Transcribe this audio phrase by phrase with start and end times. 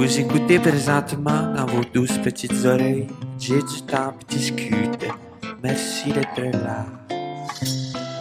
[0.00, 3.06] Vous écoutez présentement dans vos douces petites oreilles.
[3.38, 5.08] J'ai du temps pour discuter.
[5.62, 6.86] Merci d'être là.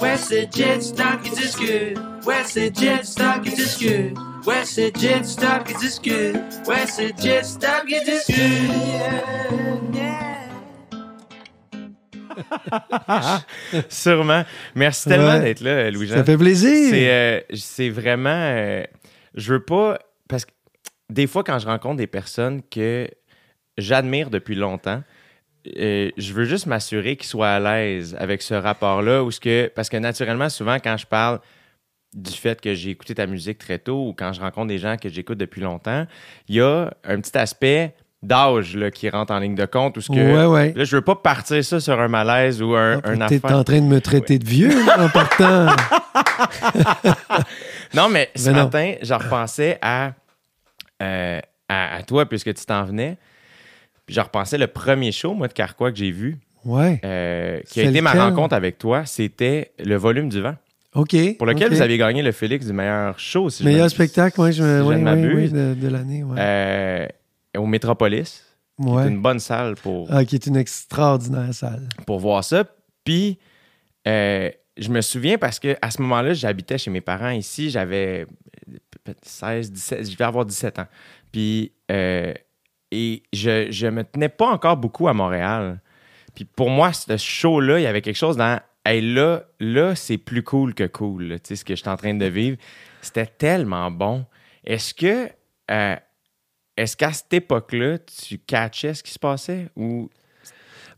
[0.01, 1.97] Ouais, c'est Jet Stop qui discute.
[2.27, 4.17] Ouais, c'est Jet Stop qui discute.
[4.45, 6.35] Ouais, c'est Jet Stop qui discute.
[6.67, 8.71] Ouais, c'est Jet Stop qui discute.
[13.89, 14.43] Sûrement.
[14.75, 15.39] Merci tellement Ouais.
[15.41, 16.15] d'être là, Louis-Jean.
[16.15, 16.89] Ça fait plaisir.
[16.89, 18.29] C'est euh, c'est vraiment.
[18.29, 18.83] euh,
[19.35, 19.97] je veux pas.
[21.09, 23.07] Des fois, quand je rencontre des personnes que
[23.77, 25.01] j'admire depuis longtemps,
[25.77, 29.23] euh, je veux juste m'assurer qu'ils soient à l'aise avec ce rapport-là.
[29.23, 31.39] Ou ce que, parce que naturellement, souvent, quand je parle
[32.13, 34.97] du fait que j'ai écouté ta musique très tôt ou quand je rencontre des gens
[34.97, 36.05] que j'écoute depuis longtemps,
[36.47, 39.95] il y a un petit aspect d'âge là, qui rentre en ligne de compte.
[39.97, 40.73] Ou ce que, Ouais, ouais.
[40.75, 43.57] Là, je veux pas partir ça sur un malaise ou un, un T'es affaire.
[43.57, 45.67] en train de me traiter de vieux là, en partant.
[47.93, 48.63] Non, mais ce Mais non.
[48.65, 50.11] matin, je repensais à,
[51.01, 53.17] euh, à, à toi, puisque tu t'en venais.
[54.05, 56.99] Puis je repensais le premier show, moi, de Carquois que j'ai vu, Ouais.
[57.05, 59.05] euh, qui a été ma rencontre avec toi.
[59.05, 60.55] C'était le volume du vent,
[60.95, 61.15] OK.
[61.37, 64.41] pour lequel vous avez gagné le Félix du meilleur show, si je Meilleur me- spectacle,
[64.41, 66.23] ouais, je me, si je oui, ne oui, de, de l'année.
[66.23, 66.37] Ouais.
[66.39, 67.07] Euh,
[67.57, 68.45] au Métropolis.
[68.79, 69.03] Ouais.
[69.03, 71.87] C'est une bonne salle pour, Ah, qui est une extraordinaire salle.
[72.07, 72.63] pour voir ça.
[73.03, 73.37] Puis,
[74.07, 77.69] euh, je me souviens parce que à ce moment-là, j'habitais chez mes parents ici.
[77.69, 78.25] J'avais
[79.21, 80.87] 16, 17, je vais avoir 17 ans.
[81.31, 82.33] Puis, euh,
[82.91, 85.81] et je, je me tenais pas encore beaucoup à Montréal.
[86.35, 88.59] Puis pour moi, ce show-là, il y avait quelque chose dans.
[88.85, 91.97] Hey, là, là c'est plus cool que cool, tu sais, ce que je suis en
[91.97, 92.57] train de vivre.
[93.01, 94.25] C'était tellement bon.
[94.63, 95.29] Est-ce que.
[95.71, 95.95] euh,
[96.79, 100.09] est-ce qu'à cette époque-là, tu catchais ce qui se passait ou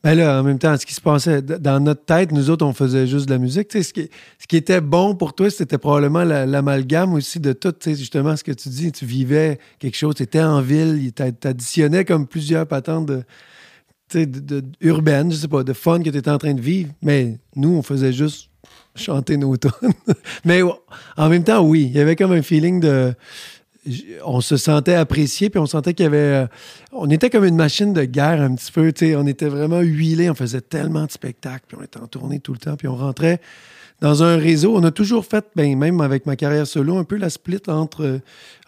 [0.04, 2.74] Ben là, en même temps, ce qui se passait dans notre tête, nous autres, on
[2.74, 3.72] faisait juste de la musique.
[3.72, 7.74] Ce, qui, ce qui était bon pour toi, c'était probablement la- l'amalgame aussi de tout.
[7.86, 12.04] Justement, ce que tu dis, tu vivais quelque chose, tu étais en ville, tu additionnais
[12.04, 13.18] comme plusieurs patentes de,
[14.10, 16.62] tu sais, de, urbaines, je sais pas, de fun que tu étais en train de
[16.62, 16.92] vivre.
[17.04, 18.50] Mais nous, on faisait juste
[18.96, 19.72] chanter nos tunes.
[20.46, 20.62] Mais
[21.16, 23.14] en même temps, oui, il y avait comme un feeling de.
[24.24, 26.18] On se sentait apprécié, puis on sentait qu'il y avait.
[26.18, 26.48] euh,
[26.92, 28.92] On était comme une machine de guerre un petit peu.
[29.18, 32.54] On était vraiment huilés, on faisait tellement de spectacles, puis on était en tournée tout
[32.54, 33.42] le temps, puis on rentrait
[34.02, 34.76] dans un réseau.
[34.76, 38.04] On a toujours fait, ben, même avec ma carrière solo, un peu la split entre,
[38.04, 38.20] euh,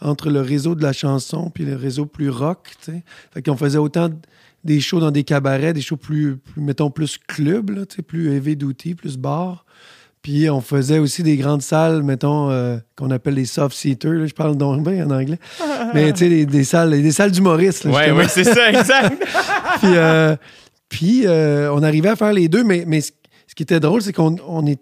[0.02, 3.04] entre le réseau de la chanson puis le réseau plus rock, tu.
[3.34, 4.10] Fait qu'on faisait autant
[4.64, 8.56] des shows dans des cabarets, des shows plus, mettons, plus club, tu sais, plus heavy
[8.56, 9.66] duty, plus bar.
[10.24, 14.14] Puis on faisait aussi des grandes salles, mettons, euh, qu'on appelle les soft seaters.
[14.14, 14.26] là.
[14.26, 15.38] Je parle donc bien en anglais.
[15.94, 17.84] Mais tu sais, des, des salles, des salles d'humoristes.
[17.84, 18.18] justement.
[18.18, 19.22] ouais, c'est ça, exact.
[19.80, 20.36] Puis, euh,
[20.90, 23.12] puis euh, on arrivait à faire les deux, mais, mais ce,
[23.48, 24.80] ce qui était drôle, c'est qu'on on est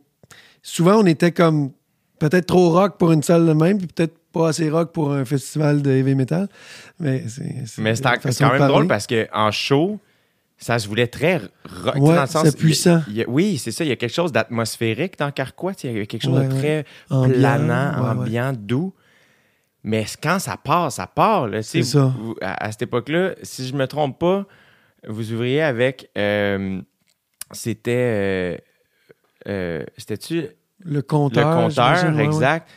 [0.62, 1.72] souvent on était comme
[2.20, 5.26] peut-être trop rock pour une salle de même, puis peut-être pas assez rock pour un
[5.26, 6.48] festival de heavy metal.
[7.00, 8.68] Mais c'est Mais c'est quand de même parler.
[8.74, 10.00] drôle parce qu'en show,
[10.62, 11.38] ça se voulait très
[11.84, 11.96] rock.
[11.98, 13.02] Ouais, c'est puissant.
[13.10, 13.84] il oui, c'est ça.
[13.84, 15.74] Il y a quelque chose d'atmosphérique dans Carquois.
[15.84, 18.94] Il y a quelque chose Ouais, de très Ambiant, planant, ambiant, doux.
[19.84, 21.50] Mais quand ça part, ça part.
[21.64, 22.14] C'est ça.
[22.16, 24.46] vous- à, à cette époque-là, si je me trompe pas,
[25.08, 26.10] vous ouvriez avec.
[26.18, 26.80] euh,
[27.52, 27.92] c'était.
[27.92, 28.58] euh,
[29.48, 30.46] euh, C'était-tu
[30.84, 31.50] Le compteur.
[31.50, 32.70] le compteur, ouais, exact.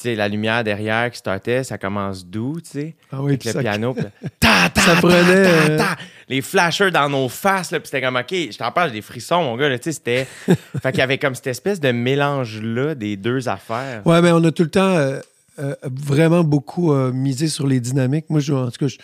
[0.00, 2.94] Tu sais, la lumière derrière qui startait, ça commence doux, tu sais?
[3.12, 3.94] Ah oui, avec le ça- piano.
[4.40, 5.96] ta, ta, Ça prenait, ta.
[6.28, 9.02] Les flashers dans nos faces, là, puis c'était comme, OK, je t'en parle, j'ai des
[9.02, 10.26] frissons, mon gars, là, tu sais, c'était...
[10.82, 14.02] fait qu'il y avait comme cette espèce de mélange-là des deux affaires.
[14.06, 15.20] Ouais, mais on a tout le temps euh,
[15.58, 18.26] euh, vraiment beaucoup euh, misé sur les dynamiques.
[18.30, 18.96] Moi, je, en tout cas, je,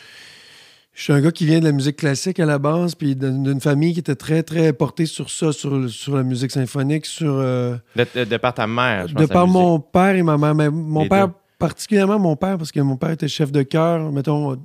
[0.97, 3.61] je suis un gars qui vient de la musique classique à la base, puis d'une
[3.61, 7.34] famille qui était très, très portée sur ça, sur, sur la musique symphonique, sur...
[7.34, 9.61] euh, De, de- de par ta mère, je pense, de par musique.
[9.61, 10.55] mon père et ma mère.
[10.55, 11.34] Mais mon Les père, deux.
[11.59, 14.57] particulièrement mon père, parce que mon père était chef de chœur, mettons,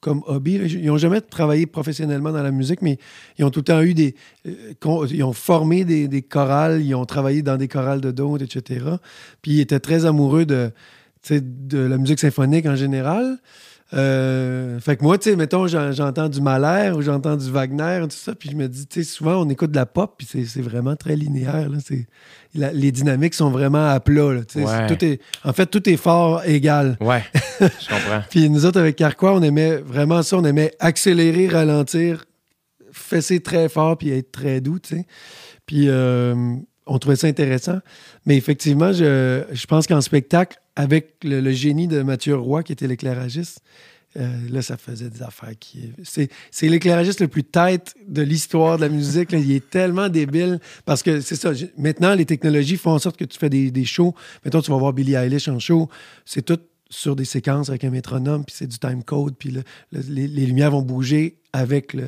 [0.00, 0.54] comme hobby.
[0.54, 2.96] Ils n'ont jamais travaillé professionnellement dans la musique, mais
[3.36, 4.14] ils ont tout le temps eu des.
[4.46, 8.44] euh, ils ont formé des, des chorales, ils ont travaillé dans des chorales de d'autres,
[8.44, 8.86] etc.
[9.42, 10.70] Puis ils étaient très amoureux de,
[11.22, 13.38] tu sais, de la musique symphonique en général.
[13.92, 18.00] Euh, fait que moi, tu sais, mettons, j'en- j'entends du Mahler ou j'entends du Wagner,
[18.02, 20.26] tout ça, puis je me dis, tu sais, souvent, on écoute de la pop, puis
[20.30, 21.68] c'est- vraiment très linéaire.
[21.68, 21.78] Là,
[22.54, 24.32] la- les dynamiques sont vraiment à plat.
[24.32, 24.64] Là, tu sais.
[24.64, 24.86] Ouais.
[24.86, 26.96] tout est, en fait, tout est fort égal.
[27.00, 27.24] Ouais,
[27.60, 28.22] je comprends.
[28.30, 30.36] Puis nous autres, avec Carquois, on aimait vraiment ça.
[30.36, 32.26] On aimait accélérer, ralentir,
[32.92, 35.06] fesser très fort, puis être très doux, tu sais.
[35.66, 36.56] Puis euh,
[36.90, 37.78] on trouvait ça intéressant.
[38.26, 42.88] Mais effectivement, je, je pense qu'en spectacle, avec le, génie de Mathieu Roy, qui était
[42.88, 43.60] l'éclairagiste,
[44.16, 45.52] euh, là, ça faisait des affaires.
[46.02, 46.28] C'est,
[46.68, 49.30] l'éclairagiste le plus tête de l'histoire de la musique.
[49.32, 51.52] Il est tellement débile parce que c'est ça.
[51.78, 54.12] Maintenant, les technologies font en sorte que tu fais des, des shows.
[54.44, 55.88] Mettons, tu vas voir Billie Eilish en show.
[56.24, 56.58] C'est tout
[56.88, 60.26] sur des séquences avec un métronome, puis c'est du time code, puis le- le- les,
[60.26, 62.04] les lumières vont bouger avec, le,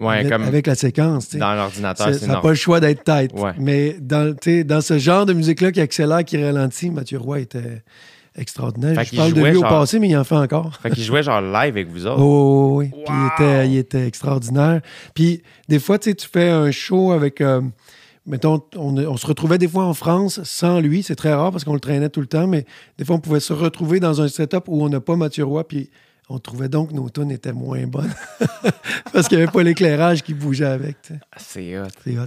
[0.00, 1.26] Ouais, avec, comme avec la séquence.
[1.26, 1.38] tu sais.
[1.38, 3.32] dans l'ordinateur, Ça c'est n'a pas le choix d'être tête.
[3.34, 3.52] Ouais.
[3.58, 7.40] Mais dans, tu sais, dans ce genre de musique-là qui accélère, qui ralentit, Mathieu Roy
[7.40, 7.82] était
[8.36, 8.94] extraordinaire.
[8.94, 10.76] Fait Je parle de lui au passé, mais il en fait encore.
[10.82, 12.20] Fait qu'il jouait genre live avec vous autres.
[12.20, 13.02] Oh, oui, oui.
[13.06, 13.30] Puis il Wow!
[13.34, 14.80] était, il était extraordinaire.
[15.14, 17.40] Puis des fois, tu sais, tu fais un show avec.
[17.40, 17.62] euh,
[18.26, 21.02] mettons, on, on se retrouvait des fois en France sans lui.
[21.02, 22.66] C'est très rare parce qu'on le traînait tout le temps, mais
[22.98, 25.66] des fois, on pouvait se retrouver dans un setup où on n'a pas Mathieu Roy.
[25.66, 25.88] Puis
[26.28, 28.12] on trouvait donc que nos tunes étaient moins bonnes
[29.12, 30.96] parce qu'il n'y avait pas l'éclairage qui bougeait avec.
[31.12, 31.86] Ah, C'est hot.
[32.04, 32.26] C'est hot.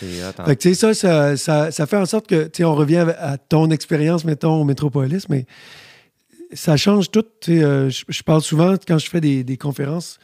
[0.00, 0.32] C'est hot.
[0.38, 0.44] hein.
[0.46, 2.74] Fait que, tu sais, ça, ça, ça, ça fait en sorte que, tu sais, on
[2.74, 5.46] revient à ton expérience, mettons, au Métropolis, mais
[6.52, 7.24] ça change tout.
[7.48, 10.18] euh, je, je parle souvent, quand je fais des, des conférences,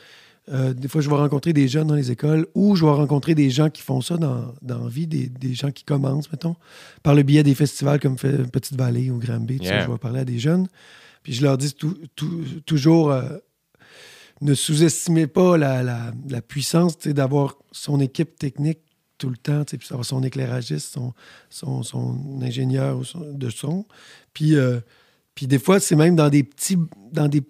[0.50, 3.34] euh, des fois, je vais rencontrer des jeunes dans les écoles ou je vais rencontrer
[3.34, 6.56] des gens qui font ça dans, dans la vie, des, des gens qui commencent, mettons,
[7.02, 9.58] par le biais des festivals comme Petite Vallée ou Granby.
[9.58, 9.84] tu sais, Yeah.
[9.87, 10.67] Je vais parler à des jeunes.
[11.22, 11.75] Puis je leur dis
[12.67, 13.38] toujours, euh,
[14.40, 18.81] ne sous-estimez pas la, la- puissance d'avoir son équipe technique
[19.19, 21.12] tout le temps, puis avoir son éclairagiste, son,
[21.50, 23.87] son, son ingénieur de son.
[24.32, 24.81] Puis, euh,
[25.34, 26.78] puis des fois, c'est même dans des petits
[27.12, 27.43] dans des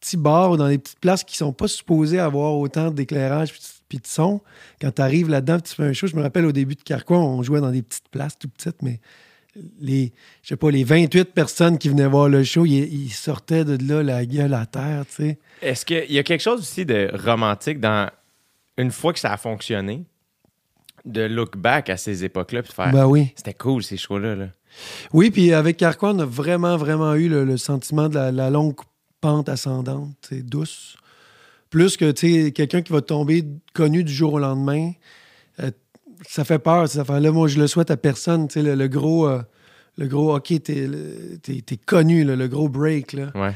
[0.00, 3.52] petits bars ou dans des petites places qui sont pas supposées avoir autant d'éclairage
[3.88, 4.40] puis, de son.
[4.80, 7.18] Quand tu arrives là-dedans, tu fais un show, je me rappelle au début de Carquois,
[7.18, 9.00] on jouait dans des petites places tout petites, mais
[9.80, 10.12] les,
[10.42, 13.76] je sais pas, les 28 personnes qui venaient voir le show, ils, ils sortaient de
[13.86, 15.38] là la gueule à terre, tu sais.
[15.62, 18.10] Est-ce qu'il y a quelque chose aussi de romantique dans
[18.78, 20.04] une fois que ça a fonctionné,
[21.04, 23.32] de look back à ces époques-là puis de faire Ben oui.
[23.36, 24.34] c'était cool ces shows-là.
[24.34, 24.48] Là?
[25.12, 28.50] Oui, puis avec Carquois, on a vraiment, vraiment eu le, le sentiment de la, la
[28.50, 28.74] longue
[29.20, 30.96] pente ascendante, douce.
[31.70, 34.92] Plus que, tu sais, quelqu'un qui va tomber connu du jour au lendemain,
[36.28, 37.30] ça fait peur, cette affaire-là.
[37.32, 39.26] Moi, je le souhaite à personne, tu sais, le, le gros...
[39.28, 39.42] euh,
[39.98, 40.90] le gros, OK, t'es,
[41.42, 43.32] t'es connu, là, le gros break, là.
[43.34, 43.52] Ouais.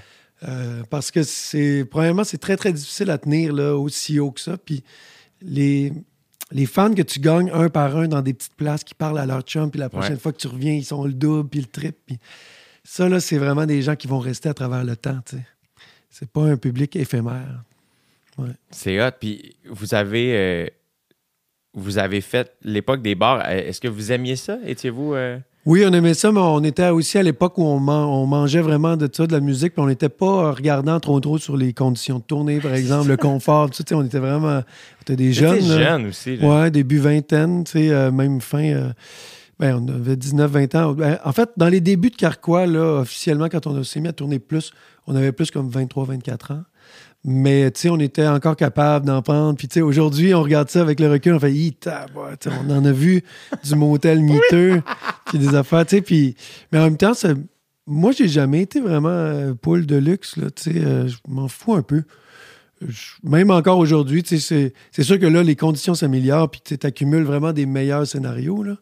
[0.48, 4.40] Euh, parce que c'est, premièrement, c'est très, très difficile à tenir là, aussi haut que
[4.40, 4.56] ça.
[4.56, 4.82] Puis
[5.42, 5.92] les,
[6.50, 9.26] les fans que tu gagnes un par un dans des petites places qui parlent à
[9.26, 10.18] leur chum, puis la prochaine Ouais.
[10.18, 11.98] fois que tu reviens, ils sont le double, puis le triple.
[12.06, 12.18] Puis
[12.84, 15.42] ça, là, c'est vraiment des gens qui vont rester à travers le temps, tu sais.
[16.08, 17.64] C'est pas un public éphémère.
[18.70, 19.10] C'est hot.
[19.20, 20.66] Puis vous avez euh,
[21.74, 23.42] vous avez fait l'époque des bars.
[23.46, 24.58] Euh, Est-ce que vous aimiez ça?
[24.66, 28.06] Étiez-vous euh, Oui, on aimait ça, mais on était aussi à l'époque où on, man-
[28.08, 31.38] on mangeait vraiment de ça, de la musique, puis on n'était pas regardant trop trop
[31.38, 34.58] sur les conditions de tournée, par exemple, le confort, tout ça, on était vraiment...
[34.58, 35.60] On était des jeunes.
[35.60, 35.90] J'étais là.
[35.90, 36.36] jeune aussi.
[36.36, 36.48] là.
[36.62, 38.64] Ouais, début vingtaine, tu sais, euh, même fin.
[38.64, 38.90] euh,
[39.60, 40.92] ben, on avait 19-20 ans.
[40.94, 44.12] Ben, en fait, dans les débuts de Carquois, là, officiellement, quand on s'est mis à
[44.14, 44.72] tourner plus,
[45.06, 46.62] on avait plus comme 23-24 ans.
[47.24, 49.54] Mais, tu sais, on était encore capable d'en prendre.
[49.56, 51.52] Puis, tu sais, aujourd'hui, on regarde ça avec le recul, on fait,
[52.66, 53.22] on en a vu
[53.62, 54.80] du motel miteux,
[55.26, 56.02] puis des affaires, tu sais.
[56.02, 56.34] Puis,
[56.72, 57.34] mais en même temps, ça-
[57.86, 60.78] moi, j'ai jamais été vraiment euh, poule de luxe, là, tu sais.
[60.84, 62.04] euh, je m'en fous un peu.
[62.80, 66.86] Je- même encore aujourd'hui, tu sais, c'est, sûr que là, les conditions s'améliorent, puis tu
[66.86, 68.62] accumules vraiment des meilleurs scénarios.
[68.62, 68.76] Là.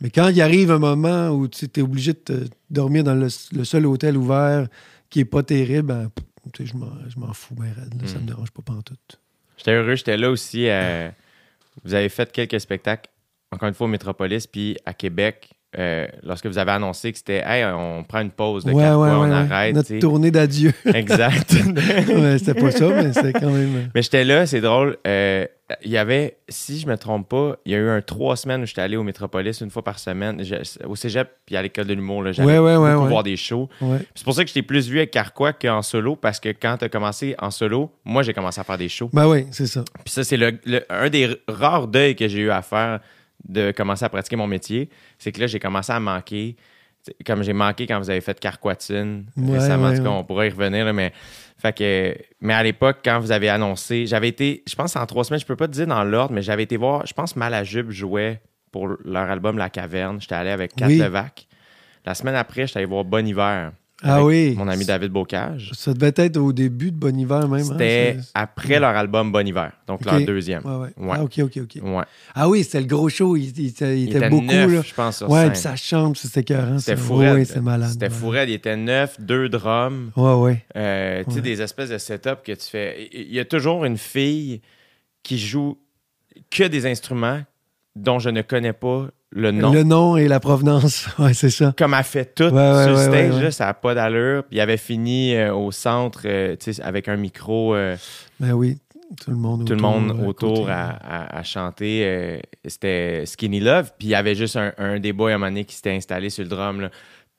[0.00, 3.28] Mais quand il arrive un moment où tu es obligé de te- dormir dans le,
[3.52, 4.68] le seul hôtel ouvert
[5.10, 6.08] qui est pas terrible, ben,
[6.52, 9.20] tu sais, je m'en, je m'en fous, ben, raide, là, ça me dérange pas pantoute.
[9.56, 10.68] J'étais heureux, j'étais là aussi.
[10.68, 11.10] euh,
[11.84, 13.10] vous avez fait quelques spectacles,
[13.50, 17.42] encore une fois au Métropolis, puis à Québec, euh, lorsque vous avez annoncé que c'était
[17.44, 19.74] Hey, on prend une pause de Ouais, quatre ouais, mois, ouais, on arrête.
[19.74, 20.72] Notre tournée d'adieu.
[20.94, 21.52] Exact.
[22.38, 23.76] C'était pas ça, mais c'était quand même.
[23.76, 24.96] euh, Mais j'étais là, c'est drôle.
[25.06, 25.46] euh,
[25.84, 28.62] Il y avait, si je me trompe pas, il y a eu un trois semaines
[28.62, 31.86] où j'étais allé au Métropolis une fois par semaine, Je- au cégep puis à l'école
[31.86, 32.24] de l'humour.
[32.32, 33.68] J'allais beaucoup voir des shows.
[34.14, 36.76] C'est pour ça que je t'ai plus vu avec Carquois qu'en solo, parce que quand
[36.78, 39.10] tu as commencé en solo, moi j'ai commencé à faire des shows.
[39.12, 39.82] Ben oui, c'est ça.
[40.04, 43.00] Puis ça, c'est le, le- un des rares deuils que j'ai eu à faire
[43.44, 44.88] de commencer à pratiquer mon métier.
[45.18, 46.56] C'est que là, j'ai commencé à manquer.
[47.26, 50.08] Comme j'ai manqué quand vous avez fait Carquatine Ouais, récemment, en ouais, ouais.
[50.08, 51.12] on pourrait y revenir, là, mais.
[51.58, 55.24] Fait que, mais à l'époque, quand vous avez annoncé, j'avais été, je pense en trois
[55.24, 57.90] semaines, je peux pas te dire dans l'ordre, mais j'avais été voir, je pense Malajube
[57.90, 58.40] jouait
[58.72, 60.20] pour leur album La Caverne.
[60.20, 60.98] J'étais allé avec Kat Oui.
[60.98, 61.46] Levac.
[62.04, 63.72] La semaine après, j'étais allé voir Bon Hiver.
[64.06, 64.54] Ah avec oui.
[64.56, 65.70] Mon ami David Bocage.
[65.74, 67.60] Ça devait être au début de Bon Hiver même.
[67.60, 70.64] hein, C'était après leur album Bon Hiver, donc leur deuxième.
[70.64, 70.92] Ouais, ouais.
[70.96, 71.16] Ouais.
[71.18, 71.82] Ah, OK, OK, OK.
[72.34, 73.36] Ah oui, c'était le gros show.
[73.36, 74.44] Il, il était, il Il était était beaucoup.
[74.46, 74.82] neuf, là.
[74.86, 76.78] je pense, sur Ouais, puis sa chambre, c'était écœurant.
[76.78, 77.02] C'était ça.
[77.02, 77.34] fou Ouais, raide.
[77.38, 77.90] ouais, c'était malade.
[77.90, 78.10] C'était ouais.
[78.12, 78.48] fou raide.
[78.50, 80.10] Il était neuf, deux drums.
[80.16, 80.64] Ouais, ouais.
[80.76, 83.08] Euh, Tu sais, des espèces de setup que tu fais.
[83.12, 84.60] Il y a toujours une fille
[85.22, 85.78] qui joue
[86.50, 87.40] que des instruments
[87.96, 89.72] dont je ne connais pas le nom.
[89.72, 91.06] Le nom et la provenance.
[91.18, 91.74] Ouais, c'est ça.
[91.76, 94.44] Comme elle fait tout Ouais, sur le ouais, stage, là, ça n'a pas d'allure.
[94.44, 97.96] Puis il avait fini euh, au centre, euh, tu sais, avec un micro, euh,
[98.40, 98.78] Ben oui,
[99.22, 102.02] tout le monde tout le autour, monde à autour à, à- à chanter.
[102.04, 103.90] euh, C'était Skinny Love.
[103.98, 105.92] Puis il y avait juste un, un des boys à un moment donné qui s'était
[105.92, 106.80] installé sur le drum.
[106.80, 106.90] là.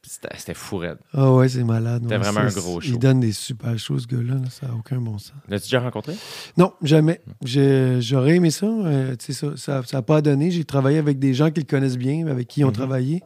[0.08, 0.98] C'était fou raide.
[1.14, 2.02] Ah ouais, c'est malade.
[2.04, 2.98] C'était ouais, vraiment un gros Il show.
[2.98, 4.36] donne des super choses, ce gars-là.
[4.36, 5.34] là, ça n'a aucun bon sens.
[5.48, 6.14] L'as-tu déjà rencontré?
[6.58, 7.22] Non, jamais.
[7.44, 8.66] J'aurais aimé ça.
[8.68, 9.16] euh,
[9.56, 10.52] ça n'a pas donné.
[10.52, 12.74] J'ai travaillé avec des gens qui le connaissent bien, avec qui ils ont Mhm.
[12.74, 13.22] travaillé.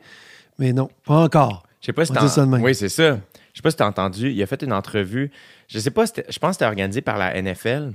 [0.58, 1.64] Mais non, pas encore.
[1.82, 2.46] Je sais pas si t'as...
[2.46, 3.20] Oui, c'est ça.
[3.54, 4.32] Je sais pas si t'as entendu.
[4.32, 5.32] Il a fait une entrevue.
[5.68, 7.94] Je sais pas, c'était- je pense que c'était organisé par la NFL.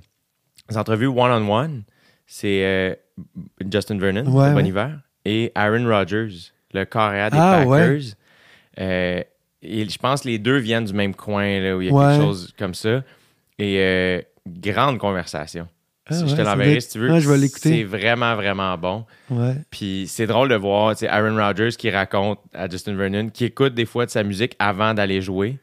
[0.70, 1.82] Des entrevues one-on-one.
[2.26, 2.94] C'est euh,
[3.70, 4.64] Justin Vernon, Ouais, Bon ouais.
[4.66, 6.28] Hiver, et Aaron Rodgers,
[6.72, 7.62] le carrière des Ah.
[7.66, 8.14] Packers.
[8.80, 9.22] Euh,
[9.62, 11.92] et je pense que les deux viennent du même coin, là, où il y a
[11.94, 12.12] Ouais.
[12.12, 13.02] quelque chose comme ça.
[13.58, 15.68] Et euh, grande conversation.
[16.06, 17.10] Ah, Si je te l'enverrai si tu veux.
[17.10, 17.70] Ah, je vais l'écouter.
[17.70, 19.06] C'est vraiment, vraiment bon.
[19.30, 19.54] Ouais.
[19.70, 23.86] Puis c'est drôle de voir Aaron Rodgers qui raconte à Justin Vernon, qui écoute des
[23.86, 25.58] fois de sa musique avant d'aller jouer.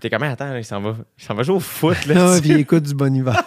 [0.00, 2.04] T'es comme, attends, là, il s'en va, il s'en va jouer au foot.
[2.06, 3.42] Là, Ah puis il écoute du bon hiver.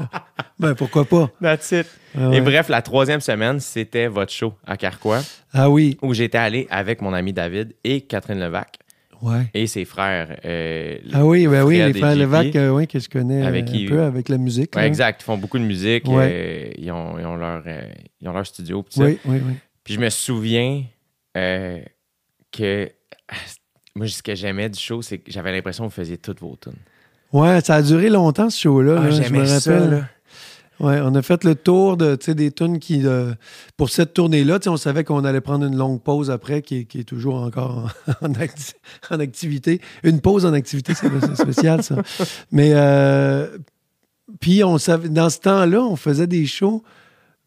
[0.58, 1.30] ben, pourquoi pas?
[1.40, 1.86] That's it.
[2.16, 2.36] Ah ouais.
[2.36, 5.22] Et bref, la troisième semaine, c'était votre show à Carquois,
[5.52, 5.96] Ah oui.
[6.02, 8.78] où j'étais allé avec mon ami David et Catherine Levac
[9.22, 9.46] Ouais.
[9.54, 10.38] et ses frères.
[10.44, 12.14] euh, Ah oui, ben oui, les frères.
[12.14, 14.76] Levac, euh, oui, que je connais Avec euh, qui- un peu avec la musique.
[14.76, 15.22] ouais, exact.
[15.22, 16.06] Ils font beaucoup de musique.
[16.06, 16.30] Ouais.
[16.30, 17.62] euh, ils, ont, ils ont leur,
[18.20, 18.84] ils ont leur studio.
[18.98, 19.54] Oui, oui, oui.
[19.82, 20.82] Puis je me souviens
[22.52, 22.90] que
[23.96, 26.56] moi, ce que j'aimais du show, c'est que j'avais l'impression que vous faisiez toutes vos
[26.60, 26.72] tunes.
[27.32, 28.96] Ouais, ça a duré longtemps, ce show-là.
[28.98, 29.90] Ah, là, je me ça, rappelle.
[29.90, 30.04] là.
[30.80, 33.06] Ouais, on a fait le tour de, des tunes qui.
[33.06, 33.32] euh,
[33.76, 37.00] pour cette tournée-là, on savait qu'on allait prendre une longue pause après, qui, est- qui
[37.00, 38.74] est toujours encore en, en acti-
[39.10, 39.80] en activité.
[40.02, 41.96] Une pause en activité, c'est c'est spécial, ça.
[42.50, 42.70] Mais.
[42.74, 43.56] euh,
[44.40, 46.82] puis, on savait, dans ce temps-là, on faisait des shows,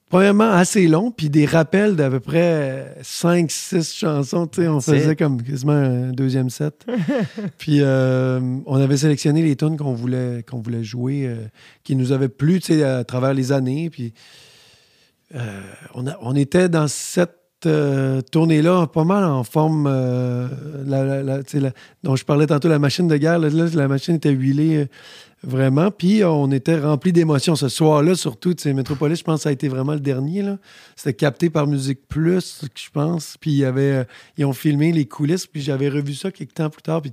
[0.09, 4.47] premièrement, assez longs, puis des rappels d'à peu près 5-6 chansons.
[4.47, 6.85] Tu sais, on faisait comme quasiment un deuxième set.
[7.57, 11.35] Puis euh, on avait sélectionné les tunes qu'on voulait, qu'on voulait jouer, euh,
[11.83, 13.89] qui nous avaient plu tu sais, à travers les années.
[13.89, 14.13] Puis
[15.35, 15.61] euh,
[15.93, 17.35] on, a- on était dans cette
[17.67, 20.47] euh, tournée-là pas mal en forme euh,
[22.03, 23.39] dont je parlais tantôt, la machine de guerre.
[23.39, 24.85] La machine était huilée euh,
[25.43, 25.91] vraiment.
[25.91, 27.55] Puis on était rempli d'émotions.
[27.55, 30.43] Ce soir-là, surtout, Metropolis, je pense que ça a été vraiment le dernier.
[30.95, 33.37] C'était capté par Musique Plus, je pense.
[33.39, 34.03] Puis euh,
[34.37, 35.47] ils ont filmé les coulisses.
[35.47, 37.01] Puis j'avais revu ça quelques temps plus tard.
[37.01, 37.11] Puis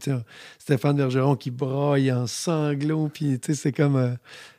[0.58, 3.10] Stéphane Bergeron qui braille en sanglots.
[3.12, 3.96] Puis tu sais, c'est comme.
[3.96, 4.10] euh,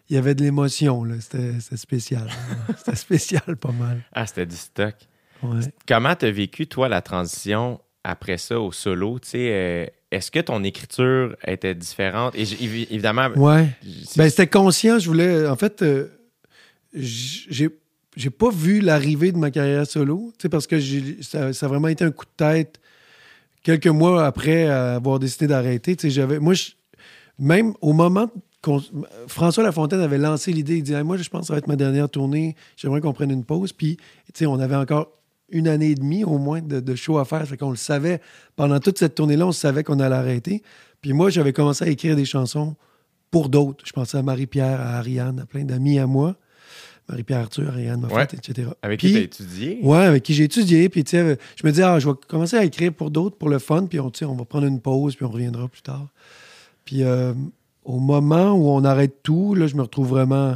[0.09, 2.29] il y avait de l'émotion, c'était spécial.
[2.77, 4.03] C'était spécial, pas mal.
[4.13, 4.93] Ah, c'était du stock.
[5.53, 5.61] Ouais.
[5.87, 9.19] Comment t'as vécu, toi, la transition après ça au solo?
[9.19, 12.35] Tu sais, euh, est-ce que ton écriture était différente?
[12.35, 12.43] Et
[12.91, 13.67] évidemment, Ouais.
[14.15, 14.99] Ben, c'était conscient.
[14.99, 15.47] Je voulais.
[15.47, 16.07] En fait, euh,
[16.93, 17.69] j'ai.
[18.17, 20.79] J'ai pas vu l'arrivée de ma carrière solo, tu parce que
[21.21, 22.79] ça, ça a vraiment été un coup de tête
[23.61, 25.97] quelques mois après avoir décidé d'arrêter.
[25.97, 26.71] tu J'avais, moi, je-
[27.37, 28.81] même au moment qu'on-
[29.27, 31.67] François Lafontaine avait lancé l'idée, il dit Hey, Moi, je pense que ça va être
[31.67, 33.73] ma dernière tournée, j'aimerais qu'on prenne une pause.
[33.73, 33.97] Puis,
[34.33, 35.11] tu on avait encore
[35.49, 37.45] une année et demie au moins de, de show à faire.
[37.47, 38.19] Fait qu'on le savait.
[38.55, 40.63] Pendant toute cette tournée-là, on savait qu'on allait arrêter.
[41.01, 42.75] Puis moi, j'avais commencé à écrire des chansons
[43.31, 43.83] pour d'autres.
[43.85, 46.35] Je pensais à Marie-Pierre, à Ariane, à plein d'amis à moi.
[47.07, 48.27] Marie-Pierre Arthur, Ariane Moffat, Ouais.
[48.33, 48.69] etc.
[48.81, 49.79] avec Puis- qui t'as étudié?
[49.83, 50.89] Ouais, avec qui j'ai étudié.
[50.89, 53.49] Puis, tu sais, je me dis, ah, je vais commencer à écrire pour d'autres, pour
[53.49, 53.85] le fun.
[53.85, 56.07] Puis, on, tu on va prendre une pause, puis on reviendra plus tard.
[56.83, 57.33] Puis, euh,
[57.83, 60.55] au moment où on arrête tout, là, je me retrouve vraiment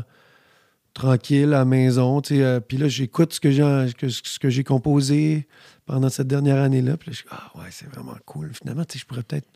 [0.93, 2.21] tranquille à la maison.
[2.31, 3.63] euh, puis là, j'écoute ce que j'ai
[3.97, 5.47] que- ce que j'ai composé
[5.85, 6.97] pendant cette dernière année-là.
[6.97, 8.51] Puis là, je suis, ah, ouais, c'est vraiment cool.
[8.53, 9.47] Finalement, je pourrais peut-être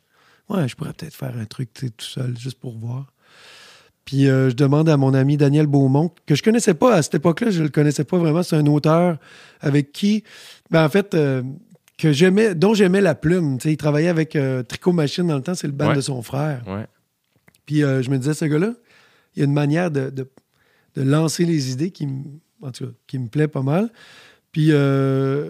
[0.50, 3.12] ouais, je pourrais peut-être faire un truc tout seul, juste pour voir.
[4.06, 7.16] Puis euh, je demande à mon ami Daniel Beaumont, que je connaissais pas à cette
[7.16, 8.44] époque-là, je le connaissais pas vraiment.
[8.44, 9.18] C'est un auteur
[9.62, 10.24] avec qui,
[10.70, 11.42] ben, en fait, euh,
[11.98, 13.58] que j'aimais, dont j'aimais la plume.
[13.64, 14.38] Il travaillait avec
[14.68, 15.96] Tricot Machine dans le temps, c'est le band Ouais.
[15.96, 16.62] de son frère.
[16.68, 16.86] Ouais.
[17.66, 18.74] Puis je me disais, ce gars-là,
[19.36, 20.30] il y a une manière de, de-
[20.96, 22.24] de lancer les idées qui, me-
[22.62, 23.92] en tout cas, qui me plaît pas mal.
[24.52, 25.50] Puis euh,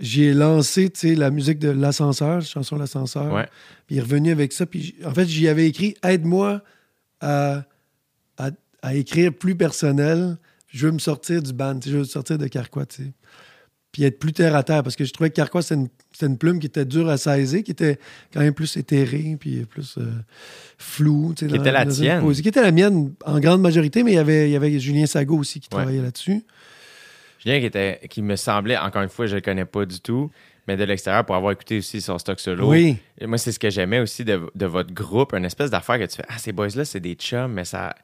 [0.00, 3.32] j'ai lancé la musique de L'Ascenseur, la chanson L'Ascenseur.
[3.32, 3.46] Ouais.
[3.86, 4.66] Puis il est revenu avec ça.
[4.66, 6.62] Puis en fait, j'y avais écrit Aide-moi
[7.20, 7.64] à,
[8.38, 8.50] à-
[8.82, 10.36] à écrire plus personnel.
[10.68, 12.86] Je veux me sortir du band, je veux sortir de Carquois.
[13.92, 14.82] Puis être plus terre à terre.
[14.82, 17.70] Parce que je trouvais que Carquois, c'était une, plume qui était dure à saisir, qui
[17.72, 17.98] était
[18.32, 20.10] quand même plus éthérée, puis plus euh,
[20.78, 21.34] floue.
[21.36, 22.32] Qui était la tienne.
[22.32, 25.06] Qui était la mienne en grande majorité, mais il y avait, il y avait Julien
[25.06, 25.82] Sago aussi qui Ouais.
[25.82, 26.42] travaillait là-dessus.
[27.38, 30.30] Julien qui, était, qui me semblait, encore une fois, je le connais pas du tout,
[30.66, 32.70] mais de l'extérieur, pour avoir écouté aussi son stock solo.
[32.70, 32.96] Oui.
[33.18, 36.04] Et moi, c'est ce que j'aimais aussi de, de votre groupe, une espèce d'affaire que
[36.04, 36.24] tu fais.
[36.28, 37.94] Ah, ces boys-là, c'est des chums, mais ça.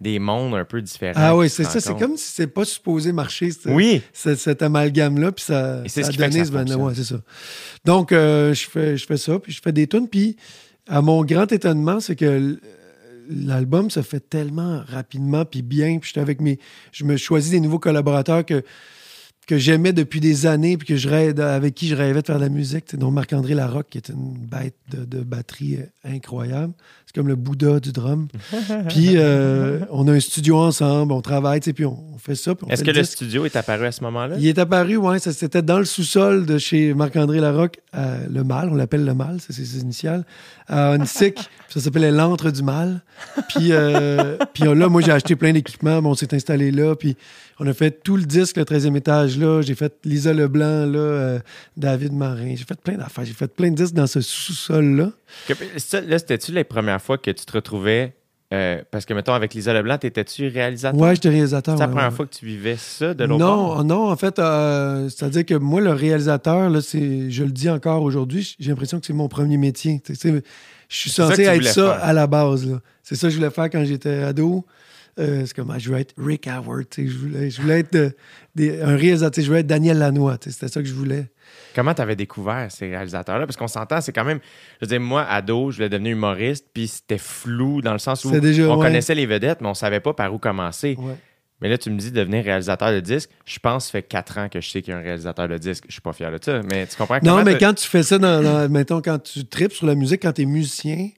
[0.00, 1.12] Des mondes un peu différents.
[1.16, 1.80] Ah oui, c'est ça.
[1.80, 3.50] C'est comme si c'est pas supposé marcher.
[3.66, 4.02] Oui.
[4.12, 6.74] ce- cet amalgame-là, puis ça, Et c'est ça ce donné ce.
[6.76, 7.20] Ouais, c'est ça.
[7.84, 10.36] Donc, euh, je, fais, je fais ça, puis je fais des tunes, puis
[10.86, 12.58] à mon grand étonnement, c'est que
[13.30, 16.58] l'album se fait tellement rapidement, puis bien, puis j'étais avec mes...
[16.92, 18.62] Je me choisis des nouveaux collaborateurs que
[19.48, 22.36] que j'aimais depuis des années, puis que je rêve, avec qui je rêvais de faire
[22.36, 22.94] de la musique.
[22.94, 26.74] dont Marc-André Larocque, qui est une bête de, de batterie euh, incroyable.
[27.06, 28.28] C'est comme le Bouddha du drum.
[28.90, 32.52] puis euh, on a un studio ensemble, on travaille, puis on, on fait ça.
[32.68, 34.36] Est-ce que le studio est apparu à ce moment-là?
[34.38, 38.74] Il est apparu, ça c'était dans le sous-sol de chez Marc-André Larocque, Le Mal, on
[38.74, 40.26] l'appelle Le Mal, c'est ses initiales,
[40.68, 41.38] à Onsic,
[41.68, 43.00] ça s'appelait l'antre du mal.
[43.48, 47.16] Puis, euh, puis là, moi, j'ai acheté plein d'équipements, bon, on s'est installé là, puis
[47.60, 50.98] on a fait tout le disque, le 13e étage là, j'ai fait Lisa Leblanc, là,
[50.98, 51.38] euh,
[51.76, 55.10] David Marin, j'ai fait plein d'affaires, j'ai fait plein de disques dans ce sous-sol-là.
[55.48, 58.14] Là, c'était-tu les premières fois que tu te retrouvais.
[58.54, 60.98] euh, parce que, mettons, avec Lisa Leblanc, t'étais-tu réalisateur?
[60.98, 61.74] Ouais, j'étais réalisateur.
[61.76, 62.16] C'est la ouais, première ouais.
[62.16, 63.84] fois que tu vivais ça de l'autre Non, bord?
[63.84, 68.02] non, en fait, euh, c'est-à-dire que moi, le réalisateur, là, c'est, je le dis encore
[68.02, 70.00] aujourd'hui, j'ai l'impression que c'est mon premier métier.
[70.08, 70.40] Je
[70.96, 72.04] suis censé être ça faire.
[72.04, 72.66] à la base.
[72.70, 72.80] là.
[73.02, 74.64] C'est ça que je voulais faire quand j'étais ado.
[75.18, 76.88] Euh, c'est comme, ah, je voulais être Rick Howard.
[76.90, 79.32] tu Je voulais, je voulais être euh, un réalisateur.
[79.32, 80.38] tu Je voulais être Daniel Lanois.
[80.38, 81.26] tu C'était ça que je voulais.
[81.74, 83.46] Comment t'avais découvert ces réalisateurs-là?
[83.46, 84.38] Parce qu'on s'entend, c'est quand même.
[84.80, 88.24] Je veux dire, moi, ado, je voulais devenir humoriste, puis c'était flou dans le sens
[88.24, 88.86] où déjà, on ouais.
[88.86, 90.96] connaissait les vedettes, mais on savait pas par où commencer.
[90.98, 91.14] Ouais.
[91.60, 93.30] Mais là, tu me dis devenir réalisateur de disques.
[93.44, 95.48] Je pense que ça fait quatre ans que je sais qu'il y a un réalisateur
[95.48, 95.84] de disques.
[95.88, 96.60] Je suis pas fier de ça.
[96.70, 99.72] Mais tu comprends Non, mais quand tu fais ça, dans, dans- mettons, quand tu tripes
[99.72, 101.08] sur la musique, quand tu es musicien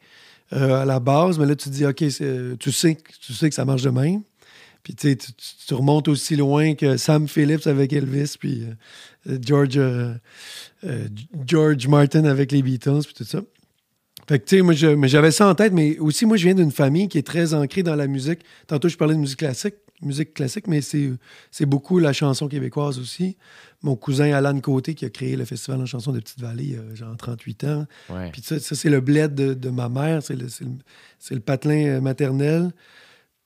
[0.53, 3.49] euh, à la base, mais là, tu dis, OK, c'est- tu sais, que- tu sais
[3.49, 4.23] que ça marche de même.
[4.83, 5.33] Puis tu, tu,
[5.67, 8.65] tu- remontes aussi loin que Sam Phillips avec Elvis, puis
[9.29, 10.15] euh, George, euh,
[10.85, 11.07] euh,
[11.47, 13.41] George Martin avec les Beatles, puis tout ça.
[14.27, 16.71] Fait que, tu sais, moi, j'avais ça en tête, mais aussi, moi, je viens d'une
[16.71, 18.41] famille qui est très ancrée dans la musique.
[18.67, 23.37] Tantôt, je parlais de musique classique, musique classique, mais c'est beaucoup la chanson québécoise aussi.
[23.83, 26.77] Mon cousin Alan Côté, qui a créé le Festival en chanson de Petite-Vallée, il y
[26.77, 27.87] a genre 38 ans.
[28.11, 28.31] Ouais.
[28.31, 30.47] Puis ça, ça, c'est le bled de, de ma mère, c'est le,
[31.31, 32.73] le- patelin euh, maternel.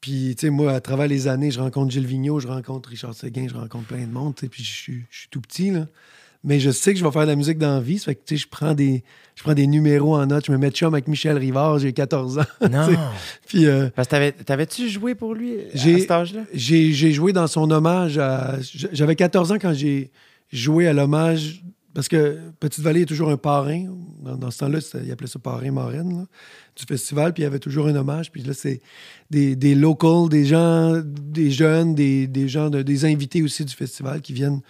[0.01, 3.15] Puis, tu sais, moi, à travers les années, je rencontre Gilles Vigneault, je rencontre Richard
[3.15, 5.87] Seguin, je rencontre plein de monde, puis je suis, je suis tout petit, là.
[6.45, 8.15] Mais je sais que je vais faire de la musique dans la vie, ça fait
[8.17, 9.03] que, tu sais, je prends des,
[9.35, 12.39] je prends des numéros en notes, je me mets chum avec Michel Rivard, j'ai 14
[12.39, 12.43] ans.
[12.71, 12.87] Non.
[13.49, 16.43] Puis, euh, Parce que t'avais- t'avais-tu joué pour lui à cet âge-là?
[16.53, 18.21] j'ai joué dans son hommage.
[18.93, 20.11] J'avais 14 ans quand j'ai
[20.53, 21.63] joué à l'hommage.
[21.95, 23.85] Parce que Petite-Vallée est toujours un parrain.
[24.21, 26.25] Dans, dans ce temps-là, ils appelaient ça parrain marraine là,
[26.77, 27.33] du festival.
[27.33, 28.33] Puis il y avait toujours un hommage.
[28.33, 28.81] Puis là, c'est
[29.31, 33.73] des, des locals, des gens, des jeunes, des, des gens, de- des invités aussi du
[33.75, 34.61] festival qui viennent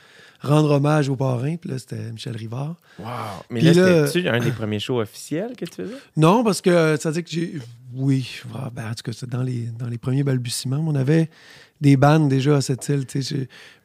[0.45, 1.57] rendre hommage aux parrains.
[1.57, 2.77] Puis là, c'était Michel Rivard.
[2.99, 3.07] Wow.
[3.51, 5.95] Mais Puis là, c'était-tu un des premiers shows officiels que tu faisais?
[6.17, 7.59] Non, parce que ça veut dire que j'ai.
[7.97, 10.85] Oui, ah, ben, en tout cas, c'est dans les, dans les premiers balbutiements.
[10.85, 11.31] On avait
[11.81, 13.05] des bandes déjà à cette île.
[13.15, 13.37] Je-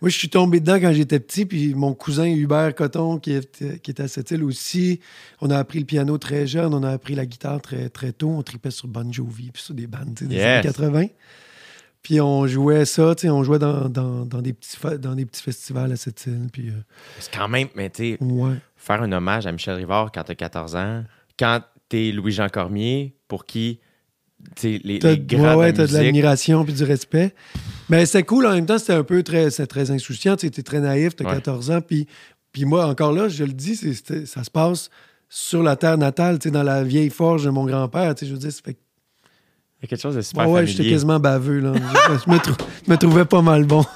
[0.02, 3.78] Moi, je suis tombé dedans quand j'étais petit, puis mon cousin Hubert Coton, qui était,
[3.78, 5.00] qui était à cette île aussi,
[5.42, 8.30] on a appris le piano très jeune, on a appris la guitare très, très tôt.
[8.30, 11.06] On tripait sur Bon Jovi, puis sur des bandes des années 80.
[12.02, 15.26] Puis on jouait ça, tu sais, on jouait dans, dans, dans des petits, dans des
[15.26, 16.48] petits festivals à cette île.
[16.52, 16.74] Puis, euh,
[17.20, 18.56] C'est quand même, mais tu sais, ouais.
[18.78, 21.04] faire un hommage à Michel Rivard quand t'as 14 ans,
[21.38, 23.80] quand t'es Louis-Jean Cormier, pour qui,
[24.56, 27.36] tu sais, les, les grands ouais, t'as de l'admiration puis du respect.
[27.90, 28.46] Mais c'était cool.
[28.46, 30.38] En même temps, c'était un peu très, très insouciant.
[30.38, 31.34] Tu étais très naïf, t'as Ouais.
[31.34, 31.82] 14 ans.
[31.82, 32.08] Puis,
[32.54, 34.90] puis moi, encore là, je le dis, c'est- ça se passe
[35.28, 38.16] sur la terre natale, tu sais, dans la vieille forge de mon grand-père.
[38.16, 38.80] tu sais, Je veux dire, ça fait que-
[39.82, 41.60] Il y a quelque chose de super Ouais, ouais, j'étais quasiment baveux.
[41.60, 41.72] Là.
[42.26, 43.86] je, me trou- je me trouvais pas mal bon.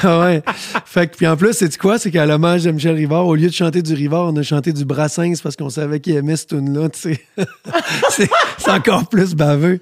[0.00, 0.42] Ah ouais.
[0.84, 1.98] Fait que, puis en plus, c'est quoi?
[1.98, 4.72] C'est qu'à l'hommage de Michel Rivard, au lieu de chanter du Rivard, on a chanté
[4.72, 6.88] du Brassens parce qu'on savait qu'il aimait cette tune-là.
[6.90, 7.20] tu sais.
[8.10, 9.80] c'est c'est encore plus baveux.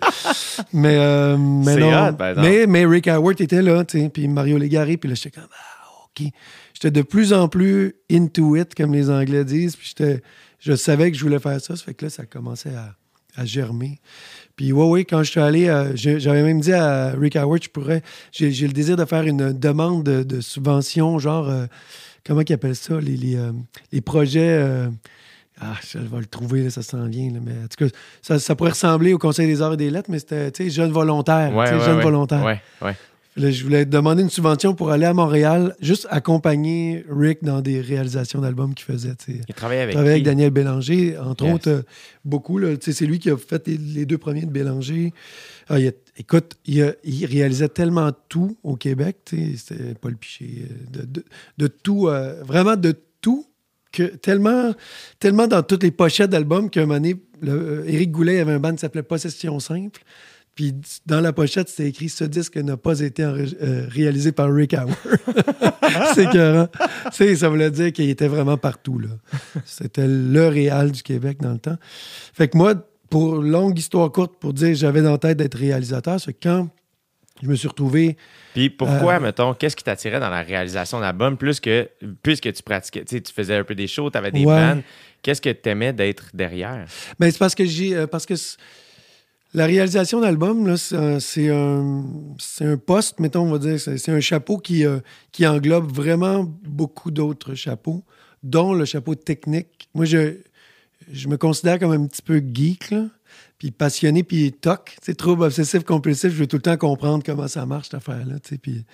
[0.73, 2.09] Mais, euh, mais non.
[2.09, 5.33] hot, mais, mais Rick Howard était là, tu sais, puis Mario Légaré, puis là, j'étais
[5.33, 6.27] comme, ah, OK.
[6.73, 10.23] J'étais de plus en plus into it, comme les Anglais disent, puis j'étais,
[10.61, 12.95] je savais que je voulais faire ça, ça fait que là, ça commençait à,
[13.41, 14.01] à germer.
[14.57, 17.69] Puis ouais, oui, quand je suis allé, euh, j'avais même dit à Rick Howard, je
[17.69, 21.67] pourrais, j'ai le désir de faire une demande de, de subvention, genre, euh,
[22.27, 23.53] comment ils appellent ça, les, les, euh,
[23.93, 24.59] les projets...
[25.61, 27.31] ah, je vais le trouver, là, ça s'en vient.
[27.33, 29.91] là, mais en tout cas, ça, ça pourrait ressembler au Conseil des arts et des
[29.91, 31.55] lettres, mais c'était, tu sais, jeune volontaire.
[31.55, 32.03] Ouais, ouais, jeune ouais.
[32.03, 32.61] volontaire.
[33.37, 37.83] Là, je voulais demander une subvention pour aller à Montréal, juste accompagner Rick dans des
[37.83, 39.13] réalisations d'albums qu'il faisait.
[39.29, 40.23] Il travaillait avec avec?
[40.23, 41.55] Daniel Bélanger, entre Yes.
[41.55, 41.83] autres, euh,
[42.25, 42.59] beaucoup.
[42.81, 45.13] C'est lui qui a fait les, les deux premiers de Bélanger.
[45.69, 49.17] Ah, il a- écoute, il, a- il réalisait tellement tout au Québec.
[49.31, 51.25] C'était Paul Piché, euh, de, de-
[51.59, 53.45] de tout, euh, vraiment de tout,
[53.93, 54.73] que tellement,
[55.21, 58.61] tellement dans toutes les pochettes d'albums qu'un moment donné, le- euh, Éric Goulet avait un
[58.61, 60.01] band qui s'appelait Possession Simple.
[60.57, 64.75] Puis dans la pochette, c'était écrit Ce disque n'a pas été euh, réalisé par Rick
[64.75, 64.97] Howard.
[66.15, 66.27] c'est.
[66.31, 66.69] Tu
[67.13, 68.99] sais, Ça voulait dire qu'il était vraiment partout.
[68.99, 69.09] là.
[69.65, 71.77] C'était le réal du Québec dans le temps.
[72.33, 72.75] Fait que moi,
[73.11, 76.69] pour longue histoire courte, pour dire j'avais dans la tête d'être réalisateur, c'est que quand
[77.43, 78.17] je me suis retrouvé.
[78.55, 81.87] Puis pourquoi, Euh, mettons, qu'est-ce qui t'attirait dans la réalisation d'un album plus que,
[82.23, 84.45] plus que tu pratiquais, tu sais, tu faisais un peu des shows, tu avais des
[84.47, 84.75] Ouais.
[84.75, 84.81] bands.
[85.21, 86.87] Qu'est-ce que tu aimais d'être derrière?
[87.19, 87.95] Ben, c'est parce que j'ai.
[87.95, 88.35] euh, parce que
[89.57, 93.81] la réalisation d'album, c'est un, poste, mettons, on va dire.
[93.81, 95.01] C'est un chapeau qui, euh,
[95.33, 98.05] qui englobe vraiment beaucoup d'autres chapeaux,
[98.43, 99.89] dont le chapeau technique.
[99.95, 100.37] Moi, je,
[101.27, 103.07] me considère comme un petit peu geek, là,
[103.57, 104.95] puis passionné, puis toc.
[105.03, 106.35] C'est trouble obsessif compulsif.
[106.35, 108.35] Je veux tout le temps comprendre comment ça marche, cette affaire-là.
[108.61, 108.85] Puis...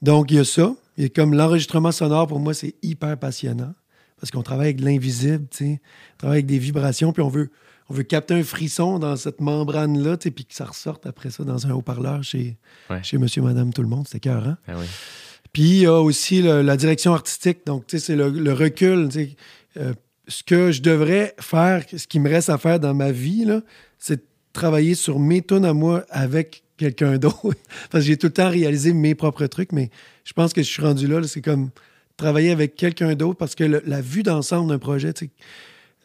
[0.00, 0.76] Donc, il y a ça.
[0.96, 3.74] Et comme l'enregistrement sonore, pour moi, c'est hyper passionnant.
[4.20, 5.44] Parce qu'on travaille avec de l'invisible.
[5.60, 5.76] On
[6.18, 7.50] travaille avec des vibrations, puis on veut,
[7.88, 11.30] on veut capter un frisson dans cette membrane-là, tu sais, puis que ça ressorte après
[11.30, 12.56] ça dans un haut-parleur chez,
[12.90, 13.02] Ouais.
[13.02, 14.06] chez monsieur, madame, tout le monde.
[14.06, 14.84] C'était cœur, Ah oui.
[15.52, 17.60] puis il y a aussi le- la direction artistique.
[17.66, 19.08] Donc, tu sais, c'est le, le recul.
[19.08, 19.36] tu sais.
[19.78, 19.94] Euh,
[20.26, 23.62] ce que je devrais faire, ce qui me reste à faire dans ma vie, là,
[23.98, 24.22] c'est
[24.52, 27.54] travailler sur mes tunes à moi avec quelqu'un d'autre.
[27.90, 29.90] Parce que j'ai tout le temps réalisé mes propres trucs, mais
[30.24, 31.70] je pense que je suis rendu là, là, c'est comme
[32.18, 35.30] travailler avec quelqu'un d'autre parce que le- la vue d'ensemble d'un projet, tu sais,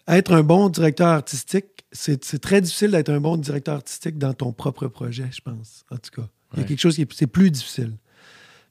[0.08, 4.52] être un bon directeur artistique, c'est très difficile d'être un bon directeur artistique dans ton
[4.52, 6.28] propre projet, je pense, en tout cas.
[6.54, 6.68] Il y a Ouais.
[6.68, 7.98] quelque chose qui est, c'est plus difficile.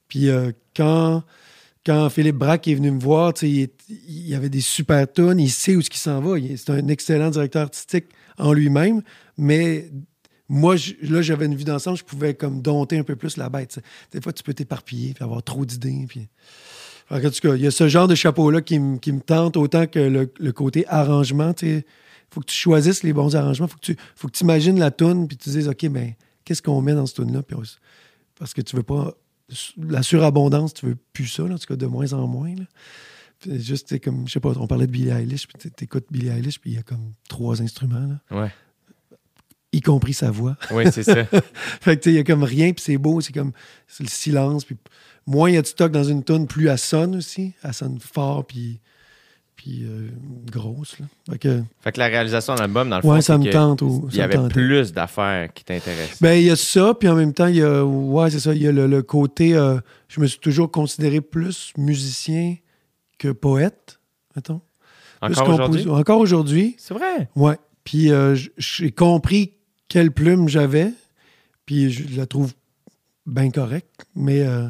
[0.08, 1.22] Puis euh, quand,
[1.86, 3.68] quand Philippe Braque est venu me voir, il,
[4.08, 6.36] y avait des super tunes, il sait où ce qu'il s'en va.
[6.56, 8.06] C'est un excellent directeur artistique
[8.38, 9.02] en lui-même,
[9.38, 9.90] mais
[10.48, 13.48] moi, je- là, j'avais une vue d'ensemble, je pouvais comme dompter un peu plus la
[13.48, 13.80] bête.
[14.10, 16.04] Des fois, tu peux t'éparpiller, puis avoir trop d'idées.
[16.08, 16.28] Puis...
[17.12, 19.56] En tout cas, il y a ce genre de chapeau-là qui, me- qui me tente
[19.56, 21.52] autant que le, le côté arrangement.
[21.62, 21.82] Il
[22.30, 23.68] faut que tu choisisses les bons arrangements.
[23.68, 26.16] faut que tu faut que tu imagines la toune, puis tu te dises, OK, mais
[26.44, 27.42] qu'est-ce qu'on met dans cette toune-là?
[28.38, 29.14] Parce que tu veux pas...
[29.76, 32.54] La surabondance, tu veux plus ça, là, en tout cas, de moins en moins.
[32.54, 32.64] Là.
[33.40, 36.28] Puis Juste, comme, je sais pas, on parlait de Billie Eilish, puis tu écoutes Billie
[36.28, 38.50] Eilish, puis il y a comme trois instruments, là, Ouais.
[39.72, 40.56] y compris sa voix.
[40.70, 41.24] Oui, c'est ça.
[41.82, 43.52] Fait que, il y a comme rien, puis c'est beau, c'est comme
[44.00, 44.64] le silence.
[44.64, 44.76] Puis
[45.26, 47.52] moins il y a de stock dans une tonne, plus elle sonne aussi.
[47.62, 48.80] Elle sonne fort, puis,
[49.56, 50.08] puis euh,
[50.50, 50.98] grosse.
[50.98, 51.06] Là.
[51.30, 53.50] Fait que, fait que la réalisation d'un album, dans le fond, ouais, c'est ça me
[53.50, 53.82] tente.
[53.82, 56.16] ou- il y avait plus d'affaires qui t'intéressaient.
[56.20, 58.54] Ben, il y a ça, puis en même temps, il y a, ouais, c'est ça,
[58.54, 62.56] il y a le, le côté, euh, je me suis toujours considéré plus musicien
[63.18, 64.00] que poète,
[64.34, 64.60] mettons.
[65.24, 65.88] Plus Encore aujourd'hui?
[65.88, 67.28] Encore aujourd'hui, C'est vrai?
[67.36, 67.56] ouais.
[67.84, 69.52] Puis euh, j'ai compris
[69.88, 70.90] quelle plume j'avais,
[71.66, 72.52] puis je la trouve
[73.26, 74.66] bien correcte, mais, euh,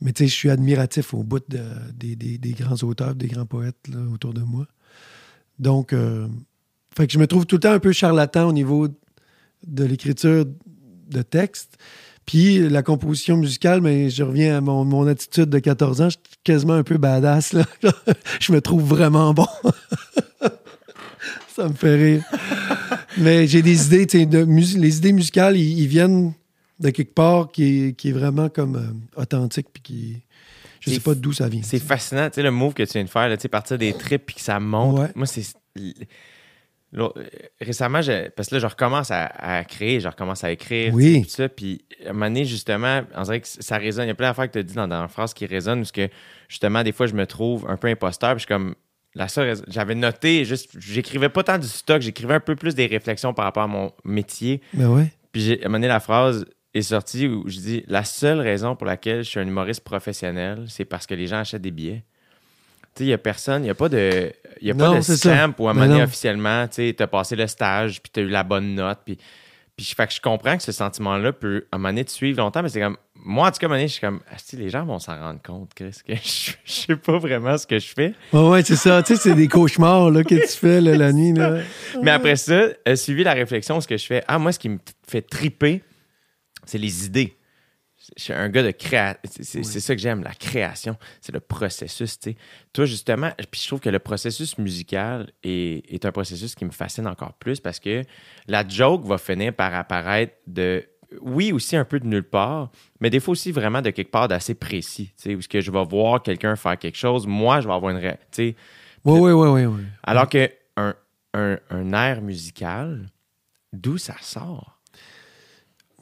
[0.00, 1.58] mais tu sais, je suis admiratif au bout de-
[1.94, 4.66] des, des- grands auteurs, des grands poètes autour de moi.
[5.58, 6.28] Donc, euh,
[6.96, 8.88] fait que je me trouve tout le temps un peu charlatan au niveau
[9.66, 10.44] de l'écriture
[11.08, 11.78] de texte.
[12.26, 16.16] Puis la composition musicale, mais je reviens à mon, mon attitude de 14 ans, je
[16.16, 17.52] suis quasiment un peu badass.
[17.52, 17.64] Là.
[18.40, 19.46] je me trouve vraiment bon.
[21.54, 22.24] Ça me fait rire.
[23.16, 24.44] mais j'ai des idées, de
[24.78, 26.34] les idées musicales, ils viennent
[26.80, 30.22] de quelque part qui est, qui est vraiment comme euh, authentique, puis qui...
[30.80, 31.62] Je sais pas d'où ça vient.
[31.64, 33.76] C'est fascinant, tu sais, le move que tu viens de faire, là, tu sais, partir
[33.76, 34.98] des trips puis que ça monte.
[35.00, 35.08] Ouais.
[35.16, 35.42] Moi, c'est.
[36.96, 37.08] Euh,
[37.60, 40.94] récemment, je- parce que là, je recommence à, à créer, je recommence à écrire.
[40.94, 41.20] Oui.
[41.22, 44.04] puis ça, puis à un moment donné, justement, on dirait que ça résonne.
[44.04, 45.80] Il y a plein d'affaires que tu as dit dans, dans la phrase qui résonnent,
[45.80, 46.08] parce que
[46.48, 48.74] justement, des fois, je me trouve un peu imposteur, puis je suis comme.
[49.14, 52.84] La seule j'avais noté, juste, j'écrivais pas tant du stock, j'écrivais un peu plus des
[52.86, 54.60] réflexions par rapport à mon métier.
[54.74, 55.10] Ben ouais.
[55.32, 56.44] Puis j'ai- donné, la phrase
[56.78, 60.64] est sortie où je dis La seule raison pour laquelle je suis un humoriste professionnel,
[60.68, 62.04] c'est parce que les gens achètent des billets.
[62.94, 64.96] Tu sais, il n'y a personne, il n'y a pas de, y a pas Non,
[64.96, 65.34] de c'est ça.
[65.34, 68.42] stamp où à officiellement, tu sais, as passé le stage, puis tu as eu la
[68.42, 69.00] bonne note.
[69.04, 69.18] Puis,
[69.76, 72.38] puis fait que je comprends que ce sentiment-là peut, à un moment donné, te suivre
[72.38, 74.20] longtemps, mais c'est comme, moi, en tout cas, à un moment donné, je suis comme,
[74.30, 77.58] ah, si, les gens vont s'en rendre compte, Chris, que je, je sais pas vraiment
[77.58, 78.14] ce que je fais.
[78.32, 79.02] Ouais, ouais, c'est ça.
[79.02, 81.34] Tu sais, c'est des cauchemars là, que tu fais là, la nuit.
[81.34, 81.58] Là.
[82.02, 84.70] Mais après ça, euh, suivi la réflexion, ce que je fais, ah, moi, ce qui
[84.70, 85.82] me fait triper,
[86.66, 87.36] c'est les idées.
[88.18, 89.18] Je suis un gars de création.
[89.24, 90.96] C'est ça que j'aime, la création.
[91.20, 92.36] C'est le processus, tu sais.
[92.72, 96.70] Toi, justement, puis je trouve que le processus musical est, est un processus qui me
[96.70, 98.02] fascine encore plus parce que
[98.46, 100.84] la joke va finir par apparaître de.
[101.22, 104.26] Oui, aussi un peu de nulle part, mais des fois aussi vraiment de quelque part
[104.28, 107.60] d'assez précis, tu sais, où ce que je vais voir quelqu'un faire quelque chose, moi,
[107.60, 108.00] je vais avoir une.
[108.00, 108.56] Tu sais,
[109.04, 109.82] Ouais, ouais, ouais, ouais, ouais.
[110.02, 110.94] alors que un,
[111.32, 113.08] un, un air musical,
[113.72, 114.75] d'où ça sort?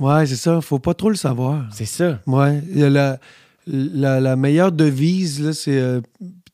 [0.01, 0.61] Ouais, c'est ça.
[0.61, 1.67] Faut pas trop le savoir.
[1.73, 2.21] C'est ça.
[2.27, 2.61] Ouais.
[2.75, 3.19] La,
[3.67, 5.79] la, la meilleure devise, là, c'est.
[5.79, 6.01] euh,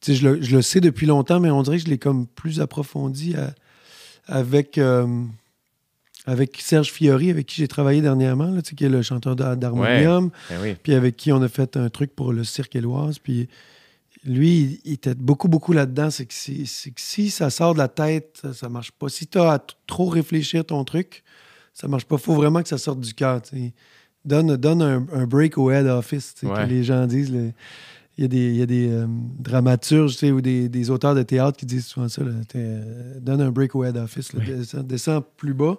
[0.06, 2.60] je, le, je le sais depuis longtemps, mais on dirait que je l'ai comme plus
[2.60, 3.54] approfondi à-
[4.26, 5.06] avec, euh,
[6.26, 10.30] avec Serge Fiori, avec qui j'ai travaillé dernièrement, là, qui est le chanteur d'Ha- d'harmonium,
[10.50, 10.76] Ben oui.
[10.82, 13.18] puis avec qui on a fait un truc pour le Cirque Éloise.
[13.18, 13.48] Puis
[14.24, 16.10] lui, il, était beaucoup, beaucoup là-dedans.
[16.10, 19.08] C'est que, si, c'est que si ça sort de la tête, ça, marche pas.
[19.08, 21.24] Si tu as à trop réfléchir ton truc,
[21.72, 22.18] ça marche pas.
[22.18, 23.40] faut vraiment que ça sorte du cœur.
[24.24, 26.50] donne, donne un, un break au head office, Ouais.
[26.64, 27.32] que les gens disent.
[27.32, 27.52] le-
[28.18, 29.06] il y a des, il y a des euh,
[29.38, 32.22] dramaturges ou des, des auteurs de théâtre qui disent souvent ça.
[32.22, 34.34] là, euh, donne un break au head office.
[34.34, 34.52] là, Oui.
[35.36, 35.78] plus bas.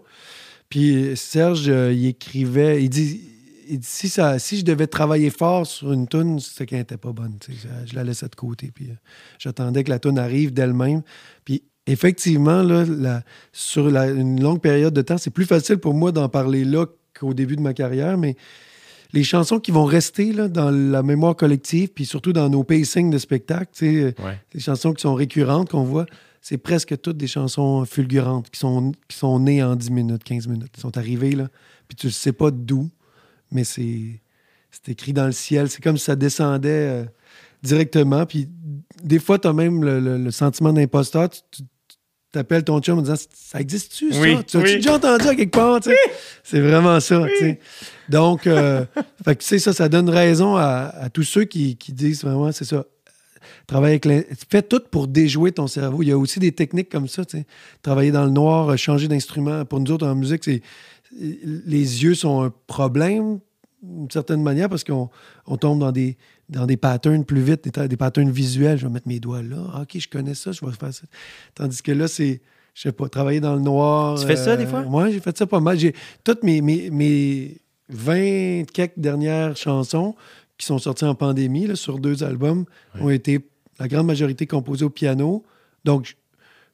[0.70, 3.22] Puis Serge, euh, il écrivait, il dit,
[3.70, 6.98] il dit, si, ça, si je devais travailler fort sur une toune, c'est qu'elle n'était
[6.98, 7.36] pas bonne.
[7.48, 7.54] Je,
[7.92, 8.72] je la laissais de côté.
[8.74, 8.90] Puis
[9.38, 11.04] j'attendais que la toune arrive d'elle-même.
[11.46, 15.94] Puis effectivement, là, la- sur la- une longue période de temps, c'est plus facile pour
[15.94, 16.86] moi d'en parler là
[17.20, 18.36] qu'au début de ma carrière, mais
[19.14, 23.10] les chansons qui vont rester là, dans la mémoire collective, puis surtout dans nos pacings
[23.10, 24.14] de spectacle, Ouais.
[24.54, 26.06] les chansons qui sont récurrentes, qu'on voit,
[26.42, 30.48] c'est presque toutes des chansons fulgurantes qui sont, qui sont nées en 10 minutes, 15
[30.48, 30.72] minutes.
[30.78, 31.50] Ils sont arrivées, là,
[31.88, 32.90] puis tu ne sais pas d'où,
[33.52, 34.22] mais c'est
[34.74, 35.70] c'est écrit dans le ciel.
[35.70, 37.04] C'est comme si ça descendait euh,
[37.62, 38.26] directement.
[38.26, 38.48] Puis
[39.04, 41.30] des fois, tu as même le, le- le sentiment d'imposteur.
[41.30, 41.68] Tu, tu- tu
[42.32, 44.20] t'appelles ton chum en disant Ça existe-tu, ça?
[44.20, 44.76] Oui, Tu as oui.
[44.76, 45.80] déjà entendu à quelque part?
[46.44, 47.26] C'est vraiment ça.
[48.10, 48.86] Donc, euh,
[49.26, 52.24] fait que, tu sais, ça, ça donne raison à, à tous ceux qui, qui disent
[52.24, 52.86] vraiment C'est ça.
[53.68, 56.04] Travailler avec l'in- Fais tout pour déjouer ton cerveau.
[56.04, 57.24] Il y a aussi des techniques comme ça.
[57.82, 59.66] Travailler dans le noir, euh, changer d'instrument.
[59.66, 60.62] Pour nous autres, en musique, c'est
[61.20, 63.40] les yeux sont un problème
[63.84, 65.10] d'une certaine manière parce qu'on
[65.48, 66.16] on tombe dans des,
[66.52, 68.78] dans des patterns plus vite, des, des patterns visuels.
[68.78, 69.58] Je vais mettre mes doigts là.
[69.74, 71.04] Ah, OK, je connais ça, je vais faire ça.
[71.56, 72.42] Tandis que là, c'est,
[72.76, 74.20] je sais pas, travailler dans le noir.
[74.20, 74.84] Tu fais ça, des fois?
[74.88, 75.80] Oui, j'ai fait ça pas mal.
[75.80, 77.58] J'ai toutes mes, mes, mes
[77.90, 80.16] 20 quelques dernières chansons
[80.58, 82.66] qui sont sorties en pandémie là, sur deux albums
[83.00, 83.48] ont été
[83.80, 85.44] la grande majorité composées au piano.
[85.86, 86.16] Donc,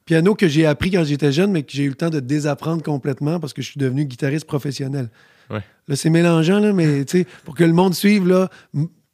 [0.04, 2.84] piano que j'ai appris quand j'étais jeune, mais que j'ai eu le temps de désapprendre
[2.84, 5.10] complètement parce que je suis devenu guitariste professionnel.
[5.50, 5.62] Ouais.
[5.88, 8.50] Là, c'est mélangeant, là, mais tu sais, pour que le monde suive, là,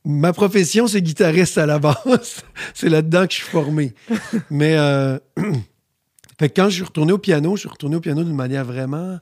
[0.06, 2.44] ma profession, c'est guitariste à la base.
[2.74, 3.94] c'est là-dedans que je suis formé.
[4.50, 5.18] mais euh,
[6.40, 8.66] fait que quand je suis retourné au piano, je suis retourné au piano d'une manière
[8.66, 9.20] vraiment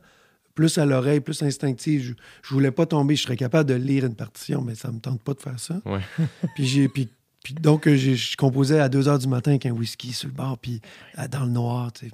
[0.55, 2.03] plus à l'oreille, plus instinctive.
[2.03, 2.13] Je,
[2.47, 3.15] je voulais pas tomber.
[3.15, 5.81] Je serais capable de lire une partition, mais ça me tente pas de faire ça.
[5.85, 6.01] Ouais.
[6.55, 7.07] puis j'ai puis,
[7.43, 10.27] puis donc euh, j'ai- je composais à 2 heures du matin avec un whisky sur
[10.27, 10.81] le bord, puis
[11.19, 12.11] euh, dans le noir, tu sais.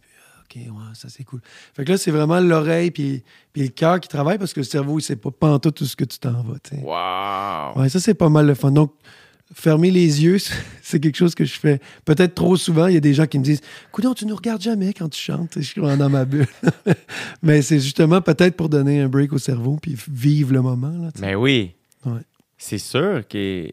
[0.69, 1.41] Ouais, ça c'est cool.
[1.73, 4.65] Fait que là, c'est vraiment l'oreille puis, puis le cœur qui travaille parce que le
[4.65, 6.57] cerveau, il sait pas pantoute tout ce que tu t'en vas.
[6.81, 7.81] Wow!
[7.81, 8.71] Ouais, ça, c'est pas mal le fun.
[8.71, 8.93] Donc,
[9.53, 10.37] fermer les yeux,
[10.81, 12.87] c'est quelque chose que je fais peut-être trop souvent.
[12.87, 15.21] Il y a des gens qui me disent Coudon, tu nous regardes jamais quand tu
[15.21, 15.53] chantes.
[15.55, 16.47] Je suis dans ma bulle.
[17.41, 20.93] Mais c'est justement peut-être pour donner un break au cerveau puis vivre le moment.
[20.97, 21.09] Là.
[21.19, 21.73] Mais oui.
[22.05, 22.21] Ouais.
[22.57, 23.69] C'est sûr que.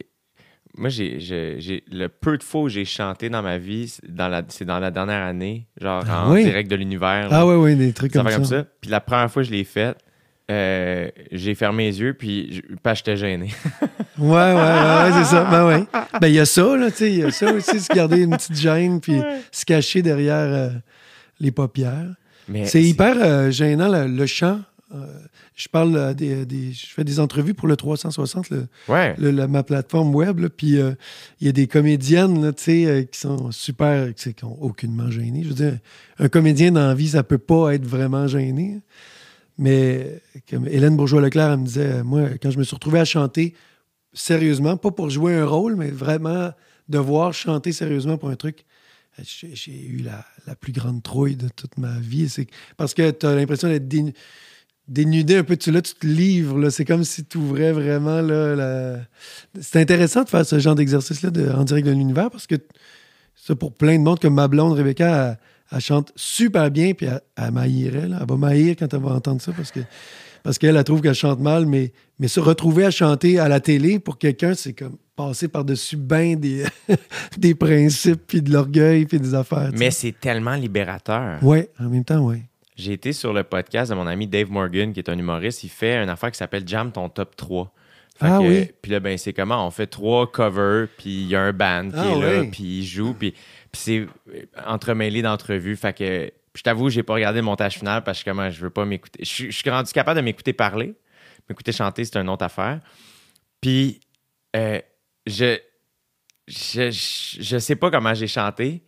[0.77, 4.29] Moi, j'ai, j'ai- le peu de fois où j'ai chanté dans ma vie, c'est dans
[4.29, 6.43] la, c'est dans la dernière année, genre Ah en oui?
[6.45, 7.29] direct de l'univers.
[7.31, 7.47] Ah là.
[7.47, 8.35] ouais, ouais, des trucs comme ça.
[8.35, 8.65] comme ça.
[8.81, 9.97] Puis la première fois que je l'ai fait,
[10.51, 13.51] euh, j'ai fermé les yeux, puis que j'étais gêné.
[14.17, 15.45] Ouais, ouais, ouais, ouais, c'est ça.
[15.51, 15.85] Ben ouais.
[16.21, 17.11] Ben il y a ça, là, tu sais.
[17.11, 20.69] Il y a ça aussi, se garder une petite gêne puis se cacher derrière euh,
[21.41, 22.15] les paupières.
[22.47, 24.61] Mais C'est hyper euh, gênant, le, le chant.
[25.55, 29.15] Euh, je parle euh, des, des- Je fais des entrevues pour le 360, le, Ouais.
[29.19, 30.39] le- la- ma plateforme web.
[30.41, 30.95] là, Puis euh,
[31.41, 35.43] il y a des comédiennes là, euh, qui sont super, qui n'ont aucunement gêné.
[35.45, 35.79] Je veux dire,
[36.19, 38.81] un comédien dans la vie, ça peut pas être vraiment gêné.
[39.57, 43.05] Mais comme Hélène Bourgeois-Leclerc, elle me disait, euh, moi, quand je me suis retrouvé à
[43.05, 43.55] chanter
[44.13, 46.51] sérieusement, pas pour jouer un rôle, mais vraiment
[46.89, 48.65] devoir chanter sérieusement pour un truc,
[49.19, 52.29] euh, j'ai eu la, la plus grande trouille de toute ma vie.
[52.29, 54.13] C'est parce que tu as l'impression d'être dénu-
[54.89, 55.57] dénudé un peu.
[55.57, 56.59] Tu, là, tu te livres.
[56.59, 56.71] là.
[56.71, 58.21] C'est comme si tu ouvrais vraiment.
[58.21, 59.01] Là, la-
[59.61, 62.57] C'est intéressant de faire ce genre d'exercice-là de- en direct de l'univers parce que
[63.35, 65.39] ça, pour plein de monde, comme ma blonde Rebecca, elle,
[65.77, 67.53] elle chante super bien, puis elle, elle
[68.11, 68.19] là.
[68.21, 69.81] Elle va m'haïr quand elle va entendre ça parce que
[70.43, 73.61] parce qu'elle elle trouve qu'elle chante mal, mais, mais se retrouver à chanter à la
[73.61, 76.65] télé pour quelqu'un, c'est comme passer par-dessus bien des,
[77.39, 79.71] des principes, puis de l'orgueil, puis des affaires.
[79.75, 81.43] Mais c'est tellement libérateur.
[81.43, 82.43] Ouais, en même temps, ouais.
[82.77, 85.63] J'ai été sur le podcast de mon ami Dave Morgan, qui est un humoriste.
[85.65, 87.73] Il fait une affaire qui s'appelle Jam ton top 3.
[88.19, 88.71] Fait Ah que- oui.
[88.83, 89.67] Puis là, ben, c'est comment?
[89.67, 92.63] On fait trois covers, puis il y a un band qui Ah est là, puis
[92.81, 93.35] il joue, puis,
[93.73, 94.07] c'est euh,
[94.67, 95.77] entremêlé d'entrevues.
[95.77, 98.71] Fait que je t'avoue, j'ai pas regardé le montage final parce que comment je veux
[98.71, 99.19] pas m'écouter.
[99.25, 100.95] Je suis- je suis rendu capable de m'écouter parler.
[101.49, 102.81] M'écouter chanter, c'est une autre affaire.
[103.61, 104.01] Puis,
[104.57, 104.81] euh,
[105.27, 105.59] je,
[106.47, 108.83] je, je, je sais pas comment j'ai chanté,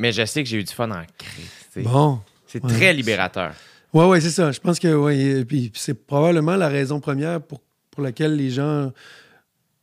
[0.00, 1.84] mais je sais que j'ai eu du fun en crise.
[1.84, 2.20] Bon.
[2.52, 2.70] C'est Ouais.
[2.72, 3.52] très libérateur.
[3.94, 4.52] Ouais, ouais, c'est ça.
[4.52, 7.60] Je pense que ouais, puis c'est probablement la raison première pour,
[7.90, 8.92] pour laquelle les gens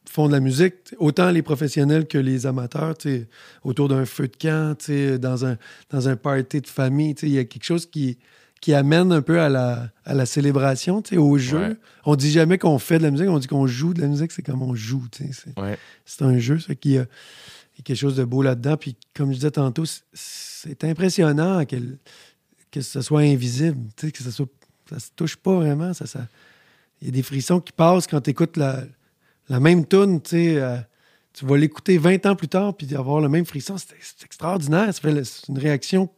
[0.10, 2.96] font de la musique, autant les professionnels que les amateurs,
[3.64, 4.76] autour d'un feu de camp,
[5.20, 5.58] dans un,
[5.92, 7.16] dans un party de famille.
[7.22, 8.18] Il y a quelque chose qui,
[8.62, 11.60] qui amène un peu à la, à la célébration, au jeu.
[11.60, 11.76] Ouais.
[12.06, 14.32] On dit jamais qu'on fait de la musique, on dit qu'on joue de la musique,
[14.32, 15.04] c'est comme on joue.
[15.12, 15.78] C'est Ouais.
[16.22, 18.78] un jeu, ça, qui a, il y a quelque chose de beau là-dedans.
[18.78, 21.64] Puis comme je disais tantôt, c'est- impressionnant
[22.72, 24.48] que ce soit invisible, que ça soit,
[24.90, 25.94] ça se touche pas vraiment.
[25.94, 26.28] Ça, ça,
[27.02, 28.84] il y a des frissons qui passent quand tu écoutes la,
[29.50, 30.78] la même tune, euh,
[31.34, 33.78] tu vas l'écouter 20 ans plus tard puis avoir le même frisson.
[33.78, 34.94] C'est extraordinaire.
[34.94, 36.10] C'est une réaction,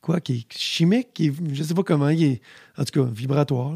[0.00, 2.40] quoi, qui est chimique, qui est, je sais pas comment, est,
[2.76, 3.74] en tout cas, vibratoire.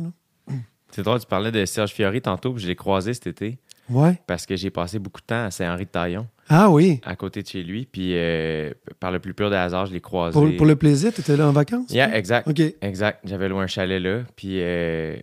[0.91, 3.59] C'est drôle, tu parlais de Serge Fiori tantôt, puis je l'ai croisé cet été
[3.91, 4.19] Ouais.
[4.27, 7.01] parce que j'ai passé beaucoup de temps à Saint-Henri-de-Taillon, Ah oui.
[7.05, 7.87] à côté de chez lui.
[7.91, 10.33] Puis euh, par le plus pur des hasards, je l'ai croisé.
[10.33, 11.91] Pour, pour le plaisir, tu étais là en vacances?
[11.91, 12.49] Yeah, exact.
[12.49, 12.61] OK.
[12.81, 13.21] Exact.
[13.25, 14.23] J'avais loué un chalet là.
[14.37, 15.17] Puis, euh,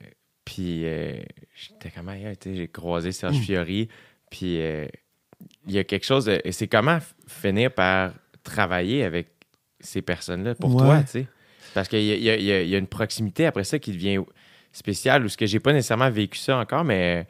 [0.46, 1.14] puis euh,
[1.56, 2.10] j'étais comme,
[2.42, 3.42] sais, j'ai croisé Serge Mm.
[3.42, 3.88] Fiori.
[4.30, 4.60] Puis
[5.68, 6.40] il y a quelque chose de.
[6.44, 8.12] et C'est comment finir par
[8.44, 9.28] travailler avec
[9.80, 10.82] ces personnes-là pour Ouais.
[10.84, 11.28] toi, tu sais?
[11.74, 14.20] Parce qu'il y y a une proximité après ça qui devient
[14.72, 17.28] spéciale ou ce que j'ai pas nécessairement vécu ça encore, mais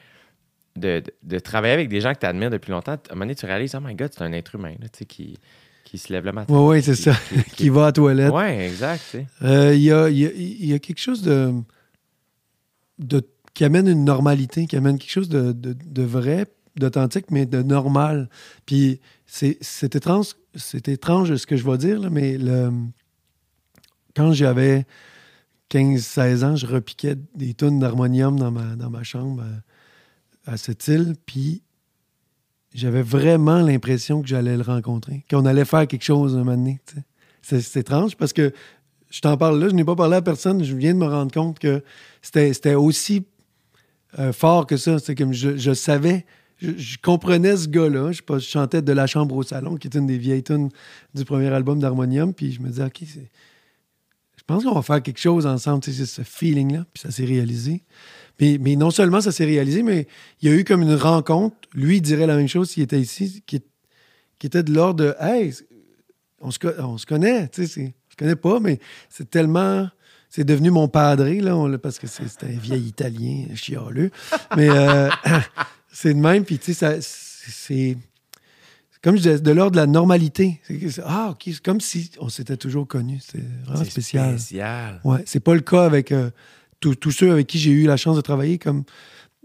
[0.77, 3.35] de, de- travailler avec des gens que tu admires depuis longtemps, à un moment donné,
[3.35, 5.37] tu réalises, oh my god, c'est un être humain, là, tu sais, qui,
[5.83, 6.53] qui se lève le matin.
[6.53, 7.13] Oui, oui, c'est ça.
[7.29, 8.33] qui- qui- Qui va à la toilette.
[8.33, 9.17] Ouais, exact.
[9.43, 11.53] Euh, Il y, a, y a- y a quelque chose de,
[12.99, 17.45] de- qui amène une normalité, qui amène quelque chose de, de- de vrai, d'authentique, mais
[17.45, 18.29] de normal.
[18.65, 22.69] Puis c'est étrange, c'est étrange ce que je vais dire, là, mais le,
[24.15, 24.85] quand j'avais
[25.71, 29.45] 15-16 ans, je repiquais des tonnes d'harmonium dans ma, dans ma chambre à,
[30.47, 31.61] à cette île, puis
[32.73, 36.79] j'avais vraiment l'impression que j'allais le rencontrer, qu'on allait faire quelque chose un moment donné.
[37.41, 38.53] C'est étrange parce que
[39.09, 41.31] je t'en parle là, je n'ai pas parlé à personne, je viens de me rendre
[41.31, 41.83] compte que
[42.21, 43.25] c'était aussi
[44.19, 44.99] euh, fort que ça.
[44.99, 46.25] C'est comme je, je savais,
[46.59, 48.11] je, comprenais ce gars-là.
[48.11, 50.69] Je, je chantais De la chambre au salon, qui est une des vieilles tunes
[51.13, 52.33] du premier album d'Harmonium.
[52.33, 55.83] Puis je me disais, OK, je pense qu'on va faire quelque chose ensemble.
[55.83, 56.85] C'est ce feeling-là.
[56.93, 57.83] Puis ça s'est réalisé.
[58.39, 60.07] Mais, mais non seulement ça s'est réalisé, mais
[60.41, 61.55] il y a eu comme une rencontre.
[61.73, 63.61] Lui, il dirait la même chose s'il était ici, qui,
[64.39, 65.53] qui était de l'ordre de Hey,
[66.39, 67.47] on se, on se connaît.
[67.49, 69.89] Tu sais, je connais pas, mais c'est tellement.
[70.29, 74.11] C'est devenu mon padré, là, on parce que c'est un vieil Italien chialeux.
[74.57, 75.09] Mais euh,
[75.91, 77.97] c'est de même, puis tu sais, c'est.
[79.01, 80.59] Comme je disais, de l'ordre de la normalité.
[81.05, 83.21] Ah, OK, c'est comme si on s'était toujours connus.
[83.25, 84.37] C'est vraiment C'est spécial.
[84.37, 84.99] spécial.
[85.05, 86.29] Ouais, c'est pas le cas avec euh,
[86.79, 88.57] tous ceux avec qui j'ai eu la chance de travailler.
[88.57, 88.83] Comme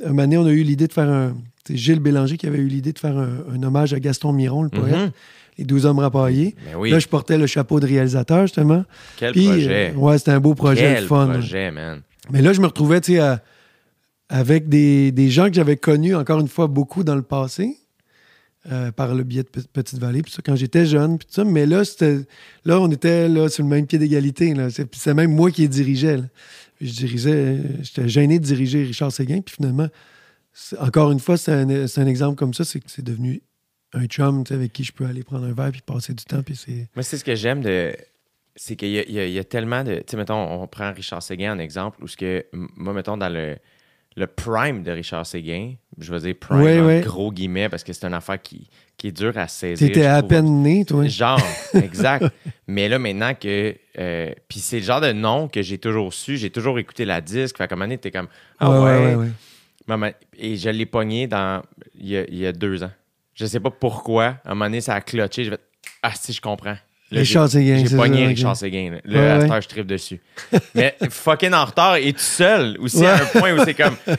[0.04, 1.34] un donné, on a eu l'idée de faire un.
[1.66, 4.62] C'est Gilles Bélanger qui avait eu l'idée de faire un, un hommage à Gaston Miron,
[4.64, 5.10] le poète, Mhm.
[5.58, 6.56] Les 12 hommes rapaillés.
[6.76, 8.84] Oui, Là, je portais le chapeau de réalisateur, justement.
[9.18, 9.92] quel Puis, projet.
[9.94, 11.28] euh, ouais, c'était un beau projet, quel fun.
[11.28, 12.00] projet, man.
[12.30, 13.42] Mais là, je me retrouvais, tu sais, à-
[14.30, 17.76] avec des, des gens que j'avais connus, encore une fois, beaucoup dans le passé,
[18.70, 21.34] euh, par le biais de Pe- Petite Vallée, puis ça, quand j'étais jeune, puis tout
[21.34, 21.44] ça.
[21.44, 21.82] Mais là,
[22.64, 24.54] là, on était là, sur le même pied d'égalité.
[24.70, 26.16] C'est, puis c'est même moi qui les dirigeais.
[26.16, 26.24] là.
[26.82, 29.88] Je dirigeais, j'étais gêné de diriger Richard Séguin, puis finalement,
[30.78, 33.42] encore une fois, c'est un, un exemple comme ça, c'est que c'est devenu
[33.92, 36.58] un chum avec qui je peux aller prendre un verre puis passer du temps, puis.
[36.94, 37.94] Moi, c'est ce que j'aime de.
[38.54, 39.96] C'est qu'il y, y y a tellement de.
[39.96, 43.32] Tu sais, mettons, on prend Richard Séguin en exemple, où ce que, moi, mettons, dans
[43.32, 43.56] le,
[44.16, 48.06] le prime de Richard Séguin, je vais dire prime en gros guillemets, parce que c'est
[48.06, 49.88] une affaire qui, qui est dure à saisir.
[49.88, 51.06] T'étais à peine né, toi.
[51.06, 51.40] Genre,
[51.74, 52.26] exact.
[52.66, 53.74] Mais là, maintenant que.
[53.98, 57.20] euh, Puis c'est le genre de nom que j'ai toujours su, j'ai toujours écouté la
[57.20, 57.56] disque.
[57.58, 58.28] Fait qu'à un moment donné, t'es comme.
[58.58, 59.16] Ah ouais.
[59.16, 61.62] ouais, ouais, Et je l'ai pogné dans.
[61.94, 62.92] Il y, a, il y a deux ans.
[63.34, 64.24] Je sais pas pourquoi.
[64.44, 65.44] À un moment donné, ça a clutché.
[65.44, 65.58] Je vais.
[66.02, 66.76] Ah, si, je comprends.
[67.18, 68.26] Richard Séguin, J'ai c'est pogné.
[68.26, 68.98] Richard Séguin.
[69.04, 70.20] Là, Ouais, à heure, je tripe dessus.
[70.74, 73.20] Mais fucking en retard et tout seul aussi à Ouais.
[73.22, 73.94] un point où c'est comme.
[74.08, 74.16] euh,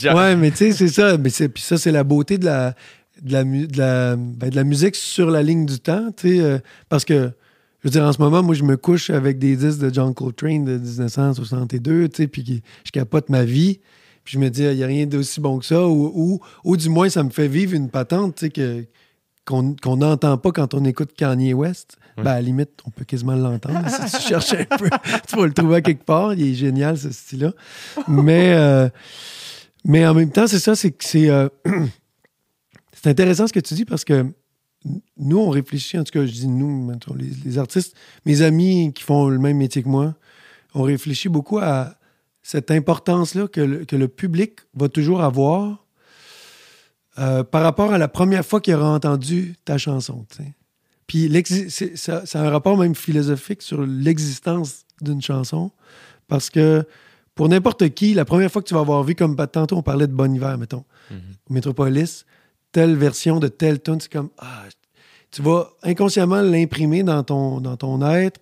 [0.00, 1.16] genre- Ouais, mais tu sais, c'est ça.
[1.18, 2.74] Mais c'est, puis ça, c'est la beauté de la,
[3.22, 6.28] de la, mu- de la, ben, de la musique sur la ligne du temps, tu
[6.36, 6.40] sais.
[6.40, 6.58] euh,
[6.88, 7.30] parce que,
[7.82, 10.12] je veux dire, en ce moment, moi, je me couche avec des disques de John
[10.14, 13.80] Coltrane de 1962, tu sais, puis je capote ma vie.
[14.24, 15.86] Puis je me dis, il n'y a rien d'aussi bon que ça.
[15.86, 18.84] Ou, ou, ou du moins, ça me fait vivre une patente, tu sais, que,
[19.48, 21.96] qu'on n'entend pas quand on écoute Kanye West.
[22.18, 23.88] Ben, à la limite, on peut quasiment l'entendre.
[24.08, 24.90] si tu cherches un peu,
[25.26, 26.34] tu vas le trouver à quelque part.
[26.34, 27.52] Il est génial, ce style-là.
[28.08, 28.88] Mais, euh,
[29.84, 31.30] mais en même temps, c'est ça, c'est que c'est.
[31.30, 31.48] euh,
[32.92, 34.26] c'est intéressant ce que tu dis parce que
[35.16, 39.04] nous, on réfléchit, en tout cas, je dis nous, les, les artistes, mes amis qui
[39.04, 40.14] font le même métier que moi,
[40.74, 41.94] on réfléchit beaucoup à
[42.42, 45.84] cette importance-là que que le public va toujours avoir
[47.18, 50.26] euh, par rapport à la première fois qu'il aura entendu ta chanson.
[50.30, 50.54] tu sais.
[51.06, 51.30] Puis
[51.96, 55.70] ça, ça a un rapport même philosophique sur l'existence d'une chanson
[56.28, 56.84] parce que
[57.34, 60.06] pour n'importe qui, la première fois que tu vas avoir vu, comme tantôt on parlait
[60.06, 61.20] de Bon Hiver, mettons, Mhm.
[61.50, 62.26] Metropolis,
[62.72, 64.64] telle version de telle tune, c'est comme ah,
[65.30, 68.40] tu vas inconsciemment l'imprimer dans ton, dans ton être.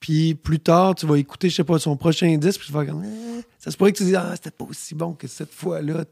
[0.00, 2.84] Puis plus tard, tu vas écouter, je sais pas, son prochain disque, puis tu vas
[2.84, 5.52] comme Ah, ça se pourrait que tu dises ah, c'était pas aussi bon que cette
[5.52, 6.04] fois-là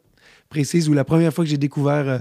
[0.48, 2.18] précise ou la première fois que j'ai découvert euh,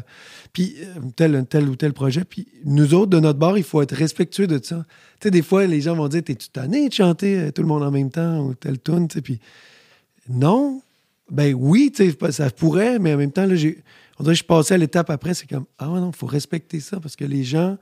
[0.54, 2.24] puis euh, tel, tel ou tel projet.
[2.24, 4.86] Puis nous autres, de notre bord, il faut être respectueux de ça.
[5.20, 7.68] Tu sais, des fois, les gens vont dire T'es-tu tanné de chanter euh, tout le
[7.68, 9.40] monde en même temps ou telle tune, puis
[10.30, 10.82] non,
[11.30, 11.94] Ben oui,
[12.32, 13.84] ça pourrait, mais en même temps, là, j'ai,
[14.20, 16.80] on dirait que je passais à l'étape après, c'est comme, ah non, il faut respecter
[16.80, 17.78] ça parce que les gens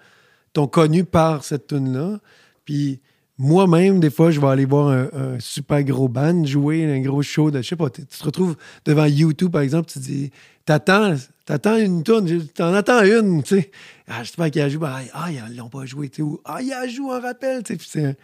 [0.52, 2.20] t'ont connu par cette tune-là.
[2.66, 3.00] Puis
[3.38, 7.50] moi-même, des fois, je vais aller voir un, super gros band jouer, un gros show
[7.50, 8.56] de, je sais pas, tu te retrouves
[8.86, 10.32] devant YouTube, par exemple, tu dis,
[10.66, 11.16] t'attends,
[11.46, 13.72] t'attends une tune, t'en attends une, tu sais.
[14.08, 16.62] Ah, j'espère qu'il a joué, ben, ah, ils l'ont pas joué, tu sais, ou ah,
[16.62, 18.18] il a joué en rappel, tu sais.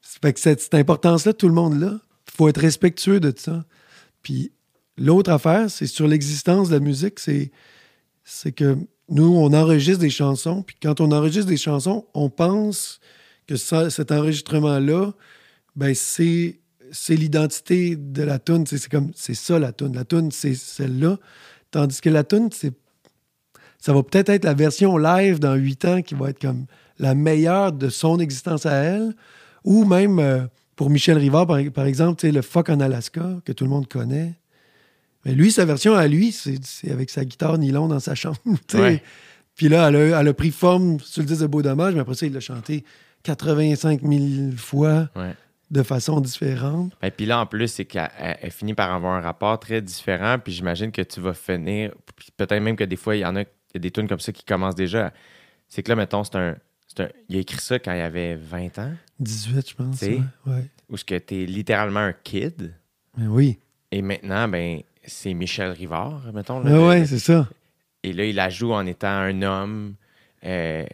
[0.00, 2.00] Fait que cette, cette importance-là, tout le monde là,
[2.34, 3.64] faut être respectueux de ça.
[4.22, 4.50] Puis
[4.96, 7.52] l'autre affaire, c'est sur l'existence de la musique, c'est,
[8.24, 8.76] c'est que
[9.08, 13.00] nous, on enregistre des chansons, puis quand on enregistre des chansons, on pense
[13.50, 15.12] que ça- cet enregistrement-là,
[15.76, 16.60] ben c'est,
[16.92, 18.64] c'est l'identité de la tune.
[18.66, 19.94] C'est, c'est comme, c'est ça la tune.
[19.94, 21.18] La tune, c'est celle-là.
[21.72, 22.72] Tandis que la tune, c'est,
[23.78, 26.66] ça va peut-être être la version live dans huit ans qui va être comme
[26.98, 29.14] la meilleure de son existence à elle,
[29.64, 30.46] ou même euh,
[30.76, 34.34] pour Michel Rivard, par, par exemple, le Fuck en Alaska, que tout le monde connaît.
[35.24, 38.38] Mais lui, sa version à lui, c'est avec sa guitare nylon dans sa chambre.
[38.74, 39.02] Ouais.
[39.56, 42.00] Puis là, elle a, elle a pris forme sur le disque de Beau Dommage, mais
[42.00, 42.84] après ça, il l'a chanté
[43.22, 45.34] 85 000 fois Ouais.
[45.70, 46.92] de façon différente.
[47.02, 49.80] Et puis là, en plus, c'est qu'elle elle- elle finit par avoir un rapport très
[49.82, 50.38] différent.
[50.42, 51.92] Puis j'imagine que tu vas finir.
[52.36, 54.20] Peut-être même que des fois, il y en a, il y a des tunes comme
[54.20, 55.12] ça qui commencent déjà.
[55.68, 56.56] C'est que là, mettons, c'est un,
[57.28, 59.98] Il a écrit ça quand il avait 20 ans, 18, je pense.
[60.00, 60.06] Tu.
[60.06, 60.64] Ouais, ouais.
[60.88, 62.74] où ce que t'es littéralement un kid.
[63.16, 63.60] Mais oui.
[63.92, 66.58] Et maintenant, ben, c'est Michel Rivard, mettons.
[66.58, 66.68] là.
[66.70, 67.48] Mais ouais, c'est ça.
[68.02, 69.94] Et là, il la joue en étant un homme,
[70.44, 70.84] euh,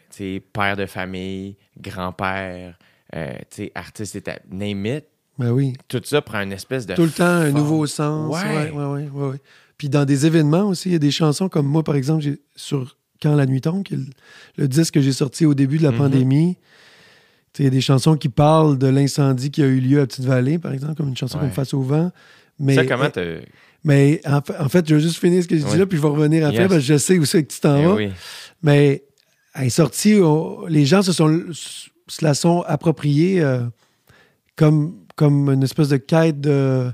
[0.52, 2.78] père de famille, grand-père,
[3.14, 3.32] euh,
[3.74, 5.04] artiste, éta- name it.
[5.38, 5.74] Oui.
[5.88, 6.94] Tout ça prend une espèce de.
[6.94, 8.34] Tout le temps, un nouveau sens.
[8.34, 8.70] Ouais.
[8.70, 9.36] Ouais, ouais.
[9.76, 12.40] Puis dans des événements aussi, il y a des chansons comme moi, par exemple, j'ai-
[12.54, 14.04] sur Quand la nuit tombe, qui est le,
[14.58, 15.96] le disque que j'ai sorti au début de la Mhm.
[15.98, 16.58] pandémie.
[17.58, 20.58] Il y a des chansons qui parlent de l'incendie qui a eu lieu à Petite-Vallée,
[20.58, 22.12] par exemple, comme une chanson comme Face au vent.
[22.58, 23.38] Mais, ça, comment t'as.
[23.84, 25.78] mais en, fa- en fait, je vais juste finir ce que je dis Ouais.
[25.78, 26.68] là, puis je vais revenir après, Yes.
[26.68, 27.94] parce que je sais où c'est que tu t'en Eh vas.
[27.94, 28.10] oui.
[28.62, 29.02] Mais
[29.64, 33.60] est sortie, on- les gens se, sont, se la sont appropriés euh,
[34.56, 36.90] comme, comme une espèce de quête de,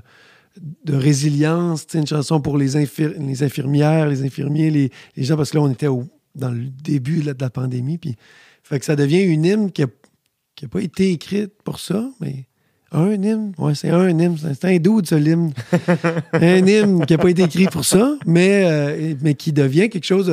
[0.85, 5.51] de résilience, une chanson pour les, infir- les infirmières, les infirmiers, les, les gens, parce
[5.51, 7.97] que là, on était au- dans le début là, de la pandémie.
[7.97, 8.15] Puis,
[8.63, 12.45] fait que ça devient une hymne qui n'a pas été écrite pour ça, mais
[12.91, 15.51] un hymne, ouais, c'est un hymne, c'est un doute, ce hymne.
[16.33, 20.05] un hymne qui n'a pas été écrit pour ça, mais, euh, mais qui devient quelque
[20.05, 20.31] chose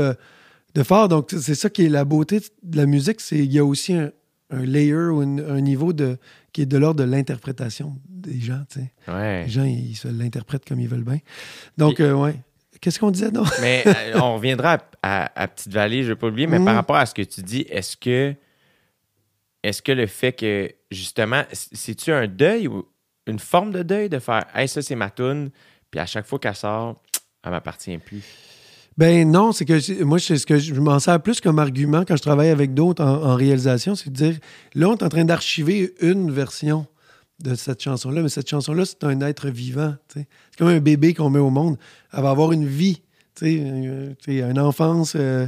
[0.74, 1.08] de fort.
[1.08, 3.94] Donc, c'est ça qui est la beauté de la musique, c'est qu'il y a aussi
[3.94, 4.10] un,
[4.50, 6.18] un layer ou une- un niveau de,
[6.52, 8.62] qui est de l'ordre de l'interprétation des gens.
[8.70, 8.92] tu sais.
[9.12, 9.44] Ouais.
[9.44, 11.18] Les gens, ils se l'interprètent comme ils veulent bien.
[11.78, 12.34] Donc, Puis- euh, ouais.
[12.80, 13.44] Qu'est-ce qu'on disait, non?
[13.60, 16.64] Mais euh, on reviendra à, à- à Petite-Vallée, je ne vais pas oublier, mais Mhm.
[16.64, 18.34] par rapport à ce que tu dis, est-ce que
[19.62, 22.86] est-ce que le fait que, justement, c'est-tu un deuil ou
[23.26, 25.50] une forme de deuil de faire Hey, ça, c'est ma toune,
[25.90, 27.02] puis à chaque fois qu'elle sort,
[27.44, 28.22] elle m'appartient plus?
[28.99, 32.16] Ben non, c'est que moi, c'est ce que je m'en sers plus comme argument quand
[32.16, 34.38] je travaille avec d'autres en, réalisation, c'est de dire,
[34.74, 36.86] là, on est en train d'archiver une version
[37.43, 39.95] de cette chanson-là, mais cette chanson-là, c'est un être vivant.
[40.12, 40.28] C'est
[40.59, 41.78] comme un bébé qu'on met au monde.
[42.12, 43.01] Elle va avoir une vie,
[43.43, 45.47] euh, une enfance, euh,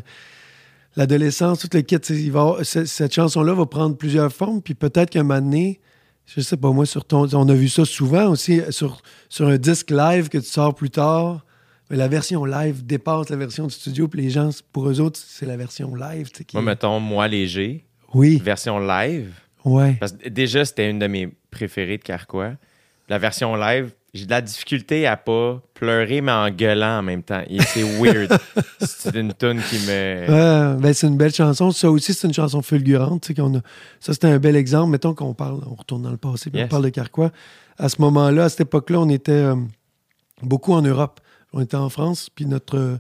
[0.97, 1.97] l'adolescence, tout le kit.
[1.97, 5.81] il va cette chanson-là va prendre plusieurs formes, puis peut-être qu'un moment donné,
[6.25, 9.59] je sais pas, moi, sur ton, on a vu ça souvent aussi sur, sur un
[9.59, 11.45] disque live que tu sors plus tard.
[11.93, 15.21] Mais la version live dépasse la version du studio, puis les gens, pour eux autres,
[15.25, 16.31] c'est la version live.
[16.31, 17.85] qui Moi, mettons, moi léger,
[18.15, 19.31] Oui, version live,
[19.67, 19.97] ouais.
[20.01, 22.53] parce que déjà, c'était une de mes préférées de Carquois.
[23.11, 27.23] La version live, j'ai de la difficulté à pas pleurer, mais en gueulant en même
[27.23, 27.43] temps.
[27.49, 28.33] Et c'est weird.
[28.81, 30.79] c'est une tune qui me.
[30.81, 31.71] Ben, c'est une belle chanson.
[31.73, 33.31] Ça aussi, c'est une chanson fulgurante.
[33.31, 33.61] a-
[34.01, 34.91] Ça, c'était un bel exemple.
[34.93, 36.67] Mettons qu'on parle, on retourne dans le passé, puis Yes.
[36.67, 37.33] on parle de Carquois.
[37.79, 39.57] À ce moment-là, à cette époque-là, on était euh,
[40.43, 41.21] beaucoup en Europe.
[41.53, 42.99] On était en France, puis notre,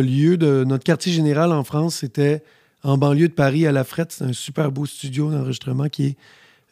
[0.00, 2.42] lieu, de, notre quartier général en France, c'était
[2.82, 4.12] en banlieue de Paris, à La Frette.
[4.12, 6.16] C'est un super beau studio d'enregistrement qui est,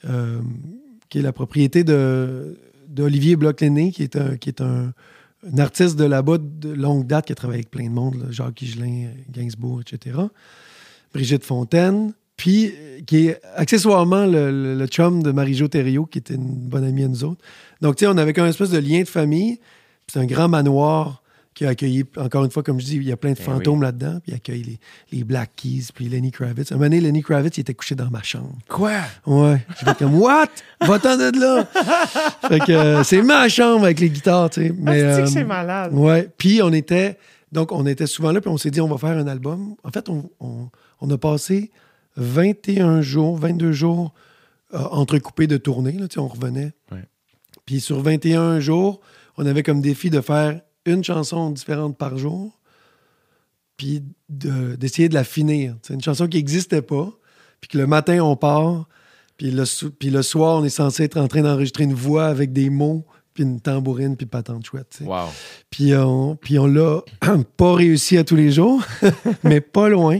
[0.08, 0.40] euh,
[1.14, 4.92] la propriété d'Olivier Bloch-Lenné, qui est un,
[5.58, 9.08] artiste de là-bas de longue date qui a travaillé avec plein de monde, Jacques Higelin,
[9.30, 10.18] Gainsbourg, etc.
[11.14, 16.68] Brigitte Fontaine, puis euh, qui est accessoirement le, chum de Marie-Jo Thériault, qui était une
[16.68, 17.42] bonne amie à nous autres.
[17.80, 19.58] Donc, tu sais, on avait comme espèce de lien de famille.
[20.10, 21.22] C'est un grand manoir
[21.54, 23.44] qui a accueilli, encore une fois, comme je dis, il y a plein de Ben
[23.44, 24.78] fantômes là-dedans, puis il accueille les,
[25.10, 26.70] les Black Keys, puis Lenny Kravitz.
[26.70, 28.52] Un moment donné, Lenny Kravitz, il était couché dans ma chambre.
[28.68, 28.92] Quoi?
[29.26, 29.66] Ouais.
[29.80, 30.46] J'étais comme, what?
[30.82, 31.64] Va-t'en de là!
[32.48, 34.72] fait que euh, c'est ma chambre avec les guitares, tu sais.
[34.78, 35.92] Mais, Ah, c'est euh, que c'est malade?
[35.94, 36.30] Ouais.
[36.38, 37.18] Puis on était,
[37.50, 39.74] donc on était souvent là, puis on s'est dit, on va faire un album.
[39.82, 40.68] En fait, on, on-
[41.00, 41.72] on a passé
[42.16, 44.12] 21 jours, 22 jours
[44.74, 46.72] euh, entrecoupés de tournées, là, tu sais, on revenait.
[46.92, 47.04] Ouais.
[47.66, 49.00] Puis sur 21 jours,
[49.38, 52.58] on avait comme défi de faire une chanson différente par jour,
[53.76, 55.76] puis de- d'essayer de, la finir.
[55.82, 57.10] C'est une chanson qui n'existait pas,
[57.60, 58.88] puis que le matin, on part,
[59.36, 62.26] puis le, sou- puis le soir, on est censé être en train d'enregistrer une voix
[62.26, 64.98] avec des mots, puis une tambourine, puis patente chouette.
[65.04, 65.26] Wow.
[65.70, 67.02] Puis on, puis on l'a
[67.56, 68.82] pas réussi à tous les jours,
[69.44, 70.18] mais pas loin.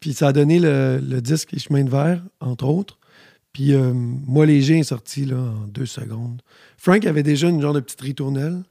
[0.00, 2.98] Puis ça a donné le, le disque Chemin de verre, entre autres.
[3.52, 6.40] Puis euh, Moi Léger est sorti là, en deux secondes.
[6.78, 8.62] Frank avait déjà une genre de petite ritournelle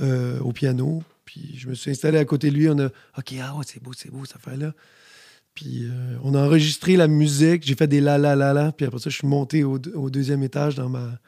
[0.00, 1.02] euh, au piano.
[1.24, 2.68] Puis je me suis installé à côté de lui.
[2.68, 2.86] On a
[3.18, 4.72] OK, ah ouais, c'est beau, c'est beau, cette affaire-là.
[5.54, 7.66] Puis euh, on a enregistré la musique.
[7.66, 8.72] J'ai fait des la la la la.
[8.72, 11.18] Puis après ça, je suis monté au, au deuxième étage dans ma,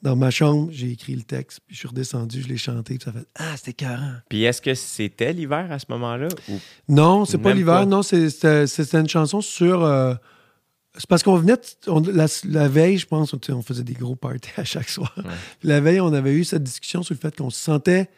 [0.00, 0.68] dans ma chambre.
[0.72, 1.60] J'ai écrit le texte.
[1.66, 2.94] Puis je suis redescendu, je l'ai chanté.
[2.96, 4.06] Puis ça fait Ah, c'était carré.
[4.30, 6.28] Puis est-ce que c'était l'hiver à ce moment-là?
[6.48, 6.52] Ou...
[6.88, 7.86] Non, c'est pas l'hiver.
[7.86, 9.84] Non, c'est- c'était c'était une chanson sur.
[9.84, 10.14] euh,
[10.96, 11.54] c'est parce qu'on venait.
[11.88, 15.14] on- la, la veille, je pense, on faisait des gros parties à chaque soir.
[15.62, 18.08] La veille, on avait eu cette discussion sur le fait qu'on se sentait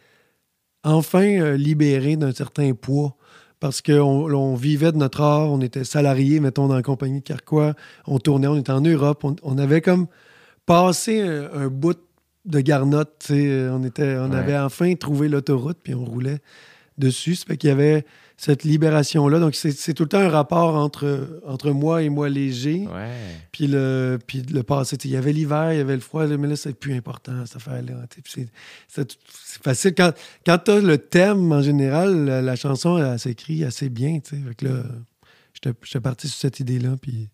[0.83, 3.17] enfin euh, libéré d'un certain poids.
[3.59, 7.25] Parce qu'on on vivait de notre art, on était salariés, mettons, dans la compagnie de
[7.25, 7.75] Carquois,
[8.07, 10.09] on tournait, on était en Europe, on, on avait comme
[10.67, 11.99] passé un, un bout
[12.45, 14.37] de garnotte, tu sais, on, était, on Ouais.
[14.37, 16.41] avait enfin trouvé l'autoroute, puis on roulait
[16.99, 17.35] dessus.
[17.35, 18.05] Ça fait qu'il y avait
[18.37, 19.39] cette libération-là.
[19.39, 22.87] Donc, c'est tout le temps un rapport entre, entre moi et moi léger.
[22.87, 23.17] Ouais.
[23.51, 26.49] Puis le, puis le passé, il y avait l'hiver, il y avait le froid, mais
[26.49, 27.95] là, c'est plus important, cette affaire-là.
[28.27, 29.19] C'est
[29.63, 29.95] facile.
[29.95, 30.13] Quand,
[30.45, 34.21] quand tu as le thème, en général, la, la chanson, elle, s'écrit assez bien.
[34.23, 34.83] Fait que là,
[35.55, 37.31] j'étais parti sur cette idée-là, puis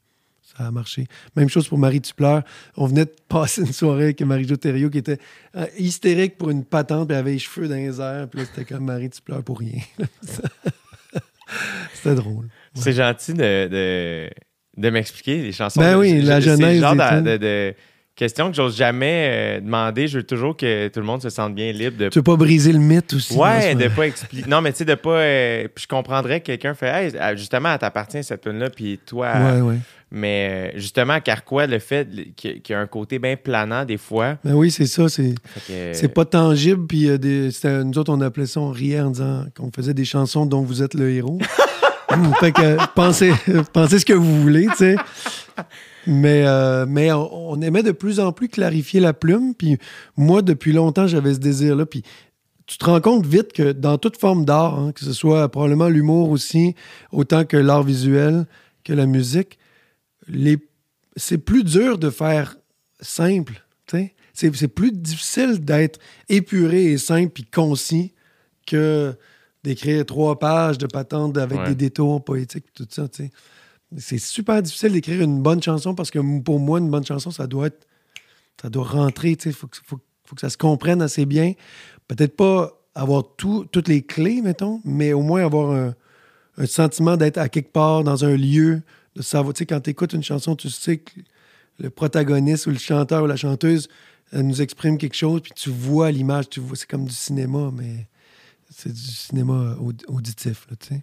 [0.57, 1.07] ça a marché.
[1.34, 2.42] Même chose pour Marie Tu pleures.
[2.76, 5.18] On venait de passer une soirée avec Marie-Jo Thériault qui était
[5.57, 8.46] euh, hystérique pour une patente, puis elle avait les cheveux dans les airs, puis là,
[8.46, 9.80] c'était comme Marie Tu pleures pour rien.
[11.94, 12.48] c'était drôle.
[12.74, 14.30] C'est gentil de, de,
[14.76, 15.80] de m'expliquer les chansons.
[15.80, 17.74] Ben Je- oui, je- la c'est le genèse genre de, de, de
[18.16, 20.09] questions que j'ose jamais euh, demander.
[20.09, 22.36] Je veux toujours que tout le monde se sente bien libre de Tu veux pas
[22.36, 23.34] briser le mythe aussi?
[23.34, 24.48] Ouais, de pas expliquer.
[24.48, 25.11] Non, mais tu sais, de pas.
[25.18, 28.70] euh, puis je comprendrais que quelqu'un fait, hey, euh, justement, elle t'appartient cette tune là
[28.70, 29.32] puis toi.
[29.55, 29.78] Ouais, ouais.
[30.15, 32.07] Mais euh, justement, Carquois, le fait
[32.37, 34.37] qu'il y a un côté bien planant des fois.
[34.45, 35.09] Ben oui, c'est ça.
[35.09, 35.35] C'est
[35.67, 36.87] que- c'est pas tangible.
[36.87, 37.49] Puis euh, des-
[37.83, 40.83] nous autres, on appelait ça, on riait en disant qu'on faisait des chansons dont vous
[40.83, 41.39] êtes le héros.
[42.41, 43.33] fait que pensez,
[43.73, 44.97] pensez ce que vous voulez, tu sais.
[46.07, 49.55] Mais, euh, mais on, on aimait de plus en plus clarifier la plume.
[49.55, 49.79] Puis
[50.17, 51.87] moi, depuis longtemps, j'avais ce désir-là.
[51.87, 52.03] Puis
[52.67, 55.89] tu te rends compte vite que dans toute forme d'art, hein, que ce soit probablement
[55.89, 56.75] l'humour aussi,
[57.13, 58.45] autant que l'art visuel,
[58.85, 59.59] que la musique,
[60.33, 60.59] les...
[61.16, 62.57] c'est plus dur de faire
[63.01, 63.62] simple.
[64.35, 68.14] C'est plus difficile d'être épuré et simple puis concis
[68.66, 69.14] que
[69.62, 71.68] d'écrire trois pages de patente avec Ouais.
[71.68, 73.07] des détours poétiques et tout ça.
[73.99, 77.47] C'est super difficile d'écrire une bonne chanson parce que pour moi, une bonne chanson, ça
[77.47, 77.87] doit être.
[78.61, 79.53] Ça doit rentrer, sais.
[79.53, 81.53] Faut, que- faut, faut que ça se comprenne assez bien.
[82.09, 85.95] Peut-être pas avoir tout, toutes les clés, mettons, mais au moins avoir un,
[86.59, 88.83] un sentiment d'être à quelque part dans un lieu,
[89.17, 91.13] de savoir, tu sais, quand tu écoutes une chanson, tu sais que
[91.79, 93.89] le protagoniste ou le chanteur ou la chanteuse
[94.33, 98.07] nous exprime quelque chose, puis tu vois l'image, tu vois, c'est comme du cinéma, mais
[98.75, 101.03] c'est du cinéma aud- auditif, là, tu sais.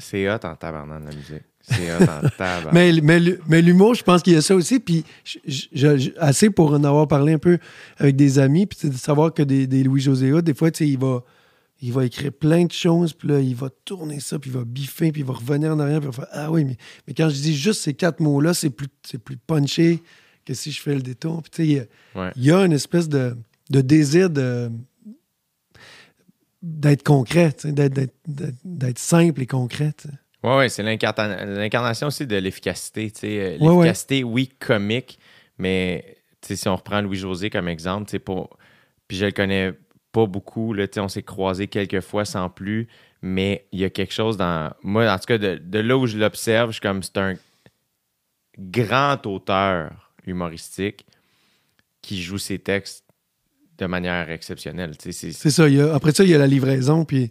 [0.00, 1.42] C'est hot en tabarnak, la musique.
[1.60, 2.72] C'est hot en tabarnak.
[2.72, 4.78] Mais, mais, mais l'humour, je pense qu'il y a ça aussi.
[4.78, 5.38] Puis, je-
[5.72, 7.58] je- je- assez pour en avoir parlé un peu
[7.96, 10.98] avec des amis, puis de savoir que des, des Louis-José des fois, tu sais, il
[10.98, 11.24] va,
[11.80, 14.64] il va écrire plein de choses, puis là, il va tourner ça, puis il va
[14.64, 16.76] biffer, puis il va revenir en arrière, puis il va faire Ah oui, mais,
[17.06, 18.88] mais quand je dis juste ces quatre mots-là, c'est plus,
[19.24, 20.02] plus punché
[20.44, 21.42] que si je fais le détour.
[21.42, 21.84] Puis, tu sais, il y a-
[22.20, 22.32] Ouais.
[22.36, 23.36] il y a une espèce de,
[23.70, 24.70] de désir de
[26.62, 29.92] d'être concret, d'être, simple et concret.
[30.02, 30.08] sais.
[30.42, 33.12] Ouais, c'est l'incarnation aussi de l'efficacité.
[33.24, 33.74] Euh, Ouais.
[33.76, 35.18] L'efficacité, oui, comique,
[35.58, 38.56] mais si on reprend Louis-José comme exemple, pour...
[39.06, 39.72] puis je le connais
[40.12, 42.88] pas beaucoup, là, on s'est croisés quelques fois sans plus,
[43.22, 44.72] mais il y a quelque chose dans.
[44.82, 47.34] Moi, en tout cas, de, de là où je l'observe, je suis comme c'est un
[48.58, 51.06] grand auteur humoristique
[52.02, 53.04] qui joue ses textes
[53.78, 54.92] de manière exceptionnelle.
[54.98, 55.68] c'est- ça.
[55.68, 57.30] y a- après ça, il y a la livraison, puis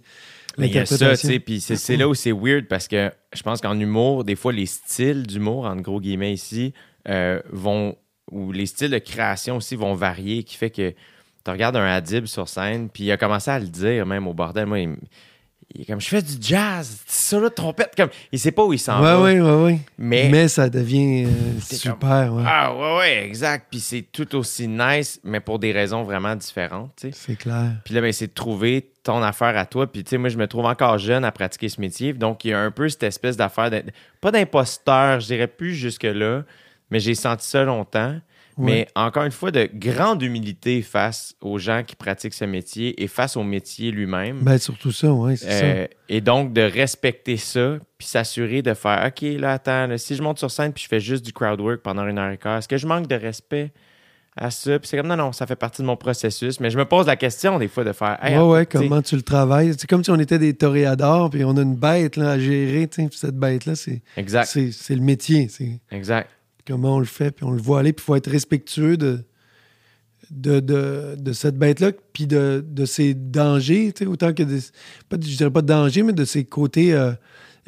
[0.58, 2.88] mais il y a ça, tu sais, puis c'est c'est là où c'est weird parce
[2.88, 6.74] que je pense qu'en humour, des fois, les styles d'humour, en gros guillemets ici,
[7.10, 7.98] euh, vont,
[8.32, 10.94] ou les styles de création aussi vont varier, qui fait que
[11.48, 14.34] tu regardes un Adib sur scène, puis il a commencé à le dire même au
[14.34, 14.66] bordel.
[14.66, 14.98] Moi, il,
[15.74, 18.74] il est comme, je fais du jazz, ça là, trompette, comme, il sait pas où
[18.74, 19.22] il s'en va.
[19.22, 19.80] Ouais, ouais, ouais.
[19.98, 22.44] Mais, Mais ça devient euh, super, ouais.
[22.46, 23.68] ah ouais, ouais, exact.
[23.72, 27.06] Puis c'est tout aussi nice, mais pour des raisons vraiment différentes.
[27.14, 27.76] C'est clair.
[27.86, 29.90] Puis là, ben, c'est de trouver ton affaire à toi.
[29.90, 32.12] Puis, tu sais, moi, je me trouve encore jeune à pratiquer ce métier.
[32.12, 33.72] Donc, il y a un peu cette espèce d'affaire,
[34.20, 36.44] pas d'imposteur, je dirais plus jusque-là,
[36.92, 38.20] mais j'ai senti ça longtemps.
[38.66, 43.08] Mais encore une fois, de grande humilité face aux gens qui pratiquent ce métier et
[43.08, 44.40] face au métier lui-même.
[44.42, 45.48] Ben, surtout ça, oui, c'est
[45.84, 50.16] Euh, et donc, de respecter ça, puis s'assurer de faire OK, là, attends, là, si
[50.16, 52.38] je monte sur scène puis je fais juste du crowd work pendant une heure et
[52.38, 53.72] quart, est-ce que je manque de respect
[54.36, 54.78] à ça?
[54.80, 56.60] Puis c'est comme non, non, ça fait partie de mon processus.
[56.60, 58.28] Mais je me pose la question des fois de faire ça.
[58.28, 59.74] Hey, ouais, ouais, comment tu le travailles?
[59.78, 62.88] C'est comme si on était des toréadors, puis on a une bête là, à gérer,
[62.88, 65.48] tu sais, puis cette bête-là, c'est Exact, c'est- c'est le métier.
[65.50, 66.30] C'est exact.
[66.68, 69.24] Comment on le fait, puis on le voit aller, puis il faut être respectueux de,
[70.32, 74.60] de, de, cette bête-là, puis de, de ses dangers, autant que des,
[75.10, 77.14] pas, je dirais pas de danger, mais de ses côtés, euh,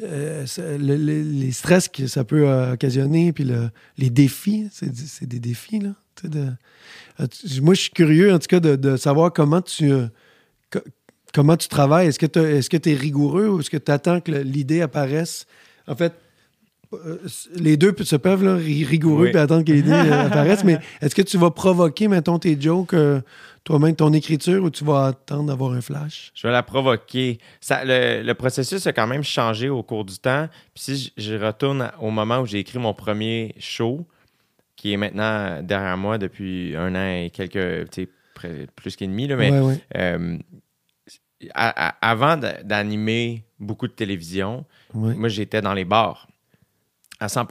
[0.02, 0.44] euh,
[0.78, 5.94] les stress que ça peut euh, occasionner, puis le- les défis, c'est des défis, là.
[7.62, 9.90] moi, je suis curieux, en tout cas, de, savoir comment tu...
[10.70, 10.80] co-
[11.32, 12.08] Comment tu travailles?
[12.08, 12.18] Est-ce
[12.68, 15.46] que tu es rigoureux ou est-ce que tu attends que l'idée apparaisse?
[15.86, 16.12] En fait,
[17.54, 19.30] les deux se peuvent, là, rigoureux, Oui.
[19.30, 22.94] puis attendre que l'idée euh, apparaisse, mais est-ce que tu vas provoquer, mettons, tes jokes,
[22.94, 23.20] euh,
[23.62, 26.32] toi-même, ton écriture, ou tu vas attendre d'avoir un flash?
[26.34, 27.38] Je vais la provoquer.
[27.60, 30.48] Ça, le, le processus a quand même changé au cours du temps.
[30.74, 34.04] Puis si je, je retourne au moment où j'ai écrit mon premier show,
[34.76, 39.06] qui est maintenant derrière moi depuis un an et quelques, tu sais, près- plus qu'un
[39.08, 39.80] demi, là, mais Ouais, ouais.
[39.96, 40.38] euh,
[41.54, 44.64] à- à- avant d'a- d'animer beaucoup de télévision,
[44.94, 45.14] Ouais.
[45.14, 46.26] moi, j'étais dans les bars
[47.20, 47.46] à 100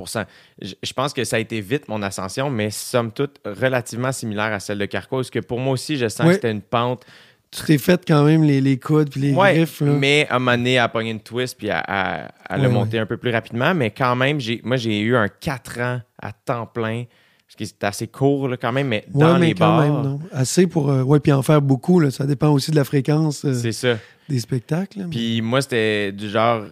[0.61, 4.51] je, je pense que ça a été vite, mon ascension, mais somme toute relativement similaire
[4.51, 7.05] à celle de Carco, parce que pour moi aussi, je sens que c'était une pente
[7.51, 9.81] Tu t'es fait quand même les, les coudes puis les Ouais, griffes.
[9.81, 9.91] Là.
[9.93, 12.69] mais à un moment donné, à pogner une twist puis à, à- à le Ouais,
[12.73, 13.73] monter un peu plus rapidement.
[13.73, 17.05] Mais quand même, moi, j'ai eu un 4 ans à temps plein,
[17.47, 20.01] ce qui est assez court là, quand même, mais dans mais les quand bars, même,
[20.03, 20.19] non.
[20.31, 20.91] Assez pour.
[20.91, 21.99] euh, ouais, puis en faire beaucoup.
[21.99, 22.11] Là.
[22.11, 23.97] Ça dépend aussi de la fréquence euh, c'est ça.
[24.27, 24.99] des spectacles.
[24.99, 26.63] mais- Puis moi, c'était du genre,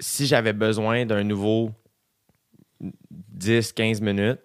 [0.00, 1.70] si j'avais besoin d'un nouveau
[3.38, 4.40] 10-15 minutes,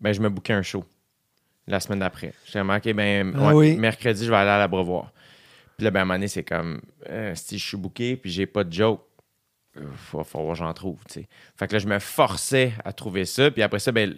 [0.00, 0.84] ben, je me bouquais un show
[1.66, 2.34] la semaine d'après.
[2.46, 3.76] J'ai remarqué, ben, Ah ouais, oui.
[3.76, 5.12] mercredi, je vais aller à l'abreuvoir.
[5.76, 8.30] Puis là, ben, à un moment donné, c'est comme, euh, si je suis booké puis
[8.30, 9.00] j'ai pas de joke,
[9.76, 10.98] il va falloir que j'en trouve.
[11.08, 13.50] Fait que là, je me forçais à trouver ça.
[13.50, 14.14] Puis après ça, ben,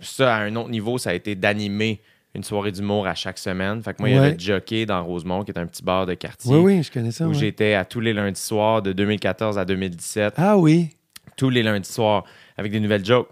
[0.00, 2.02] ça, à un autre niveau, ça a été d'animer
[2.34, 3.80] une soirée d'humour à chaque semaine.
[3.82, 6.14] Fait que moi, il y avait Jockey dans Rosemont, qui est un petit bar de
[6.14, 7.24] quartier Oui, oui, je connais ça.
[7.26, 7.34] où ouais.
[7.34, 10.90] j'étais à tous les lundis soirs de 2014 à 2017, Ah oui.
[11.36, 12.24] tous les lundis soirs
[12.56, 13.28] avec des nouvelles jokes.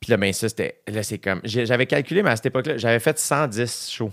[0.00, 0.80] Puis là, ben ça, c'était.
[0.88, 1.40] Là, c'est comme.
[1.44, 4.12] J'avais calculé, mais à cette époque-là, j'avais fait 110 shows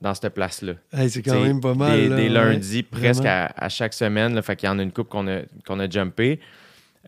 [0.00, 0.74] dans cette place-là.
[0.92, 1.96] Hey, c'est quand T'sais, même pas mal.
[1.96, 2.28] Des, là, des ouais.
[2.28, 4.34] lundis presque à, à chaque semaine.
[4.34, 6.40] Là, fait qu'il y en a une coupe qu'on a, qu'on a jumpé.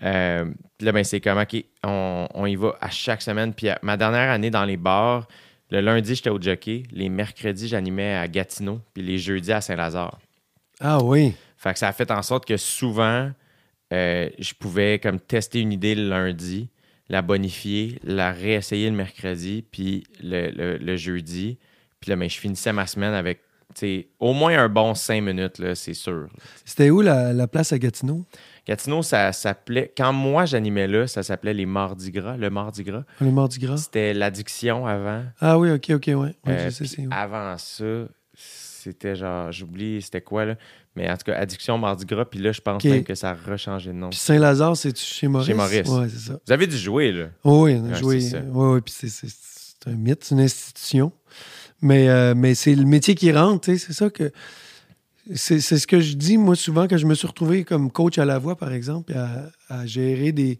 [0.02, 0.44] Euh,
[0.78, 3.52] puis là, ben, c'est comme, OK, on, on y va à chaque semaine.
[3.52, 5.26] Puis à- ma dernière année dans les bars,
[5.70, 6.84] le lundi, j'étais au jockey.
[6.92, 8.80] Les mercredis, j'animais à Gatineau.
[8.92, 10.18] Puis les jeudis à Saint-Lazare.
[10.80, 11.34] Ah oui.
[11.56, 13.30] Fait que ça a fait en sorte que souvent,
[13.92, 16.68] euh, je pouvais comme tester une idée le lundi,
[17.08, 21.58] la bonifier, la réessayer le mercredi, puis le, le- le jeudi.
[22.00, 23.40] Puis là, ben, je finissais ma semaine avec
[24.20, 26.28] au moins un bon cinq minutes, c'est sûr.
[26.64, 28.24] C'était où la, la place à Gatineau?
[28.68, 29.92] Gatineau, ça s'appelait.
[29.96, 33.02] Quand moi j'animais là, ça s'appelait les Mardis Gras, le Mardi Gras.
[33.20, 33.78] Le Mardi Gras?
[33.78, 35.24] C'était l'addiction avant.
[35.40, 36.14] Ah oui, ok, ok, ouais.
[36.16, 37.84] Ouais, Euh, je sais, avant ça,
[38.34, 40.54] c'était genre, j'oublie c'était quoi là?
[40.96, 43.34] Mais en tout cas, Addiction Mardi Gras, puis là, je pense même que ça a
[43.34, 44.10] rechangé de nom.
[44.10, 45.46] Puis Saint-Lazare, c'est chez Maurice?
[45.48, 45.88] Chez Maurice.
[45.88, 46.38] Ouais, c'est ça.
[46.46, 47.26] Vous avez dû jouer, là.
[47.42, 48.18] Oh, oui, on a Ouais, joué.
[48.52, 49.26] Oui, oui, puis c'est,
[49.90, 51.10] un mythe, c'est une institution.
[51.82, 54.30] Mais, euh, mais c'est le métier qui rentre, tu sais, c'est ça que.
[55.34, 58.26] C'est, ce que je dis, moi, souvent, quand je me suis retrouvé comme coach à
[58.26, 60.58] la voix, par exemple, à, à gérer des,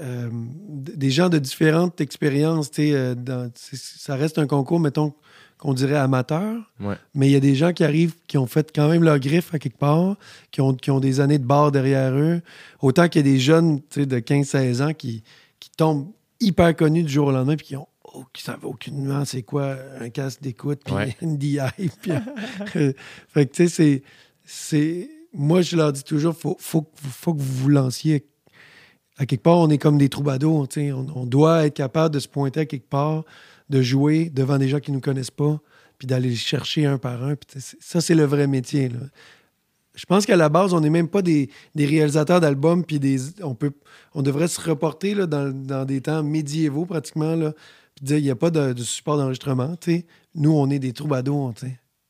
[0.00, 5.12] euh, des gens de différentes expériences, tu sais, euh, dans- ça reste un concours, mettons,
[5.66, 6.62] qu'on dirait amateur.
[6.78, 6.94] Ouais.
[7.12, 9.52] Mais il y a des gens qui arrivent, qui ont fait quand même leur griffe
[9.52, 10.16] à quelque part,
[10.52, 12.40] qui ont, qui ont des années de bar derrière eux.
[12.80, 15.24] Autant qu'il y a des jeunes de 15-16 ans qui,
[15.58, 16.06] qui tombent
[16.38, 19.74] hyper connus du jour au lendemain puis qui ont oh, qui savent aucunement c'est quoi
[20.00, 21.16] un casque d'écoute puis Ouais.
[21.22, 21.58] une DI.
[22.00, 22.92] puis, euh,
[23.28, 24.02] fait que tu sais, c'est,
[24.44, 25.10] c'est.
[25.32, 28.24] Moi, je leur dis toujours, faut, faut, faut que vous vous lanciez.
[29.18, 30.68] À quelque part, on est comme des troubadours.
[30.68, 30.92] tu sais.
[30.92, 33.24] On, on doit être capable de se pointer à quelque part,
[33.68, 35.60] de jouer devant des gens qui ne nous connaissent pas,
[35.98, 37.34] puis d'aller les chercher un par un.
[37.80, 38.90] Ça, c'est le vrai métier.
[39.94, 43.18] Je pense qu'à la base, on n'est même pas des, réalisateurs d'albums, puis des,
[44.14, 47.36] on, devrait se reporter dans, des temps médiévaux pratiquement,
[47.94, 49.74] puis dire il n'y a pas de, support d'enregistrement.
[50.34, 51.54] Nous, on est des troubadours.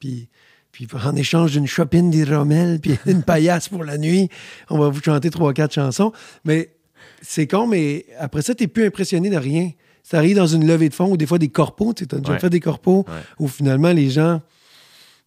[0.01, 0.29] Puis,
[0.73, 4.29] puis en échange d'une chopine des rommels, puis une paillasse pour la nuit,
[4.69, 6.13] on va vous chanter trois, quatre chansons.
[6.45, 6.77] Mais
[7.23, 9.71] c'est con, mais après ça, tu n'es plus impressionné de rien.
[10.09, 11.93] Ça arrive dans une levée de fonds ou des fois des corpos.
[11.95, 12.39] Tu as déjà Ouais.
[12.39, 13.15] fait des corpos Ouais.
[13.41, 14.41] où finalement les gens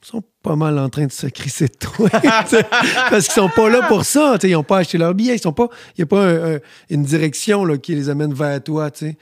[0.01, 2.07] sont pas mal en train de se crisser de toi.
[3.09, 4.37] parce qu'ils sont pas là pour ça.
[4.43, 5.35] Ils n'ont pas acheté leur billet.
[5.35, 5.67] Ils sont pas.
[5.97, 6.59] Il n'y a pas un- un-
[6.89, 8.89] une direction là, qui les amène vers toi.
[8.89, 9.17] t'sais.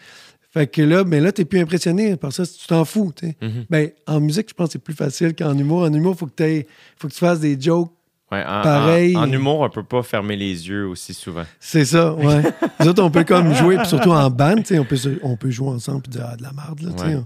[0.54, 3.36] Fait que là, ben là, t'es plus impressionné par ça, tu t'en fous, tu sais.
[3.42, 3.66] Mhm.
[3.70, 5.82] Ben, en musique, je pense que c'est plus facile qu'en humour.
[5.84, 6.64] En humour, faut que
[6.98, 7.92] faut que tu fasses des jokes.
[8.32, 9.16] Ouais, en, Pareil.
[9.16, 11.46] En, en humour, on peut pas fermer les yeux aussi souvent.
[11.60, 12.42] C'est ça, ouais.
[12.82, 15.70] Nous autres, on peut comme jouer, puis surtout en band, on peut, on peut jouer
[15.70, 17.22] ensemble puis dire ah, de la merde, là.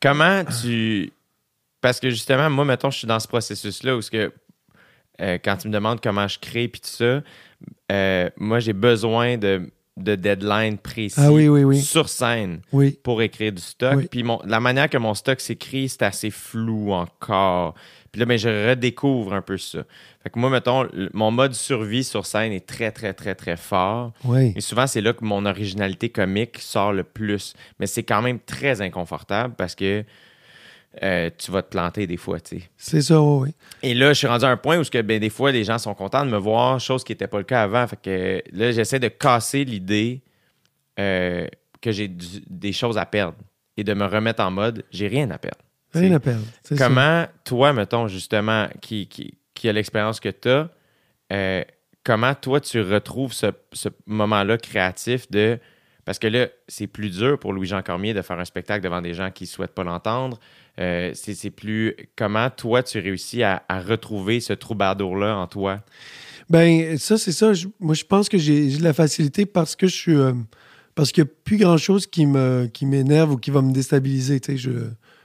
[0.00, 1.10] Comment tu.
[1.80, 4.32] Parce que justement, moi, mettons, je suis dans ce processus-là où ce que,
[5.20, 7.22] euh, quand tu me demandes comment je crée puis tout ça,
[7.92, 11.80] euh, moi, j'ai besoin de, de deadline précis Ah oui, oui, oui.
[11.80, 12.98] sur scène Oui.
[13.02, 13.94] pour écrire du stock.
[13.96, 14.08] Oui.
[14.10, 17.74] Puis la manière que mon stock s'écrit, c'est assez flou encore.
[18.14, 19.80] Puis là, ben, je redécouvre un peu ça.
[20.22, 24.12] Fait que moi, mettons, mon mode survie sur scène est très, très, très, très fort.
[24.22, 24.52] Oui.
[24.54, 27.54] Et souvent, c'est là que mon originalité comique sort le plus.
[27.80, 30.04] Mais c'est quand même très inconfortable parce que
[31.02, 32.70] euh, tu vas te planter des fois, tu sais.
[32.76, 33.48] C'est ça, oui.
[33.48, 33.54] oui.
[33.82, 35.78] Et là, je suis rendu à un point où que, ben, des fois, les gens
[35.78, 37.84] sont contents de me voir, chose qui n'était pas le cas avant.
[37.88, 40.22] Fait que là, j'essaie de casser l'idée
[41.00, 41.48] euh,
[41.80, 43.38] que j'ai des choses à perdre
[43.76, 45.58] et de me remettre en mode j'ai rien à perdre.
[46.00, 46.44] Rien à perdre.
[46.62, 46.76] ça.
[46.76, 51.64] Comment, toi, mettons, justement, qui, qui, qui a l'expérience que tu as,
[52.04, 55.58] comment toi, tu retrouves ce, ce moment-là créatif de.
[56.04, 59.14] Parce que là, c'est plus dur pour Louis-Jean Cormier de faire un spectacle devant des
[59.14, 60.38] gens qui ne souhaitent pas l'entendre.
[60.78, 61.96] Euh, c'est plus.
[62.14, 65.80] Comment toi, tu réussis à, à retrouver ce troubadour-là en toi?
[66.50, 67.54] Ben, ça, c'est ça.
[67.54, 70.14] Je- moi, je pense que j'ai de la facilité parce que je suis.
[70.14, 70.32] euh,
[70.94, 74.40] parce qu'il n'y a plus grand-chose qui me qui m'énerve ou qui va me déstabiliser.
[74.40, 74.58] tu sais.
[74.58, 74.70] Je,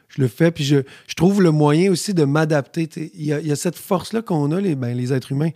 [0.10, 0.51] je le fais.
[0.51, 2.89] Puis je, je trouve le moyen aussi de m'adapter.
[3.16, 5.51] Il y a, il y a cette force-là qu'on a, les, ben, les êtres humains.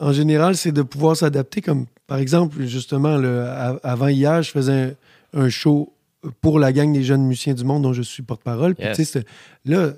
[0.00, 1.60] En général, c'est de pouvoir s'adapter.
[1.60, 3.44] Comme, par exemple, justement, le,
[3.82, 4.96] avant hier, je faisais
[5.34, 5.92] un, un show
[6.40, 8.74] pour la gang des jeunes musiciens du monde dont je suis porte-parole.
[8.74, 8.96] Puis, Yes.
[8.96, 9.26] tu sais, c'était-
[9.66, 9.92] là,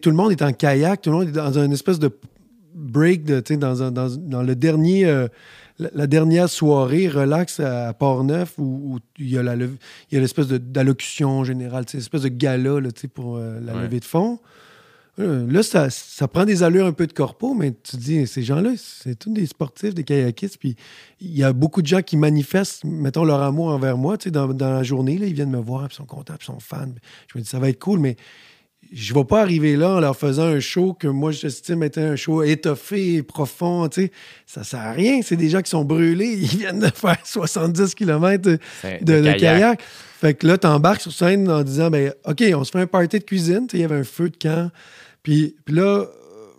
[0.00, 2.10] tout le monde est en kayak, tout le monde est dans une espèce de
[2.74, 5.28] break de, tu sais, dans, un- dans, dans le dernier, euh,
[5.78, 9.42] la, la dernière soirée relax à, Port-Neuf où, où il y a
[10.12, 13.82] l'espèce d'allocution générale, espèce de gala là, pour euh, la Ouais.
[13.82, 14.38] levée de fonds.
[15.20, 18.26] Euh, Là, ça, ça prend des allures un peu de corpo, mais tu te dis,
[18.26, 20.74] ces gens-là, c'est tous des sportifs, des kayakistes, puis
[21.20, 24.30] il y a beaucoup de gens qui manifestent, mettons, leur amour envers moi, tu sais,
[24.32, 26.52] dans, dans la journée, là, ils viennent me voir, puis ils sont contents, puis ils
[26.52, 26.88] sont fans.
[27.32, 28.16] Je me dis, ça va être cool, mais
[28.94, 31.98] je ne vais pas arriver là en leur faisant un show que moi, j'estime être
[31.98, 34.12] un show étoffé, profond, tu sais.
[34.46, 37.94] Ça sert à rien, c'est des gens qui sont brûlés, ils viennent de faire 70
[37.94, 38.58] km de,
[39.02, 39.82] de de kayak.
[40.20, 43.18] Fait que là, t'embarques sur scène en disant, ben, OK, on se fait un party
[43.18, 43.66] de cuisine.
[43.66, 44.70] Tu sais, Il y avait un feu de camp.
[45.22, 46.06] Puis, puis là,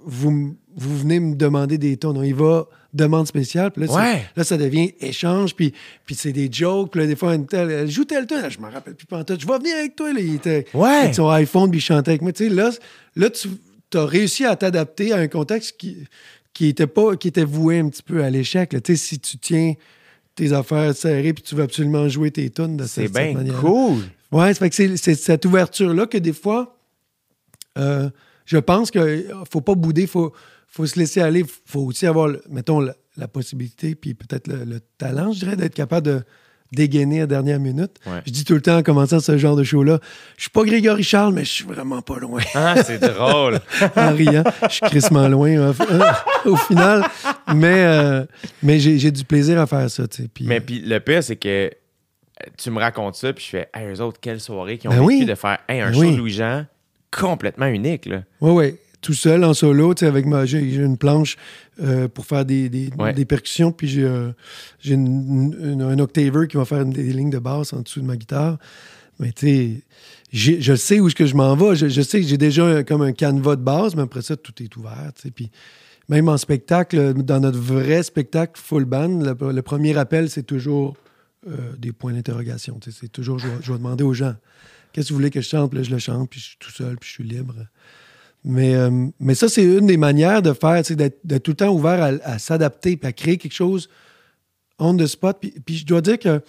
[0.06, 2.16] vous, vous venez me demander des tons.
[2.16, 3.72] On y va, demande spéciale.
[3.72, 4.26] Puis là, c'est- Ouais.
[4.36, 5.54] là, ça devient échange.
[5.56, 5.74] Puis,
[6.06, 6.92] puis c'est des jokes.
[6.92, 8.38] Puis là, des fois, une telle, elle joue tel ton.
[8.50, 9.40] Je me rappelle plus pantoute.
[9.42, 10.12] Je vais venir avec toi.
[10.14, 10.90] Là, il était Ouais.
[10.90, 12.32] avec son iPhone, puis il chantait avec moi.
[12.32, 12.72] Tu sais, là,
[13.16, 13.50] là tu
[13.98, 15.98] as réussi à t'adapter à un contexte qui,
[16.54, 18.70] qui était pas qui était voué un petit peu à l'échec.
[18.70, 19.74] Tu sais, si tu tiens
[20.36, 23.34] tes affaires serrées puis tu veux absolument jouer tes tunes de C'est cette, cette bien
[23.34, 23.60] manière-là.
[23.62, 24.04] cool.
[24.32, 26.76] Ouais, fait que c'est, c'est cette ouverture-là que des fois,
[27.78, 28.10] euh,
[28.46, 30.34] je pense qu'il faut pas bouder, faut,
[30.76, 31.40] faut se laisser aller.
[31.42, 35.56] Il faut aussi avoir, mettons, la, la possibilité, puis peut-être le, le talent, je dirais,
[35.56, 36.22] d'être capable de
[36.74, 37.92] dégainer à dernière minute.
[38.06, 38.22] Ouais.
[38.26, 40.00] Je dis tout le temps en commençant ce genre de show-là,
[40.36, 42.42] je suis pas Grégory Charles, mais je suis vraiment pas loin.
[42.56, 43.60] Ah, c'est drôle.
[43.96, 44.44] en riant.
[44.64, 45.74] Je suis crissement loin euh,
[46.46, 47.06] au final.
[47.54, 48.26] Mais, euh,
[48.62, 50.04] mais j'ai, du plaisir à faire ça.
[50.34, 51.70] Puis, Mais euh, puis le pire, c'est que euh,
[52.58, 55.00] tu me racontes ça, puis je fais, hey, eux autres, quelle soirée qui ont Ben
[55.00, 55.26] vécu oui.
[55.26, 56.12] de faire hey, un Ben show oui.
[56.12, 56.66] de Louis-Jean
[57.12, 58.06] complètement unique.
[58.08, 58.24] Là.
[58.42, 58.76] Oui, oui.
[59.06, 60.46] Tout seul, en solo, tu sais, avec ma.
[60.48, 61.38] J'ai une planche
[61.80, 63.14] euh, pour faire des, des, Ouais.
[63.14, 64.32] des percussions, puis j'ai euh,
[64.94, 68.58] un octaver qui va faire des lignes de basse en dessous de ma guitare.
[69.20, 69.84] Mais tu sais,
[70.60, 71.76] je sais où est-ce que je m'en vais.
[71.76, 74.36] Je, je sais que j'ai déjà un- comme un canevas de base, mais après ça,
[74.36, 75.32] tout est ouvert, tu sais.
[75.32, 75.52] Puis
[76.10, 80.98] même en spectacle, dans notre vrai spectacle full band, le, le premier appel, c'est toujours
[81.48, 82.80] euh, des points d'interrogation.
[82.90, 84.34] C'est toujours, je vais, je vais demander aux gens,
[84.94, 85.70] qu'est-ce que vous voulez que je chante?
[85.70, 87.54] Puis là, je le chante, puis je suis tout seul, puis je suis libre.
[88.48, 92.20] Mais, euh, mais ça, c'est une des manières de faire, d'être tout le temps ouvert
[92.24, 93.90] à, s'adapter puis à créer quelque chose
[94.78, 95.40] on the spot.
[95.66, 96.42] Puis, je dois dire que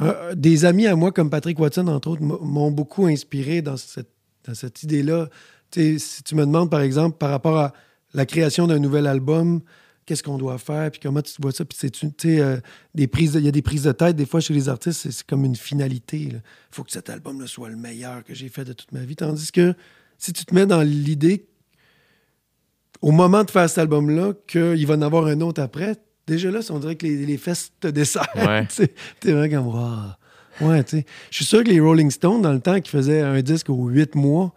[0.00, 4.10] euh, des amis à moi, comme Patrick Watson, entre autres, m'ont beaucoup inspiré dans cette,
[4.44, 5.28] dans cette idée-là.
[5.72, 7.72] Si tu me demandes, par exemple, par rapport à
[8.12, 9.62] la création d'un nouvel album,
[10.04, 12.58] qu'est-ce qu'on doit faire, puis comment tu vois ça, puis c'est euh,
[12.94, 15.26] des prises, il y a des prises de tête des fois chez les artistes, c'est
[15.26, 16.18] comme une finalité.
[16.32, 19.16] Il faut que cet album-là soit le meilleur que j'ai fait de toute ma vie,
[19.16, 19.74] tandis que
[20.24, 21.46] si tu te mets dans l'idée,
[23.00, 25.96] au moment de faire cet album-là, qu'il va en avoir un autre après,
[26.28, 28.28] déjà là, on dirait que les, les fesses te desserrent.
[28.36, 28.64] Ouais.
[28.68, 28.94] tu sais.
[29.20, 29.74] T'es vraiment comme,
[30.60, 30.68] Wow.
[30.68, 31.06] Ouais, tu sais.
[31.30, 33.88] Je suis sûr que les Rolling Stones, dans le temps, qui faisaient un disque aux
[33.88, 34.52] huit mois,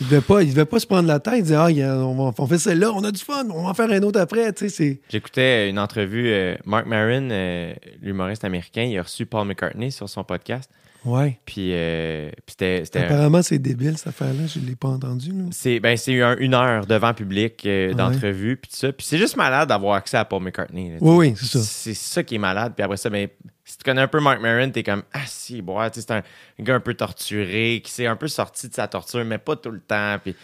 [0.00, 1.66] Il devait pas, il devait pas se prendre la tête, il disait, ah,
[1.98, 4.18] on, va- on fait celle-là, on a du fun, on va en faire un autre
[4.20, 5.00] après, tu sais.
[5.10, 10.08] J'écoutais une entrevue, euh, Mark Maron, euh, l'humoriste américain, il a reçu Paul McCartney sur
[10.08, 10.70] son podcast.
[11.04, 11.38] Ouais.
[11.44, 12.82] Puis, euh, puis c'était.
[12.84, 15.32] c'était un- Apparemment, c'est débile, cette affaire-là, je l'ai pas entendu.
[15.50, 18.92] C'est ben, c'est un- une heure devant public euh, d'entrevue, puis tout ça.
[18.92, 20.90] Puis c'est juste malade d'avoir accès à Paul McCartney.
[20.92, 21.60] là, Oui, oui, c'est ça.
[21.64, 22.74] C'est ça qui est malade.
[22.76, 23.28] Puis après ça, ben,
[23.64, 25.56] si tu connais un peu Mark Maron, t'es comme Ah si,
[25.92, 26.22] sais, c'est un
[26.60, 29.70] gars un peu torturé, qui s'est un peu sorti de sa torture, mais pas tout
[29.70, 30.16] le temps.
[30.22, 30.36] Puis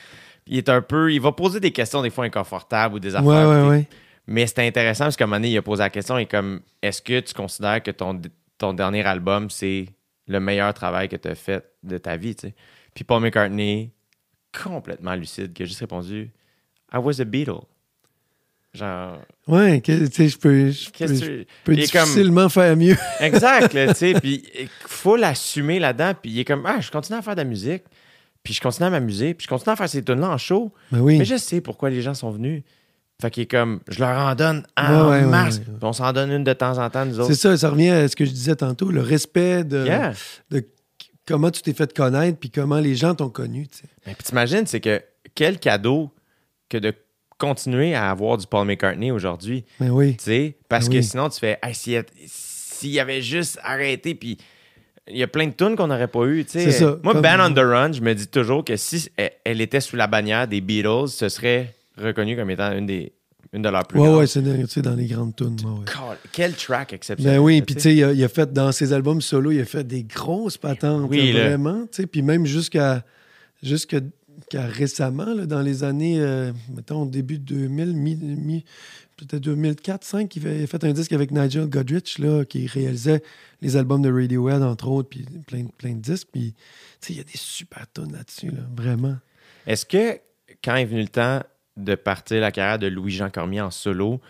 [0.49, 1.13] il est un peu.
[1.13, 3.27] Il va poser des questions des fois inconfortables ou des affaires.
[3.29, 3.87] Ouais, ouais, puis ouais.
[4.27, 6.61] Mais c'était intéressant parce qu'à un moment donné, il a posé la question et comme
[6.83, 8.21] est-ce que tu considères que ton,
[8.59, 9.87] ton dernier album, c'est
[10.29, 12.55] le meilleur travail que tu as fait de ta vie, tu sais?
[12.95, 13.91] Puis Paul McCartney,
[14.62, 16.31] complètement lucide, qui a juste répondu
[16.93, 17.61] I was a Beatle.
[18.74, 21.07] Genre, Ouais, que- tu sais, je peux, je peux,
[21.76, 21.89] tu.
[21.91, 22.97] comme- difficilement faire mieux.
[23.20, 24.12] Exact, tu sais.
[24.20, 26.12] Puis il faut l'assumer là-dedans.
[26.20, 27.85] Puis il est comme Ah, je continue à faire de la musique.
[28.43, 29.33] Puis je continue à m'amuser.
[29.35, 30.72] Puis je continue à faire ces tunes-là en show.
[30.93, 31.18] Ben oui.
[31.18, 32.62] Mais je sais pourquoi les gens sont venus.
[33.21, 35.59] Fait qu'il est comme, je leur en donne en Ouais, masse.
[35.59, 35.64] ouais.
[35.83, 37.29] On s'en donne une de temps en temps, nous autres.
[37.33, 40.12] C'est ça, ça revient à ce que je disais tantôt, le respect de, Yeah.
[40.53, 40.64] de
[41.27, 43.66] comment tu t'es fait connaître puis comment les gens t'ont connu.
[44.07, 45.03] Mais puis t'imagines, c'est que
[45.35, 46.12] quel cadeau
[46.69, 46.95] que de
[47.39, 50.16] continuer à avoir du Paul McCartney aujourd'hui, Ben oui.
[50.16, 51.03] tu sais, parce Ah que oui.
[51.05, 54.39] sinon tu fais, hey, s'il, s'il avait juste arrêté, puis
[55.09, 56.64] il y a plein de tunes qu'on n'aurait pas eu, tu sais.
[56.71, 59.11] C'est ça, Moi, comme- Band on the Run, je me dis toujours que si
[59.45, 63.12] elle était sous la bannière des Beatles, ce serait reconnu comme étant une des
[63.55, 64.18] une de leurs plus Ouais, grandes.
[64.18, 65.57] ouais, c'est dans- tu sais, dans les grandes tunes.
[65.64, 65.84] ouais.
[65.86, 67.38] God, Quel track exceptionnel.
[67.38, 69.61] Ben oui, puis tu sais, il, a- il a fait dans ses albums solo, il
[69.61, 73.05] a fait des grosses patentes, Oui, là, vraiment, tu sais, puis même jusqu'à
[73.62, 74.01] jusqu'à
[74.51, 78.64] qu'à récemment, là, dans les années, euh, mettons, début 2000, mi, mi-
[79.16, 83.22] peut-être 2004-2005, il avait fait un disque avec Nigel Godrich, là, qui réalisait
[83.62, 86.53] les albums de Radiohead, entre autres, puis plein, plein de disques, puis
[87.01, 89.16] tu sais, il y a des super tunes là-dessus, là, vraiment.
[89.66, 90.18] Est-ce que
[90.62, 91.40] quand est venu le temps
[91.79, 94.20] de partir la carrière de Louis-Jean Cormier en solo,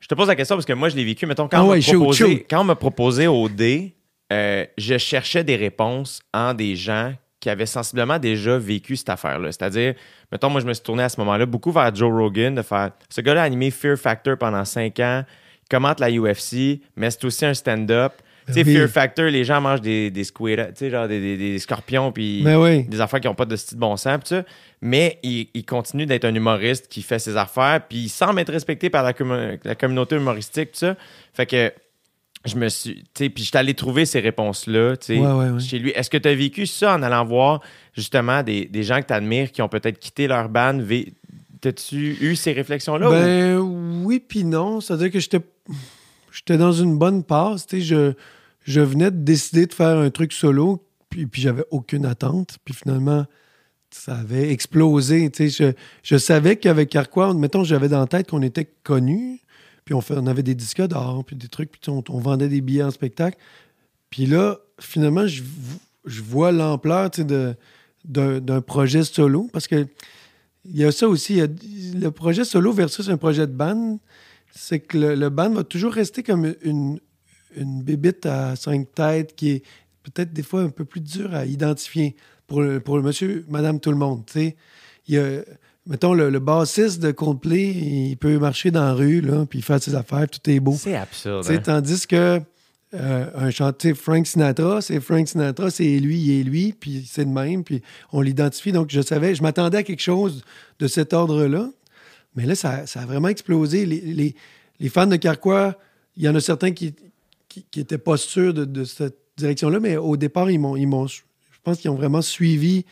[0.00, 1.26] je te pose la question parce que moi, je l'ai vécu.
[1.26, 2.46] Mettons, quand, Ah on, ouais, shoot, proposé, shoot.
[2.48, 3.94] quand on m'a proposé au D,
[4.32, 9.52] euh, je cherchais des réponses en des gens qui avaient sensiblement déjà vécu cette affaire-là.
[9.52, 9.94] C'est-à-dire,
[10.32, 12.90] mettons, moi, je me suis tourné à ce moment-là beaucoup vers Joe Rogan, de faire
[13.08, 15.22] ce gars-là a animé Fear Factor pendant cinq ans,
[15.64, 18.12] il commente la UFC, mais c'est aussi un stand-up.
[18.46, 18.76] Tu sais, Ben oui.
[18.76, 22.12] Fear Factor, les gens mangent des, des squid, tu sais, genre des, des- des scorpions,
[22.12, 22.84] puis Ben oui.
[22.84, 24.44] des affaires qui n'ont pas de style de bon sens, ça.
[24.82, 28.52] Mais il, il continue d'être un humoriste qui fait ses affaires, puis il semble être
[28.52, 30.96] respecté par la, commu- la communauté humoristique, tout ça.
[31.32, 31.72] Fait que
[32.44, 33.02] je me suis.
[33.14, 35.60] Tu puis j'étais allé trouver ces réponses-là, tu sais, Ouais, ouais, ouais.
[35.60, 35.90] chez lui.
[35.90, 37.60] Est-ce que tu as vécu ça en allant voir
[37.94, 40.74] justement des, des gens que tu admires qui ont peut-être quitté leur band?
[40.78, 41.12] Vé-
[41.60, 43.08] T'as-tu eu ces réflexions-là?
[43.08, 43.58] ou- Ben
[44.04, 44.80] oui, puis non.
[44.80, 45.40] C'est-à-dire que j'étais
[46.30, 47.66] j'étais dans une bonne passe.
[47.66, 48.12] tu sais, Je,
[48.64, 52.58] je venais de décider de faire un truc solo, puis, puis j'avais aucune attente.
[52.64, 53.24] Puis finalement,
[53.96, 55.30] ça avait explosé.
[55.36, 55.72] Je,
[56.02, 59.40] je savais qu'avec Carquois, mettons, j'avais dans la tête qu'on était connus,
[59.84, 62.60] puis on, fait, on avait des disques d'or, puis des trucs, puis on, vendait des
[62.60, 63.38] billets en spectacle.
[64.10, 65.42] Puis là, finalement, je,
[66.04, 67.56] je vois l'ampleur de-
[68.04, 69.86] d'un projet solo, parce que
[70.64, 71.40] il y a ça aussi.
[71.40, 73.98] le projet solo versus un projet de band,
[74.50, 76.98] c'est que le, band va toujours rester comme une,
[77.56, 79.62] une bébite à cinq têtes qui est
[80.02, 82.16] peut-être des fois un peu plus dur à identifier
[82.46, 84.22] pour le, pour le monsieur, madame, tout le monde.
[84.34, 84.54] Il
[85.08, 85.40] y a,
[85.86, 89.82] mettons, le, le bassiste de Coldplay, il peut marcher dans la rue, là, puis faire
[89.82, 90.72] ses affaires, tout est beau.
[90.72, 91.44] C'est absurde.
[91.56, 91.62] Hein?
[91.62, 92.40] Tandis que
[92.94, 97.24] euh, un chanteur, Frank Sinatra, c'est Frank Sinatra, c'est lui, il est lui, puis c'est
[97.24, 97.82] de même, puis
[98.12, 98.72] on l'identifie.
[98.72, 100.42] Donc, je savais, je m'attendais à quelque chose
[100.78, 101.70] de cet ordre-là.
[102.36, 103.86] Mais là, ça, ça a vraiment explosé.
[103.86, 104.34] Les, les-
[104.78, 105.74] les fans de Carquois,
[106.16, 106.94] il y en a certains qui
[107.74, 111.06] n'étaient pas sûrs de, de cette direction-là, mais au départ, ils m'ont, ils m'ont,
[111.70, 112.84] pense qu'ils ont vraiment suivi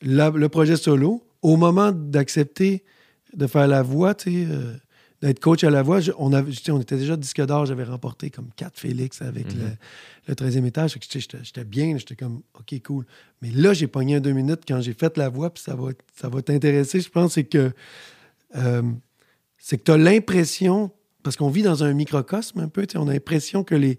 [0.00, 1.22] la- le projet solo.
[1.42, 2.82] Au moment d'accepter
[3.34, 4.74] de faire la voix, tu sais, euh,
[5.20, 8.28] d'être coach à la voix, je- on, avait, on était déjà disque d'or, j'avais remporté
[8.30, 9.68] comme quatre Félix avec le,
[10.28, 10.96] le 13e étage.
[11.44, 13.04] J'étais bien, j'étais comme, OK, cool.
[13.40, 15.90] Mais là, j'ai pogné un deux minutes quand j'ai fait la voix, puis ça va,
[16.14, 17.70] ça va t'intéresser, je pense, c'est que
[18.56, 18.82] euh,
[19.58, 20.90] c'est que tu as l'impression,
[21.22, 23.98] parce qu'on vit dans un microcosme un peu, tu sais, on a l'impression que les,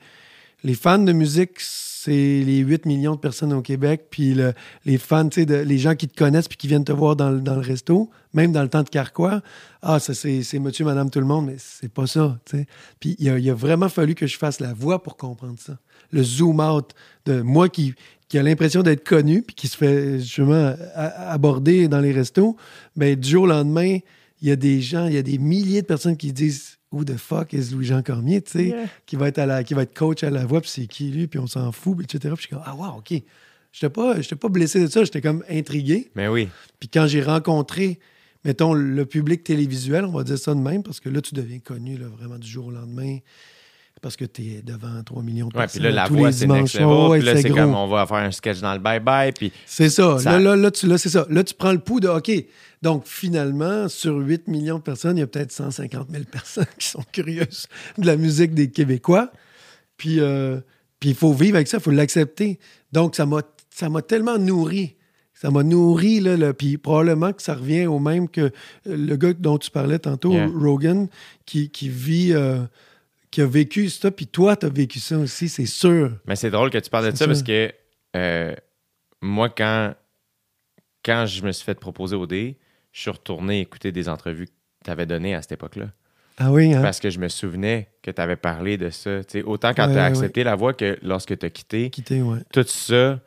[0.64, 4.53] les fans de musique, c'est les 8 millions de personnes au Québec, puis le-
[4.86, 7.41] les fans, tu les gens qui te connaissent puis qui viennent te voir dans, le-
[7.61, 9.41] resto, même dans le temps de Carquois,
[9.82, 12.66] ah, ça c'est monsieur, madame, tout le monde, mais c'est pas ça, tu.
[12.99, 15.78] Puis il a, a vraiment fallu que je fasse la voix pour comprendre ça.
[16.11, 16.91] Le zoom out
[17.26, 17.93] de moi qui,
[18.28, 22.55] qui a l'impression d'être connu puis qui se fait justement aborder dans les restos,
[22.95, 23.99] ben du jour au lendemain,
[24.41, 27.04] il y a des gens, il y a des milliers de personnes qui disent Who
[27.04, 28.86] the fuck is Louis-Jean Cormier, tu sais, Yeah.
[29.08, 31.10] qui va être à la, qui va être coach à la voix, puis c'est qui
[31.10, 32.20] lui, puis on s'en fout, etc.
[32.36, 33.22] Puis je suis comme ah wow, ok.
[33.72, 36.12] J'étais pas, j'étais pas blessé de ça, j'étais comme intrigué.
[36.16, 36.48] Mais oui.
[36.80, 38.00] Puis quand j'ai rencontré,
[38.46, 41.58] mettons, le public télévisuel, on va dire ça de même, parce que là, tu deviens
[41.60, 43.18] connu là, vraiment du jour au lendemain,
[44.04, 45.84] parce que tu es devant 3 millions de Ouais, puis personnes.
[45.84, 46.76] là, la tous voix, c'est next.
[46.80, 49.32] Ouais, puis là, c'est comme on va faire un sketch dans le bye-bye.
[49.34, 50.20] Puis C'est ça.
[50.20, 51.26] Ça- Là, là, là, tu, là, c'est ça.
[51.30, 52.32] Là, tu prends le pouls de OK.
[52.84, 56.88] Donc, finalement, sur 8 millions de personnes, il y a peut-être 150 000 personnes qui
[56.88, 59.32] sont curieuses de la musique des Québécois.
[59.97, 60.60] Puis, euh,
[60.99, 62.60] puis il faut vivre avec ça, il faut l'accepter.
[62.91, 64.95] Donc, ça m'a, ça m'a tellement nourri.
[65.34, 68.51] Ça m'a nourri, là, là, puis probablement que ça revient au même que
[68.86, 70.49] le gars dont tu parlais tantôt, Yeah.
[70.54, 71.08] Rogan,
[71.45, 72.60] qui, qui vit, euh,
[73.34, 76.12] qui a vécu ça, puis toi, tu as vécu ça aussi, c'est sûr.
[76.28, 77.74] Mais c'est drôle que tu parles de ça parce que
[78.16, 78.56] euh,
[79.22, 79.94] moi, quand,
[81.04, 82.58] quand je me suis fait proposer au D,
[82.92, 84.52] je suis retourné écouter des entrevues que
[84.86, 85.88] tu avais données à cette époque-là.
[86.38, 86.82] Ah oui, hein?
[86.82, 89.24] Parce que je me souvenais que tu avais parlé de ça.
[89.24, 91.50] Tu sais, autant quand Ouais, tu as ouais, accepté la voix que lorsque tu as
[91.50, 91.90] quitté.
[91.90, 92.40] Quitter, ouais.
[92.52, 93.20] Tout ça,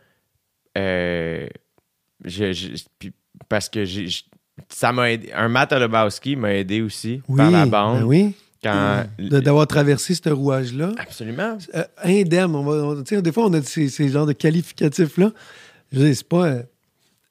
[0.78, 1.48] euh,
[2.24, 2.84] je-
[3.48, 4.08] parce que j'ai-
[4.68, 5.30] ça m'a aidé.
[5.32, 7.98] Un Matt Olobowski m'a aidé aussi Oui, par la bande.
[8.00, 8.34] ben oui.
[8.72, 10.92] Quand, De- D'avoir traversé ce rouage-là.
[10.98, 11.58] Absolument.
[11.74, 12.54] Euh, indemne.
[12.54, 12.72] On va,
[13.12, 15.32] on- des fois, on a ces, ces genres de qualificatifs-là.
[15.92, 16.62] Je veux dire, c'est pas, euh,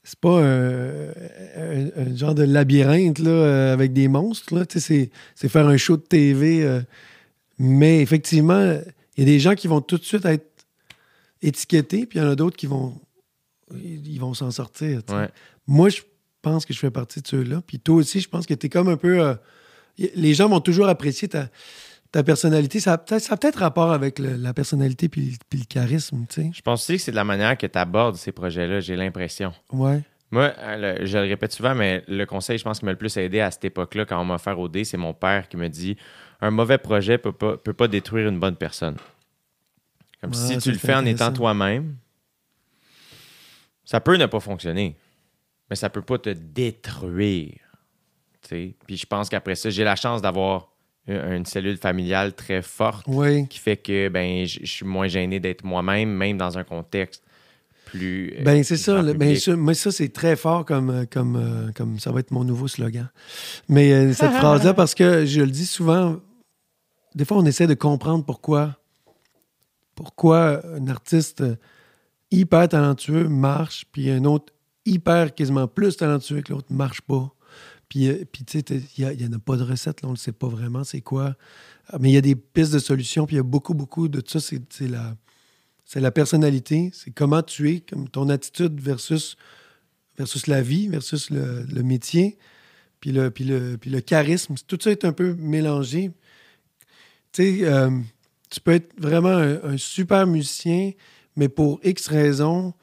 [0.04, 1.12] c'est pas euh,
[1.98, 4.54] un, un genre de labyrinthe là, euh, avec des monstres.
[4.56, 4.64] Là.
[4.70, 6.64] C'est, c'est faire un show de TV.
[6.64, 6.82] euh,
[7.60, 8.80] mais effectivement,
[9.18, 10.46] il y a des gens qui vont tout de suite être
[11.42, 13.00] étiquetés, puis il y en a d'autres qui vont,
[13.74, 15.02] ils vont s'en sortir.
[15.10, 15.30] Ouais.
[15.68, 16.02] Moi, je
[16.42, 17.62] pense que je fais partie de ceux-là.
[17.66, 19.36] Puis toi aussi, je pense que tu es comme un peu.
[19.98, 21.48] Les gens vont toujours apprécier ta,
[22.12, 22.80] ta personnalité.
[22.80, 26.52] Ça a peut-être, rapport avec le- la personnalité puis, puis le charisme, tu sais.
[26.54, 29.54] Je pense aussi que c'est de la manière que tu abordes ces projets-là, j'ai l'impression.
[29.72, 30.02] Ouais.
[30.32, 32.98] Moi, euh, le- je le répète souvent, mais le conseil, je pense, qui m'a le
[32.98, 35.56] plus aidé à cette époque-là, quand on m'a offert au dé, c'est mon père qui
[35.58, 35.96] me dit
[36.42, 38.98] un mauvais projet peut pas, peut pas détruire une bonne personne.
[40.22, 41.96] Comme Ouais, si tu le fais en étant toi-même,
[43.86, 44.96] ça peut ne pas fonctionner,
[45.70, 47.60] mais ça peut pas te détruire.
[48.50, 50.70] Puis je pense qu'après ça, j'ai la chance d'avoir
[51.08, 53.48] une, cellule familiale très forte Oui.
[53.48, 57.24] qui fait que ben, je suis moins gêné d'être moi-même, même dans un contexte
[57.86, 58.34] plus.
[58.40, 59.02] euh, Ben, c'est ça.
[59.04, 62.32] Ben, ça- moi, ça, c'est très fort comme, euh, comme, euh, comme ça va être
[62.32, 63.10] mon nouveau slogan.
[63.70, 66.18] Mais euh, cette phrase-là, parce que je le dis souvent,
[67.14, 68.76] des fois, on essaie de comprendre pourquoi,
[69.94, 71.44] pourquoi un artiste
[72.32, 74.52] hyper talentueux marche, puis un autre
[74.86, 77.32] hyper quasiment plus talentueux que l'autre marche pas.
[77.90, 80.16] Puis, euh, puis tu sais, il n'y en a pas de recette, là, on ne
[80.16, 81.36] le sait pas vraiment c'est quoi.
[81.88, 84.08] Ah, Mais il y a des pistes de solutions, puis il y a beaucoup, beaucoup
[84.08, 85.16] de ça, c'est la,
[85.94, 89.38] la personnalité, c'est comment tu es, comme ton attitude versus,
[90.18, 92.38] versus la vie, versus le, le métier,
[93.00, 94.56] puis le, puis, le, puis le charisme.
[94.68, 96.12] Tout ça est un peu mélangé.
[97.32, 97.92] Tu sais, euh,
[98.50, 100.92] tu peux être vraiment un, un super musicien,
[101.36, 102.74] mais pour X raisons,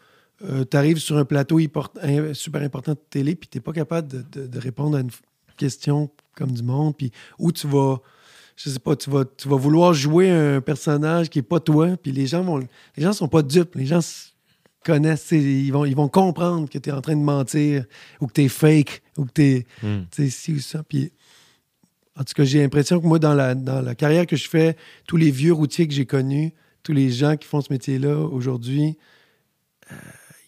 [0.71, 1.59] tu arrives sur un plateau
[2.33, 5.11] super important de télé, puis tu n'es pas capable de, de- de répondre à une
[5.57, 8.01] question comme du monde, puis où tu vas,
[8.57, 11.97] je sais pas, tu vas, tu vas vouloir jouer un personnage qui n'est pas toi,
[11.97, 14.01] puis les gens vont, les gens sont pas dupes, les gens
[14.85, 17.85] connaissent, ils vont, ils vont comprendre que tu es en train de mentir,
[18.21, 20.03] ou que tu es fake, ou que tu es Hmm.
[20.11, 20.83] tu ci ou ça.
[20.83, 21.13] Puis,
[22.19, 24.77] en tout cas, j'ai l'impression que moi, dans la, dans la carrière que je fais,
[25.07, 28.99] tous les vieux routiers que j'ai connus, tous les gens qui font ce métier-là aujourd'hui,
[29.91, 29.95] euh,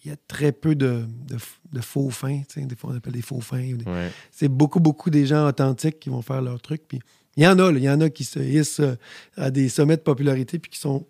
[0.05, 1.37] il y a très peu de, de,
[1.73, 2.41] de faux fins.
[2.55, 3.63] Des fois, on appelle des faux fins.
[3.73, 4.11] ou des- Ouais.
[4.31, 6.83] C'est beaucoup, beaucoup des gens authentiques qui vont faire leur truc.
[6.87, 6.99] Puis,
[7.37, 8.95] il y en a, il y en a qui se hissent euh,
[9.35, 11.05] à des sommets de popularité puis qui sont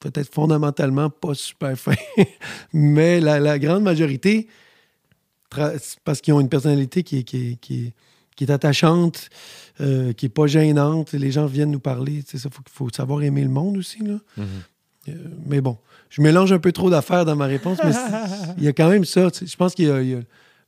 [0.00, 1.94] peut-être fondamentalement pas super fins.
[2.72, 4.48] Mais la, la grande majorité,
[6.04, 7.92] parce qu'ils ont une personnalité qui est, qui est, qui est,
[8.34, 9.28] qui est attachante,
[9.80, 11.12] euh, qui est pas gênante.
[11.12, 12.24] Les gens viennent nous parler.
[12.32, 13.98] Il faut, faut savoir aimer le monde aussi.
[14.02, 14.14] Là.
[14.36, 14.46] Mhm.
[14.46, 14.46] Euh,
[15.46, 15.78] mais bon,
[16.10, 17.92] je mélange un peu trop d'affaires dans ma réponse, mais
[18.58, 19.28] il y a quand même ça.
[19.34, 20.20] Je pense qu'il y a, il y a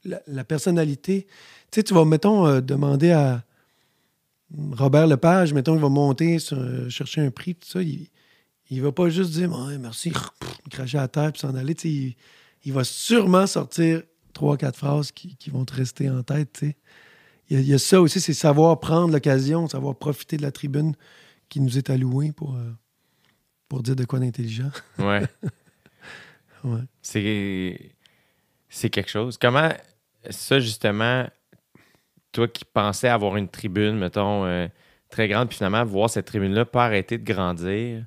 [0.05, 1.27] la, la personnalité.
[1.71, 3.45] Tu sais, tu vas, mettons, euh, demander à
[4.73, 7.83] Robert Lepage, mettons, il va monter sur, euh, chercher un prix, tout ça.
[7.83, 8.09] Il,
[8.71, 10.13] il va pas juste dire Ouais, merci,
[10.71, 11.75] cracher à terre puis s'en aller.
[11.75, 12.17] Tu sais, il,
[12.65, 16.53] il va sûrement sortir trois, quatre phrases qui, qui vont te rester en tête.
[16.55, 16.77] tu sais.
[17.51, 20.43] Il y, a, il y a ça aussi, c'est savoir prendre l'occasion, savoir profiter de
[20.43, 20.95] la tribune
[21.51, 22.73] qui nous est allouée pour, euh,
[23.75, 24.71] pour dire de quoi d'intelligent.
[24.99, 25.23] Ouais.
[26.63, 26.81] Ouais.
[27.03, 27.91] C'est
[28.71, 29.37] c'est quelque chose.
[29.37, 29.69] Comment
[30.31, 31.29] ça justement,
[32.33, 34.67] toi qui pensais avoir une tribune, mettons euh,
[35.11, 38.07] très grande, puis finalement voir cette tribune-là pas arrêter de grandir,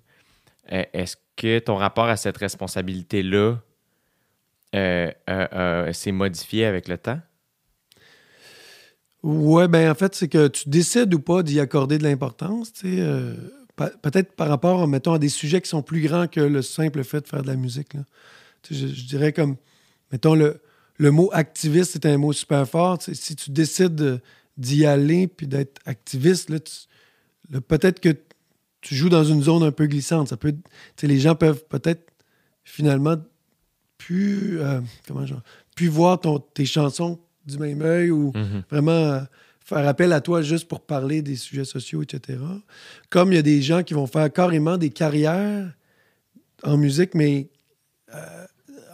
[0.72, 3.58] euh, est-ce que ton rapport à cette responsabilité-là
[4.74, 7.20] euh, s'est modifié avec le temps?
[9.22, 12.96] Ouais, ben en fait, c'est que tu décides ou pas d'y accorder de l'importance, tu
[12.96, 13.02] sais.
[13.02, 13.36] euh,
[14.02, 17.22] Peut-être par rapport, mettons, à des sujets qui sont plus grands que le simple fait
[17.22, 17.94] de faire de la musique.
[17.94, 18.02] là.
[18.70, 19.56] Je, je dirais comme,
[20.12, 20.60] mettons, le,
[20.98, 22.98] le mot activiste, c'est un mot super fort.
[23.02, 24.20] Si tu décides de-
[24.58, 26.60] d'y aller puis d'être activiste, là,
[27.62, 28.16] peut-être que
[28.82, 30.28] tu joues dans une zone un peu glissante.
[30.30, 30.56] Ça peut,
[31.04, 32.12] les gens peuvent peut-être
[32.64, 33.18] finalement
[33.98, 35.42] plus, euh, comment genre,
[35.76, 38.64] plus voir ton, tes chansons du même œil ou Mhm.
[38.70, 39.20] vraiment euh,
[39.68, 42.40] faire appel à toi juste pour parler des sujets sociaux, etc.
[43.10, 45.74] Comme il y a des gens qui vont faire carrément des carrières
[46.64, 47.50] en musique, mais
[48.16, 48.46] euh,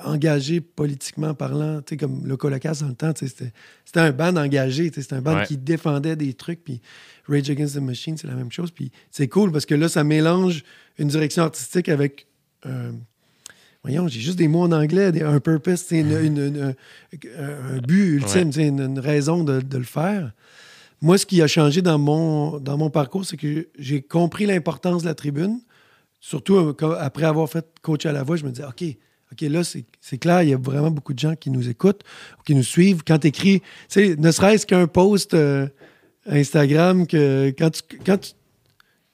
[0.04, 3.52] engagés politiquement parlant, tu sais, comme le Colocas dans le temps, c'était
[3.94, 5.46] un band engagé, c'était un band Ouais.
[5.46, 6.82] qui défendait des trucs, puis
[7.28, 10.04] Rage Against the Machine, c'est la même chose, puis c'est cool parce que là, ça
[10.04, 10.64] mélange
[10.98, 12.26] une direction artistique avec...
[12.66, 12.92] euh,
[13.84, 16.76] Voyons, j'ai juste des mots en anglais, des- un purpose, c'est une- une- une-
[17.38, 18.52] un, but ultime, Ouais.
[18.54, 20.32] c'est une, raison de, de le faire.
[21.02, 25.02] Moi, ce qui a changé dans mon, dans mon parcours, c'est que j'ai compris l'importance
[25.04, 25.60] de la tribune.
[26.22, 28.84] Surtout euh, après avoir fait coach à la voix, je me disais, OK,
[29.34, 32.04] OK, là, c'est clair, il y a vraiment beaucoup de gens qui nous écoutent,
[32.46, 33.02] qui nous suivent.
[33.06, 35.68] Quand tu écris, tu sais, ne serait-ce qu'un post euh,
[36.26, 38.32] Instagram, que quand tu quand tu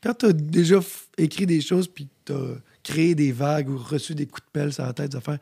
[0.03, 0.79] quand as déjà
[1.17, 2.35] écrit des choses puis tu as
[2.89, 5.39] créé des vagues ou reçu des coups de pelle sur la tête, des affaires,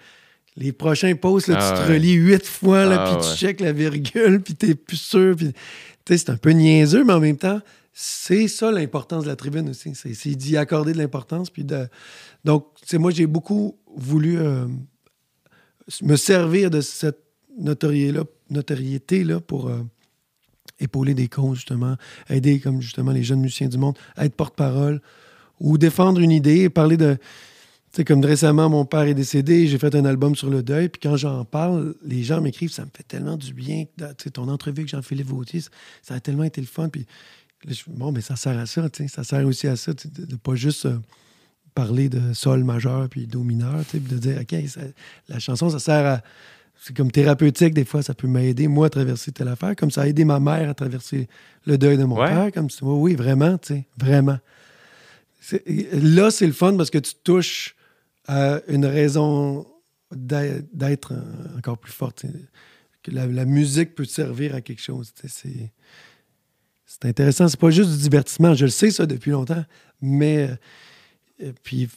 [0.57, 1.95] les prochains posts, là, Ah tu te ouais.
[1.95, 5.35] relis huit fois, là, Ah puis tu checkes la virgule, puis t'es plus sûr.
[5.35, 5.53] Puis,
[6.05, 7.61] c'est un peu niaiseux, mais en même temps,
[7.93, 9.93] c'est ça l'importance de la tribune aussi.
[9.95, 11.49] C'est d'y accorder de l'importance.
[11.49, 11.87] Puis de...
[12.43, 14.65] Donc, moi, j'ai beaucoup voulu euh,
[16.01, 17.19] me servir de cette
[17.57, 19.83] notoriété-là notoriété -là pour euh,
[20.79, 21.95] épauler des causes, justement,
[22.29, 25.01] aider, comme justement les jeunes musiciens du monde, à être porte-parole
[25.59, 27.15] ou défendre une idée, parler de.
[27.93, 30.89] Tu sais, comme récemment, mon père est décédé, j'ai fait un album sur le deuil,
[30.89, 33.85] puis quand j'en parle, les gens m'écrivent, ça me fait tellement du bien.
[33.97, 35.61] Tu sais, ton entrevue avec Jean-Philippe Vautier,
[36.01, 36.89] ça- a tellement été le fun.
[36.89, 37.05] Puis,
[37.87, 40.35] bon, mais ça sert à ça, tu sais, ça sert aussi à ça, de, de
[40.35, 40.97] pas juste euh,
[41.73, 44.81] parler de sol majeur puis do mineur, tu sais, puis de dire, OK, ça-
[45.29, 46.21] la chanson, ça sert à.
[46.79, 50.01] C'est comme thérapeutique, des fois, ça peut m'aider, moi, à traverser telle affaire, comme ça
[50.01, 51.27] a aidé ma mère à traverser
[51.65, 52.27] le deuil de mon Ouais.
[52.27, 52.51] père.
[52.53, 52.85] Comme ça.
[52.85, 54.37] Oui, oui, vraiment, tu sais, vraiment.
[55.93, 57.75] Là, c'est le fun parce que tu touches
[58.27, 59.65] à une raison
[60.11, 61.13] d'être
[61.57, 62.25] encore plus forte.
[63.07, 65.13] la, musique peut servir à quelque chose.
[65.27, 65.71] C'est
[66.85, 67.47] c'est intéressant.
[67.49, 68.53] C'est pas juste du divertissement.
[68.53, 69.63] Je le sais, ça, depuis longtemps.
[70.01, 70.49] Mais.
[70.49, 70.57] euh,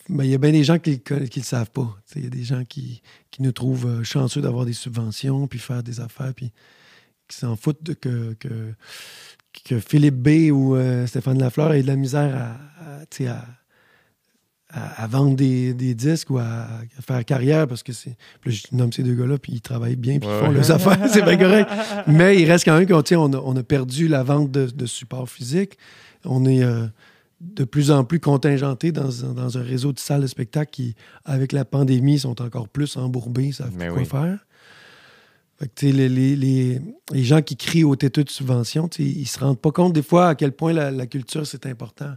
[0.09, 1.97] ben, il y a bien des gens qui ne le savent pas.
[2.17, 3.03] Il y a des gens qui,
[3.39, 6.53] nous trouvent euh, chanceux d'avoir des subventions, puis faire des affaires, puis
[7.27, 8.37] qui s'en foutent de que,
[9.65, 12.57] que Philippe B ou euh, Stéphane Lafleur aient de la misère
[14.73, 16.67] à, vendre des, des disques ou à,
[17.01, 18.17] faire carrière parce que c'est.
[18.47, 21.23] Je nomme ces deux gars-là, puis ils travaillent bien, puis ils font leurs affaires, c'est
[21.23, 21.69] bien correct.
[22.07, 24.87] Mais il reste quand même qu'on on a, on a perdu la vente de, de
[24.87, 25.77] support physique.
[26.25, 26.87] On est euh,
[27.41, 30.95] de plus en plus contingenté dans, un- dans un réseau de salles de spectacle qui,
[31.25, 34.05] avec la pandémie, sont encore plus embourbés, ils savent plus quoi oui.
[34.05, 34.39] faire.
[35.61, 36.81] Fait que, les, les- les-
[37.13, 40.29] les gens qui crient au têteux de subvention, ils se rendent pas compte des fois
[40.29, 42.15] à quel point la, la culture, c'est important.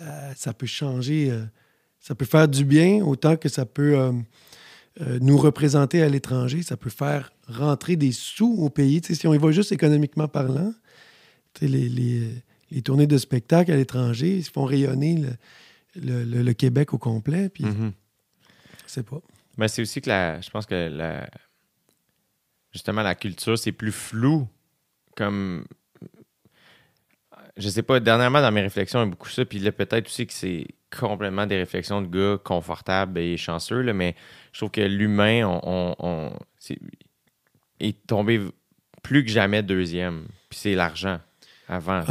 [0.00, 1.44] Euh, ça peut changer, euh,
[1.98, 4.12] ça peut faire du bien autant que ça peut euh,
[5.20, 6.62] nous représenter à l'étranger.
[6.62, 9.00] Ça peut faire rentrer des sous au pays.
[9.02, 10.72] Si on y va juste économiquement parlant,
[11.62, 12.30] les, les-
[12.70, 16.98] les tournées de spectacle à l'étranger, ils font rayonner le, le- le- le Québec au
[16.98, 17.48] complet.
[17.48, 17.92] Puis, Mhm.
[18.86, 19.20] je sais pas.
[19.56, 21.28] Mais c'est aussi que la, je pense que la,
[22.78, 24.48] justement la culture, c'est plus flou.
[25.16, 25.64] Comme.
[27.56, 29.44] Je sais pas, dernièrement dans mes réflexions, il y a beaucoup ça.
[29.44, 30.66] Puis là, peut-être aussi que c'est
[30.96, 33.82] complètement des réflexions de gars confortables et chanceux.
[33.82, 34.14] là, mais
[34.52, 36.78] je trouve que l'humain on, on- on- c'est-
[37.80, 38.40] est tombé
[39.02, 40.26] plus que jamais deuxième.
[40.48, 41.18] Puis c'est l'argent
[41.68, 42.02] avant.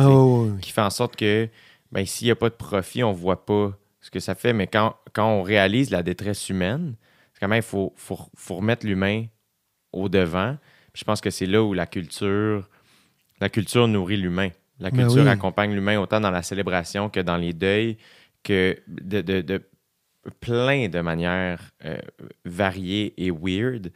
[0.53, 0.60] ouais.
[0.61, 1.48] qui fait en sorte que
[1.94, 3.72] ben, s'il n'y a pas de profit, on ne voit pas
[4.02, 4.52] ce que ça fait.
[4.53, 6.95] Mais quand, quand on réalise la détresse humaine,
[7.34, 9.26] c'est quand même, il faut, faut, faut remettre l'humain
[9.93, 10.57] au devant.
[10.93, 12.69] Puis je pense que c'est là où la culture,
[13.39, 14.49] la culture nourrit l'humain.
[14.80, 15.30] La Ben culture oui.
[15.30, 17.97] accompagne l'humain autant dans la célébration que dans les deuils,
[18.43, 19.61] que de, de- de
[20.39, 21.97] plein de manières euh,
[22.45, 23.91] variées et weird.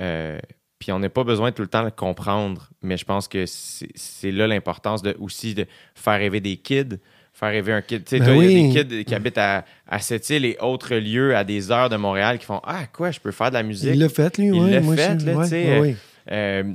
[0.00, 0.38] Euh,
[0.78, 3.88] puis on n'a pas besoin tout le temps de comprendre, mais je pense que c'est
[3.94, 6.98] c'est là l'importance de, aussi de faire rêver des kids,
[7.38, 8.04] faire rêver un kid.
[8.04, 10.94] Tu sais, Ben il y a des kids qui habitent à, à Sept-Îles et autres
[10.96, 13.62] lieux à des heures de Montréal qui font Ah, quoi, je peux faire de la
[13.62, 13.90] musique?
[13.92, 14.46] Il l'a fait, lui.
[14.46, 15.96] Il ouais, l'a moi, fait, là, ouais, tu sais, ouais,
[16.30, 16.62] euh.
[16.62, 16.72] Euh,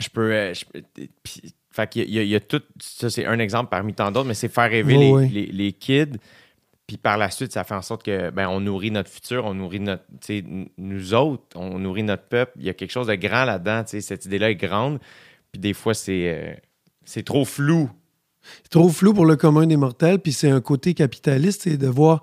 [0.00, 0.32] je peux.
[0.32, 0.82] euh, je peux-
[1.22, 2.60] puis- fait qu'il y y, a- il y a tout.
[2.80, 6.18] Ça, c'est un exemple parmi tant d'autres, mais c'est faire rêver les, les- les kids.
[6.86, 9.54] Puis par la suite, ça fait en sorte que ben, on nourrit notre futur, on
[9.54, 10.02] nourrit notre.
[10.20, 12.52] tu sais, n- Nous autres, on nourrit notre peuple.
[12.58, 13.84] Il y a quelque chose de grand là-dedans.
[13.84, 14.98] tu sais, Cette idée-là est grande.
[15.52, 16.28] Puis des fois, c'est.
[16.28, 16.52] euh,
[17.04, 17.88] c'est trop flou.
[18.62, 21.88] C'est trop flou pour le commun des mortels, puis c'est un côté capitaliste, c'est de
[21.88, 22.22] voir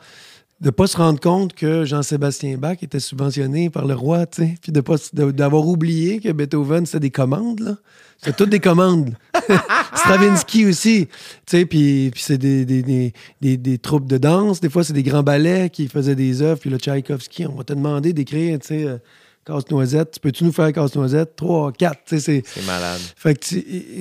[0.62, 4.56] de pas se rendre compte que Jean-Sébastien Bach était subventionné par le roi, tu sais,
[4.62, 7.78] puis de pas d'avoir oublié que Beethoven c'était des commandes là,
[8.18, 9.16] c'est toutes des commandes.
[9.96, 11.14] Stravinsky aussi, tu
[11.46, 14.94] sais, puis, puis c'est des, des, des, des, des troupes de danse, des fois c'est
[14.94, 18.60] des grands ballets qui faisaient des œuvres, puis le Tchaïkovski, on va te demander d'écrire,
[18.60, 18.98] tu sais, euh,
[19.46, 21.36] Casse-Noisette, peux-tu nous faire Casse-Noisette?
[21.36, 22.44] Trois, quatre, tu sais, c'est...
[22.46, 23.00] C'est malade.
[23.16, 23.46] Fait que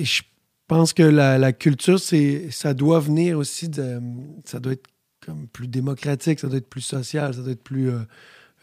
[0.03, 0.21] je
[0.69, 3.99] pense que la, la culture, c'est, ça doit venir aussi de.
[4.45, 4.87] Ça doit être
[5.25, 7.89] comme plus démocratique, ça doit être plus social, ça doit être plus.
[7.89, 7.99] euh,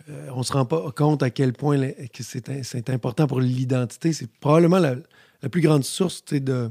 [0.08, 4.12] euh, on se rend pas compte à quel point que c'est, important pour l'identité.
[4.12, 4.94] C'est probablement la,
[5.42, 6.70] la plus grande source de,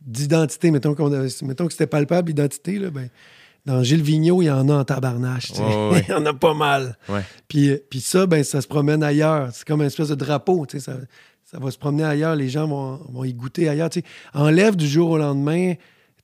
[0.00, 0.70] d'identité.
[0.70, 2.78] Mettons, qu'on mettons que c'était palpable, l'identité.
[2.78, 3.10] Là, ben,
[3.66, 5.50] dans Gilles Vigneault, il y en a en tabarnache.
[5.50, 6.96] Ouais, il y en a pas mal.
[7.08, 7.22] Ouais.
[7.48, 9.50] Puis, puis ça, ben, ça se promène ailleurs.
[9.52, 10.66] C'est comme une espèce de drapeau.
[10.78, 10.96] Ça,
[11.50, 12.36] ça va se promener ailleurs.
[12.36, 13.90] Les gens vont, vont y goûter ailleurs.
[13.90, 14.06] tu sais.
[14.34, 15.74] Enlève du jour au lendemain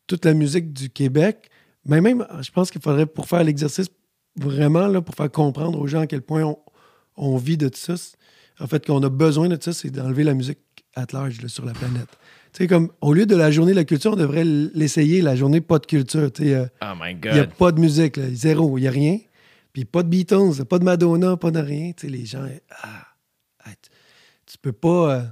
[0.06, 1.50] toute la musique du Québec.
[1.84, 3.88] Mais même, je pense qu'il faudrait, pour faire l'exercice,
[4.36, 6.58] vraiment, là, pour faire comprendre aux gens à quel point on,
[7.16, 7.94] on vit de tout ça,
[8.60, 10.58] en fait, qu'on a besoin de ça, c'est d'enlever la musique
[10.94, 12.08] at large là, sur la planète.
[12.52, 15.36] Tu sais, comme, au lieu de la journée de la culture, on devrait l'essayer, la
[15.36, 16.32] journée pas de culture.
[16.32, 18.88] tu sais, euh, Oh my il n'y a pas de musique, là, zéro, il n'y
[18.88, 19.18] a rien.
[19.72, 21.92] Puis pas de Beatles, pas de Madonna, pas de rien.
[21.92, 22.46] Tu sais, les gens,
[22.82, 23.06] ah,
[23.64, 23.70] ah,
[24.46, 25.14] tu, peux pas.
[25.14, 25.22] euh,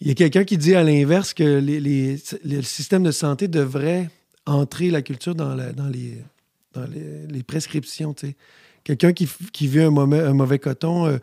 [0.00, 3.48] Il y a quelqu'un qui dit à l'inverse que les, les- le système de santé
[3.48, 4.08] devrait
[4.46, 6.18] entrer la culture dans, la- dans les,
[6.72, 8.14] dans les, les prescriptions.
[8.82, 9.28] Quelqu'un qui,
[9.66, 11.18] vit un mauvais, un mauvais coton, euh,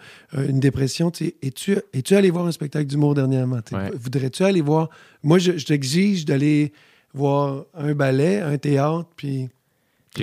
[0.47, 1.11] une dépression,
[1.41, 3.61] es-tu es-tu allé voir un spectacle d'humour dernièrement?
[3.71, 3.91] Ouais.
[3.95, 4.89] Voudrais-tu aller voir?
[5.23, 6.71] Moi, je, je t'exige d'aller
[7.15, 9.49] voir un ballet, un théâtre, puis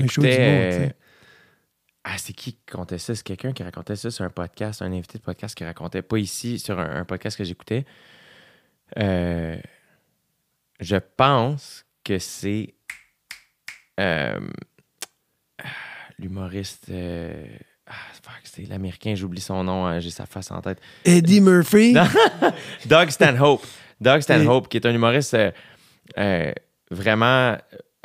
[0.05, 0.89] un show d'humour, euh.
[2.05, 3.15] Ah, c'est qui qui racontait ça?
[3.15, 6.19] C'est quelqu'un qui racontait ça sur un podcast, un invité de podcast qui racontait pas
[6.19, 7.87] ici, sur un, un podcast que j'écoutais.
[8.99, 9.57] Euh,
[10.81, 12.75] je pense que c'est
[13.99, 14.39] euh,
[15.63, 15.67] ah,
[16.19, 16.89] l'humoriste.
[16.91, 17.47] euh,
[17.87, 17.93] ah,
[18.45, 20.81] c'est l'américain, j'oublie son nom, hein, j'ai sa face en tête.
[21.05, 21.95] Eddie Murphy?
[22.87, 23.67] Doug Stanhope.
[24.01, 25.37] Doug Stanhope, qui est un humoriste
[26.19, 26.53] euh,
[26.91, 27.57] vraiment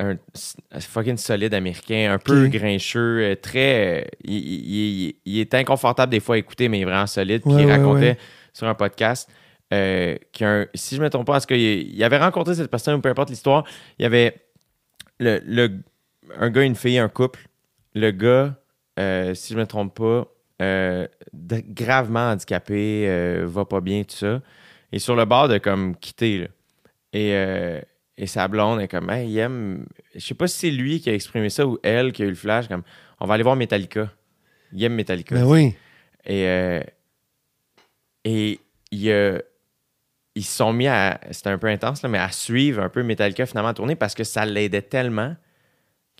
[0.01, 0.17] un
[0.79, 4.01] fucking solide américain, un peu grincheux, euh, très.
[4.03, 7.05] euh, il, il- il- il est inconfortable des fois à écouter, mais il est vraiment
[7.07, 7.41] solide.
[7.43, 8.17] Puis il ouais, racontait ouais.
[8.53, 9.29] sur un podcast
[9.73, 10.67] euh, qu'un.
[10.73, 13.09] Si je ne me trompe pas, parce qu'il il avait rencontré cette personne, ou peu
[13.09, 13.65] importe l'histoire,
[13.99, 14.35] il y avait
[15.19, 15.79] le, le-
[16.37, 17.41] un gars, une fille, un couple.
[17.93, 18.55] Le gars,
[18.99, 20.27] euh, si je ne me trompe pas,
[20.61, 24.41] euh, gravement handicapé, euh, va pas bien, tout ça.
[24.91, 26.37] Et sur le bord de comme quitter.
[26.39, 26.47] là.
[27.13, 27.81] Et, euh,
[28.19, 29.85] et sa blonde est comme, hey, il aime.
[30.13, 32.29] Je sais pas si c'est lui qui a exprimé ça ou elle qui a eu
[32.29, 32.83] le flash, comme,
[33.21, 34.11] on va aller voir Metallica.
[34.73, 35.35] Il aime Metallica.
[35.35, 35.73] Ben oui.
[36.25, 36.81] Et, euh,
[38.25, 38.59] et
[38.91, 39.39] il, euh,
[40.35, 41.21] ils se sont mis à.
[41.31, 44.15] C'était un peu intense, là, mais à suivre un peu Metallica finalement à tourner parce
[44.15, 45.35] que ça l'aidait tellement.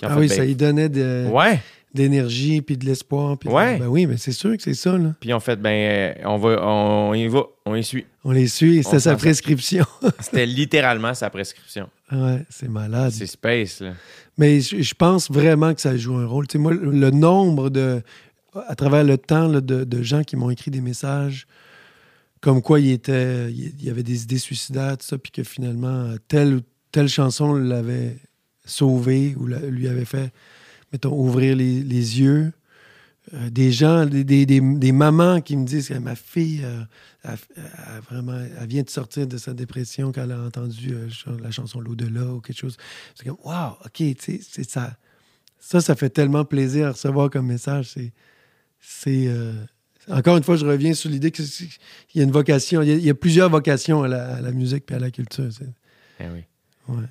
[0.02, 1.60] Ah fait, oui, ben, ça lui donnait de, Ouais.
[1.94, 3.38] De l'énergie puis de l'espoir.
[3.38, 3.78] puis de- Ouais.
[3.80, 4.98] Ben oui, mais c'est sûr que c'est ça.
[4.98, 5.16] Là.
[5.20, 8.06] Puis on fait, ben, on va, on y va, on y suit.
[8.24, 9.86] On les suit, c'était sa prescription.
[10.20, 11.90] C'était littéralement sa prescription.
[12.12, 13.12] ouais, c'est malade.
[13.12, 13.94] C'est space, là.
[14.38, 16.48] Mais je, je pense vraiment que ça joue un rôle.
[16.48, 18.02] Tu sais, moi, le le nombre de.
[18.68, 21.46] À travers le temps, là, de, de gens qui m'ont écrit des messages
[22.42, 23.52] comme quoi il était.
[23.52, 26.62] Il y avait des idées suicidaires, tout ça, puis que finalement, telle ou
[26.92, 28.18] telle chanson l'avait
[28.66, 30.32] sauvé ou la- lui avait fait,
[30.92, 32.52] mettons, ouvrir les, les yeux.
[33.36, 36.84] Euh, des gens, des, des- des- des mamans qui me disent que ma fille, euh,
[37.24, 37.38] elle
[38.10, 41.08] vraiment, elle vient de sortir de sa dépression quand elle a entendu euh,
[41.42, 42.76] la chanson L'au-delà ou quelque chose.
[43.14, 44.98] C'est comme, wow, OK, c'est ça.
[45.60, 47.94] Ça, ça fait tellement plaisir à recevoir comme message.
[48.80, 49.30] C'est.
[50.08, 51.46] Encore une fois, je reviens sur l'idée qu'il
[52.16, 52.82] y a une vocation.
[52.82, 55.00] Il y a, il y a plusieurs vocations à la, à la musique et à
[55.00, 55.50] la culture.
[56.20, 56.44] Eh oui.
[56.88, 57.06] Ouais.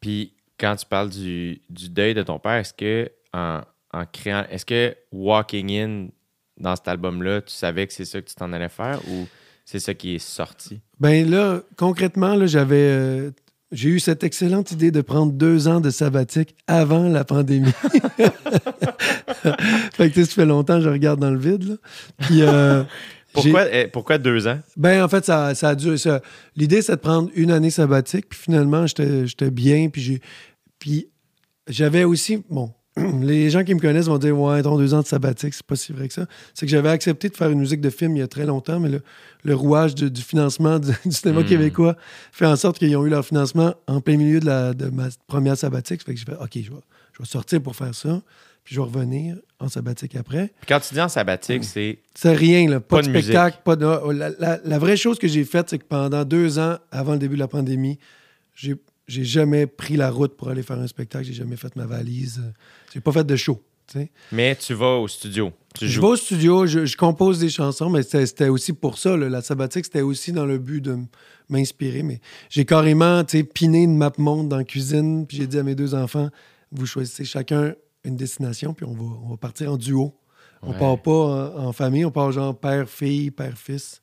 [0.00, 3.60] Puis quand tu parles du, du deuil de ton père, est-ce que en,
[3.92, 6.06] en créant, est-ce que Walking In
[6.58, 9.26] dans cet album-là, tu savais que c'est ça que tu t'en allais faire ou
[9.64, 10.80] c'est ça qui est sorti?
[10.98, 12.76] Ben là, concrètement, là, j'avais.
[12.90, 13.30] euh,
[13.70, 17.70] j'ai eu cette excellente idée de prendre deux ans de sabbatique avant la pandémie.
[19.92, 21.64] fait que tu sais, ça fait longtemps que je regarde dans le vide.
[21.64, 21.74] Là.
[22.18, 22.82] Puis, euh,
[23.34, 24.58] Pourquoi, eh, pourquoi deux ans?
[24.76, 25.98] Ben, en fait, ça, ça a duré.
[25.98, 26.22] ça-
[26.56, 28.26] L'idée, c'est de prendre une année sabbatique.
[28.30, 29.90] Puis finalement, j'étais j'étais bien.
[29.90, 30.20] Puis j'ai.
[30.78, 31.08] Puis
[31.68, 32.42] j'avais aussi.
[32.48, 32.72] Bon,
[33.22, 35.76] les gens qui me connaissent vont dire Ouais, ton deux ans de sabbatique, c'est pas
[35.76, 36.26] si vrai que ça.
[36.54, 38.80] C'est que j'avais accepté de faire une musique de film il y a très longtemps,
[38.80, 39.02] mais le,
[39.44, 41.46] le rouage du, du financement du, du cinéma Mm.
[41.46, 41.96] québécois
[42.32, 45.08] fait en sorte qu'ils ont eu leur financement en plein milieu de, la, de ma
[45.26, 46.00] première sabbatique.
[46.00, 46.80] Ça fait que j'ai fait OK, je vais,
[47.14, 48.20] je vais sortir pour faire ça.
[48.64, 50.48] Puis je vais revenir en sabbatique après.
[50.60, 52.80] Puis quand tu dis en sabbatique, c'est C'est rien, là.
[52.80, 53.86] Pas, Pas de, spectacle, pas de.
[53.86, 57.12] oh, La, la- la vraie chose que j'ai faite, c'est que pendant deux ans, avant
[57.12, 57.98] le début de la pandémie,
[58.54, 58.74] j'ai
[59.08, 61.24] j'ai jamais pris la route pour aller faire un spectacle.
[61.26, 62.42] J'ai jamais fait ma valise.
[62.94, 63.60] J'ai pas fait de show.
[64.32, 65.50] Mais tu vas au studio.
[65.74, 66.02] Tu Je joues.
[66.02, 69.16] vais au studio, je, je compose des chansons, mais c'était aussi pour ça.
[69.16, 69.30] là.
[69.30, 70.98] la sabbatique, c'était aussi dans le but de
[71.48, 72.02] m'inspirer.
[72.02, 72.20] Mais
[72.50, 73.22] j'ai carrément
[73.54, 76.28] piné une map monde dans la cuisine, puis j'ai dit à mes deux enfants
[76.70, 77.74] vous choisissez chacun
[78.04, 80.14] une destination, puis on va, on va partir en duo.
[80.60, 80.78] On Ouais.
[80.78, 81.10] part pas
[81.56, 84.02] en, en famille, on part genre père-fille, père-fils.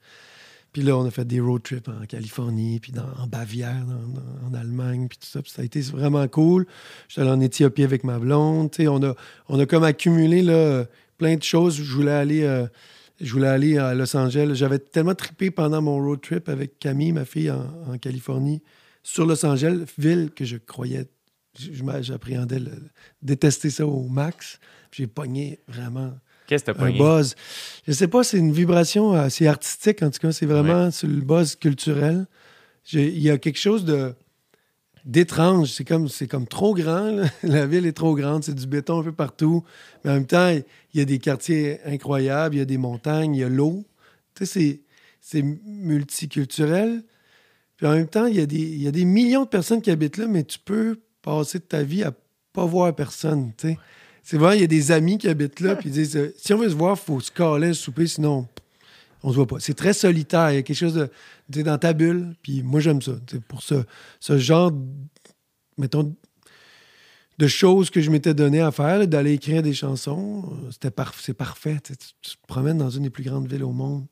[0.75, 4.49] Puis là, on a fait des road trips en Californie, puis dans, en Bavière, dans-
[4.49, 5.41] en Allemagne, puis tout ça.
[5.41, 6.67] Puis ça a été vraiment cool.
[7.07, 8.71] J'étais allé en Éthiopie avec ma blonde.
[8.79, 9.15] On a,
[9.47, 10.83] on a comme accumulé là,
[11.17, 11.77] plein de choses.
[11.77, 12.67] Je voulais aller, euh,
[13.21, 14.51] je voulais aller à Los Angeles.
[14.55, 18.61] J'avais tellement trippé pendant mon road trip avec Camille, ma fille, en, en Californie,
[19.01, 21.07] sur Los Angeles, ville que je croyais,
[22.01, 22.59] j'appréhendais
[23.21, 24.59] détester ça au max.
[24.91, 26.11] J'ai pogné vraiment
[26.47, 26.97] Qu'est-ce que t'as un pogné?
[26.97, 27.35] buzz.
[27.87, 30.31] Je sais pas, c'est une vibration assez artistique, en tout cas.
[30.31, 32.25] C'est vraiment sur le buzz culturel.
[32.93, 34.13] Il y a quelque chose de
[35.05, 35.69] d'étrange.
[35.71, 37.11] C'est comme, c'est comme trop grand.
[37.11, 37.25] là.
[37.43, 38.43] La ville est trop grande.
[38.43, 39.63] C'est du béton un peu partout.
[40.03, 40.63] Mais en même temps, il
[40.99, 42.55] y a des quartiers incroyables.
[42.55, 43.35] Il y a des montagnes.
[43.35, 43.85] Il y a l'eau.
[44.35, 44.81] Tu sais, c'est,
[45.21, 47.03] c'est multiculturel.
[47.77, 49.81] Puis en même temps, il y, a des, il y a des millions de personnes
[49.81, 52.13] qui habitent là, mais tu peux passer de ta vie à
[52.53, 53.51] pas voir personne.
[53.57, 53.77] tu sais.
[54.25, 56.51] C'est vrai, il y a des amis qui habitent là, puis ils disent euh, si
[56.53, 58.47] on veut se voir, il faut se caler, se souper, sinon
[59.21, 59.59] on se voit pas.
[59.59, 60.51] C'est très solitaire.
[60.51, 61.09] Il y a quelque chose de.
[61.51, 63.13] Tu dans ta bulle, puis moi, j'aime ça.
[63.47, 63.83] Pour ce,
[64.19, 64.71] ce genre,
[65.77, 66.15] mettons,
[67.37, 71.13] de choses que je m'étais donné à faire, d'aller écrire des chansons, euh, c'était par-
[71.15, 71.77] c'est parfait.
[71.83, 74.05] Tu, te promènes dans une des plus grandes villes au monde,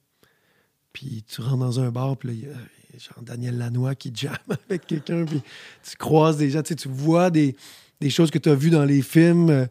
[0.94, 2.49] puis tu rentres dans un bar, puis il y a
[2.94, 4.38] il y a genre Daniel Lanois qui jamme
[4.69, 5.41] avec quelqu'un, puis
[5.84, 7.56] tu croises des gens, tu sais, tu vois des,
[7.99, 9.68] des choses que tu as vues dans les films,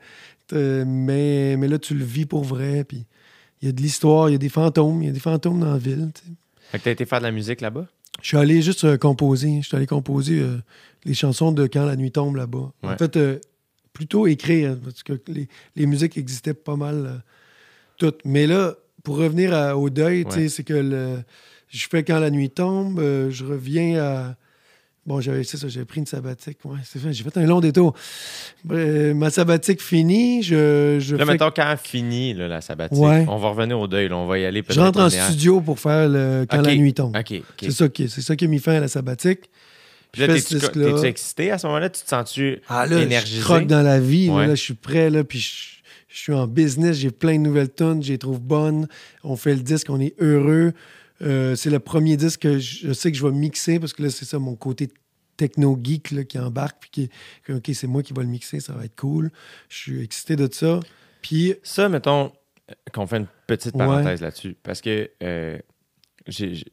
[0.52, 3.04] euh, mais, mais là, tu le vis pour vrai, puis
[3.60, 5.60] il y a de l'histoire, il y a des fantômes, il y a des fantômes
[5.60, 6.10] dans la ville.
[6.14, 6.32] tu sais.
[6.70, 7.86] Fait que t'as été faire de la musique là-bas?
[8.20, 9.60] Je suis allé juste euh, composer.
[9.62, 10.58] Je suis allé composer euh,
[11.04, 12.72] les chansons de Quand la nuit tombe là-bas.
[12.82, 13.18] En fait,
[13.92, 17.22] plutôt écrire, parce que les, les musiques existaient pas mal
[17.98, 18.20] toutes.
[18.24, 20.48] Mais là, pour revenir à- au deuil, Ouais.
[20.48, 21.18] c'est que le,
[21.68, 24.36] je fais Quand la nuit tombe, je reviens à.
[25.04, 26.58] Bon, j'avais c'est ça, j'ai pris une sabbatique.
[26.64, 27.92] Ouais, c'est j'ai fait un long détour.
[28.70, 33.26] Euh, ma sabbatique finie, je, je Là, fais- mettons, quand fini là, la sabbatique, Ouais.
[33.28, 34.08] on va revenir au deuil.
[34.08, 34.16] là.
[34.16, 34.80] On va y aller je peut-être.
[34.80, 36.66] rentre en studio pour faire le Quand Ok.
[36.66, 37.16] la nuit tombe.
[37.60, 39.40] C'est ça qui c'est ça qui a mis fin à la sabbatique.
[40.12, 41.88] Puis là, Je t'es-tu t'es-tu excité à ce moment-là?
[41.90, 43.38] Tu te sens-tu Ah là, énergisé?
[43.40, 44.26] je croque dans la vie.
[44.28, 44.46] là, Ouais.
[44.46, 45.50] là, je suis prêt, là, puis je,
[46.14, 46.98] je suis en business.
[46.98, 48.86] J'ai plein de nouvelles tunes, je les trouve bonnes.
[49.24, 50.74] On fait le disque, on est heureux.
[51.22, 54.10] Euh, c'est le premier disque que je, sais que je vais mixer parce que là,
[54.10, 54.88] c'est ça mon côté
[55.36, 56.78] techno-geek là, qui embarque.
[56.80, 57.10] Puis qui,
[57.44, 59.30] que, OK, c'est moi qui vais le mixer, ça va être cool.
[59.68, 60.80] Je suis excité de ça.
[61.22, 62.32] Puis, Ça, mettons,
[62.70, 63.78] euh, qu'on fait une petite Ouais.
[63.86, 64.56] parenthèse là-dessus.
[64.62, 65.58] Parce que euh,
[66.26, 66.72] j'ai- j'ai-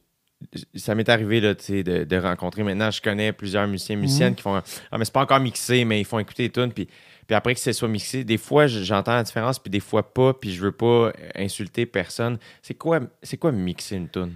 [0.74, 4.36] ça m'est arrivé là, de, de rencontrer maintenant, je connais plusieurs musiciens, musiciennes Mhm.
[4.36, 4.60] qui font
[4.90, 6.72] Ah, mais c'est pas encore mixé, mais ils font écouter les tunes.
[6.72, 6.88] Puis,
[7.30, 10.34] puis après que ce soit mixé, des fois, j'entends la différence, puis des fois pas,
[10.34, 12.38] puis je veux pas euh, insulter personne.
[12.60, 14.32] C'est quoi, c'est quoi mixer une tune?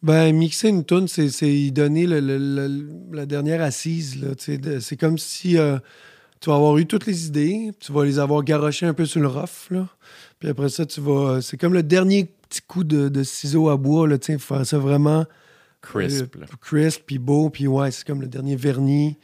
[0.00, 4.24] Ben, mixer une tune, c'est, c'est y donner le- le- le- la dernière assise.
[4.38, 5.76] C'est comme si euh,
[6.38, 9.20] tu vas avoir eu toutes les idées, tu vas les avoir garochées un peu sur
[9.20, 9.70] le rough.
[9.70, 9.88] Là,
[10.38, 11.40] puis après ça, tu vas.
[11.42, 14.06] C'est comme le dernier petit coup de, de ciseau à bois.
[14.06, 15.24] Là, sais, faire ça vraiment
[15.82, 16.36] Crisp.
[16.36, 17.50] euh, crisp puis beau.
[17.50, 19.18] Puis ouais, c'est comme le dernier vernis.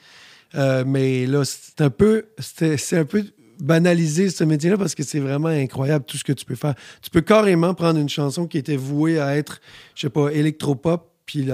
[0.54, 2.26] Euh, mais là, c'est un peu.
[2.38, 3.24] C'est, un peu
[3.60, 6.74] banalisé ce métier-là parce que c'est vraiment incroyable tout ce que tu peux faire.
[7.02, 9.60] Tu peux carrément prendre une chanson qui était vouée à être,
[9.94, 11.48] je sais pas, électropop, puis,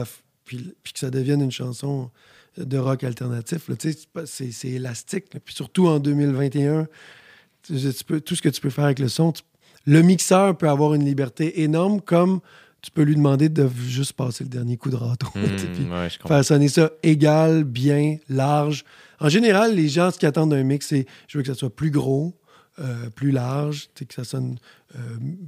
[0.45, 2.11] puis, puis que ça devienne une chanson
[2.57, 3.69] de rock alternatif.
[4.25, 5.27] c'est élastique.
[5.45, 6.87] Puis surtout en 2021,
[7.63, 9.33] tu, tu peux, tout ce que tu peux faire avec le son,
[9.85, 12.41] le mixeur peut avoir une liberté énorme comme
[12.87, 15.27] tu peux lui demander de juste passer le dernier coup de râteau.
[15.35, 15.51] ouais,
[15.89, 16.29] comprends.
[16.29, 18.85] faire sonner ça égal, bien, large.
[19.19, 21.75] En général, les gens, ce qu'ils attendent d'un mix, c'est je veux que ça soit
[21.75, 22.33] plus gros,
[22.79, 24.59] euh, plus large, que ça sonne
[24.95, 25.01] euh,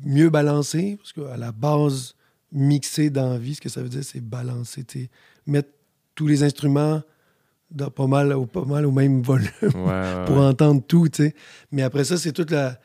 [0.05, 0.97] mieux balancé.
[0.99, 2.17] Parce qu'à la base,
[2.51, 4.85] mixer dans la vie, ce que ça veut dire, c'est balancer.
[5.47, 5.69] Mettre
[6.17, 7.03] tous les instruments
[7.71, 11.07] dans pas, mal, au, pas mal au même volume Ouais, ouais, pour entendre tout.
[11.71, 12.81] Mais après ça, c'est toute la.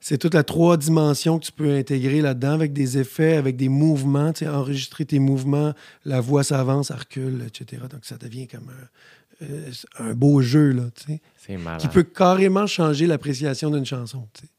[0.00, 3.68] C'est toute la trois dimensions que tu peux intégrer là-dedans avec des effets, avec des
[3.68, 5.72] mouvements, tu sais, enregistrer tes mouvements,
[6.04, 7.82] la voix s'avance, elle recule, etc.
[7.90, 12.04] Donc ça devient comme un, euh, un beau jeu, là, tu sais, C'est qui peut
[12.04, 14.28] carrément changer l'appréciation d'une chanson.
[14.34, 14.50] tu sais.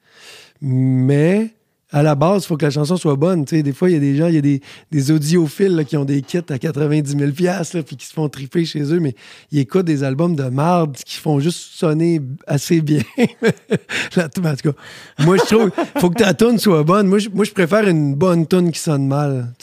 [0.62, 1.54] Mais
[1.92, 3.46] à la base, il faut que la chanson soit bonne.
[3.46, 4.62] Des fois, il y a des gens, il y a des,
[4.92, 8.28] des audiophiles là, qui ont des kits à 90 000 là, puis qui se font
[8.28, 9.16] triper chez eux, mais
[9.52, 13.04] ils écoutent des albums de marde qui font juste sonner assez bien.
[14.16, 14.78] Là, en tout cas,
[15.20, 17.08] moi, je trouve faut que ta tune soit bonne.
[17.08, 19.54] Moi, je, moi, je préfère une bonne tune qui sonne mal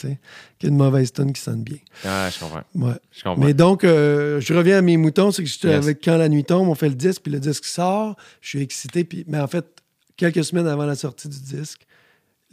[0.59, 1.77] qu'une mauvaise tune qui sonne bien.
[2.03, 2.63] Ah, je comprends.
[2.75, 2.93] Ouais.
[3.11, 3.45] Je comprends.
[3.45, 5.75] Mais donc, euh, je reviens à mes moutons, c'est que Yes.
[5.75, 8.61] avec Quand la nuit tombe, on fait le disque, puis le disque sort, je suis
[8.61, 9.65] excité, puis, mais en fait,
[10.17, 11.85] quelques semaines avant la sortie du disque.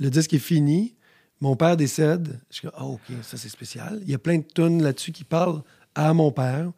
[0.03, 0.97] Le disque est fini.
[1.41, 2.41] Mon père décède.
[2.51, 4.01] Je suis comme, ah, OK, ça c'est spécial.
[4.03, 5.63] Il y a plein de tunes là-dessus qui parlent
[5.95, 6.73] à mon père,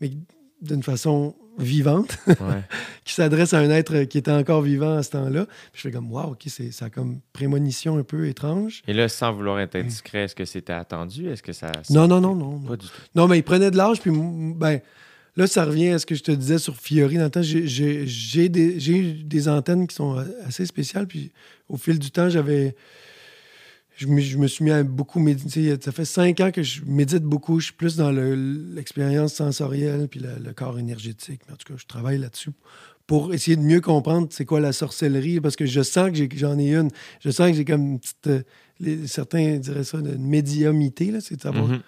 [0.00, 0.10] mais
[0.62, 2.36] d'une façon vivante, Ouais.
[3.04, 5.46] qui s'adresse à un être qui était encore vivant à ce temps-là.
[5.74, 8.82] Je fais comme, wow, OK, c'est, ça a comme prémonition un peu étrange.
[8.86, 11.28] Et là, sans vouloir être indiscret, est-ce que c'était attendu?
[11.28, 11.70] Est-ce que ça.
[11.90, 12.58] Non, non, non, non.
[12.58, 12.68] non.
[12.68, 12.92] Pas du tout?
[13.14, 14.80] Non, mais il prenait de l'âge, puis ben,
[15.36, 17.16] là, ça revient à ce que je te disais sur Fiori.
[17.16, 20.16] Dans le temps, j'ai- des, des antennes qui sont
[20.46, 21.30] assez spéciales, puis
[21.68, 22.74] au fil du temps, j'avais.
[23.96, 25.76] Je me, suis mis à beaucoup méditer.
[25.78, 27.60] Ça fait cinq ans que je médite beaucoup.
[27.60, 28.34] Je suis plus dans le-
[28.74, 31.42] l'expérience sensorielle puis le, corps énergétique.
[31.46, 32.50] Mais en tout cas, je travaille là-dessus
[33.06, 36.58] pour essayer de mieux comprendre c'est quoi la sorcellerie, parce que je sens que j'en
[36.58, 36.88] ai une.
[37.22, 38.26] Je sens que j'ai comme une petite...
[38.28, 41.80] euh, certains diraient ça, une médiumité, là, c'est de savoir Mhm.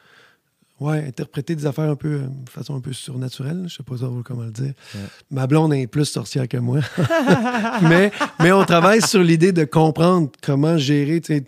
[0.82, 3.64] Ouais, interpréter des affaires un peu euh, de façon un peu surnaturelle.
[3.68, 4.72] Je sais pas trop comment le dire.
[4.94, 5.00] Ouais.
[5.30, 6.80] Ma blonde est plus sorcière que moi.
[7.82, 8.10] mais,
[8.40, 11.20] mais on travaille sur l'idée de comprendre comment gérer.
[11.20, 11.44] tu sais,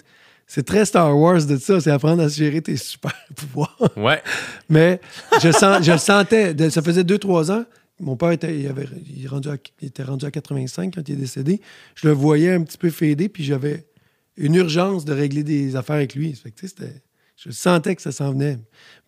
[0.47, 3.77] C'est très Star Wars de ça, c'est apprendre à gérer tes super pouvoirs.
[3.97, 4.23] Ouais.
[4.69, 5.01] Mais
[5.43, 6.55] je, sens, je le sentais.
[6.55, 7.65] de- ça faisait deux, trois ans.
[8.01, 11.15] Mon père était, il avait, il rendu à- il était rendu à 85 quand il
[11.15, 11.61] est décédé.
[11.95, 13.87] Je le voyais un petit peu fêder, puis j'avais
[14.37, 16.33] une urgence de régler des affaires avec lui.
[16.35, 17.03] Fait que, c'était-
[17.37, 18.59] je sentais que ça s'en venait.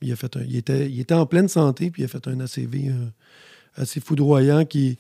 [0.03, 2.27] Il, a fait un- il, était, il était en pleine santé, puis il a fait
[2.28, 3.07] un ACV euh,
[3.77, 4.98] assez foudroyant qui,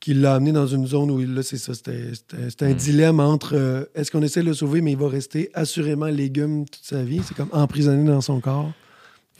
[0.00, 3.84] qui l'a amené dans une zone où, là, c'est ça, c'était un dilemme entre euh,
[3.94, 7.20] est-ce qu'on essaie de le sauver, mais il va rester assurément légume toute sa vie.
[7.26, 8.72] C'est comme emprisonné dans son corps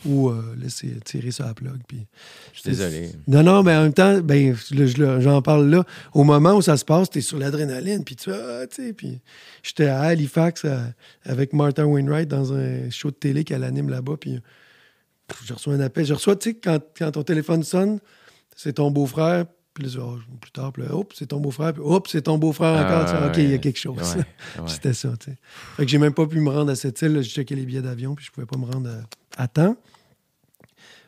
[0.04, 1.78] ou euh, laisser tirer sur la plug.
[1.88, 2.06] Puis...
[2.54, 3.10] Je suis désolé.
[3.26, 5.84] Non, non, mais en même temps, ben, je- je- j'en parle là.
[6.14, 9.20] Au moment où ça se passe, t'es sur l'adrénaline, puis tu ah, tu sais, puis
[9.62, 10.64] j'étais à Halifax
[11.24, 14.40] avec Martha Wainwright dans un show de télé qu'elle anime là-bas, puis
[15.44, 16.06] je reçois un appel.
[16.06, 17.98] Je reçois, tu sais, quand, quand ton téléphone sonne,
[18.56, 19.46] c'est ton beau-frère,
[19.78, 22.38] puis là, Ah, plus tard, puis là, hop, c'est ton beau-frère, puis hop, c'est ton
[22.38, 23.04] beau-frère encore.
[23.06, 23.96] Tu fais, OK, il y a quelque chose.
[24.56, 24.62] Ah.
[24.66, 25.36] C'était ça, tu sais.
[25.76, 27.20] Fait que j'ai même pas pu me rendre à cette île.
[27.22, 28.90] J'ai checké les billets d'avion, puis je pouvais pas me rendre
[29.36, 29.76] à, à temps.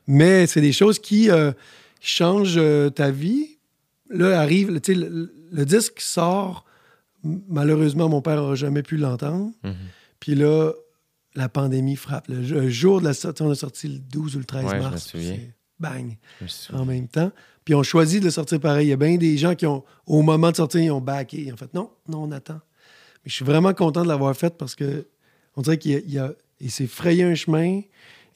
[0.07, 1.53] Mais c'est des choses qui euh,
[2.01, 3.59] changent euh, ta vie.
[4.09, 6.65] Là, arrive, tu sais, le, le disque sort.
[7.23, 9.53] Malheureusement, mon père n'aura jamais pu l'entendre.
[9.63, 9.75] Mhm.
[10.21, 10.73] Puis là,
[11.35, 12.29] la pandémie frappe.
[12.29, 14.71] Le, le jour de la sortie, on a sorti le 12 ou le 13 Ouais,
[14.71, 15.11] je me mars.
[15.13, 15.23] Je me
[16.47, 16.83] souviens.
[16.83, 17.33] En même temps.
[17.65, 18.87] Puis on choisit de le sortir pareil.
[18.87, 21.43] Il y a bien des gens qui ont, au moment de sortir, ils ont backé.
[21.43, 22.61] Ils ont fait non, non, on attend.
[23.25, 25.07] Mais je suis vraiment content de l'avoir fait parce que
[25.57, 27.81] on dirait qu'il il, il s'est frayé un chemin.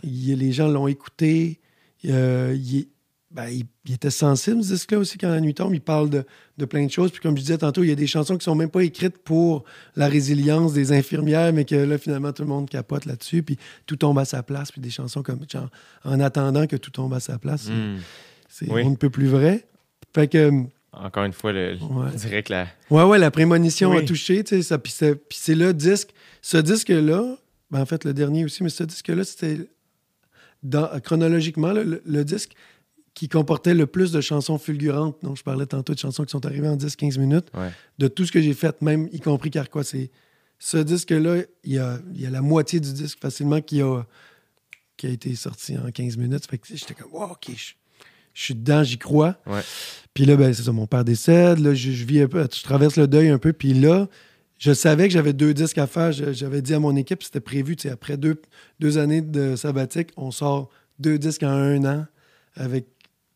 [0.02, 1.60] Il les gens l'ont écouté.
[2.06, 2.88] Euh, il,
[3.34, 5.74] ben, il- il était sensible, ce disque-là aussi, quand la nuit tombe.
[5.74, 6.24] Il parle de,
[6.56, 7.10] de plein de choses.
[7.10, 9.18] Puis comme je disais tantôt, il y a des chansons qui sont même pas écrites
[9.18, 9.64] pour
[9.96, 13.42] la résilience des infirmières, mais que là, finalement, tout le monde capote là-dessus.
[13.42, 14.70] Puis tout tombe à sa place.
[14.70, 15.68] Puis des chansons comme genre,
[16.04, 17.68] En attendant que tout tombe à sa place.
[17.68, 17.96] Hmm.
[18.48, 18.82] C'est Oui.
[18.84, 19.66] on ne peut plus vrai.
[20.14, 20.50] Fait que,
[20.92, 22.42] Encore une fois, le, Ouais.
[22.42, 22.68] que la.
[22.90, 24.78] ouais, ouais, la prémonition a touché, tu sais, ça.
[24.78, 26.10] Puis c'est puis c'est le disque.
[26.40, 27.36] Ce disque-là,
[27.72, 29.58] ben, en fait, le dernier aussi, mais ce disque-là, c'était
[30.62, 32.52] dans- chronologiquement le, le- le disque
[33.14, 35.16] qui comportait le plus de chansons fulgurantes.
[35.22, 37.46] Donc, je parlais tantôt de chansons qui sont arrivées en 10-15 minutes.
[37.54, 37.70] Ouais.
[37.98, 40.10] De tout ce que j'ai fait, même y compris Carquois, c'est
[40.58, 44.02] ce disque-là, il y a, y a la moitié du disque facilement qui a,
[44.96, 46.46] qui a été sorti en 15 minutes.
[46.50, 47.74] Fait que j'étais comme, wow, OK, je,
[48.32, 49.36] je suis dedans, j'y crois.
[49.46, 49.60] Ouais.
[50.12, 51.60] Puis là, ben, c'est ça, mon père décède.
[51.60, 53.52] Là, je, je vis un peu, je traverse le deuil un peu.
[53.52, 54.08] Puis là,
[54.58, 56.10] je savais que j'avais deux disques à faire.
[56.12, 58.40] J'avais dit à mon équipe, c'était prévu, tu sais, après deux,
[58.80, 62.06] deux années de sabbatique, on sort deux disques en un an
[62.56, 62.86] avec,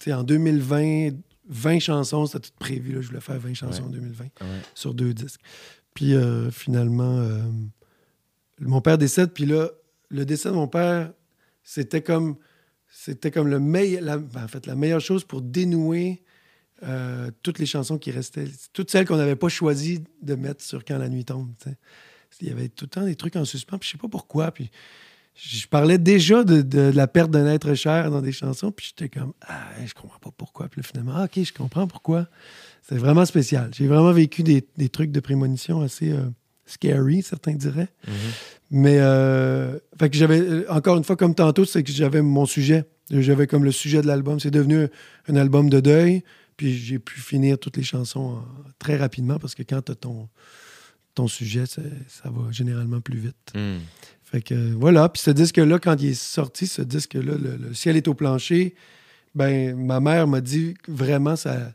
[0.04, 1.10] sais, en 2020,
[1.48, 2.92] 20 chansons, c'était tout prévu.
[2.92, 4.46] Là, je voulais faire 20 chansons en 2020 Ouais.
[4.74, 5.40] sur deux disques.
[5.94, 7.40] Puis euh, finalement, euh,
[8.60, 9.32] mon père décède.
[9.32, 9.70] Puis là,
[10.10, 11.12] le décès de mon père,
[11.62, 12.36] c'était comme,
[12.88, 16.22] c'était comme le meilleur, la, ben, en fait, la meilleure chose pour dénouer
[16.84, 20.84] euh, toutes les chansons qui restaient, toutes celles qu'on n'avait pas choisi de mettre sur
[20.84, 21.52] Quand la nuit tombe.
[21.62, 21.76] tu sais.
[22.40, 24.52] Il y avait tout le temps des trucs en suspens, puis je sais pas pourquoi.
[24.52, 24.70] Puis
[25.40, 29.08] je parlais déjà de, de la perte d'un être cher dans des chansons, puis j'étais
[29.08, 30.68] comme, ah, je comprends pas pourquoi.
[30.68, 32.26] Puis là, finalement, ah, ok, je comprends pourquoi.
[32.82, 33.70] C'est vraiment spécial.
[33.72, 36.22] J'ai vraiment vécu des, des trucs de prémonition assez euh,
[36.66, 37.90] scary, certains diraient.
[38.06, 38.14] Mhm.
[38.70, 42.46] Mais, euh, fait que j'avais, euh, encore une fois, comme tantôt, c'est que j'avais mon
[42.46, 42.84] sujet.
[43.10, 44.40] J'avais comme le sujet de l'album.
[44.40, 44.86] C'est devenu
[45.28, 46.24] un, album de deuil.
[46.56, 48.42] Puis j'ai pu finir toutes les chansons
[48.80, 50.28] très rapidement parce que quand tu as ton,
[51.14, 51.82] ton sujet, ça
[52.24, 53.52] va généralement plus vite.
[53.54, 53.78] Hmm.
[54.30, 55.08] Fait que voilà.
[55.08, 58.74] Puis ce disque-là, quand il est sorti, ce disque-là, le, ciel est au plancher,
[59.34, 61.72] ben ma mère m'a dit vraiment, ça,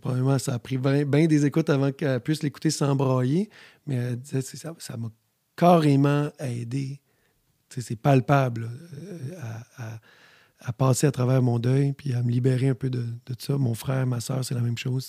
[0.00, 3.50] probablement, ça a pris bien des écoutes avant qu'elle puisse l'écouter sans brailler.
[3.88, 5.10] Mais elle disait, ça m'a
[5.56, 7.00] carrément aidé.
[7.68, 9.38] C'est palpable euh,
[9.78, 9.98] à-
[10.62, 13.56] à passer à travers mon deuil, puis à me libérer un peu de, de ça.
[13.56, 15.08] Mon frère, ma soeur, c'est la même chose.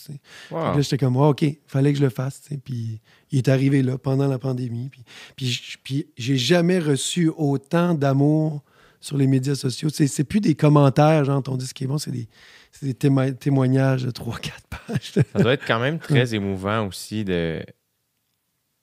[0.49, 0.57] Wow.
[0.59, 2.41] Là, j'étais comme, Ah, OK, fallait que je le fasse.
[2.63, 3.01] Puis
[3.31, 4.89] il est arrivé là, pendant la pandémie.
[4.89, 5.03] Puis,
[5.35, 8.63] puis, j- puis j'ai jamais reçu autant d'amour
[9.01, 9.89] sur les médias sociaux.
[9.89, 12.29] C'est, c'est plus des commentaires, genre, ton disque est bon, c'est des,
[12.71, 15.11] c'est des témo- témoignages de 3-4 pages.
[15.33, 17.61] Ça doit être quand même très émouvant aussi de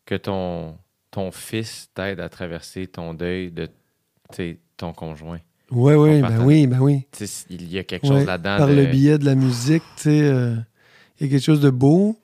[0.04, 0.76] que ton,
[1.10, 3.68] ton fils t'aide à traverser ton deuil de
[4.76, 5.38] ton conjoint.
[5.70, 7.02] Oui, oui, ben oui, ben oui.
[7.12, 8.56] Tu sais, il y a quelque Ouais, chose là-dedans.
[8.58, 10.54] Par de- le biais de la musique, tu sais, euh,
[11.20, 12.16] il y a quelque chose de beau.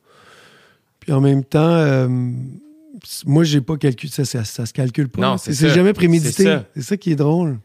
[1.00, 2.08] Puis en même temps, euh,
[3.26, 4.10] moi, j'ai pas calculé.
[4.10, 5.20] Ça, ça, ça se calcule pas.
[5.20, 6.58] Non, c'est jamais C'est prémédité.
[6.74, 7.58] C'est ça qui est drôle.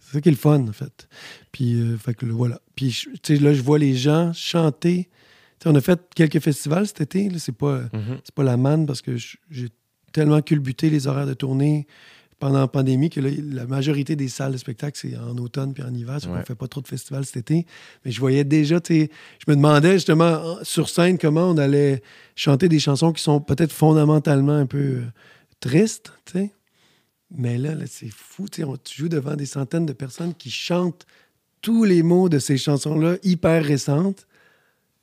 [0.00, 1.08] C'est ça qui est le fun, en fait.
[1.52, 2.60] Puis, euh, fait que, voilà.
[2.74, 5.08] Puis, je- tu sais, là, je vois les gens chanter.
[5.66, 7.30] On a fait quelques festivals cet été.
[7.38, 8.18] C'est pas, Mhm.
[8.22, 9.68] c'est pas la manne parce que j'ai
[10.12, 11.86] tellement culbuté les horaires de tournée
[12.38, 15.82] pendant la pandémie que là, la majorité des salles de spectacle, c'est en automne puis
[15.82, 16.18] en hiver.
[16.28, 17.66] On ne fait pas trop de festivals cet été.
[18.04, 19.10] Mais je voyais déjà, tu sais,
[19.44, 22.02] je me demandais justement en- sur scène comment on allait
[22.36, 25.02] chanter des chansons qui sont peut-être fondamentalement un peu euh,
[25.60, 26.52] tristes, tu sais.
[27.36, 30.50] Mais là, là, c'est fou, tu on- tu joues devant des centaines de personnes qui
[30.50, 31.06] chantent
[31.62, 34.26] tous les mots de ces chansons-là, hyper récentes,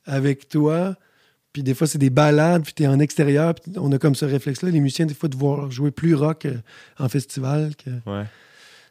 [0.04, 0.96] avec toi.
[1.52, 3.54] Puis des fois, c'est des balades, puis t'es en extérieur.
[3.54, 6.46] Puis on a comme ce réflexe-là, les musiciens, des fois, de voir jouer plus rock
[6.46, 6.54] euh,
[6.98, 8.24] en festival que- Ouais.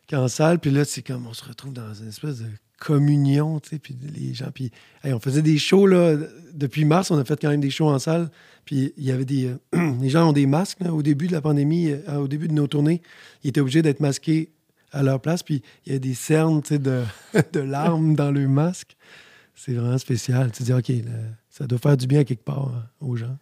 [0.10, 0.60] qu'en salle.
[0.60, 2.46] Puis là, c'est comme on se retrouve dans une espèce de
[2.80, 4.50] communion, tu sais, puis les gens...
[4.54, 4.72] Puis
[5.04, 6.16] hey, on faisait des shows, là,
[6.54, 8.30] depuis mars, on a fait quand même des shows en salle.
[8.66, 9.48] Puis il y avait des...
[9.76, 12.48] euh, les gens ont des masques, là, au début de la pandémie, euh, au début
[12.48, 13.02] de nos tournées.
[13.44, 14.52] Ils étaient obligés d'être masqués
[14.92, 15.42] à leur place.
[15.44, 17.04] Puis il y a des cernes, tu sais, de,
[17.54, 18.96] de larmes dans le masque.
[19.56, 20.52] C'est vraiment spécial.
[20.52, 21.12] Tu te dis, OK, là,
[21.62, 23.38] ça doit faire du bien quelque part euh, aux gens.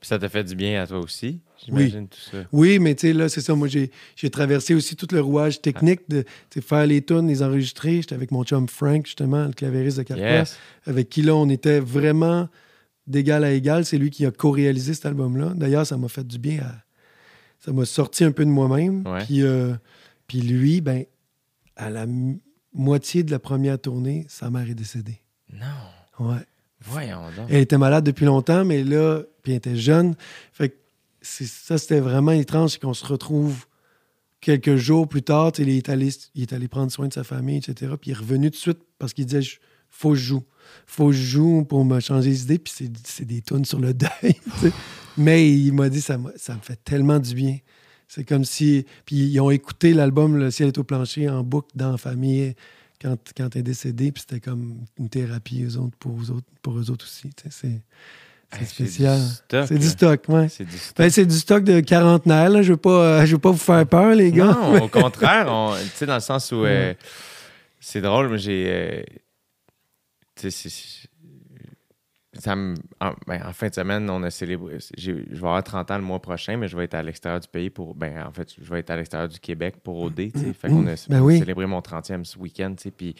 [0.00, 2.38] Puis ça t'a fait du bien à toi aussi, j'imagine tout ça.
[2.52, 3.56] Oui, mais tu sais, là, c'est ça.
[3.56, 6.24] Moi, j'ai traversé aussi tout le rouage technique de
[6.60, 7.96] faire les tunes, les enregistrer.
[7.96, 10.56] J'étais avec mon chum Frank, justement, le clavériste de Carquois, Yes.
[10.86, 12.48] avec qui, là, on était vraiment
[13.08, 13.84] d'égal à égal.
[13.84, 15.52] C'est lui qui a co-réalisé cet album-là.
[15.56, 16.60] D'ailleurs, ça m'a fait du bien.
[16.62, 16.76] à-
[17.58, 19.04] Ça m'a sorti un peu de moi-même.
[19.04, 19.24] Ouais.
[19.24, 19.74] Puis, euh,
[20.28, 21.04] puis lui, ben,
[21.74, 22.06] à la
[22.72, 25.20] moitié de la première tournée, sa mère est décédée.
[25.52, 26.26] Non.
[26.28, 26.36] Ouais.
[27.48, 30.14] Elle était malade depuis longtemps, mais là, puis elle était jeune.
[30.52, 30.76] Fait
[31.20, 33.66] ça, c'était vraiment étrange, qu'on se retrouve
[34.40, 35.52] quelques jours plus tard.
[35.58, 37.92] Il est, allé, prendre soin de sa famille, etc.
[38.00, 39.46] Puis il est revenu tout de suite parce qu'il disait
[39.90, 40.44] faut que je joue.
[40.86, 42.58] Faut que je joue pour me changer les idées.
[42.58, 42.72] Puis
[43.04, 44.36] c'est, des tunes sur le deuil.
[45.16, 46.30] mais il m'a dit ça me
[46.62, 47.58] fait tellement du bien.
[48.06, 48.86] C'est comme si.
[49.04, 52.54] Puis ils ont écouté l'album Le ciel est au plancher en boucle dans la famille
[53.00, 54.12] quand, quand elle est décédée.
[54.12, 57.30] Puis c'était comme une thérapie eux autres, pour eux autres, pour eux autres aussi.
[57.50, 57.80] C'est,
[58.66, 59.20] spécial.
[59.50, 60.48] C'est du stock, ouais.
[60.48, 60.96] C'est du stock.
[60.96, 62.62] Ben, c'est du stock de quarantenaire, là.
[62.62, 64.52] Je veux pas, euh, je veux pas vous faire peur, les gars.
[64.54, 66.94] Non, au contraire, on- tu sais, dans le sens où euh,
[67.80, 68.64] c'est drôle, mais j'ai.
[68.68, 69.02] euh,
[70.34, 71.08] tu sais, c'est-
[72.38, 74.78] ça me- en, ben, en fin de semaine, on a célébré.
[74.96, 77.48] Je vais avoir 30 ans le mois prochain, mais je vais être à l'extérieur du
[77.48, 77.94] pays pour.
[77.94, 80.30] Ben, en fait, je vais être à l'extérieur du Québec pour OD.
[80.58, 81.38] Fait qu'on a, Ben on a oui.
[81.38, 82.74] célébré mon 30e ce week-end.
[82.96, 83.14] Puis,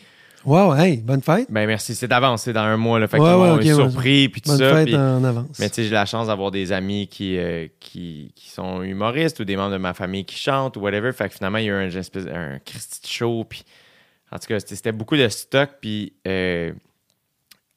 [0.45, 1.51] Wow, hey, bonne fête.
[1.51, 1.97] ben, merci.
[1.97, 3.01] C'est d'avance, c'est dans un mois.
[3.01, 3.91] Là, fait Ouais, qu'ils ouais, ok, ouais.
[3.91, 4.29] surpris.
[4.29, 4.75] Puis tout Bonne ça.
[4.77, 5.59] fête puis- en avance.
[5.59, 9.41] mais tu sais, j'ai la chance d'avoir des amis qui, euh, qui, qui sont humoristes
[9.41, 11.13] ou des membres de ma famille qui chantent ou whatever.
[11.13, 13.45] Fait que finalement, il y a eu un espèce un Christy show.
[13.49, 13.65] Puis,
[14.31, 15.71] en tout cas, c'était c'était beaucoup de stock.
[15.81, 16.73] Puis, euh,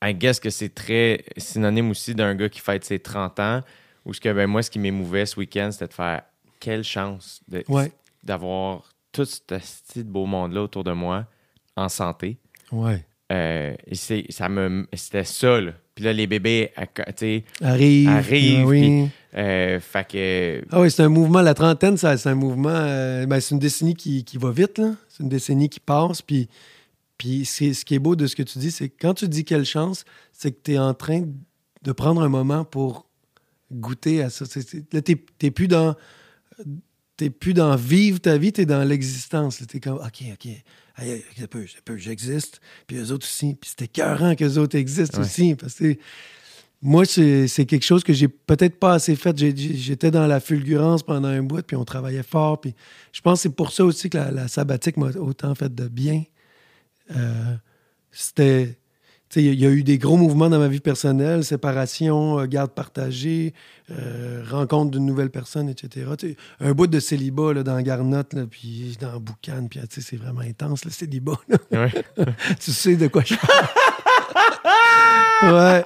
[0.03, 3.61] I guess que c'est très synonyme aussi d'un gars qui fête ses 30 ans.
[4.05, 6.23] Ou ce que, ben, moi, ce qui m'émouvait ce week-end, c'était de faire
[6.59, 7.91] quelle chance de- Ouais.
[8.23, 11.25] d'avoir tout ce petit beau monde-là autour de moi
[11.75, 12.37] en santé.
[12.71, 13.03] Ouais.
[13.31, 15.71] Euh, et c'est- ça me, c'était ça, là.
[15.93, 18.09] Puis là, les bébés, à co- tu sais, Arrive.
[18.09, 19.09] Arrive, ah oui.
[19.35, 20.63] euh, fait que.
[20.71, 21.41] Ah oui, c'est un mouvement.
[21.41, 22.69] La trentaine, c'est un mouvement.
[22.71, 24.93] euh, ben, c'est une décennie qui, qui va vite, là.
[25.09, 26.21] C'est une décennie qui passe.
[26.21, 26.49] Puis,
[27.21, 29.43] puis ce qui est beau de ce que tu dis, c'est que quand tu dis
[29.45, 31.23] quelle chance, c'est que tu es en train
[31.83, 33.07] de prendre un moment pour
[33.71, 34.45] goûter à ça.
[34.91, 35.95] Là, tu n'es plus dans.
[37.17, 39.61] T'es plus dans vivre ta vie, tu es dans l'existence.
[39.67, 40.47] Tu es comme, OK, OK,
[41.97, 42.59] j'existe.
[42.87, 43.53] Puis eux autres aussi.
[43.53, 45.25] Puis c'est écœurant qu'eux autres existent Ouais.
[45.25, 45.53] aussi.
[45.53, 45.95] Parce que
[46.81, 49.37] moi, c'est c'est quelque chose que j'ai peut-être pas assez fait.
[49.37, 52.59] J'étais dans la fulgurance pendant un bout, puis on travaillait fort.
[52.59, 52.73] Puis
[53.11, 55.87] je pense que c'est pour ça aussi que la, la sabbatique m'a autant fait de
[55.87, 56.23] bien.
[57.15, 57.55] Euh,
[58.11, 58.77] C'était.
[59.29, 62.45] tu sais, Il y a eu des gros mouvements dans ma vie personnelle, séparation, euh,
[62.45, 63.53] garde partagée,
[63.89, 66.07] euh, rencontre d'une nouvelle personne, etc.
[66.17, 69.87] Tu sais, un bout de célibat là, dans Garnotte, là, puis dans Boucan, puis tu
[69.89, 71.39] sais, c'est vraiment intense, le célibat.
[71.71, 71.91] Ouais.
[72.59, 73.67] tu sais de quoi je parle.
[75.43, 75.83] ouais.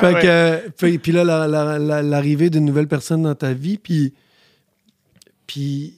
[0.00, 3.76] Fait que, puis, puis là, la- la- la- l'arrivée d'une nouvelle personne dans ta vie,
[3.78, 4.14] puis,
[5.46, 5.94] puis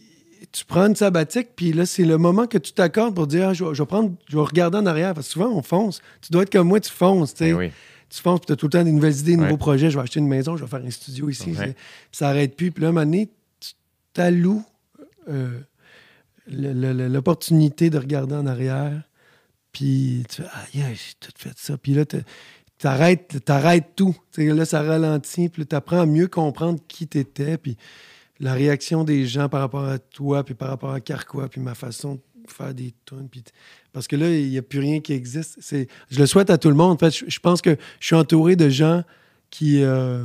[0.57, 3.53] tu prends une sabbatique, puis là, c'est le moment que tu t'accordes pour dire, ah,
[3.53, 5.13] je, vais, je vais prendre, je vais regarder en arrière.
[5.13, 6.01] Parce que souvent, on fonce.
[6.23, 7.51] Tu dois être comme moi, tu fonces, tu sais.
[7.53, 7.71] Ben oui.
[8.09, 9.45] Tu fonces, puis tu as tout le temps des nouvelles idées, des Ouais.
[9.45, 9.91] nouveaux projets.
[9.91, 11.51] Je vais acheter une maison, je vais faire un studio ici.
[11.59, 11.75] Ouais.
[12.11, 12.71] ça n'arrête plus.
[12.73, 13.29] Puis là, à un moment donné,
[13.61, 13.73] tu
[14.15, 14.65] t'alloues
[15.29, 15.61] euh,
[16.49, 19.03] l'opportunité de regarder en arrière.
[19.73, 21.77] Puis tu fais, ah, yeah, j'ai tout fait ça.
[21.77, 22.19] Puis là, tu
[22.79, 24.17] t'arrêtes, t'arrêtes tout.
[24.39, 25.49] Là, ça ralentit.
[25.49, 27.59] Puis tu apprends à mieux comprendre qui tu étais.
[27.59, 27.77] Puis
[28.41, 31.75] la réaction des gens par rapport à toi, puis par rapport à Carquois, puis ma
[31.75, 33.29] façon de faire des tunes.
[33.31, 33.43] Puis
[33.93, 35.57] parce que là, il n'y a plus rien qui existe.
[35.61, 36.93] C'est, je le souhaite à tout le monde.
[36.93, 39.03] En fait, je, je pense que je suis entouré de gens
[39.51, 40.25] qui, euh,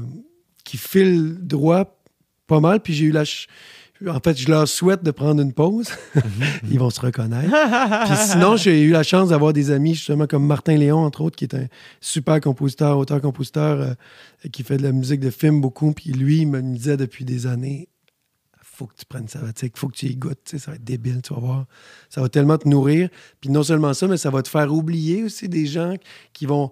[0.64, 1.98] qui filent droit
[2.48, 2.82] pas mal.
[2.82, 3.24] Puis j'ai eu la.
[3.26, 3.48] ch-
[4.06, 5.88] En fait, je leur souhaite de prendre une pause.
[6.70, 7.50] Ils vont se reconnaître.
[8.08, 11.38] Puis sinon, j'ai eu la chance d'avoir des amis, justement, comme Martin Léon, entre autres,
[11.38, 11.68] qui est un
[12.02, 13.94] super compositeur, auteur-compositeur, euh,
[14.52, 15.94] qui fait de la musique de film beaucoup.
[15.94, 17.88] Puis lui, il me disait depuis des années
[18.82, 20.84] faut que tu prennes sabbatique, faut que tu y goûtes, tu sais, ça va être
[20.84, 21.66] débile, tu vas voir.
[22.10, 23.10] Ça va tellement te nourrir.
[23.40, 25.96] Puis non seulement ça, mais ça va te faire oublier aussi des gens
[26.34, 26.72] qui vont,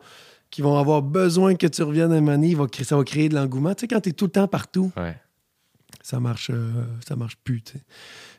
[0.50, 3.36] qui vont avoir besoin que tu reviennes un moment donné, il ça va créer de
[3.36, 3.76] l'engouement.
[3.76, 5.16] Tu sais, quand tu es tout le temps partout, Ouais.
[6.02, 7.62] ça marche, euh, ça marche plus.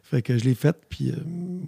[0.02, 1.16] Fait que je l'ai fait, puis euh,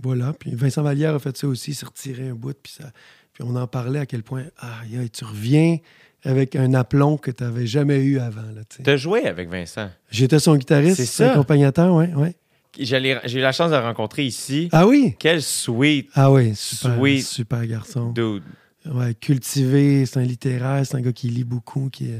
[0.02, 0.32] voilà.
[0.32, 2.90] Puis Vincent Vallière a fait ça aussi, il s'est retiré un bout, puis, ça,
[3.32, 4.80] puis on en parlait à quel point, ah,
[5.12, 5.78] tu reviens
[6.24, 8.42] avec un aplomb que tu n'avais jamais eu avant.
[8.68, 8.82] Tu.
[8.82, 9.90] T'as joué avec Vincent.
[10.10, 11.32] J'étais son guitariste, C'est ça.
[11.32, 12.34] accompagnateur, ouais, ouais.
[12.78, 14.68] J'ai eu la chance de le rencontrer ici.
[14.72, 15.14] Ah oui?
[15.18, 17.22] Quel sweet Ah oui, super, Sweet.
[17.26, 18.12] super garçon.
[18.12, 18.42] dude.
[18.86, 22.10] Ouais, cultivé, c'est un littéraire, c'est un gars qui lit beaucoup, qui,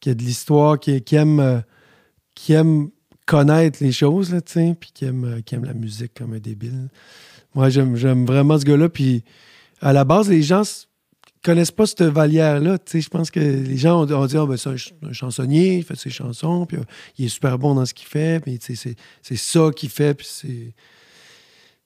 [0.00, 1.60] qui a de l'histoire, qui, qui aime, euh,
[2.34, 2.90] qui aime
[3.26, 6.88] connaître les choses, là, puis qui aime, euh, qui aime la musique comme un débile.
[7.54, 8.88] Moi, j'aime, j'aime vraiment ce gars-là.
[8.88, 9.22] Puis
[9.82, 10.62] à la base, les gens
[11.44, 12.02] connaissent pas cette
[12.92, 15.84] sais, je pense que les gens ont, dit, ah, ben, c'est un, un chansonnier, il
[15.84, 16.84] fait ses chansons, puis euh,
[17.18, 18.96] il est super bon dans ce qu'il fait, puis c'est,
[19.36, 20.74] ça qu'il fait, puis c'est.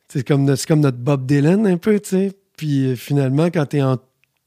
[0.09, 0.63] C'est comme, notre-
[0.99, 2.33] Bob Dylan, un peu, tu sais.
[2.57, 3.83] Puis euh, finalement, quand tu es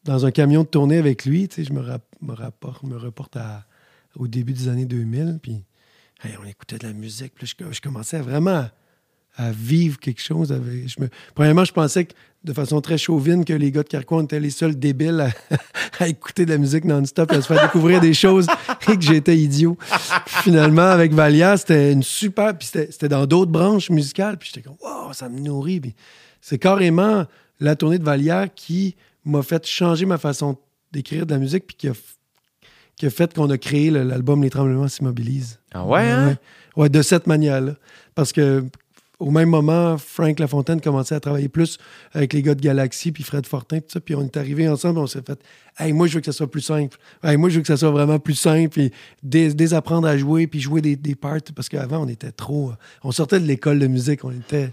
[0.05, 3.35] dans un camion de tournée avec lui, tu sais, je me, rap- me, rapporte, reporte
[4.15, 5.63] au début des années 2000, puis
[6.41, 8.69] on écoutait de la musique, puis je, je commençais à vraiment
[9.37, 10.51] à, vivre quelque chose.
[10.51, 13.89] Avec, je me, premièrement, je pensais que, de façon très chauvine que les gars de
[13.89, 15.55] Carquois étaient les seuls débiles à,
[16.03, 18.47] à écouter de la musique non-stop et à se faire découvrir des choses
[18.89, 19.77] et que j'étais idiot.
[20.25, 22.57] Puis finalement, avec Valia, c'était une super...
[22.57, 25.81] Puis c'était dans d'autres branches musicales, puis j'étais comme, wow, ça me nourrit.
[26.39, 27.25] C'est carrément
[27.59, 28.95] la tournée de Valière qui
[29.25, 30.57] m'a fait changer ma façon
[30.91, 31.93] d'écrire de la musique, puis qui a,
[32.95, 35.59] qui a fait qu'on a créé l'album Les Tremblements s'immobilisent.
[35.73, 36.27] Ah ouais, hein?
[36.27, 36.37] Ouais,
[36.75, 37.73] Ouais, de cette manière-là.
[38.15, 38.63] Parce que
[39.19, 41.77] au même moment, Frank Lafontaine commençait à travailler plus
[42.13, 43.99] avec les gars de Galaxy, puis Fred Fortin, tout ça.
[43.99, 45.39] Puis on est arrivés ensemble, on s'est fait
[45.77, 46.97] Hey, moi, je veux que ça soit plus simple.
[47.23, 48.91] Hey, moi, je veux que ça soit vraiment plus simple, puis
[49.21, 51.39] dés- désapprendre à jouer, puis jouer des, des parts.
[51.55, 52.71] Parce qu'avant, on était trop.
[53.03, 54.71] On sortait de l'école de musique, on était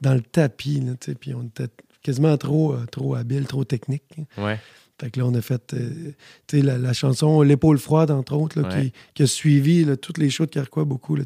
[0.00, 1.68] dans le tapis, là, puis on était
[2.02, 4.02] quasiment trop, euh, trop habile, trop technique.
[4.36, 4.58] Ouais.
[5.00, 6.12] Fait que là, on a fait euh,
[6.52, 8.86] la, la chanson L'épaule froide, entre autres, là, Ouais.
[8.86, 11.14] qui, qui a suivi là, toutes les shows de Carquois beaucoup.
[11.16, 11.24] là.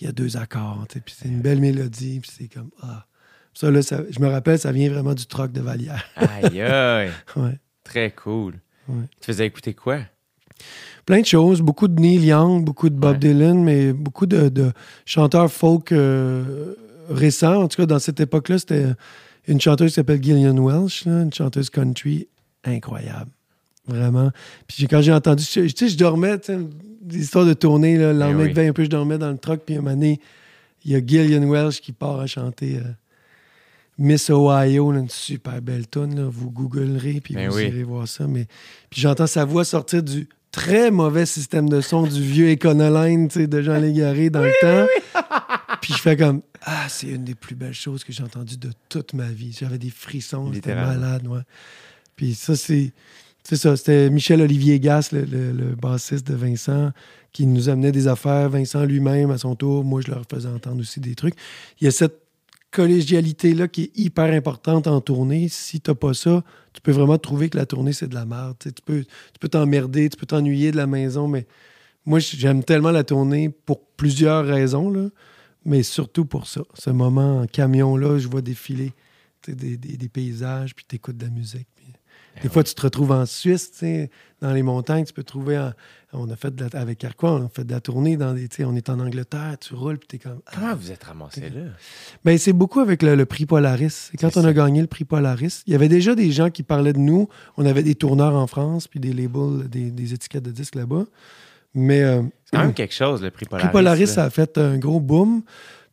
[0.00, 3.06] Il y a deux accords, puis c'est une belle mélodie, puis c'est comme Ah.
[3.54, 6.04] Ça, là, ça- je me rappelle, ça vient vraiment du troc de Vallière.
[6.16, 7.10] Aïe, aïe.
[7.36, 7.58] Ouais.
[7.84, 8.54] Très cool.
[8.88, 9.04] Ouais.
[9.20, 10.00] Tu faisais écouter quoi?
[11.06, 13.18] Plein de choses, beaucoup de Neil Young, beaucoup de Bob Ouais.
[13.18, 14.72] Dylan, mais beaucoup de, de
[15.06, 16.74] chanteurs folk euh,
[17.08, 17.62] récents.
[17.62, 18.86] En tout cas, dans cette époque-là, c'était
[19.48, 22.28] une chanteuse qui s'appelle Gillian Welsh, là, une chanteuse country
[22.64, 23.30] incroyable.
[23.88, 24.30] Vraiment.
[24.66, 26.58] Puis quand j'ai entendu, tu sais, je dormais, tu sais,
[27.02, 28.66] des histoires de tournée, là, le lendemain oui.
[28.66, 30.20] un peu, je dormais dans le truck, puis à un moment donné,
[30.84, 32.82] il y a Gillian Welsh qui part à chanter euh,
[33.98, 36.16] Miss Ohio, là, une super belle tune.
[36.16, 36.28] là.
[36.28, 37.66] Vous googlerez, puis Ben vous oui.
[37.68, 38.26] irez voir ça.
[38.26, 38.46] Mais...
[38.90, 43.40] Puis j'entends sa voix sortir du très mauvais système de son du vieux Econoline tu
[43.40, 44.86] sais, de Jean Légaré dans le temps.
[45.82, 48.70] Puis je fais comme Ah, c'est une des plus belles choses que j'ai entendues de
[48.88, 49.54] toute ma vie.
[49.58, 50.94] J'avais des frissons, Littéralement.
[51.00, 51.40] malade, ouais.
[52.16, 52.92] Puis ça, c'est.
[53.48, 56.90] C'est ça, c'était Michel-Olivier Gass, le, le- bassiste de Vincent,
[57.30, 58.50] qui nous amenait des affaires.
[58.50, 61.34] Vincent lui-même, à son tour, moi, je leur faisais entendre aussi des trucs.
[61.80, 62.18] Il y a cette
[62.72, 65.46] collégialité-là qui est hyper importante en tournée.
[65.48, 66.42] Si t'as pas ça,
[66.72, 68.56] tu peux vraiment trouver que la tournée, c'est de la merde.
[68.58, 71.46] Tu peux tu peux t'emmerder, tu peux t'ennuyer de la maison, mais
[72.04, 74.92] moi, j'aime tellement la tournée pour plusieurs raisons,
[75.64, 76.62] mais surtout pour ça.
[76.74, 78.92] Ce moment en camion-là, je vois défiler
[79.46, 81.68] des, des- des paysages, puis tu écoutes de la musique.
[82.42, 83.70] Des fois, tu te retrouves en Suisse,
[84.42, 85.58] dans les montagnes, tu peux trouver.
[85.58, 85.72] en-
[86.12, 88.48] on a fait de la- avec Carquois, on a fait de la tournée dans des.
[88.64, 90.40] On est en Angleterre, tu roules, puis t'es comme.
[90.46, 91.62] ah, Comment vous êtes ramassé là?
[92.24, 94.10] ben, c'est beaucoup avec le, le prix Polaris.
[94.14, 94.48] Et quand on ça.
[94.48, 97.28] a gagné le prix Polaris, il y avait déjà des gens qui parlaient de nous.
[97.58, 101.04] On avait des tourneurs en France, puis des labels, des, des étiquettes de disques là-bas.
[101.74, 103.68] Mais euh, C'est quand même quelque chose, le prix le Polaris.
[103.68, 104.06] prix Polaris, là.
[104.06, 105.42] ça a fait un gros boom.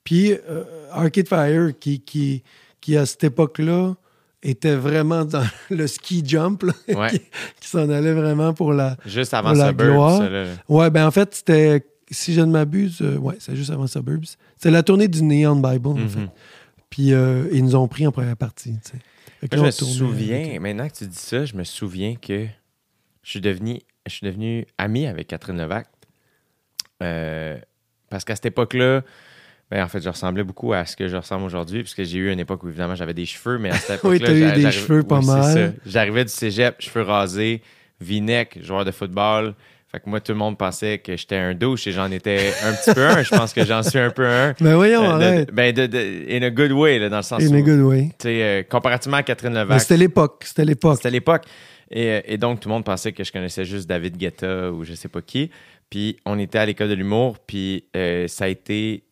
[0.06, 2.44] Puis euh, Arcade Fire, qui, qui,
[2.80, 3.95] qui à cette époque-là
[4.44, 7.10] était vraiment dans le ski jump, là, Ouais.
[7.10, 7.20] qui,
[7.60, 8.98] qui s'en allait vraiment pour la.
[9.06, 10.30] Juste avant la Suburbs, gloire.
[10.30, 10.45] là.
[10.70, 14.26] Ouais, ben en fait, c'était, si je ne m'abuse, euh, ouais, c'est juste avant Suburbs.
[14.56, 16.10] C'était la tournée du Neon Bible, en Mhm.
[16.10, 16.30] fait.
[16.90, 18.98] Puis euh, ils nous ont pris en première partie, tu sais.
[19.57, 22.45] Moi, je me souviens, avec- maintenant que tu dis ça, je me souviens que
[23.24, 25.88] je suis devenu, je suis devenu ami avec Catherine Levac.
[27.02, 27.57] Euh,
[28.10, 29.02] parce qu'à cette époque-là,
[29.73, 32.31] ben, en fait, je ressemblais beaucoup à ce que je ressemble aujourd'hui, puisque j'ai eu
[32.31, 34.09] une époque où, évidemment, j'avais des cheveux, mais à cette époque-là...
[34.11, 35.73] Oui, t'as eu des cheveux pas oui, mal.
[35.85, 37.61] J'arrivais du cégep, cheveux rasés,
[37.99, 39.55] V-neck, joueur de football.
[39.91, 42.73] Fait que moi, tout le monde pensait que j'étais un douche et j'en étais un
[42.73, 43.21] petit peu un.
[43.23, 44.53] Je pense que j'en suis un peu un.
[44.59, 45.51] Ben voyons, Euh, de- arrête.
[45.53, 47.79] ben, de, de- in a good way, là, dans le sens In où, a good
[47.81, 48.05] way.
[48.17, 50.95] tu sais, euh, comparativement à Catherine Mais Levac, c'était l'époque, c'était l'époque.
[50.97, 51.43] c'était l'époque.
[51.91, 54.83] Et, euh, et donc, tout le monde pensait que je connaissais juste David Guetta ou
[54.83, 55.51] je sais pas qui.
[55.94, 57.38] Puis, on était à l'école de l'humour.
[57.38, 59.03] Puis, euh, ça a été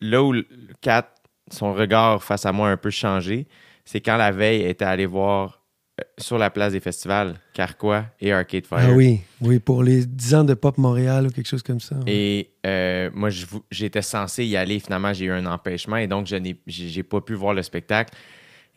[0.00, 0.32] là où
[0.80, 1.12] Kat,
[1.50, 3.48] son regard face à moi a un peu changé.
[3.84, 5.60] C'est quand la veille elle était allé voir
[6.00, 8.78] euh, sur la place des festivals Carquois et Arcade Fire.
[8.80, 11.96] Ah oui, oui, pour les 10 ans de Pop Montréal ou quelque chose comme ça.
[12.06, 13.30] Et euh, moi,
[13.72, 14.78] j'étais censé y aller.
[14.78, 18.14] Finalement, j'ai eu un empêchement et donc je n'ai pas pu voir le spectacle.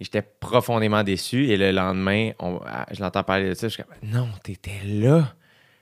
[0.02, 1.50] J'étais profondément déçu.
[1.50, 3.68] Et le lendemain, on- ah, je l'entends parler de ça.
[3.68, 5.36] Je suis comme, non, t'étais là.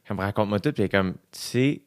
[0.08, 0.72] Comme, raconte-moi tout.
[0.74, 1.82] Puis elle est comme, tu sais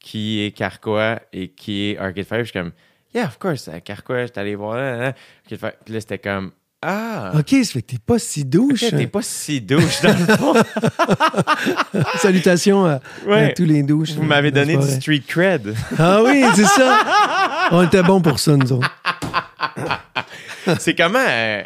[0.00, 2.38] qui est Carquois et qui est Arcade Fire?
[2.38, 2.70] Je suis comme,
[3.14, 4.76] yeah, of course, euh, Carquois, j'étais allé voir.
[4.76, 5.14] là, là, là.
[5.44, 5.72] Arcade Fire.
[5.84, 8.84] Puis là, c'était comme, ah, OK, ça fait que t'es pas si douche.
[8.84, 10.54] ok, t'es pas si douche dans le fond.
[12.18, 13.50] Salutations à, Ouais.
[13.50, 14.12] à tous les douches.
[14.12, 15.74] Vous m'avez la donné du street cred.
[15.98, 17.68] Ah oui, c'est ça.
[17.72, 18.90] On était bons pour ça, nous autres.
[20.78, 21.62] C'est comment euh,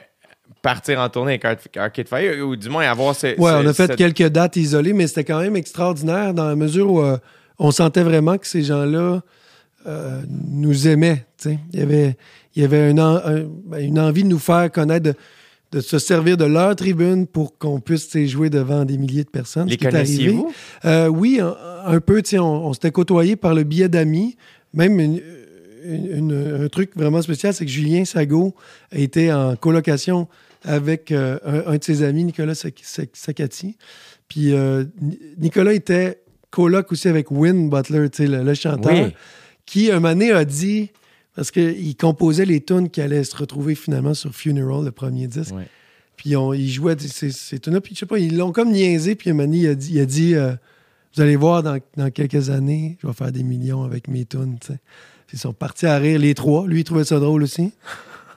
[0.63, 3.27] partir en tournée avec Ar- Arcade Fire ou du moins avoir ce.
[3.27, 6.47] Ouais, ce- on a fait cette- quelques dates isolées, mais c'était quand même extraordinaire dans
[6.47, 7.19] la mesure où euh,
[7.59, 9.23] on sentait vraiment que ces gens-là
[9.87, 11.27] euh, nous aimaient.
[11.45, 12.17] Il y avait,
[12.55, 15.15] il y avait un en- un- ben, une envie de nous faire connaître, de,
[15.73, 19.69] de se servir de leur tribune pour qu'on puisse jouer devant des milliers de personnes.
[19.69, 20.53] Les connaissiez-vous?
[20.85, 21.57] Euh, oui, un,
[21.87, 22.23] un peu.
[22.35, 24.37] On, on s'était côtoyés par le biais d'amis.
[24.73, 25.21] Même une-
[26.65, 28.55] un truc vraiment spécial, c'est que Julien Sago
[28.93, 30.29] a été en colocation
[30.65, 33.77] avec euh, un, un de ses amis, Nicolas Sac- Sac- Sacati.
[34.29, 36.21] Puis euh, Ni- Nicolas était
[36.51, 39.15] coloc aussi avec Win Butler, le, le chanteur, Oui.
[39.67, 40.91] qui un moment donné a dit,
[41.35, 45.55] parce qu'il composait les tunes qui allaient se retrouver finalement sur Funeral, le premier disque.
[46.17, 47.81] Puis on, il jouait ces, tunes-là.
[47.81, 49.15] Puis je sais pas, ils l'ont comme niaisé.
[49.15, 50.53] Puis un moment donné, il a dit, il a dit euh,
[51.17, 54.59] Vous allez voir, dans, dans quelques années, je vais faire des millions avec mes tunes.
[55.33, 56.67] ils sont partis à rire, les trois.
[56.69, 57.73] Lui, il trouvait ça drôle aussi.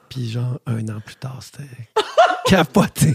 [0.10, 1.68] Puis genre, un an plus tard, c'était
[2.46, 3.14] capoté.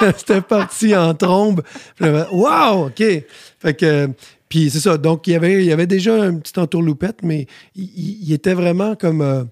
[0.16, 1.62] c'était parti en trombe.
[2.00, 3.02] Wow, OK.
[3.58, 4.08] Fait que,
[4.48, 4.96] puis c'est ça.
[4.98, 9.44] Donc, il y avait, il déjà un petit entourloupette, mais il, était vraiment comme euh,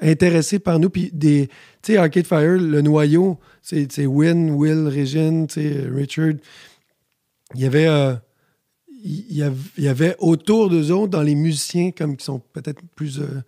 [0.00, 0.90] intéressé par nous.
[0.90, 1.48] Puis des,
[1.82, 4.88] tu sais, Arcade Fire, le noyau, c'est Win, Will,
[5.48, 6.34] sais, Richard.
[7.54, 7.60] Il
[9.78, 13.44] y avait, autour d'eux autres, dans les musiciens, comme qui sont peut-être plus, euh, plus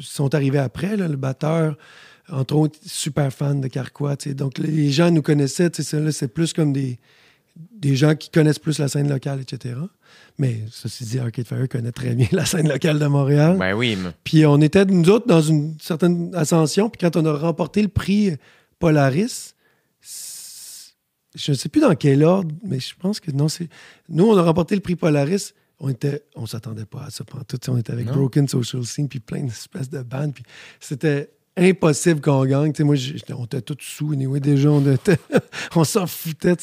[0.00, 1.76] sont arrivés après, là, le batteur,
[2.30, 4.16] entre autres, super fan de Carquois.
[4.36, 6.98] Donc, les gens nous connaissaient, c'est plus comme des,
[7.56, 9.74] des gens qui connaissent plus la scène locale, etc.
[10.38, 13.56] Mais ceci dit, Arcade Fire connaît très bien la scène locale de Montréal.
[13.58, 16.88] Ben oui, mais- Puis on était, nous autres, dans une certaine ascension.
[16.88, 18.36] Puis quand on a remporté le prix
[18.78, 19.54] Polaris,
[21.34, 23.68] je ne sais plus dans quel ordre, mais je pense que non, c'est.
[24.08, 25.54] Nous, on a remporté le prix Polaris.
[25.80, 27.24] On était, on s'attendait pas à ça.
[27.24, 27.58] pendant tout.
[27.68, 28.12] On était avec Non.
[28.14, 30.32] Broken Social Scene, puis plein d'espèces de bandes.
[30.34, 30.44] Puis
[30.78, 32.72] c'était impossible qu'on gagne.
[32.80, 32.94] Moi,
[33.36, 34.12] on était tous sous.
[34.12, 35.18] Anyway, déjà, on, était-
[35.74, 36.54] on s'en foutait.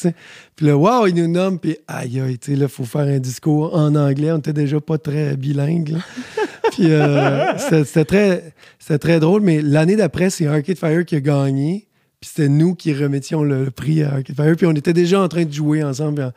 [0.56, 1.58] Puis là, wow, ils nous nomment.
[1.58, 4.32] Puis aïe, aïe, tu sais, là, il faut faire un discours en anglais.
[4.32, 5.96] On était déjà pas très bilingue.
[6.72, 11.16] Puis euh, c'était c'était très, c'était très drôle, mais l'année d'après, c'est Arcade Fire qui
[11.16, 11.88] a gagné.
[12.20, 14.54] Puis c'était nous qui remettions le, le prix à Arcade Fire.
[14.56, 16.32] Puis on était déjà en train de jouer ensemble.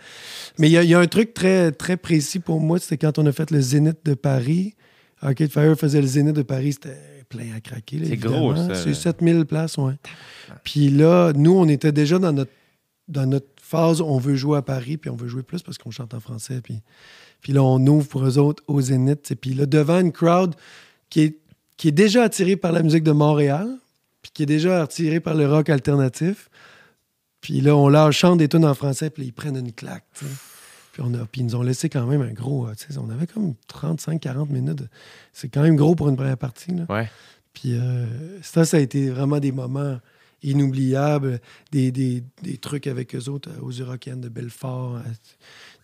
[0.58, 2.98] Mais il y, a- il y a un truc très, très précis pour moi, c'était
[2.98, 4.76] quand on a fait le Zénith de Paris.
[5.22, 6.98] Arcade Fire faisait le Zénith de Paris, c'était
[7.30, 8.00] plein à craquer.
[8.06, 8.96] C'est gros, ça, C'est là.
[8.96, 9.94] 7000 places, ouais.
[10.64, 12.52] Puis là, nous, on était déjà dans notre,
[13.10, 15.92] dans notre phase, on veut jouer à Paris, puis on veut jouer plus parce qu'on
[15.92, 16.62] chante en français.
[16.64, 16.82] Puis,
[17.42, 19.32] puis là, on ouvre pour eux autres au Zénith.
[19.32, 20.56] Et puis là, devant une crowd
[21.10, 21.38] qui est,
[21.76, 23.68] qui est déjà attirée par la musique de Montréal,
[24.34, 26.50] qui est déjà attirée par le rock alternatif.
[27.42, 30.06] Puis là, on leur chante des tunes en français, puis ils prennent une claque.
[30.94, 32.68] Puis, on a, puis ils nous ont laissé quand même un gros.
[32.68, 34.84] euh, on avait comme 35-40 minutes.
[35.34, 36.72] C'est quand même gros pour une première partie.
[36.72, 36.86] là.
[36.90, 37.10] Ouais.
[37.54, 38.06] Puis euh,
[38.42, 40.00] ça, ça a été vraiment des moments
[40.42, 41.40] inoubliables,
[41.72, 45.00] des, des, des trucs avec eux autres, euh, aux Eurocaines de Belfort.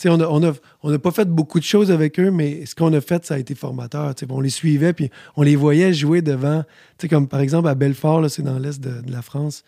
[0.05, 0.53] On n'a on a,
[0.83, 3.35] on a pas fait beaucoup de choses avec eux, mais ce qu'on a fait, ça
[3.35, 4.13] a été formateur.
[4.29, 6.63] On les suivait, puis on les voyait jouer devant.
[7.09, 9.63] Comme par exemple à Belfort, là, c'est dans l'est de, de la France,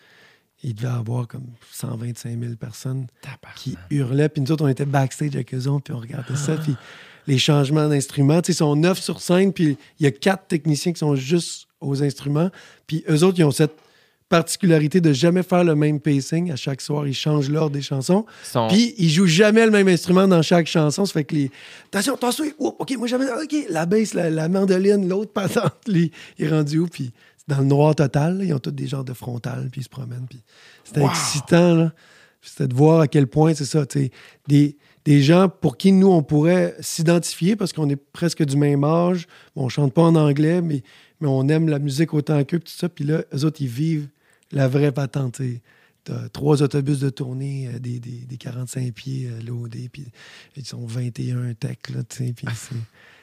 [0.63, 3.07] il devait y avoir comme 125 000 personnes
[3.55, 4.29] qui hurlaient.
[4.29, 6.55] Puis nous autres, on était backstage avec eux autres, puis on regardait ça.
[6.55, 6.75] Puis
[7.27, 10.47] les changements d'instruments, tu sais, ils sont neuf sur scène, puis il y a quatre
[10.47, 12.49] techniciens qui sont juste aux instruments.
[12.87, 13.75] Puis eux autres, ils ont cette
[14.31, 16.51] particularité de jamais faire le même pacing.
[16.51, 18.25] À chaque soir, ils changent l'ordre des chansons.
[18.69, 21.05] Puis ils jouent jamais le même instrument dans chaque chanson.
[21.05, 21.51] Ça fait que les.
[21.87, 23.25] Attention, attention, oups, OK, moi jamais.
[23.25, 26.87] OK, la basse, la, la mandoline, l'autre patente, il est rendu où?
[26.87, 28.37] Puis c'est dans le noir total.
[28.37, 28.45] là.
[28.45, 30.27] Ils ont tous des genres de frontales, puis ils se promènent.
[30.29, 30.41] Puis
[30.85, 31.91] c'était excitant, là.
[32.41, 34.09] C'était de voir à quel point, c'est ça, tu
[34.47, 34.75] des,
[35.05, 39.27] des gens pour qui nous, on pourrait s'identifier parce qu'on est presque du même âge.
[39.55, 40.81] On chante pas en anglais, mais,
[41.19, 42.89] mais on aime la musique autant qu'eux, puis tout ça.
[42.89, 44.07] Puis là, eux autres, ils vivent
[44.51, 45.61] la vraie patente, tu sais.
[46.03, 50.07] T'as trois autobus de tournée, euh, des, des, des 45 pieds euh, loadés, puis
[50.57, 52.47] ils sont 21 tech, là, tu sais, puis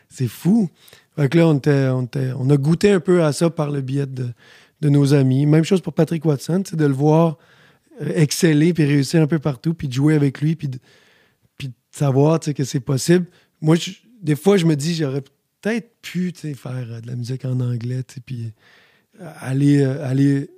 [0.08, 0.70] c'est- fou.
[1.16, 3.72] Fait que là, on, était- on, était- on a goûté un peu à ça par
[3.72, 4.28] le biais de,
[4.80, 5.44] de nos amis.
[5.44, 7.36] Même chose pour Patrick Watson, de le voir
[8.00, 10.78] euh, exceller, puis réussir un peu partout, puis de jouer avec lui, puis de,
[11.56, 13.26] puis de savoir, que c'est possible.
[13.60, 13.90] Moi, je-
[14.22, 15.22] des fois, je me dis, j'aurais
[15.60, 18.52] peut-être pu, faire euh, de la musique en anglais, puis
[19.40, 20.48] aller, aller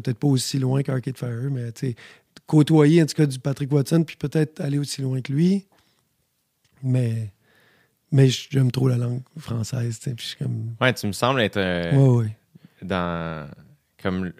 [0.00, 1.70] peut-être pas aussi loin qu'Arcade Fire, mais
[2.46, 5.64] côtoyer en tout cas du Patrick Watson, puis peut-être aller aussi loin que lui.
[6.82, 7.30] Mais,
[8.12, 10.74] mais j'aime trop la langue française, tu sais, puis je suis comme.
[10.80, 12.36] Ouais, tu me sembles être euh, Ouais, ouais.
[12.82, 13.48] dans.
[14.02, 14.32] comme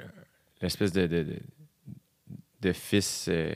[0.60, 1.36] l'espèce de, de, de,
[2.60, 3.54] de fils euh,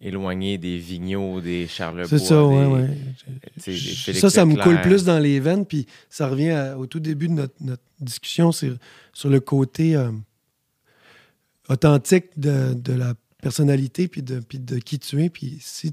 [0.00, 2.06] éloigné des Vigneault, des Charlebois.
[2.06, 2.88] C'est ça, ouais, des- ouais.
[3.58, 7.00] Félix Ça, ça me coule plus dans les veines, puis ça revient à- au tout
[7.00, 8.72] début de notre, notre discussion c'est
[9.14, 10.12] sur le côté euh,
[11.68, 15.28] authentique de, de la personnalité, puis de, puis de qui tu es.
[15.30, 15.92] Puis si,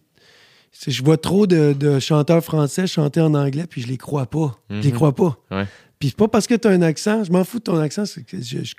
[0.72, 4.26] si je vois trop de, de chanteurs français chanter en anglais, puis je les crois
[4.26, 4.58] pas.
[4.70, 4.96] Je les Mhm.
[4.96, 5.38] crois pas.
[5.52, 5.66] Ouais.
[6.00, 8.04] Puis c'est pas parce que tu as un accent, je m'en fous de ton accent,
[8.06, 8.74] que je, je, je,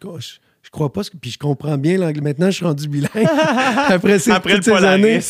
[0.63, 2.21] je crois pas, puis je comprends bien l'anglais.
[2.21, 3.09] Maintenant, je suis rendu bilingue.
[3.89, 5.21] Après, ces, Après toutes ces années.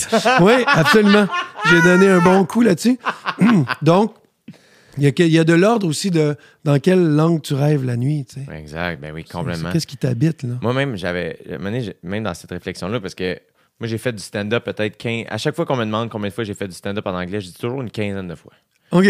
[0.40, 1.28] Oui, absolument.
[1.70, 2.98] J'ai donné un bon coup là-dessus.
[3.82, 4.14] Donc,
[4.98, 7.54] il y, a que- il y a de l'ordre aussi de dans quelle langue tu
[7.54, 8.24] rêves la nuit.
[8.24, 8.46] tu sais.
[8.58, 9.70] Exact, ben oui, complètement.
[9.72, 10.54] Qu'est-ce qui t'habite, là?
[10.62, 11.38] Moi-même, j'avais.
[12.02, 13.38] Même dans cette réflexion-là, parce que
[13.80, 15.26] moi, j'ai fait du stand-up peut-être 15.
[15.28, 17.40] À chaque fois qu'on me demande combien de fois j'ai fait du stand-up en anglais,
[17.40, 18.52] je dis toujours une quinzaine de fois.
[18.92, 19.06] OK.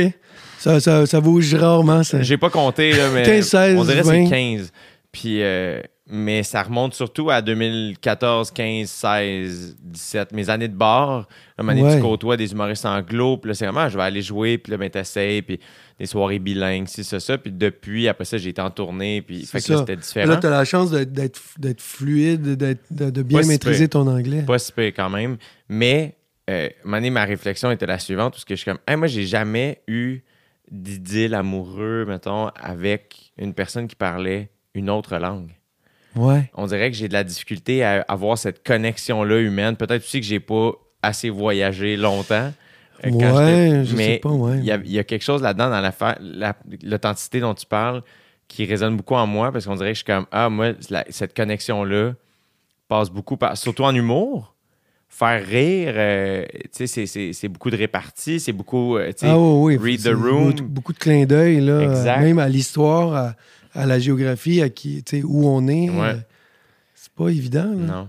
[0.59, 2.23] Ça, ça, ça bouge rarement, ça.
[2.23, 4.25] J'ai pas compté, là, mais 15, 16, on dirait que 20.
[4.25, 4.73] c'est 15.
[5.13, 10.33] Puis, euh, mais ça remonte surtout à 2014, 15, 16, 17.
[10.33, 11.27] Mes années de bar,
[11.59, 11.97] là, une année, Ouais.
[11.97, 14.77] tu côtoies des humoristes anglo, puis là, c'est vraiment, je vais aller jouer, puis là,
[14.77, 15.59] ben, t'essayes, puis
[15.99, 17.39] des soirées bilingues, si, ça, ça.
[17.39, 20.29] Puis depuis, après ça, j'ai été en tournée, puis fait que là, c'était différent.
[20.29, 21.41] Là, tu as la chance d'être-
[21.81, 24.43] fluide, d'être- de, de bien Pas maîtriser ton anglais.
[24.43, 25.37] pas si pire quand même.
[25.69, 26.17] Mais,
[26.51, 29.07] euh, moment donné, ma réflexion était la suivante, parce que je suis comme, Hey, moi,
[29.09, 30.21] j'ai jamais eu
[30.71, 35.51] d'idylle amoureux, mettons, avec une personne qui parlait une autre langue.
[36.17, 36.51] Ouais.
[36.55, 39.77] On dirait que j'ai de la difficulté à avoir cette connexion-là humaine.
[39.77, 40.73] Peut-être aussi que j'ai pas
[41.03, 42.53] assez voyagé longtemps.
[43.05, 44.57] euh, quand Ouais, j'étais- je mais sais pas, ouais.
[44.59, 45.81] il y, a- il y a quelque chose là-dedans dans
[46.21, 48.03] la- l'authenticité dont tu parles
[48.49, 51.05] qui résonne beaucoup en moi parce qu'on dirait que je suis comme ah moi la-
[51.11, 52.13] cette connexion là
[52.89, 54.55] passe beaucoup par surtout en humour
[55.09, 56.45] faire rire euh,
[56.75, 59.93] tu sais c'est- beaucoup de répartie c'est beaucoup euh, tu sais, Ah oui, oui.
[59.93, 61.83] read the room Beaucoup, beaucoup de clins d'œil, là.
[61.83, 62.21] Exact.
[62.21, 63.35] Même à l'histoire,
[63.77, 65.91] à, la géographie, à qui, tu sais, où on est.
[65.91, 65.97] Ouais.
[66.11, 66.15] euh,
[66.95, 67.75] c'est pas évident, là.
[67.95, 68.09] non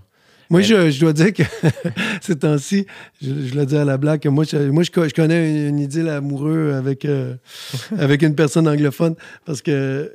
[0.49, 1.43] Moi, je, je dois dire que
[2.21, 2.85] ces temps-ci,
[3.21, 5.49] je, je le dis à la blague, que moi, je, moi, je, co- je connais
[5.49, 7.35] une, une idylle amoureux avec, euh,
[7.99, 9.15] avec une personne anglophone
[9.45, 10.11] parce que,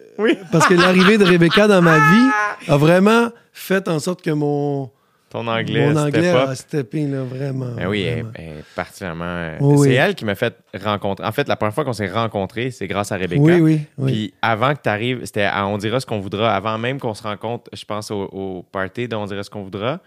[0.51, 2.29] parce que l'arrivée de Rebecca dans ma vie
[2.69, 4.91] a vraiment fait en sorte que mon,
[5.33, 7.73] ton anglais mon anglais a steppé, là, vraiment.
[7.77, 8.31] Ben oui, elle, vraiment.
[8.35, 9.25] elle est particulièrement.
[9.25, 9.93] euh, c'est oui.
[9.95, 11.27] elle qui m'a fait rencontrer.
[11.27, 13.41] En fait, la première fois qu'on s'est rencontrés, c'est grâce à Rebecca.
[13.41, 14.13] Oui, oui, oui.
[14.13, 16.55] Puis avant que tu arrives, c'était à On dira ce qu'on voudra.
[16.55, 20.01] Avant même qu'on se rencontre, je pense au, au party d'On dira ce qu'on voudra.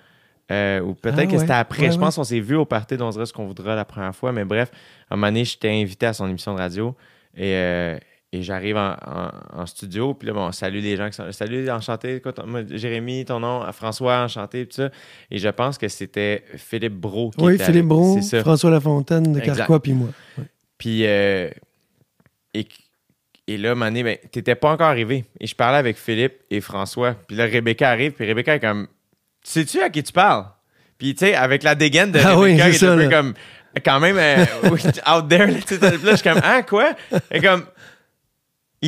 [0.51, 1.39] Euh, ou peut-être Ah, que ouais.
[1.39, 1.85] c'était après.
[1.87, 4.15] Ouais, je pense qu'on s'est vu au party d'On dira ce qu'on voudra la première
[4.15, 4.31] fois.
[4.31, 4.69] Mais bref,
[5.09, 6.95] à un moment donné, j'étais invité à son émission de radio.
[7.35, 7.97] Et, euh,
[8.37, 10.13] et j'arrive en, en- en studio.
[10.13, 12.19] Puis là, bon, salut les gens qui sont Salut, enchanté.
[12.21, 14.65] Quoi, ton- moi, Jérémy, ton nom, François, enchanté.
[14.65, 14.89] Tout ça.
[15.31, 17.91] Et je pense que c'était Philippe Bro qui Oui, Philippe
[18.23, 18.41] ça.
[18.41, 19.57] François Lafontaine de Exact.
[19.57, 20.09] Carquois, puis moi.
[20.37, 20.43] Ouais.
[20.77, 21.49] Puis, euh,
[22.53, 22.67] et,
[23.47, 25.25] et là, Mané, ben, t'étais pas encore arrivé.
[25.39, 27.15] Et je parlais avec Philippe et François.
[27.27, 28.11] Puis là, Rebecca arrive.
[28.13, 28.87] Puis Rebecca est comme,
[29.43, 30.45] sais-tu à qui tu parles?
[30.97, 33.09] Puis, tu sais, avec la dégaine de Ah oui, Rebecca, qui est un peu là.
[33.09, 33.33] comme,
[33.83, 34.79] quand même, euh, oui,
[35.13, 35.47] out there.
[35.47, 35.53] Là,
[35.91, 36.93] là, je suis comme, ah, quoi?
[37.29, 37.65] Et comme,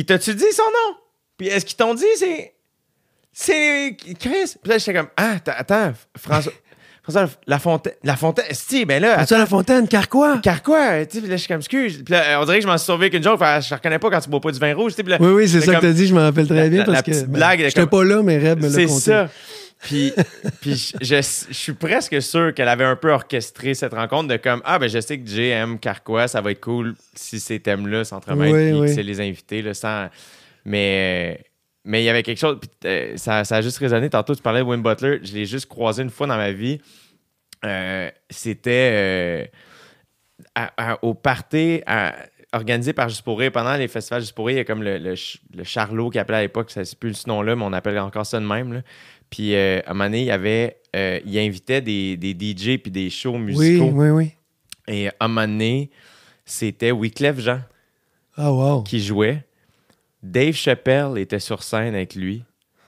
[0.00, 0.96] il t'a-tu dit son nom?
[1.36, 2.54] Puis est-ce qu'ils t'ont dit, c'est.
[3.32, 4.54] c'est Chris?
[4.62, 6.52] Puis là, j'étais comme, ah, attends, François.
[7.02, 7.94] François La Fontaine.
[8.04, 8.44] La Fontaine.
[8.50, 9.14] Si, ben là.
[9.14, 10.40] François La Fontaine, car quoi?
[10.42, 11.06] Car quoi?
[11.06, 12.02] Tu sais, puis là, je suis comme, excuse.
[12.04, 13.40] Puis là, on dirait que je m'en suis sauvé avec une joke.
[13.40, 14.92] Je reconnais pas quand tu bois pas du vin rouge.
[14.92, 16.46] tu sais, Puis là, Oui, oui, c'est ça que comme- t'as dit, je m'en rappelle
[16.46, 17.10] très La- bien la- parce la que.
[17.20, 19.30] ben, blague, J'étais comme- pas là, mais Reb me l'a C'est ça.
[19.80, 20.12] Puis,
[20.60, 24.60] puis je, je- suis presque sûr qu'elle avait un peu orchestré cette rencontre de comme
[24.64, 28.72] Ah, ben je sais que aime Carquois, ça va être cool si ces thèmes-là s'entremêlent
[28.72, 28.86] Oui, oui.
[28.88, 29.62] que c'est les invités.
[29.62, 30.08] Là, sans...
[30.64, 31.40] Mais
[31.84, 32.58] mais il y avait quelque chose.
[32.60, 34.10] puis, euh, ça, ça a juste résonné.
[34.10, 35.20] Tantôt, tu parlais de Wayne Butler.
[35.22, 36.80] Je l'ai juste croisé une fois dans ma vie.
[37.64, 39.48] Euh, C'était
[40.58, 42.14] euh, au party à-
[42.52, 43.52] organisé par Juste pour rire.
[43.52, 45.14] Pendant les festivals Juste pour rire, il y a comme le, le,
[45.54, 48.26] le Charlot qui appelait à l'époque, ça c'est plus ce nom-là, mais on appelle encore
[48.26, 48.72] ça de même.
[48.72, 48.80] là.
[49.30, 52.78] Puis euh, à un moment donné, il y avait, euh, il invitait des, des DJ
[52.78, 53.90] puis des shows Oui, musicaux.
[53.92, 54.30] oui, oui.
[54.86, 55.90] Et à un moment donné,
[56.44, 57.60] c'était Wyclef Jean
[58.36, 58.82] Ah, wow.
[58.82, 59.44] qui jouait.
[60.22, 62.42] Dave Chappelle était sur scène avec lui.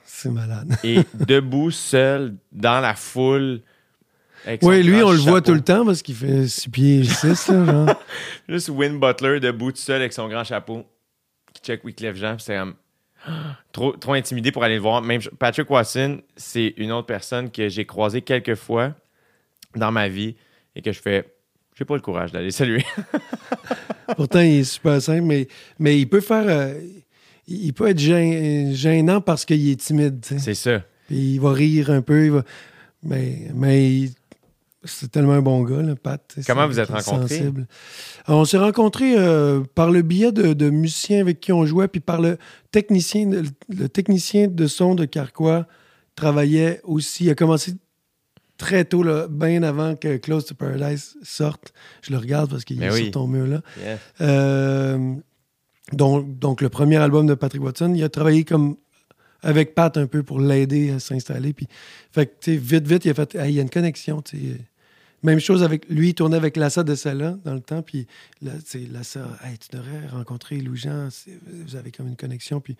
[0.05, 0.75] C'est malade.
[0.83, 3.61] Et debout, seul, dans la foule.
[4.63, 7.65] Oui, lui, on le voit tout le temps parce qu'il fait 6 pieds 6, là,
[7.65, 7.95] genre.
[8.49, 10.83] Juste Win Butler debout tout seul avec son grand chapeau
[11.53, 12.37] qui check Wyclef Jean.
[12.39, 12.73] C'est comme
[13.71, 15.01] trop, trop intimidé pour aller le voir.
[15.01, 18.93] Même Patrick Watson, c'est une autre personne que j'ai croisée quelques fois
[19.75, 20.35] dans ma vie
[20.75, 21.33] et que je fais.
[21.77, 22.83] J'ai pas le courage d'aller saluer.
[24.15, 25.47] Pourtant, il est super simple, mais,
[25.79, 26.45] mais il peut faire.
[26.47, 26.73] euh,
[27.47, 30.23] il peut être gê- gênant parce qu'il est timide.
[30.23, 30.83] C'est ça.
[31.07, 32.43] Puis il va rire un peu, il va...
[33.03, 34.09] mais, mais
[34.83, 36.35] c'est tellement un bon gars, là, Pat.
[36.47, 37.37] Comment vous êtes rencontrés?
[37.37, 37.67] sensible.
[38.25, 41.87] Alors, on s'est rencontrés euh, par le biais de, de musiciens avec qui on jouait,
[41.87, 42.37] puis par le
[42.71, 43.29] technicien,
[43.69, 45.67] le technicien de son de Carquois
[46.15, 47.25] travaillait aussi.
[47.25, 47.73] Il a commencé
[48.57, 51.73] très tôt, là, bien avant que Close to Paradise sorte.
[52.01, 53.03] Je le regarde parce qu'il est oui.
[53.03, 53.61] sur ton mur là.
[54.21, 55.15] Euh,
[55.93, 58.77] donc, donc, le premier album de Patrick Watson, il a travaillé comme
[59.43, 61.53] avec Pat un peu pour l'aider à s'installer.
[61.53, 61.67] Puis,
[62.11, 64.61] fait que, vite, vite, il a fait, Hey, il y a une connexion, tu sais.
[65.23, 67.81] Même chose avec lui, il tournait avec Lassa de Sala dans le temps.
[67.81, 68.07] Puis,
[68.41, 68.53] là,
[68.91, 71.09] Lassa, hey, tu devrais rencontrer Louis-Jean,
[71.65, 72.59] vous avez comme une connexion.
[72.59, 72.75] Puis,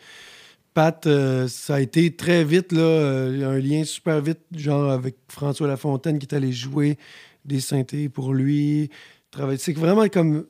[0.73, 5.15] Pat, euh, ça a été très vite, là, euh, un lien super vite, genre avec
[5.27, 6.97] François Lafontaine qui est allé jouer
[7.43, 8.89] des synthés pour lui.
[9.57, 10.45] C'est vraiment comme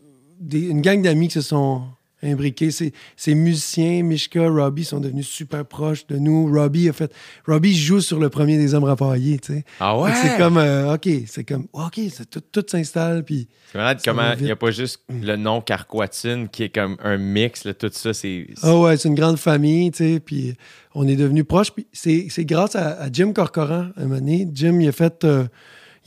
[0.52, 1.84] une gang d'amis qui se sont
[2.24, 2.72] imbriqués.
[2.72, 6.52] Ces, ces musiciens, Mishka, Robbie, sont devenus super proches de nous.
[6.52, 7.12] Robbie a fait.
[7.48, 9.64] Robbie joue sur le premier des hommes rapaillés, tu sais.
[9.80, 10.12] Ah ouais?
[10.22, 14.34] C'est comme, euh, OK, c'est comme, OK, c'est tout, tout s'installe, puis C'est malade comment
[14.40, 17.90] il n'y a pas juste le nom Carquatine qui est comme un mix, là, tout
[17.92, 18.48] ça, c'est.
[18.62, 20.56] Ah ouais, c'est une grande famille, tu sais, puis
[20.94, 21.72] on est devenus proches.
[21.72, 24.48] Puis c'est grâce à, à Jim Corcoran, un moment donné.
[24.54, 25.24] Jim, il a fait...
[25.24, 25.46] euh,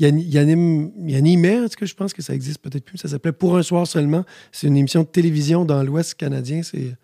[0.02, 2.98] animait, en tout cas, je pense que ça existe peut-être plus?
[2.98, 4.24] Ça s'appelait Pour un soir seulement.
[4.52, 6.62] C'est une émission de télévision dans l'Ouest canadien.
[6.62, 6.96] C'est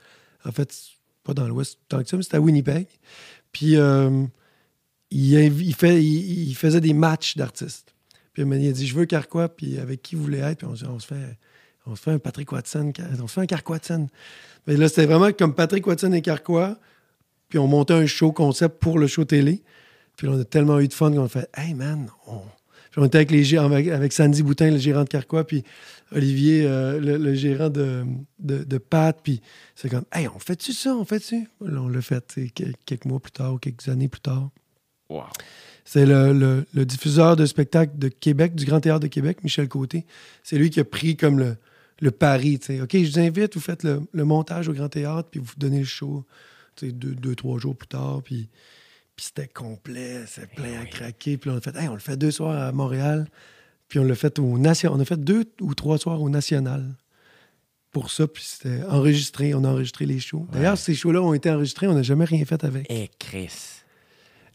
[0.44, 0.74] En fait,
[1.22, 2.86] pas dans l'Ouest tant que ça, mais c'était à Winnipeg.
[3.52, 4.24] Puis euh,
[5.10, 7.94] il, fait, il, faisait des matchs d'artistes.
[8.32, 10.58] Puis il a dit, je veux Carquois, puis avec qui vous voulez être?
[10.58, 11.38] Puis on, se- fait...
[11.86, 14.08] On se fait un Patrick Watson, on se fait un Carquatson.
[14.66, 16.78] Mais là, c'était vraiment comme Patrick Watson et Carquois.
[17.48, 19.62] Puis on montait un show concept pour le show télé.
[20.16, 22.42] Puis là, on a tellement eu de fun qu'on a fait Hey man, on.
[22.96, 25.62] On était avec, les, gé- avec, avec Sandy Boutin, le gérant de Carquois, puis
[26.12, 28.04] Olivier, euh, le, le gérant de,
[28.40, 29.16] de, de Pat.
[29.22, 29.40] Puis
[29.76, 30.94] c'est comme Hey, on fait-tu ça?
[30.96, 31.48] On fait-tu?
[31.60, 32.24] On l'a fait
[32.84, 34.50] quelques mois plus tard ou quelques années plus tard.
[35.08, 35.22] Wow.
[35.84, 39.68] C'est le, le- le diffuseur de spectacles de Québec, du Grand Théâtre de Québec, Michel
[39.68, 40.04] Côté.
[40.42, 41.56] C'est lui qui a pris comme le,
[42.00, 42.58] le pari.
[42.58, 42.80] tu sais.
[42.80, 45.84] OK, je vous invite, vous faites le, montage au Grand Théâtre, puis vous donnez le
[45.84, 46.24] show
[46.82, 48.20] deux, deux, trois jours plus tard.
[48.24, 48.48] Puis,
[49.20, 51.36] puis c'était complet, c'est plein à craquer.
[51.36, 53.28] Puis on a fait, Hey, on le fait deux soirs à Montréal.
[53.86, 54.92] Puis on l'a fait au Nation.
[54.94, 56.86] On a fait deux ou trois soirs au National
[57.90, 58.26] pour ça.
[58.26, 59.52] Puis c'était enregistré.
[59.52, 60.46] On a enregistré les shows.
[60.50, 61.86] D'ailleurs, ces shows-là ont été enregistrés.
[61.86, 62.86] On n'a jamais rien fait avec.
[62.88, 63.82] Eh, Chris.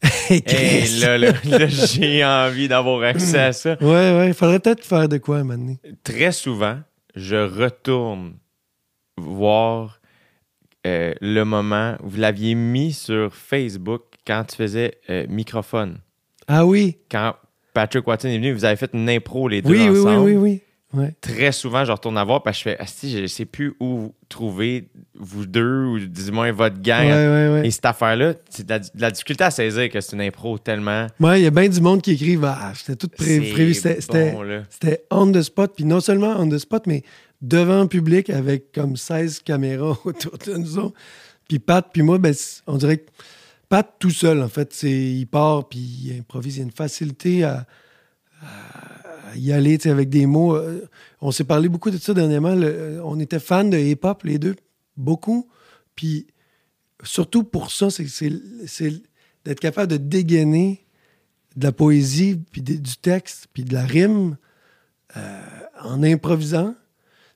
[0.01, 0.99] Hey, Eh, Chris!
[1.01, 3.77] là, là, là, j'ai envie d'avoir accès à ça.
[3.81, 3.87] Ouais,
[4.17, 5.77] ouais, il faudrait peut-être faire de quoi, maintenant.
[6.03, 6.79] Très souvent,
[7.15, 8.33] je retourne
[9.15, 10.01] voir
[10.85, 11.95] euh, le moment.
[12.03, 15.97] Vous l'aviez mis sur Facebook quand tu faisais euh, microphone.
[16.47, 17.35] Ah oui, Quand
[17.73, 20.25] Patrick Watson est venu, vous avez fait une impro les deux oui, oui, oui, ensemble.
[20.29, 20.61] oui, oui.
[20.93, 21.13] Ouais.
[21.19, 23.73] Très souvent, je retourne à voir parce que je fais Asti, je ne sais plus
[23.81, 27.05] où trouver vous deux ou du moins votre gang.
[27.05, 27.67] Ouais, ouais, ouais.
[27.67, 30.57] Et cette affaire-là, c'est de la, de la difficulté à saisir que c'est une impro
[30.57, 31.07] tellement.
[31.19, 33.73] Ouais, il y a bien du monde qui écrit Ah, c'était tout pré- prévu.
[33.73, 34.45] C'était c'était- bon,
[35.11, 35.73] on the spot.
[35.75, 37.03] Puis non seulement on the spot, mais
[37.41, 40.95] devant le public avec comme 16 caméras autour de nous autres.
[41.47, 42.33] Puis Pat, puis moi, ben,
[42.67, 43.09] on dirait que
[43.69, 46.57] Pat tout seul, en fait, il part, puis il improvise.
[46.57, 47.65] Il y a une facilité à,
[49.35, 50.55] y aller avec des mots.
[50.55, 50.87] Euh,
[51.19, 52.55] On s'est parlé beaucoup de ça dernièrement.
[52.55, 54.55] Euh, on était fans de hip-hop, les deux,
[54.97, 55.49] beaucoup.
[55.95, 56.27] Puis
[57.03, 58.93] surtout pour ça, c'est
[59.43, 60.85] d'être capable de dégainer
[61.55, 64.37] de la poésie, puis du texte, puis de la rime
[65.15, 65.41] euh,
[65.81, 66.75] en improvisant.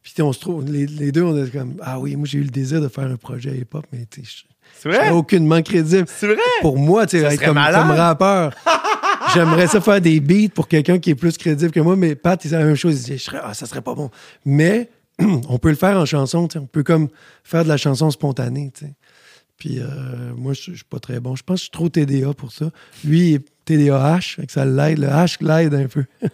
[0.02, 2.44] Puis on se trouve, les, les deux, on est comme, ah oui, moi j'ai eu
[2.44, 4.44] le désir de faire un projet hip-hop, mais tu sais,
[4.84, 6.06] je- aucunement crédible.
[6.08, 6.38] C'est vrai?
[6.62, 7.82] Pour moi, tu sais, comme, malade.
[7.82, 8.54] comme rappeur,
[9.34, 12.44] j'aimerais ça faire des beats pour quelqu'un qui est plus crédible que moi, mais Pat,
[12.44, 13.00] il dit la même chose.
[13.02, 14.10] Il dit, je serais- ah, ça serait pas bon.
[14.46, 14.90] Mais
[15.20, 17.10] on peut le faire en chanson, tu sais, on peut comme
[17.44, 18.94] faire de la chanson spontanée, tu sais.
[19.58, 19.86] Puis euh,
[20.38, 21.36] moi, je suis pas très bon.
[21.36, 22.70] Je pense que je suis trop TDA pour ça.
[23.04, 25.00] Lui, il est TDAH, que ça l'aide.
[25.00, 26.06] Le H l'aide un peu.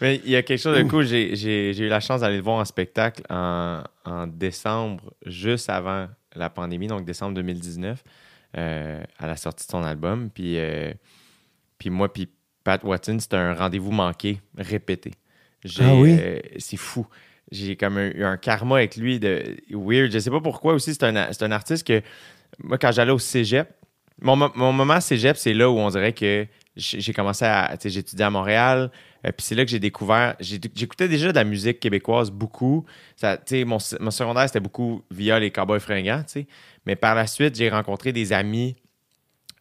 [0.00, 1.04] Mais il y a quelque chose de cool.
[1.06, 6.50] J'ai, eu la chance d'aller le voir en spectacle en, en décembre, juste avant la
[6.50, 8.02] pandémie, donc décembre 2019,
[8.56, 10.30] euh, à la sortie de son album.
[10.30, 10.92] Puis, euh,
[11.78, 12.28] puis moi, puis
[12.64, 15.12] Pat Watson, c'était un rendez-vous manqué, répété.
[15.80, 16.16] Ah oui?
[16.18, 17.06] euh, c'est fou.
[17.50, 20.12] J'ai comme eu un karma avec lui de weird.
[20.12, 20.92] Je sais pas pourquoi aussi.
[20.92, 22.02] C'est un, c'est un artiste que,
[22.62, 23.68] moi, quand j'allais au cégep,
[24.20, 26.46] mon, mo- mon moment cégep, c'est là où on dirait que
[26.76, 27.74] j'ai commencé à.
[27.74, 28.90] étudié à Montréal.
[29.26, 30.36] Euh, puis c'est là que j'ai découvert.
[30.40, 32.84] J'écoutais déjà de la musique québécoise beaucoup.
[33.16, 36.24] Ça, mon, mon secondaire, c'était beaucoup via les Cowboys fringants.
[36.86, 38.76] Mais par la suite, j'ai rencontré des amis.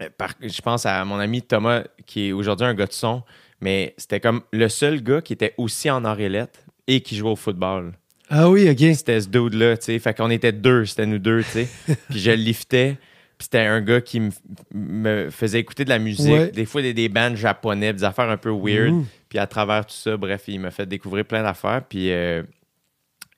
[0.01, 3.23] euh, par- je pense à mon ami Thomas, qui est aujourd'hui un gars de son.
[3.61, 7.35] Mais c'était comme le seul gars qui était aussi en orélette et qui jouait au
[7.35, 7.93] football.
[8.29, 8.77] Ah oui, OK.
[8.95, 9.99] C'était ce dude-là, tu sais.
[9.99, 11.67] Fait qu'on était deux, c'était nous deux, tu sais.
[12.09, 12.97] Puis je le liftais.
[13.37, 14.31] Puis c'était un gars qui me-
[14.73, 16.51] me faisait écouter de la musique, Ouais.
[16.51, 18.91] des fois des, des bands japonais, des affaires un peu weird.
[18.93, 19.05] Mhm.
[19.29, 21.83] Puis à travers tout ça, bref, il m'a fait découvrir plein d'affaires.
[21.87, 22.41] Puis euh,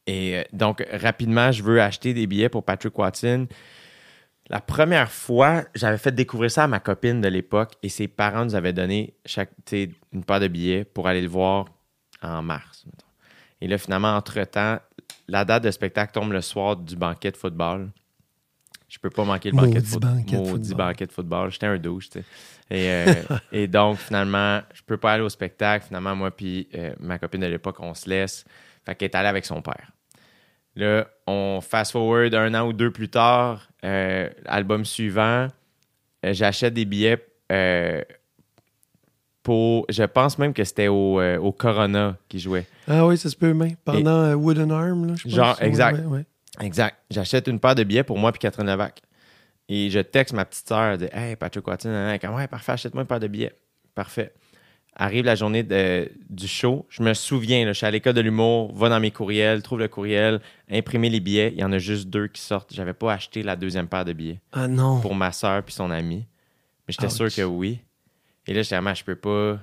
[0.07, 3.47] et euh, donc rapidement, je veux acheter des billets pour Patrick Watson.
[4.49, 8.45] La première fois, j'avais fait découvrir ça à ma copine de l'époque et ses parents
[8.45, 11.65] nous avaient donné chaque, une paire de billets pour aller le voir
[12.23, 12.83] en mars.
[12.87, 13.05] mettons.
[13.61, 14.79] Et là, finalement, entre-temps,
[15.27, 17.89] la date de spectacle tombe le soir du banquet de football.
[18.89, 20.15] Je peux pas manquer le banquet de football.
[20.15, 20.77] banquet de football.
[20.77, 21.51] banquet de football.
[21.51, 22.25] J'étais un douche, tu sais.
[22.71, 25.85] Et, euh, et donc, finalement, je peux pas aller au spectacle.
[25.85, 28.45] Finalement, moi puis euh, ma copine de l'époque, on se laisse.
[28.83, 29.91] Fait qu'elle est allée avec son père.
[30.75, 35.47] Là, on fast-forward un an ou deux plus tard, euh, album suivant,
[36.25, 37.17] euh, j'achète des billets
[39.43, 39.85] pour...
[39.89, 42.65] Je pense même que c'était au, au Corona qui jouait.
[42.87, 45.33] Ah oui, ça se peut, mais pendant Wooden Arm, là, je pense.
[45.33, 45.99] Genre, exact.
[45.99, 46.25] ouais, ouais.
[46.61, 46.97] Exact.
[47.09, 49.01] J'achète une paire de billets pour moi puis Catherine Levac.
[49.67, 52.17] Et je texte ma petite sœur, de Hey, Patrick Watson, nan.
[52.19, 53.53] comme ouais, parfait, achète-moi une paire de billets.
[53.93, 54.33] Parfait.
[54.95, 56.85] Arrive la journée de- du show.
[56.89, 59.79] Je me souviens, là, je suis à l'école de l'humour, va dans mes courriels, trouve
[59.79, 61.51] le courriel, imprimer les billets.
[61.53, 62.73] Il y en a juste deux qui sortent.
[62.73, 64.99] J'avais pas acheté la deuxième paire de billets Ah non.
[65.01, 66.25] pour ma sœur puis son ami.
[66.87, 67.79] Mais j'étais sûr que oui.
[68.47, 69.59] Et là, j'étais vraiment, je peux pas,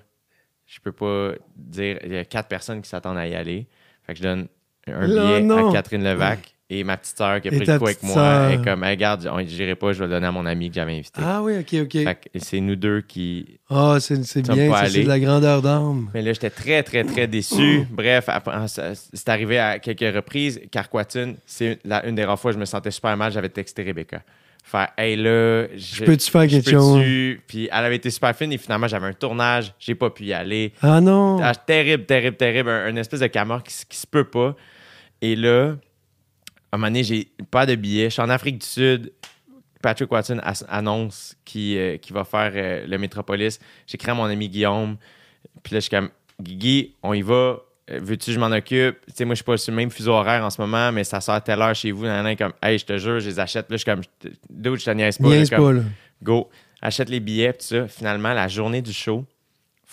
[0.66, 3.66] je peux pas dire, il y a quatre personnes qui s'attendent à y aller.
[4.04, 4.46] Fait que je donne
[4.86, 5.68] un Là, billet non.
[5.70, 8.48] à Catherine Levac et ma petite sœur qui a pris le coup avec moi.
[8.51, 10.74] Elle est comme, Hey, regarde, j'irai pas, je vais le donner à mon ami que
[10.74, 11.20] j'avais invité.
[11.24, 11.93] Ah oui, OK, OK.
[11.93, 13.59] Fait que c'est nous deux qui.
[13.70, 16.10] Ah, c'est c'est bien, c'est de la grandeur d'âme.
[16.12, 17.86] Mais là, j'étais très, très, très déçu.
[17.90, 18.28] Bref,
[18.66, 20.60] c'est arrivé à quelques reprises.
[20.70, 23.30] Carquatine, c'est une des rares fois où je me sentais super mal.
[23.30, 24.22] J'avais texté Rebecca.
[24.64, 27.01] Faire, hey là, je peux-tu faire quelque chose?
[27.47, 29.72] Puis elle avait été super fine et finalement, j'avais un tournage.
[29.78, 30.72] J'ai pas pu y aller.
[30.82, 31.38] Ah non.
[31.40, 32.70] Ah, terrible, terrible, terrible.
[32.70, 34.56] Un, espèce de camor qui, qui se peut pas.
[35.22, 35.76] Et là,
[36.77, 38.05] un moment donné, j'ai pas de billets.
[38.05, 39.12] Je suis en Afrique du Sud.
[39.82, 43.61] Patrick Watson annonce qu'il euh, qu'il va faire euh, le Métropolis.
[43.86, 44.97] J'écris à mon ami Guillaume.
[45.62, 46.09] Puis là, je suis comme,
[46.40, 47.61] Guigui, on y va.
[47.90, 48.97] Euh, Veux-tu que je m'en occupe?
[49.07, 51.05] Tu sais, moi, je suis pas sur le même fuseau horaire en ce moment, mais
[51.05, 52.05] ça sort à telle heure chez vous.
[52.05, 53.70] Nan, nan, comme, hey, je te jure, je les achète.
[53.70, 54.01] Là, je suis comme,
[54.51, 55.28] d'autres, je te niaise pas.
[55.28, 55.82] là, Niaise comme, pas, là.
[56.23, 56.51] Go.
[56.82, 57.86] Achète les billets, tout ça.
[57.86, 59.24] Finalement, la journée du show,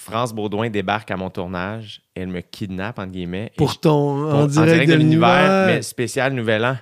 [0.03, 2.01] France Baudouin débarque à mon tournage.
[2.15, 3.51] Elle me kidnappe, entre guillemets.
[3.53, 4.29] et Pour je- ton.
[4.29, 5.65] pour- en direct, de l'univers.
[5.67, 6.75] mais spécial Nouvel An.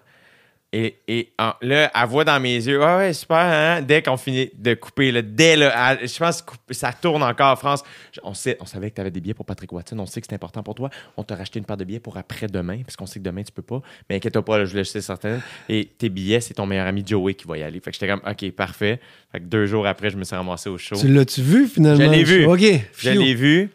[0.73, 3.81] Et, et en- là, elle voit dans mes yeux, ouais, ouais, super, hein?
[3.81, 7.84] Dès qu'on finit de couper, là, dès là, je pense que ça tourne encore, France.
[8.23, 10.27] On, sait, on savait que tu avais des billets pour Patrick Watson, on sait que
[10.30, 10.89] c'est important pour toi.
[11.18, 13.52] On t'a racheté une paire de billets pour après-demain, parce qu'on sait que demain, tu
[13.52, 13.81] peux pas.
[14.10, 15.39] Mais inquiète-toi pas, là, je le sais certain.
[15.68, 17.81] Et tes billets, c'est ton meilleur ami Joey qui va y aller.
[17.81, 19.02] Fait que j'étais comme, OK, parfait.
[19.34, 20.95] Fait que deux jours après, je me suis ramassé au show.
[20.95, 22.06] Tu l'as-tu vu finalement?
[22.06, 22.45] Je l'ai vu.
[22.45, 22.60] OK.
[22.98, 23.69] Je l'ai vu.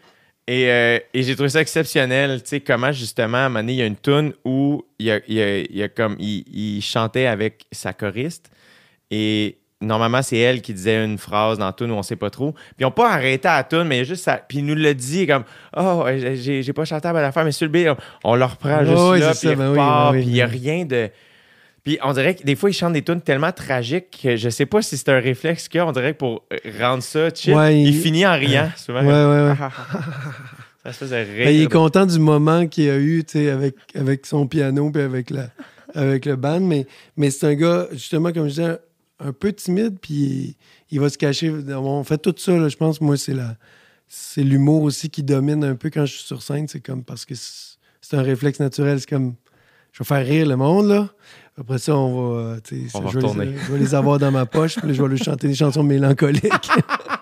[0.47, 2.41] Et, euh, et j'ai trouvé ça exceptionnel.
[2.41, 5.07] Tu sais, comment justement, à un moment donné, il y a une tune où il,
[5.07, 8.49] y a, il y a- il y a comme, il, il chantait avec sa choriste.
[9.11, 12.29] Et normalement, c'est elle qui disait une phrase dans la tune où on sait pas
[12.29, 12.53] trop.
[12.53, 14.37] Puis ils n'ont pas arrêté à la tune, mais juste ça.
[14.47, 15.43] Puis il nous l'a dit comme
[15.75, 17.87] Oh, j'ai j'ai pas chanté à la affaire, mais sur le B,
[18.23, 19.31] on, on le reprend juste Ouais, là.
[19.31, 20.59] Puis ça, il ben oui, repart, ben oui, puis il n'y a ben oui.
[20.59, 21.09] rien de.
[21.87, 24.65] Puis on dirait que des fois, ils chantent des tunes tellement tragiques que je sais
[24.65, 25.87] pas si c'est un réflexe qu'il y a.
[25.87, 27.95] On dirait que pour euh, rendre ça chill, Ouais, il...
[27.95, 28.99] il- finit en riant souvent.
[28.99, 29.55] Ouais, ouais, ouais.
[30.83, 31.45] ça se faisait rire.
[31.45, 35.29] Ben, il est content du moment qu'il a eu avec, avec son piano puis avec,
[35.29, 35.47] la,
[35.95, 36.59] avec le band.
[36.59, 38.77] Mais, mais c'est un gars, justement, comme je disais,
[39.21, 40.57] un peu timide, puis
[40.91, 41.53] il, va se cacher.
[41.69, 42.99] On fait tout ça, là, je pense.
[42.99, 43.55] Moi, c'est la,
[44.09, 46.67] c'est l'humour aussi qui domine un peu quand je suis sur scène.
[46.67, 48.99] C'est comme parce que c'est un réflexe naturel.
[48.99, 49.35] C'est comme,
[49.93, 51.09] je vais faire rire le monde, là.
[51.59, 52.59] Après ça, on va, euh,
[52.93, 55.09] On va je, vais les, je vais les avoir dans ma poche, puis je vais
[55.09, 56.43] leur chanter des chansons mélancoliques.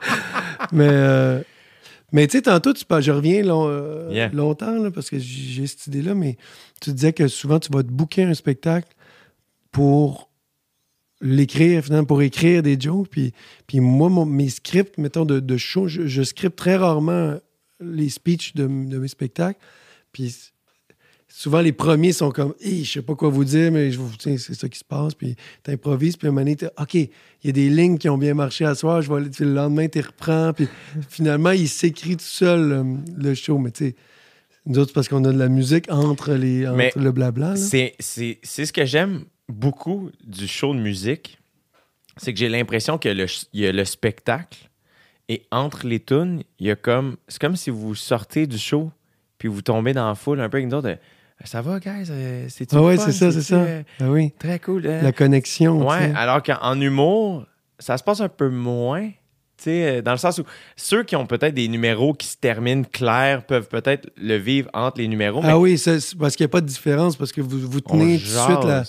[0.74, 1.42] mais, euh,
[2.12, 4.30] mais tu sais, tantôt, tu, je reviens long- euh, Yeah.
[4.34, 6.38] longtemps, là, parce que j'ai j'ai cette idée-là, mais
[6.82, 8.90] tu disais que souvent, tu vas te booker un spectacle
[9.72, 10.30] pour
[11.22, 13.08] l'écrire, finalement, pour écrire des jokes.
[13.10, 13.34] Puis,
[13.68, 17.36] puis moi, mon- mes scripts, mettons, de, de show, je, je scripte très rarement
[17.80, 19.60] les speeches de, de mes spectacles.
[20.12, 20.52] Puis
[21.36, 24.10] souvent, les premiers sont comme, hey, je sais pas quoi vous dire, mais je vous,
[24.18, 25.14] c'est ça qui se passe.
[25.14, 27.10] Puis tu improvises, puis à un moment donné, t'es, OK, il
[27.44, 29.88] y a des lignes qui ont bien marché à soir, je vais aller, le lendemain,
[29.90, 30.54] tu reprends.
[30.54, 30.70] Puis
[31.10, 32.84] finalement, il s'écrit tout seul, euh,
[33.18, 33.58] le show.
[33.58, 33.96] Mais tu sais,
[34.66, 37.58] nous autres, c'est parce qu'on a de la musique entre, les, entre Mais le blabla.
[37.58, 41.38] C'est, c'est, c'est ce que j'aime beaucoup du show de musique.
[42.16, 44.70] C'est que j'ai l'impression que le, il y a le spectacle
[45.28, 47.18] et entre les tunes, il y a comme.
[47.28, 48.90] C'est comme si vous sortez du show
[49.38, 50.98] puis vous tombez dans la foule un peu avec nous autres.
[51.44, 52.08] Ça va, guys?
[52.10, 53.04] Euh, C'est-tu Ah ouais, fun?
[53.06, 53.56] c'est ça, c'est ça.
[53.56, 54.88] euh, Ah oui, très cool.
[54.88, 55.02] hein?
[55.04, 55.86] la connexion.
[55.88, 57.46] Ouais, alors qu'en humour,
[57.78, 59.10] ça se passe un peu moins.
[59.58, 60.44] Tu sais, euh, dans le sens où
[60.76, 65.00] ceux qui ont peut-être des numéros qui se terminent clairs peuvent peut-être le vivre entre
[65.00, 65.42] les numéros.
[65.42, 67.60] mais Ah oui, ça, c'est parce qu'il n'y a pas de différence, parce que vous,
[67.60, 68.84] vous tenez tout de suite la.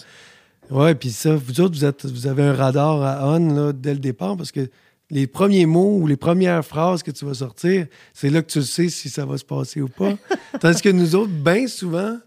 [0.71, 3.93] Ouais, puis ça, vous autres, vous, êtes, vous avez un radar à on là, dès
[3.93, 4.69] le départ, parce que
[5.11, 8.63] les premiers mots ou les premières phrases que tu vas sortir, c'est là que tu
[8.63, 10.15] sais si ça va se passer ou pas.
[10.61, 12.19] Tandis que nous autres, bien souvent,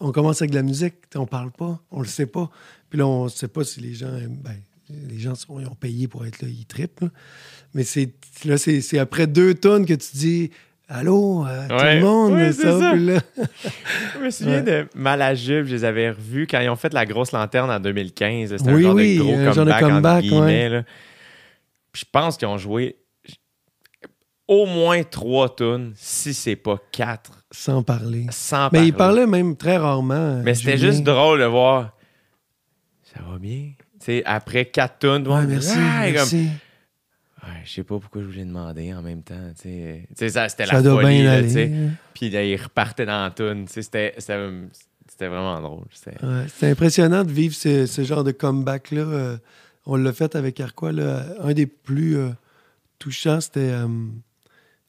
[0.00, 2.50] on commence avec de la musique, on parle pas, on le sait pas.
[2.88, 4.38] Puis là, on sait pas si les gens aiment.
[4.42, 4.56] Ben,
[5.08, 7.00] les gens sont, ils ont payé pour être là, ils trippent.
[7.00, 7.08] là.
[7.74, 8.10] Mais c'est
[8.44, 10.50] là, c'est c'est après deux tonnes que tu dis
[10.88, 12.00] Allô, euh, tout Ouais.
[12.00, 12.90] le monde, ça, ça.
[12.94, 13.20] puis là-
[14.14, 17.30] Je me souviens de Malajube, je les avais revus quand ils ont fait la grosse
[17.30, 18.56] lanterne en 2015.
[18.56, 20.68] C'était Oui, un genre oui, de gros un genre de comeback, comeback, ouais.
[20.68, 20.82] là.
[21.92, 22.96] Je pense qu'ils ont joué
[24.52, 28.26] au moins trois tunes, si c'est pas quatre, sans parler.
[28.30, 28.86] sans Mais parler.
[28.88, 30.42] il parlait même très rarement.
[30.44, 31.96] Mais c'était juste drôle de voir.
[33.14, 33.70] Ça va bien?
[34.24, 35.76] Après quatre tunes, Ouais, merci.
[35.78, 36.36] ouais, merci.
[36.46, 39.52] comme- Ouais, je sais pas pourquoi je voulais demander en même temps.
[39.54, 41.06] Ça, c'était la folie.
[41.06, 41.70] bien là, sais.
[42.12, 43.66] Puis là, il repartait dans la tune.
[43.68, 44.14] C'était
[45.20, 45.84] vraiment drôle.
[45.92, 49.00] C'était- impressionnant de vivre ce, ce genre de comeback-là.
[49.02, 49.36] Euh,
[49.86, 50.92] on l'a fait avec Arquois.
[50.92, 51.24] Là.
[51.40, 52.28] Un des plus euh,
[52.98, 53.88] touchants, c'était euh,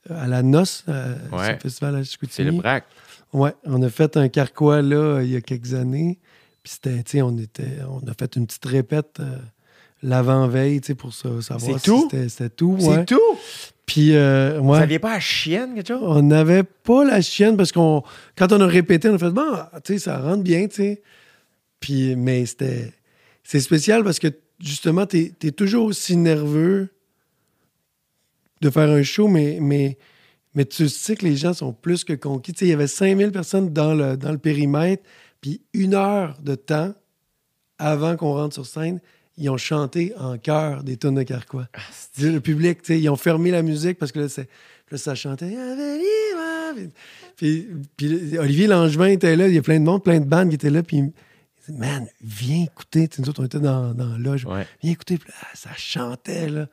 [0.10, 1.54] à la noce, euh, Ouais.
[1.54, 2.52] le festival à C'est Chicoutimi.
[2.52, 2.86] le braque.
[3.34, 6.20] Ouais, on a fait un carquois là il y a quelques années.
[6.64, 9.38] Puis c'était, tu sais, on était, on a fait une petite répète euh,
[10.04, 12.10] l'avant-veille, tu sais, pour ça- savoir C'est si tout?
[12.12, 12.78] c'était, tout.
[12.82, 13.06] ouais.
[13.06, 13.20] tout?
[13.86, 14.80] Puis euh, Vous ouais.
[14.80, 16.02] saviez pas à chienne, quelque chose?
[16.04, 18.04] On n'avait pas la chienne parce qu'on
[18.38, 19.44] quand on a répété, on a fait bon,
[19.84, 21.02] tu sais, ça rentre bien, tu sais.
[21.80, 22.94] Puis mais c'était
[23.44, 24.28] c'est spécial parce que
[24.60, 26.90] justement, tu es, toujours aussi nerveux
[28.62, 29.98] de faire un show, mais, mais,
[30.56, 32.54] mais tu sais que les gens sont plus que conquis.
[32.54, 35.04] Tu sais, il y avait 5000 personnes dans le, dans le périmètre,
[35.42, 36.94] puis une heure de temps
[37.80, 39.00] avant qu'on rentre sur scène,
[39.38, 41.68] ils ont chanté en chœur des tonnes de Carquois.
[42.20, 44.48] le public, tu sais, ils ont fermé la musique parce que là, c'est-
[44.92, 45.56] là, ça chantait.
[47.36, 47.68] Puis,
[47.98, 50.56] puis Olivier Langevin était là, il y a plein de monde, plein de bandes qui
[50.56, 53.08] étaient là, puis il dit, Man, viens écouter.
[53.08, 54.46] Tu sais, nous autres, on était dans, dans la loge.
[54.46, 54.66] Ouais.
[54.82, 55.18] Viens écouter.
[55.18, 56.68] Puis là, ça chantait là,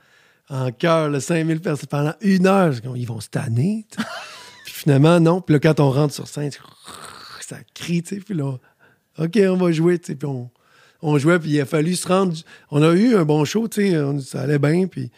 [0.50, 2.74] en chœur, là, 5000 personnes pendant une heure.
[2.96, 3.86] Ils vont se tanner.
[4.64, 5.40] puis finalement, non.
[5.40, 6.50] Puis là, quand on rentre sur scène,
[7.40, 8.02] ça crie.
[8.02, 8.20] tu sais.
[8.20, 8.56] Puis là,
[9.18, 9.98] OK, on va jouer.
[9.98, 10.14] tu sais.
[10.14, 10.50] Puis on,
[11.02, 12.34] on jouait, puis il a fallu se rendre.
[12.70, 15.10] On a eu un bon show, tu sais, ça allait bien, puis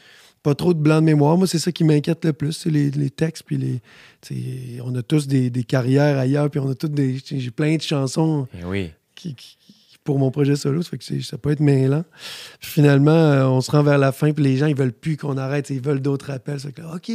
[0.42, 1.36] pas trop de blanc de mémoire.
[1.36, 4.80] Moi, c'est ça qui m'inquiète le plus, c'est les, les textes, puis les.
[4.82, 7.18] On a tous des, des carrières ailleurs, puis on a toutes des.
[7.24, 8.90] J'ai plein de chansons Eh oui.
[9.14, 9.56] qui, qui-
[10.04, 12.04] pour mon projet solo, ça fait que ça peut être mêlant.
[12.60, 15.16] Puis finalement, euh, on se rend vers la fin, puis les gens, ils veulent plus
[15.16, 16.58] qu'on arrête, ils veulent d'autres appels.
[16.60, 17.10] Ça fait que là, OK,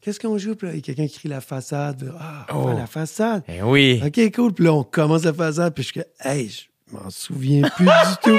[0.00, 0.54] qu'est-ce qu'on joue?
[0.56, 2.12] Puis là, il y a quelqu'un qui crie la façade.
[2.20, 2.76] Ah, on Oh.
[2.76, 3.42] la façade.
[3.48, 4.00] Eh oui.
[4.04, 4.52] OK, cool.
[4.52, 5.72] Puis là, on commence la façade.
[5.74, 7.90] Puis je suis que, hey, je m'en souviens plus du
[8.22, 8.38] tout.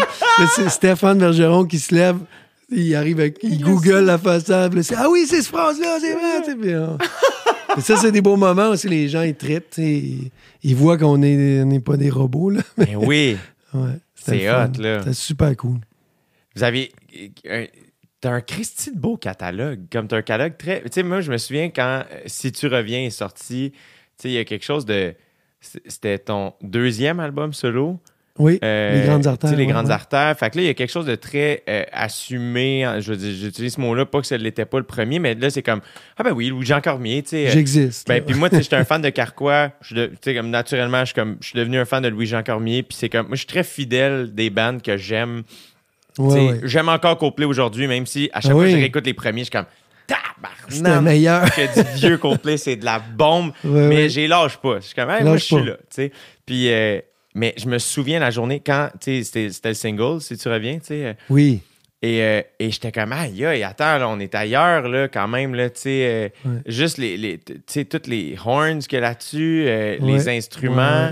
[0.55, 2.17] C'est Stéphane Bergeron qui se lève.
[2.71, 4.71] Il arrive avec, il google la façade.
[4.71, 6.55] Puis là, c'est, ah oui, c'est ce phrase-là, c'est vrai.
[6.61, 6.97] puis on-
[7.77, 8.87] Et ça, c'est des beaux moments aussi.
[8.89, 9.69] Les gens, ils trippent.
[9.69, 10.31] tu sais, Ils,
[10.63, 12.49] ils voient qu'on n'est on pas des robots.
[12.49, 12.61] Là.
[12.87, 13.37] Eh oui.
[13.73, 14.65] Ouais, C'est fun.
[14.75, 14.99] hot, là.
[14.99, 15.79] C'était super cool.
[16.55, 16.91] Vous avez.
[17.45, 17.67] euh,
[18.21, 19.85] T'as un Christy de beau catalogue.
[19.91, 20.81] Comme t'as un catalogue très.
[20.81, 23.77] Tu sais, moi, je me souviens quand euh, Si tu reviens est sorti, tu
[24.17, 25.15] sais, il y a quelque chose de.
[25.61, 27.99] C'était ton deuxième album solo.
[28.39, 29.51] Oui, Euh, les grandes tu sais, artères.
[29.51, 29.91] Les ouais, grandes ouais.
[29.91, 30.35] artères.
[30.39, 32.89] Fait que là, il y a quelque chose de très euh, assumé.
[32.99, 35.61] Je j'utilise ce mot-là, pas que ça ne l'était pas le premier, mais là, c'est
[35.61, 35.81] comme
[36.17, 37.47] Ah ben oui, Louis-Jean Cormier, tu sais.
[37.47, 38.07] euh, J'existe.
[38.07, 39.71] Ben, puis moi, tu sais, j'étais un fan de Carquois.
[39.87, 42.81] Tu sais, comme naturellement, je suis comme, je suis devenu un fan de Louis-Jean Cormier.
[42.83, 45.43] Puis c'est comme, moi, je suis très fidèle des bandes que j'aime.
[46.17, 46.59] Ouais.
[46.63, 48.73] J'aime encore Coldplay aujourd'hui, même si à chaque Ah fois que oui.
[48.73, 49.65] je réécoute les premiers, je suis comme
[50.07, 51.45] tabarnak meilleur.
[51.55, 53.51] que du vieux Coldplay, c'est de la bombe.
[53.63, 54.79] Mais j'ai lâche pas.
[54.79, 55.73] Je suis comme, hey, moi, je suis là.
[55.73, 56.11] tu sais.
[56.45, 56.99] Puis, euh,
[57.39, 60.47] mais je me souviens la journée quand, tu sais, c'était c'était le single, si tu
[60.49, 61.05] reviens, tu sais.
[61.05, 61.61] euh, Oui.
[62.01, 65.53] Et, euh, et j'étais comme, aïe, aïe, attends, là, on est ailleurs, là, quand même,
[65.55, 66.31] là, tu sais.
[66.45, 66.57] euh, Ouais.
[66.65, 70.11] Juste les, les, tu sais, toutes les horns qu'il y a là-dessus, euh, Ouais.
[70.13, 71.09] les instruments.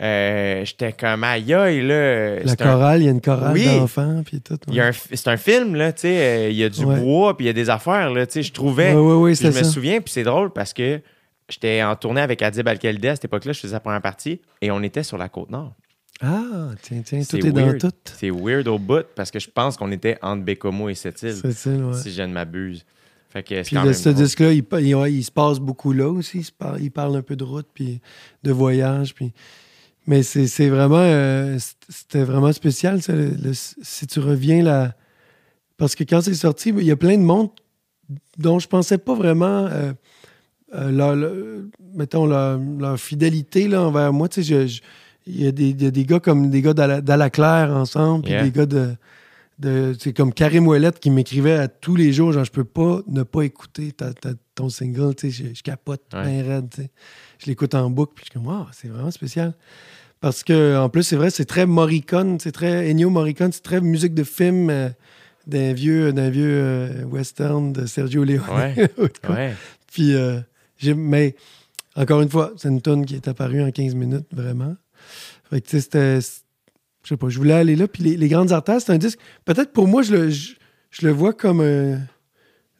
[0.00, 2.38] Ouais, j'étais comme, aïe, aïe, là.
[2.44, 3.64] La chorale, il y a une chorale Oui.
[3.66, 4.56] d'enfants, puis tout.
[4.68, 6.48] il y a un fi- c'est un film, là, tu sais.
[6.52, 8.42] Il y a du bois, puis il y a des affaires, là, tu sais.
[8.44, 8.92] Je trouvais.
[8.92, 11.00] Je me souviens, puis c'est drôle parce que
[11.48, 14.70] j'étais en tournée avec Adib Al-Khalidi à cette époque-là, je faisais la première partie, et
[14.70, 15.74] on était sur la côte nord.
[16.20, 17.78] Ah, tiens, tiens, tout est dans weird.
[17.78, 17.92] tout.
[18.18, 21.52] C'est weird au bout parce que je pense qu'on était entre Bécomo et Sept-Îles, ouais.
[21.94, 22.84] si je ne m'abuse.
[23.30, 26.38] Fait que Puis le, ce disque-là, il, se passe beaucoup là aussi.
[26.38, 28.00] Il, se par- il parle un peu de route, puis
[28.42, 29.14] de voyage.
[29.14, 29.32] Puis...
[30.06, 30.96] Mais c'est vraiment...
[30.98, 31.58] euh,
[31.88, 34.94] C'était vraiment spécial, ça, le- le- si tu reviens là...
[35.76, 37.50] Parce que quand c'est sorti, il y a plein de monde
[38.38, 39.66] dont je pensais pas vraiment...
[39.66, 39.92] euh,
[40.74, 41.32] euh, leur, leur-
[41.94, 44.28] mettons, leur, leur fidélité là, envers moi.
[44.28, 44.66] Tu sais,
[45.26, 48.24] il y, a des- il y a des gars comme des gars d'Ala- d'Alaclaire ensemble,
[48.24, 48.42] puis Yeah.
[48.44, 48.90] des gars de...
[49.58, 53.00] de c'est comme Karim Ouellette qui m'écrivait à tous les jours, genre, je peux pas
[53.08, 56.22] ne pas écouter ta- ta- ton single, tu sais, je, je capote Ouais.
[56.22, 56.90] bien raide, tu sais.
[57.40, 59.54] Je l'écoute en boucle, puis je suis comme, wow, c'est vraiment spécial.
[60.20, 63.80] Parce que, en plus, c'est vrai, c'est très Morricone, c'est très Ennio Morricone, c'est très
[63.80, 64.88] musique de film euh,
[65.46, 68.40] d'un vieux, d'un vieux euh, western de Sergio Leone.
[68.52, 68.90] Ouais.
[69.28, 69.54] Ouais.
[69.92, 70.40] Puis, euh,
[70.96, 71.34] mais
[71.96, 74.76] encore une fois, c'est une tune qui est apparue en 15 minutes, vraiment.
[75.50, 76.20] Fait que, c'était.
[76.20, 77.88] Je sais pas, je voulais aller là.
[77.88, 79.18] Puis, les, les Grandes Artères, c'est un disque.
[79.44, 80.54] Peut-être pour moi, je le, je,
[80.90, 82.00] je le vois comme un,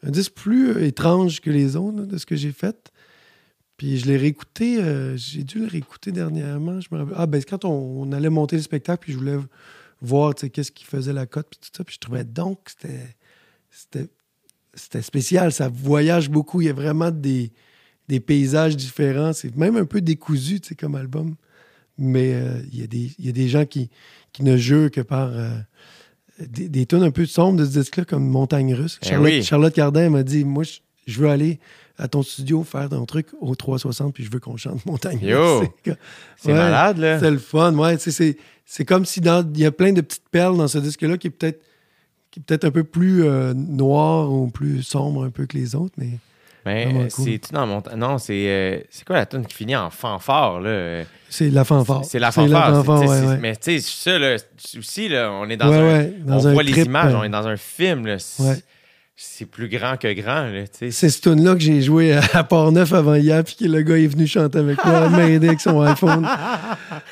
[0.02, 2.92] disque plus euh, étrange que les autres de ce que j'ai fait.
[3.76, 4.78] Puis, je l'ai réécouté.
[4.82, 6.80] euh, j'ai dû le réécouter dernièrement.
[6.80, 7.14] Je me rappelle.
[7.16, 9.38] Ah, ben, quand on, allait monter le spectacle, puis je voulais
[10.00, 11.84] voir, qu'est-ce qui faisait la cote, puis tout ça.
[11.84, 13.16] Puis, je trouvais donc que c'était.
[13.70, 14.08] C'était
[14.74, 15.52] c'était spécial.
[15.52, 16.60] Ça voyage beaucoup.
[16.60, 17.52] Il y a vraiment des,
[18.08, 19.32] des paysages différents.
[19.32, 21.34] C'est même un peu décousu, tu sais, comme album.
[21.98, 23.90] Mais euh, il, y a des, il y a des gens qui,
[24.32, 25.50] qui ne jurent que par euh,
[26.40, 28.98] des, des tunes un peu sombres de ce disque-là, comme Montagne Russe.
[29.02, 29.42] Eh Charlotte, oui.
[29.42, 31.58] Charlotte Cardin m'a dit Moi, je, je veux aller
[32.00, 35.60] à ton studio faire ton truc au 360, puis je veux qu'on chante Montagne Yo!
[35.60, 35.68] Russe.
[36.36, 36.54] C'est- Ouais.
[36.56, 37.18] malade, là.
[37.18, 37.96] c'est le fun, ouais.
[37.98, 41.26] C'est, comme si dans, il y a plein de petites perles dans ce disque-là qui
[41.26, 41.60] est peut-être,
[42.30, 45.74] qui est peut-être un peu plus euh, noir ou plus sombre un peu que les
[45.74, 46.10] autres, mais
[46.68, 47.24] Mais euh, cool.
[47.24, 47.82] c'est-tu dans mon.
[47.96, 48.44] Non, c'est.
[48.48, 51.02] euh, c'est quoi la tune qui finit en fanfare, là?
[51.30, 52.04] c'est la fanfare.
[52.04, 52.66] C'est la fanfare.
[52.76, 53.38] c'est- fanfare, tu sais, ouais, c'est- ouais.
[53.40, 55.98] Mais tu sais, ça, là, c'est- aussi, là, on est dans Ouais, un.
[55.98, 58.18] ouais, dans on un voit les trip, images, euh, on est dans un film, là.
[58.18, 58.56] C'est Ouais.
[59.20, 60.90] C'est plus grand que grand, là, tu sais.
[60.92, 64.06] C'est ce tune-là que j'ai joué à, Port-Neuf avant hier, puis que le gars est
[64.06, 66.26] venu chanter avec moi, m'aider avec son iPhone.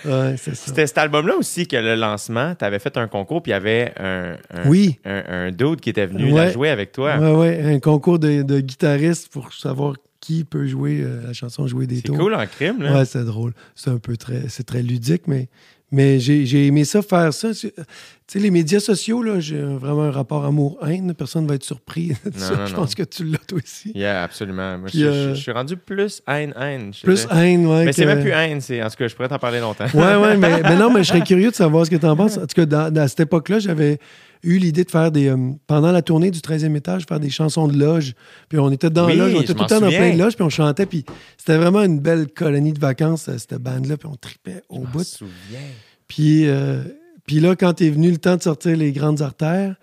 [0.04, 0.54] Ouais, c'est.
[0.54, 3.56] C'était cet album-là aussi que le lancement, tu avais fait un concours, puis il y
[3.56, 4.98] avait un, un, Oui.
[5.04, 6.46] un, un dude qui était venu Ouais.
[6.46, 7.16] la jouer avec toi.
[7.38, 11.86] Ouais, un concours de, de guitaristes pour savoir qui peut jouer euh, la chanson Jouer
[11.86, 12.18] des C'est tours.
[12.18, 12.92] cool en crime, là.
[12.98, 13.52] Ouais, c'est drôle.
[13.74, 15.48] C'est un peu très, c'est très ludique, mais,
[15.92, 17.50] mais j'ai, aimé ça, faire ça.
[17.54, 17.70] Tu
[18.26, 21.14] sais, les médias sociaux, là, j'ai vraiment un rapport amour-haine.
[21.14, 22.56] Personne ne va être surpris de Non, ça.
[22.56, 22.80] non, Je non.
[22.80, 23.92] pense que tu l'as toi aussi.
[23.94, 24.78] Yeah, absolument.
[24.78, 26.90] Moi, Puis, je, je- euh, je suis rendu plus haine-haine.
[27.04, 27.84] Plus haine, ouais.
[27.84, 28.60] Mais c'est même plus haine.
[28.60, 29.86] c'est- En tout cas, je pourrais t'en parler longtemps.
[29.94, 32.16] Ouais, ouais, mais, mais non, mais je serais curieux de savoir ce que tu en
[32.16, 32.36] penses.
[32.36, 33.98] En tout cas, dans, dans cette époque-là, j'avais
[34.42, 35.28] eu l'idée de faire des.
[35.28, 35.36] euh,
[35.66, 38.14] pendant la tournée du 13e étage, faire des chansons de loge.
[38.48, 39.98] Puis on était dans Oui, la loge, on était tout le temps dans souviens.
[40.00, 40.86] plein de loges, puis on chantait.
[40.86, 41.04] Puis
[41.36, 44.90] c'était vraiment une belle colonie de vacances, euh, cette bande-là, puis on tripait au Je
[44.90, 45.04] bout.
[45.04, 45.60] souviens.
[46.08, 46.82] Puis, euh,
[47.26, 49.74] puis là, quand est venu le temps de sortir les grandes artères,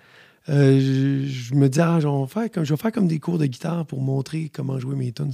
[0.50, 3.20] euh, je, je me dis, ah, je vais, faire comme, je vais faire comme des
[3.20, 5.32] cours de guitare pour montrer comment jouer mes tunes.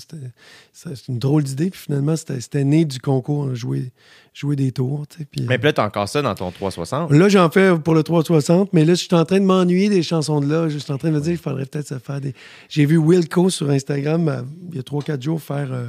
[0.72, 1.72] C'est une drôle d'idée.
[1.72, 3.92] Puis finalement, c'était né du concours, hein, jouer,
[4.34, 5.06] jouer des tours.
[5.32, 7.12] Puis, Mais puis là, t'as encore ça dans ton 360.
[7.12, 10.04] Là, j'en fais pour le 360, mais là, je suis en train de m'ennuyer des
[10.04, 10.70] chansons de là.
[10.70, 12.36] Je suis en train de me dire qu'il faudrait peut-être se faire des.
[12.70, 15.74] J'ai vu Wilco sur Instagram euh, il y a 3-4 jours faire.
[15.74, 15.88] euh,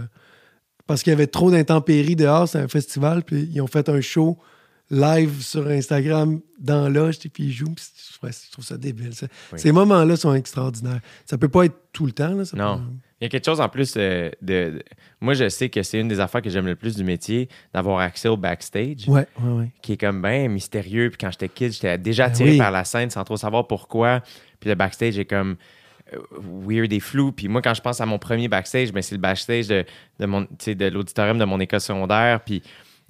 [0.87, 4.01] parce qu'il y avait trop d'intempéries dehors, c'est un festival, puis ils ont fait un
[4.01, 4.37] show
[4.91, 7.73] live sur Instagram dans l'âge, puis ils jouent.
[7.75, 7.85] puis
[8.23, 9.15] je trouve- ça débile.
[9.15, 9.27] ça.
[9.53, 9.59] Oui.
[9.59, 11.01] Ces moments-là sont extraordinaires.
[11.25, 12.35] Ça peut pas être tout le temps.
[12.35, 12.79] Là, ça Non.
[12.79, 12.85] peut-
[13.21, 14.83] Il y a quelque chose en plus euh, de, de-
[15.21, 17.99] Moi, je sais que c'est une des affaires que j'aime le plus du métier, d'avoir
[18.01, 19.73] accès au backstage, Ouais, ouais, ouais.
[19.83, 21.11] qui est comme bien mystérieux.
[21.11, 22.59] Puis quand j'étais kid, j'étais déjà Ben attiré oui.
[22.59, 24.21] par la scène sans trop savoir pourquoi.
[24.59, 25.57] Puis le backstage est comme
[26.15, 26.19] euh,
[26.67, 27.31] weird et flou.
[27.31, 29.85] Puis moi, quand je pense à mon premier backstage, ben, c'est le backstage de,
[30.19, 32.41] de, mon, de l'auditorium de mon école secondaire.
[32.43, 32.63] Puis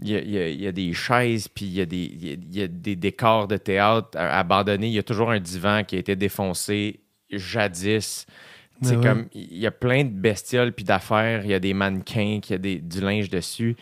[0.03, 1.87] il y a, il y a- il y a des chaises, puis il y, a
[1.87, 4.89] des- il y a- des décors de théâtre abandonnés.
[4.89, 7.01] Il y a toujours un divan qui a été défoncé
[7.31, 8.27] jadis.
[8.83, 9.05] C'est Ben ouais.
[9.07, 11.45] comme, il y a plein de bestioles puis d'affaires.
[11.45, 13.77] Il y a des mannequins, qui a des, du linge dessus.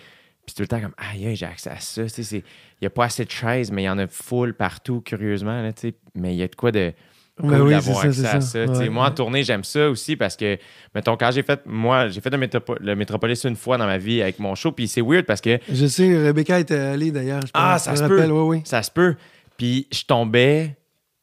[0.45, 2.03] Puis tout le temps comme, aïe, j'ai accès à ça.
[2.33, 2.43] Il
[2.81, 5.63] n'y a pas assez de chaises, mais il y en a full partout, curieusement.
[5.63, 5.71] Là,
[6.15, 6.93] mais il y a de quoi de
[7.41, 8.67] cool Ben oui, d'avoir ça, à.
[8.67, 10.59] Ouais, moi, en tournée, j'aime ça aussi parce que,
[10.95, 13.99] mettons, quand j'ai fait, moi, j'ai fait le, métropo- le Métropolis une fois dans ma
[13.99, 17.43] vie avec mon show, puis c'est weird parce que Je sais, Rebecca était allée d'ailleurs.
[17.55, 18.25] Ah, ça se peut.
[18.27, 18.63] Oui, oui.
[18.65, 19.15] ça se peut.
[19.57, 20.77] Puis je tombais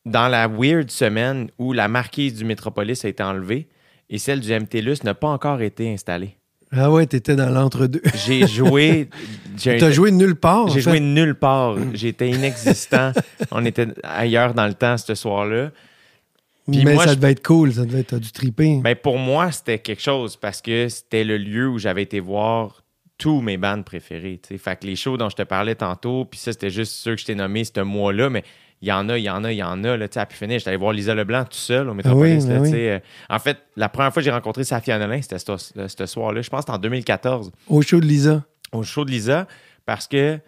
[0.06, 3.68] dans la weird semaine où la marquise du Métropolis a été enlevée
[4.10, 6.38] et celle du MTLUS n'a pas encore été installée.
[6.72, 8.02] Ah ouais, t'étais dans l'entre-deux.
[8.26, 9.10] J'ai joué.
[9.64, 10.68] T'as joué nulle part.
[10.68, 11.76] J'ai joué nulle part.
[11.94, 13.14] J'étais inexistant.
[13.52, 15.70] On était ailleurs dans le temps ce soir-là.
[16.72, 18.80] Puis mais moi, ça je- devait être cool, ça devait être du triper.
[18.84, 22.84] Ben, pour moi, c'était quelque chose parce que c'était le lieu où j'avais été voir
[23.18, 24.40] tous mes bandes préférées.
[24.58, 27.22] Fait que les shows dont je te parlais tantôt, puis ça, c'était juste ceux que
[27.22, 28.44] je t'ai nommés ce mois-là, mais
[28.82, 29.96] il y en a, il y en a, il y en a.
[29.96, 32.44] Là, à pu finir, j'étais allé voir Lisa Leblanc tout seul au Métropolis.
[32.44, 32.74] oui, là, ben oui.
[32.74, 35.54] Euh, En fait, la première fois que j'ai rencontré Safia Nolin, c'était ce,
[35.88, 36.42] ce soir-là.
[36.42, 38.44] Je pense que c'était en 2014 Au show de Lisa.
[38.74, 39.48] au show de Lisa
[39.86, 40.40] parce que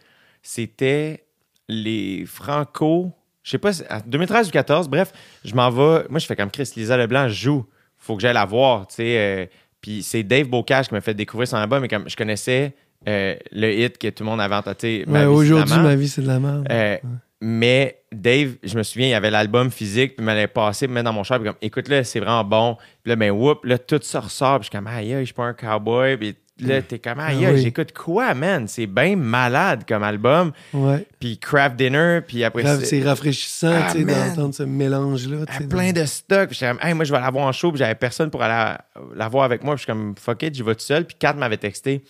[0.41, 1.25] c'était
[1.69, 3.11] les Franco.
[3.47, 5.13] Je sais pas, si- en 2013 ou 2014, bref,
[5.45, 6.03] je m'en vais.
[6.09, 7.65] Moi, je fais comme Chris, Lisa Leblanc joue.
[7.97, 9.17] Faut que j'aille la voir, tu sais.
[9.17, 9.45] euh,
[9.79, 12.73] puis c'est Dave Bocage qui m'a fait découvrir son album, mais comme je connaissais
[13.07, 15.05] euh, le hit que tout le monde avait entendu.
[15.07, 16.67] Ouais, Aujourd'hui, ma vie, c'est de la merde.
[16.69, 16.97] Euh,
[17.39, 20.93] Mais Dave, je me souviens, il y avait l'album physique, puis il m'allait passer, me
[20.93, 22.75] mettre dans mon char, puis comme, écoute-le, c'est vraiment bon.
[23.03, 25.25] Puis là, ben, whoop, là, tout ça ressort, puis je suis comme, aïe, aïe, je
[25.25, 26.17] suis pas un cowboy.
[26.17, 27.61] Puis là, t'es comme, Ah oui.
[27.61, 28.67] j'écoute quoi, man?
[28.67, 30.51] C'est bien malade comme album.
[30.73, 31.05] Ouais.
[31.19, 32.79] Puis Craft Dinner, puis après ça.
[32.83, 35.45] C'est rafraîchissant Ah, tu sais, d'entendre ce mélange-là.
[35.57, 36.49] sais, plein de stock.
[36.49, 37.71] Puis j'étais comme, hey, moi, je vais la voir en show.
[37.71, 38.75] Puis j'avais personne pour aller
[39.15, 39.75] la, voir avec moi.
[39.75, 41.05] Puis je suis comme, fuck it, j'y vais tout seul.
[41.05, 42.03] Puis Kat m'avait texté,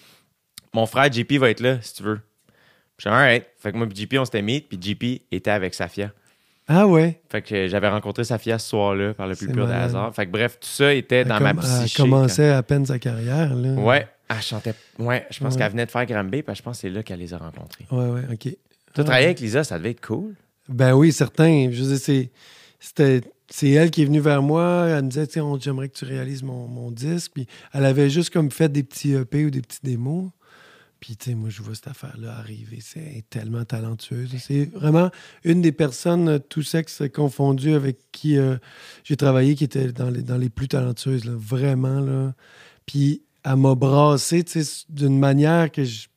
[0.73, 2.17] mon frère JP va être là, si tu veux.
[2.17, 3.45] Puis je suis alright.
[3.59, 4.61] Fait que moi, puis JP, on s'était mis.
[4.61, 6.11] Puis JP était avec Safia.
[6.69, 7.21] Ah ouais.
[7.29, 10.13] Fait que j'avais rencontré Safia ce soir-là par le plus pur des hasards.
[10.13, 12.03] Fait que bref, tout ça était dans ma com- elle psyché.
[12.03, 13.53] commençait à peine sa carrière.
[13.55, 13.69] Là.
[13.81, 14.73] Ouais, elle chantait.
[14.99, 15.59] Ouais, je pense Ouais.
[15.59, 16.43] qu'elle venait de faire Granby.
[16.43, 17.85] Puis je pense que c'est là qu'elle les a rencontrés.
[17.91, 18.39] Ouais, ouais, OK.
[18.41, 18.55] Tu
[18.97, 19.03] Ah.
[19.03, 20.35] travaillé avec Lisa, ça devait être cool.
[20.69, 21.69] Ben oui, certain.
[21.71, 22.31] Je veux dire, c'est,
[22.79, 24.87] c'était, c'est elle qui est venue vers moi.
[24.89, 27.31] Elle me disait, Tiens, on- j'aimerais que tu réalises mon, mon disque.
[27.35, 30.31] Puis elle avait juste comme fait des petits EP ou des petits démos.
[30.99, 32.79] Puis, tu sais, moi, je vois cette affaire-là arriver.
[32.81, 34.33] C'est elle est tellement talentueuse.
[34.39, 35.11] C'est vraiment
[35.43, 38.57] une des personnes, euh, tous sexes confondus, avec qui euh,
[39.03, 41.25] j'ai travaillé, qui était dans les, dans les plus talentueuses.
[41.25, 41.33] là.
[41.35, 42.33] Vraiment, là.
[42.87, 44.43] Puis, elle m'a brassé,
[44.89, 46.07] d'une manière que je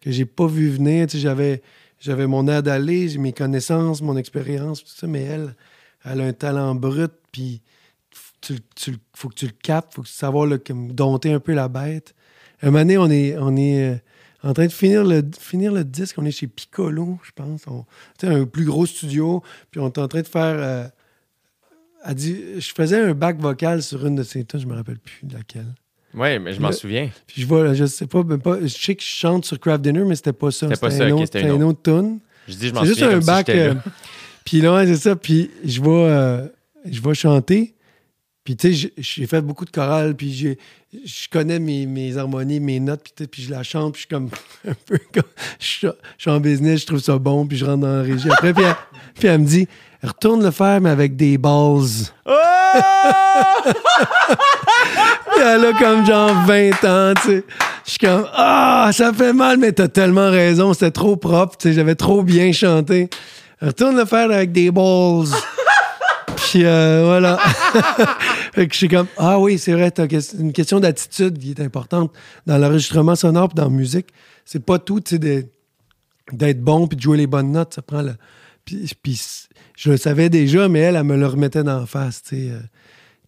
[0.00, 1.06] que j'ai pas vu venir.
[1.08, 1.62] J'avais,
[1.98, 5.56] j'avais mon aide d'aller, j'ai mes connaissances, mon expérience, tout ça, mais elle,
[6.04, 7.62] elle a un talent brut, puis
[8.42, 11.68] tu, tu, faut que tu le captes, faut que tu savoir dompter un peu la
[11.68, 12.14] bête.
[12.60, 13.96] Un moment donné, on est, on est euh,
[14.42, 17.66] en train de finir le, finir le disque, on est chez Piccolo, je pense.
[17.66, 17.86] On-
[18.22, 20.56] un plus gros studio, puis on est en train de faire...
[20.58, 24.98] euh, dit, je faisais un bac vocal sur une de ses tunes, je me rappelle
[24.98, 25.74] plus laquelle.
[26.14, 27.10] Ouais, mais je m'en souviens.
[27.26, 29.82] Puis je vois, je sais pas, même pas, je sais que je chante sur Craft
[29.82, 30.68] Dinner, mais c'était pas ça.
[30.68, 32.18] C'était pas ça, c'était une autre tune.
[32.48, 33.48] Je dis, je m'en C'est juste souviens un comme bac.
[33.48, 33.74] euh,
[34.44, 35.16] puis là, ouais, c'est ça.
[35.16, 36.46] Puis je vais, euh,
[36.90, 37.74] je vais chanter.
[38.44, 40.14] Puis tu sais, j'ai- fait beaucoup de chorales.
[40.14, 40.34] Puis
[41.04, 43.02] je connais mes, mes harmonies, mes notes.
[43.16, 43.94] Puis, puis je la chante.
[43.94, 44.28] Puis je suis comme
[44.68, 45.22] un peu comme.
[45.58, 45.86] Je suis
[46.18, 47.46] je suis en business, je trouve ça bon.
[47.46, 48.28] Puis je rentre dans la régie.
[48.30, 48.74] Après, puis elle,
[49.14, 49.66] puis elle me dit
[50.06, 52.10] retourne le faire, mais avec des balls.
[52.26, 52.32] Oh!
[55.36, 57.44] Elle a comme genre 20 ans, tu sais.
[57.84, 61.68] Je suis comme, ah, ça fait mal, mais t'as tellement raison, c'était trop propre, tu
[61.68, 63.10] sais, j'avais trop bien chanté.
[63.60, 65.28] Retourne le faire avec des balls.
[66.36, 67.38] Puis euh, voilà.
[68.52, 70.06] fait que je suis comme, ah oui, c'est vrai, t'as
[70.38, 72.12] une question d'attitude qui est importante
[72.46, 74.08] dans l'enregistrement sonore puis dans la musique.
[74.44, 75.48] C'est pas tout, tu sais,
[76.32, 78.14] d'être bon puis de jouer les bonnes notes, ça prend le.
[78.64, 79.20] Puis, puis
[79.76, 82.50] je le savais déjà, mais elle, elle me le remettait d'en face, tu sais.
[82.50, 82.60] euh,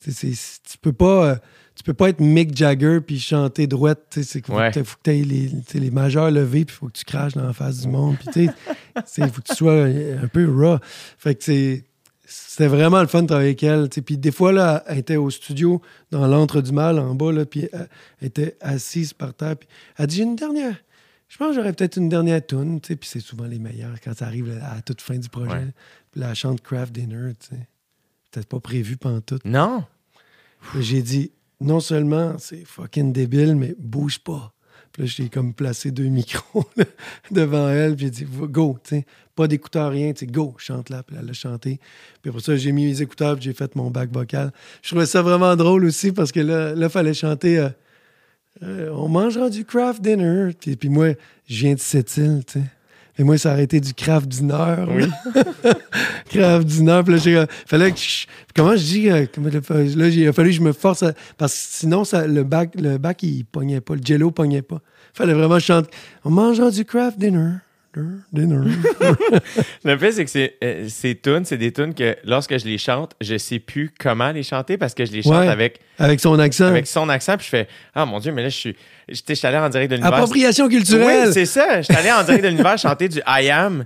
[0.05, 1.27] tu peux pas.
[1.31, 1.36] euh,
[1.74, 4.06] tu peux pas être Mick Jagger puis chanter droite.
[4.10, 4.70] qu'il faut Ouais.
[4.70, 5.24] que tu aies
[5.78, 8.16] les, majeurs levés puis il faut que tu craches dans la face du monde.
[8.35, 8.51] Il
[9.31, 10.78] faut que tu sois un peu raw.
[11.18, 11.85] Fait que c'est-
[12.24, 13.89] c'était vraiment le fun de travailler avec elle.
[13.90, 17.44] Puis des fois, là, elle était au studio dans l'antre du mal en bas, là,
[17.44, 17.89] puis elle,
[18.23, 19.56] elle était assise par terre.
[19.59, 19.68] Puis
[19.98, 20.77] elle a dit J'ai une dernière.
[21.28, 22.81] Je pense que j'aurais peut-être une dernière tune.
[22.81, 25.51] Puis c'est souvent les meilleures quand ça arrive à la toute fin du projet.
[25.51, 25.66] Ouais.
[26.16, 27.32] Elle chante Craft Dinner.
[27.38, 27.68] tu sais.
[28.24, 29.38] C'était pas prévu pendant tout.
[29.44, 29.84] Non.
[30.78, 34.52] J'ai dit, non seulement c'est fucking débile, mais bouge pas.
[34.93, 36.84] Puis là, j'ai comme placé deux micros là,
[37.30, 40.90] devant elle, puis j'ai dit, go, tu sais, pas d'écouteurs, rien, tu sais, go, chante
[40.90, 41.02] là.
[41.02, 41.80] Puis elle a chanté.
[42.22, 44.52] Puis après ça, j'ai mis mes écouteurs, puis j'ai fait mon bac vocal.
[44.82, 47.68] Je trouvais ça vraiment drôle aussi, parce que là, il fallait chanter, euh,
[48.62, 50.52] euh, on mangera du craft dinner.
[50.59, 51.12] Puis, puis moi,
[51.47, 52.66] je viens de Sept-Îles, tu sais.
[53.18, 54.76] Et moi, ça aurait été du craft dinner.
[54.90, 55.05] Oui.
[56.30, 57.01] Craft dinner.
[57.05, 59.10] Puis là, j'ai- fallait que je- Comment je dis?
[59.10, 61.02] euh, comment là, il a fallu que je me force.
[61.02, 63.94] à- parce que sinon, ça, le bac, le bac, il pognait pas.
[63.94, 64.80] Le jello pognait pas.
[65.14, 65.88] fallait vraiment chanter.
[66.24, 67.55] On mangera du craft dinner.
[68.32, 68.70] Dinner.
[69.85, 72.78] Le fait, c'est que c'est, euh, ces tunes, c'est des tunes que lorsque je les
[72.78, 75.48] chante, je sais plus comment les chanter parce que je les chante Ouais.
[75.48, 76.66] avec, Avec son accent.
[76.66, 77.36] avec son accent.
[77.36, 78.77] Puis je fais Ah mon Dieu, mais là, je suis.
[79.09, 80.14] J'étais allé en direct de l'univers.
[80.18, 81.27] Appropriation culturelle.
[81.28, 81.81] Oui, c'est ça.
[81.82, 83.85] J'étais allé en direct de l'univers chanter du I am.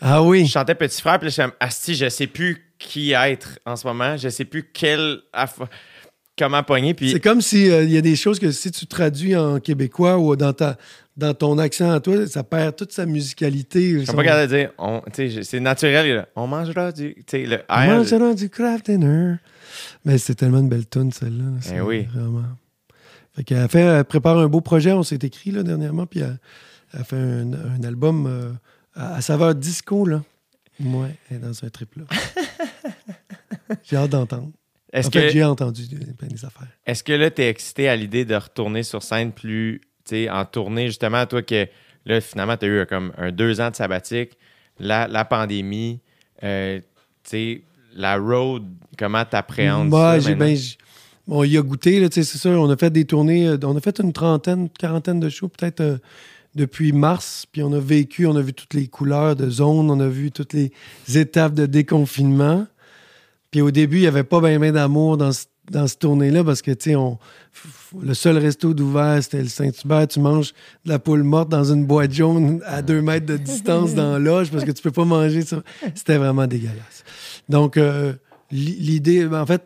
[0.00, 0.46] ah oui.
[0.46, 3.76] Je chantais Petit Frère, puis là, je suis Asti, je sais plus qui être en
[3.76, 4.16] ce moment.
[4.16, 5.18] Je sais plus quel.
[5.34, 5.66] aff-
[6.38, 6.94] Comment pogner.
[6.94, 9.60] Puis C'est comme si euh, il y a des choses que si tu traduis en
[9.60, 10.78] québécois ou dans ta
[11.20, 14.00] dans ton accent à toi, ça perd toute sa musicalité.
[14.00, 14.70] je suis pas capable de dire.
[14.78, 15.02] on-
[15.42, 16.14] C'est naturel.
[16.16, 16.28] là.
[16.34, 17.14] On mangera du.
[17.68, 19.36] On mangera du craft dinner.
[20.04, 21.44] Mais c'est tellement une belle tune, celle-là.
[21.60, 22.08] C'est Eh oui.
[22.12, 22.42] Vraiment.
[23.36, 26.38] Fait qu'elle fait, elle prépare un beau projet, on s'est écrit là, dernièrement, puis elle,
[26.92, 28.50] elle fait un, un album euh,
[28.94, 30.22] à, à saveur disco, là.
[30.80, 32.04] Ouais, elle est dans un trip, là.
[33.84, 34.50] j'ai hâte d'entendre.
[34.92, 35.82] Est-ce En que, j'ai entendu
[36.18, 36.66] plein des affaires.
[36.84, 39.80] est-ce que là, tu es excité à l'idée de retourner sur scène plus.
[40.30, 41.66] En tournée, justement, toi, que
[42.06, 44.30] là, finalement, tu as eu euh, comme un deux ans de sabbatique,
[44.78, 46.00] la, la pandémie,
[46.42, 47.62] euh, tu sais,
[47.94, 48.64] la road,
[48.98, 50.34] comment t'appréhendes Moi, ça?
[50.34, 50.56] ben,
[51.26, 52.52] bon, il a goûté, là, tu sais, c'est sûr.
[52.60, 55.80] On a fait des tournées, euh, on a fait une trentaine, quarantaine de shows, peut-être
[55.80, 55.98] euh,
[56.54, 57.46] depuis mars.
[57.50, 60.30] Puis on a vécu, on a vu toutes les couleurs de zone, on a vu
[60.30, 60.72] toutes les
[61.14, 62.66] étapes de déconfinement.
[63.50, 66.42] Puis au début, il n'y avait pas bien ben d'amour dans, ce- dans cette tournée-là
[66.44, 67.18] parce que, tu sais, on-
[68.00, 70.06] le seul resto d'ouvert, c'était le Saint-Hubert.
[70.08, 70.52] Tu manges
[70.84, 74.18] de la poule morte dans une boîte jaune à deux mètres de distance dans la
[74.18, 75.62] loge parce que tu peux pas manger ça.
[75.94, 77.04] C'était vraiment dégueulasse.
[77.48, 78.12] Donc, euh,
[78.50, 79.62] l'i- l'idée, ben, en fait,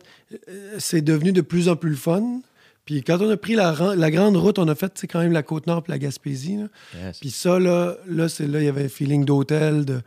[0.49, 2.41] euh, c'est devenu de plus en plus le fun.
[2.85, 5.19] Puis quand on a pris la, ran- la grande route, on a fait, c'est quand
[5.19, 6.57] même la Côte-Nord puis la Gaspésie.
[6.57, 6.67] là.
[7.07, 7.19] Yes.
[7.19, 10.01] Puis ça, là, là, c'est là, il y avait un feeling d'hôtel, de,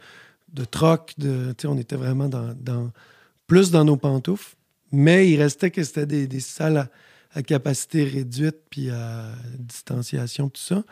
[0.55, 2.91] de troc, de, on était vraiment dans, dans-
[3.47, 4.55] plus dans nos pantoufles.
[4.93, 6.89] Mais il restait que c'était des, des salles à,
[7.39, 9.27] à capacité réduite, puis à
[9.59, 10.83] distanciation, tout ça.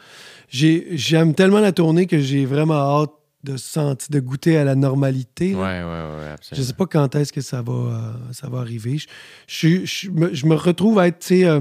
[0.48, 3.10] J'ai- J'aime tellement la tournée que j'ai vraiment hâte
[3.44, 5.54] de sentir, de goûter à la normalité.
[5.54, 6.66] Ouais, ouais, ouais, Je absolument.
[6.66, 8.98] sais pas quand est-ce que ça va, euh, ça va arriver.
[8.98, 9.06] Je,
[9.48, 11.60] je, je me, je me retrouve à être, tu sais, euh,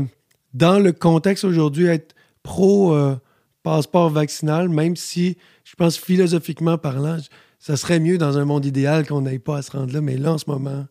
[0.53, 3.16] dans le contexte aujourd'hui, à être pro euh,
[3.64, 7.30] passeport vaccinal, même si je pense philosophiquement parlant, je-
[7.60, 10.02] ça serait mieux dans un monde idéal qu'on n'aille pas à se rendre là.
[10.02, 10.86] Mais là, en ce moment,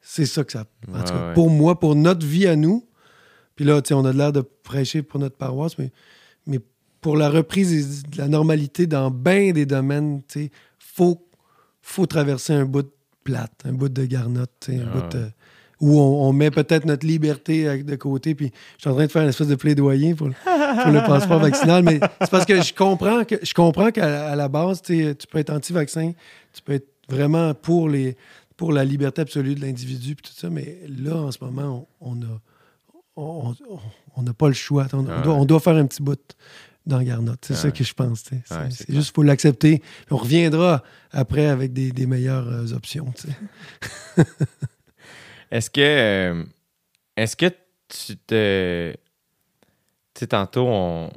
[0.00, 0.64] c'est ça que ça.
[0.92, 2.84] En tout cas, pour moi, pour notre vie à nous,
[3.56, 5.90] puis là, tu sais, on a l'air de prêcher pour notre paroisse, mais,
[6.46, 6.58] mais
[7.00, 11.26] pour la reprise de la normalité dans bien des domaines, tu sais, faut,
[11.82, 12.90] faut traverser un bout de
[13.24, 15.30] plate, un bout de garnotte, un Ah bout de-
[15.80, 18.36] où on, on met peut-être notre liberté de côté.
[18.36, 20.34] Puis je suis en train de faire une espèce de plaidoyer pour, le-
[20.82, 24.48] pour le passeport vaccinal, mais c'est parce que je comprends que je comprends qu'à la
[24.48, 26.12] base, tu peux être anti-vaccin,
[26.52, 28.16] tu peux être vraiment pour les
[28.56, 32.12] pour la liberté absolue de l'individu puis tout ça, mais là en ce moment, on
[32.12, 32.40] on a
[33.16, 33.54] on
[34.22, 34.86] n'a pas le choix.
[34.92, 35.28] On, Ah ouais.
[35.28, 36.18] on doit faire un petit bout
[36.86, 37.44] dans garnotte.
[37.44, 37.72] C'est Ah ça ouais.
[37.72, 38.20] que je pense.
[38.20, 38.42] sais.
[38.46, 39.82] C'est Ouais, juste qu'il faut l'accepter.
[40.10, 43.12] On reviendra après avec des, des meilleures euh, options.
[45.50, 45.80] Est-ce que.
[45.80, 46.44] euh,
[47.16, 47.46] Est-ce que
[47.88, 48.92] tu te.
[50.14, 51.10] Tu sais, tantôt, on,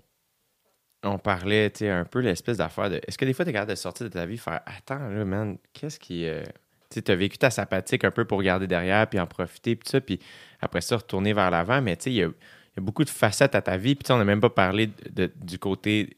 [1.04, 3.00] on parlait, un peu l'espèce d'affaire de.
[3.08, 5.08] Est-ce que des fois, tu es capable de sortir de ta vie et faire Attends,
[5.10, 6.26] là, man, qu'est-ce qui.
[6.26, 6.44] euh,
[6.90, 10.02] Tu as vécu ta sapatique un peu pour regarder derrière puis en profiter, puis ça,
[10.02, 10.20] puis
[10.62, 13.04] après ça, retourner vers l'avant, mais tu sais, il y a, il y a beaucoup
[13.04, 14.94] de facettes à ta vie, puis on n'a même pas parlé de-
[15.26, 16.18] de- du côté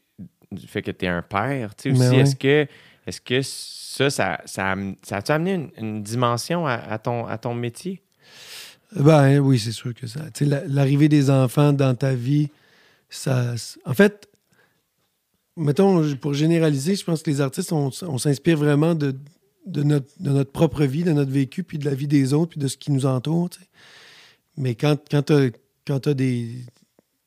[0.50, 2.16] du fait que tu es un père, tu sais, aussi.
[2.16, 2.22] ouais.
[2.22, 2.66] Est-ce que.
[3.06, 4.74] Est-ce que ça, ça, ça,
[5.16, 8.02] a-tu amené une, une dimension à, à ton, à ton métier?
[8.94, 10.20] Ben oui, c'est sûr que ça.
[10.34, 12.50] Tu sais, la- l'arrivée des enfants dans ta vie,
[13.08, 13.54] ça.
[13.86, 14.28] En fait,
[15.56, 19.14] mettons, pour généraliser, je pense que les artistes, on, on s'inspire vraiment de,
[19.66, 22.50] de, notre, de notre propre vie, de notre vécu, puis de la vie des autres,
[22.50, 23.50] puis de ce qui nous entoure.
[23.50, 23.66] tu sais.
[24.58, 25.32] Mais quand, quand tu
[25.92, 26.50] as, des,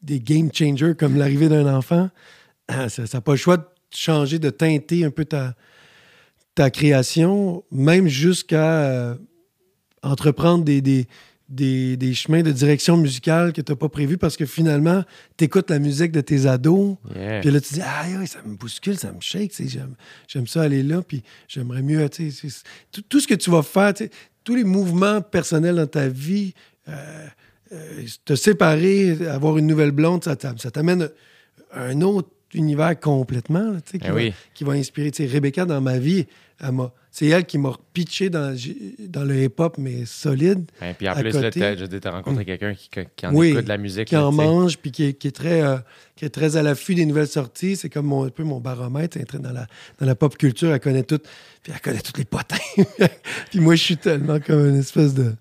[0.01, 2.09] des game changers comme l'arrivée d'un enfant,
[2.69, 5.55] ça n'a pas le choix de changer, de teinter un peu ta,
[6.55, 9.15] ta création, même jusqu'à euh,
[10.03, 11.07] entreprendre des, des,
[11.47, 15.03] des, des chemins de direction musicale que tu n'as pas prévus parce que finalement,
[15.37, 16.97] tu écoutes la musique de tes ados.
[17.15, 17.41] Yeah.
[17.41, 19.53] Puis là, tu dis, aïe, aïe, ça me bouscule, ça me shake,
[20.27, 22.09] j'aime, ça aller là, puis j'aimerais mieux,
[22.91, 23.93] tout, tout ce que tu vas faire,
[24.43, 26.53] tous les mouvements personnels dans ta vie,
[26.89, 27.27] euh,
[27.73, 31.09] euh, te séparer, avoir une nouvelle blonde, ça, t'a- ça t'amène
[31.71, 34.33] à un autre univers complètement, là, tu sais, qui, va, oui.
[34.53, 35.11] qui va inspirer.
[35.11, 36.25] Tu sais, Rebecca, dans ma vie,
[37.11, 38.55] c'est elle qui m'a pitché dans,
[38.99, 40.69] dans le hip-hop, mais solide.
[40.79, 43.77] Ben, puis en plus, dire, t'as rencontré quelqu'un qui, qui en Oui, écoute de la
[43.77, 44.07] musique.
[44.09, 45.77] qui là, en tu mange, puis qui est, qui est très, euh,
[46.15, 47.75] qui est très à l'affût des nouvelles sorties.
[47.75, 49.17] C'est comme mon, un peu mon baromètre.
[49.17, 49.67] Elle est très dans la,
[49.99, 51.19] dans la pop culture, elle connaît tout.
[51.63, 52.57] Puis elle connaît tous les potins.
[53.49, 55.33] puis moi, je suis tellement comme une espèce de,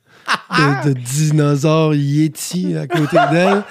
[0.59, 3.63] de, de dinosaure yéti à côté d'elle.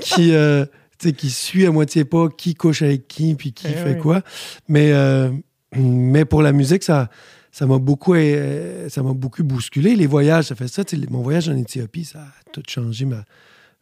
[0.00, 3.52] qui, euh, tu tu sais, qui suit à moitié pas qui couche avec qui puis
[3.52, 3.98] qui Eh fait oui.
[4.00, 4.22] quoi.
[4.68, 5.30] Mais, euh,
[5.74, 7.08] mais pour la musique, ça
[7.54, 9.94] ça m'a beaucoup, euh, ça m'a beaucoup bousculé.
[9.94, 10.84] Les voyages, ça fait ça.
[10.84, 13.04] tu sais, Mon voyage en Éthiopie, ça a tout changé.
[13.04, 13.24] Ma,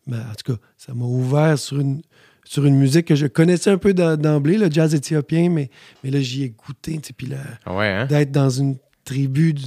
[0.09, 2.03] ma- en tout cas, ça m'a ouvert sur une,
[2.45, 5.71] sur une musique que je connaissais un peu d'em- d'emblée, le jazz éthiopien, mais,
[6.03, 6.95] mais là, j'y ai goûté.
[6.99, 7.37] tu sais, Puis là,
[7.73, 8.07] Ouais, hein?
[8.07, 9.63] d'être dans une tribu, du-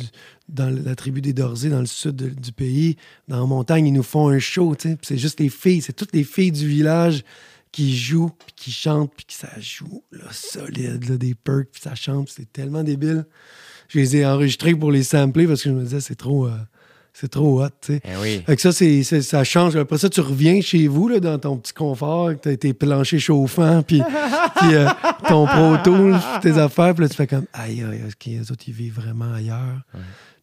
[0.50, 2.98] dans la tribu des Dorzés, dans le sud de- du pays,
[3.28, 4.76] dans la montagne, ils nous font un show.
[4.76, 4.98] tu sais.
[5.02, 7.24] C'est juste les filles, c'est toutes les filles du village
[7.72, 11.82] qui jouent, puis qui chantent, puis que ça joue là, solide, là, des perks, puis
[11.82, 13.26] ça chante, c'est tellement débile.
[13.90, 16.52] Je les ai enregistrés pour les sampler parce que je me disais, c'est trop, euh,
[17.14, 17.70] c'est trop hot.
[17.82, 18.02] tu sais.
[18.06, 18.42] Eh oui.
[18.46, 19.76] Fait que ça, c'est, ça change.
[19.76, 23.20] Après ça, tu reviens chez vous, là, dans ton petit confort, tu as tes planchers
[23.20, 24.02] chauffants, puis,
[24.64, 24.88] euh,
[25.28, 28.64] ton Pro Tools, tes affaires, puis là, tu fais comme, aïe, aïe, OK, les autres,
[28.68, 29.82] ils vivent vraiment ailleurs.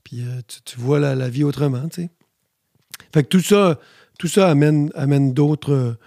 [0.04, 2.10] Puis euh, tu, tu vois la, la vie autrement, tu sais.
[3.12, 3.78] Fait que tout ça,
[4.18, 5.98] tout ça amène, amène d'autres, euh,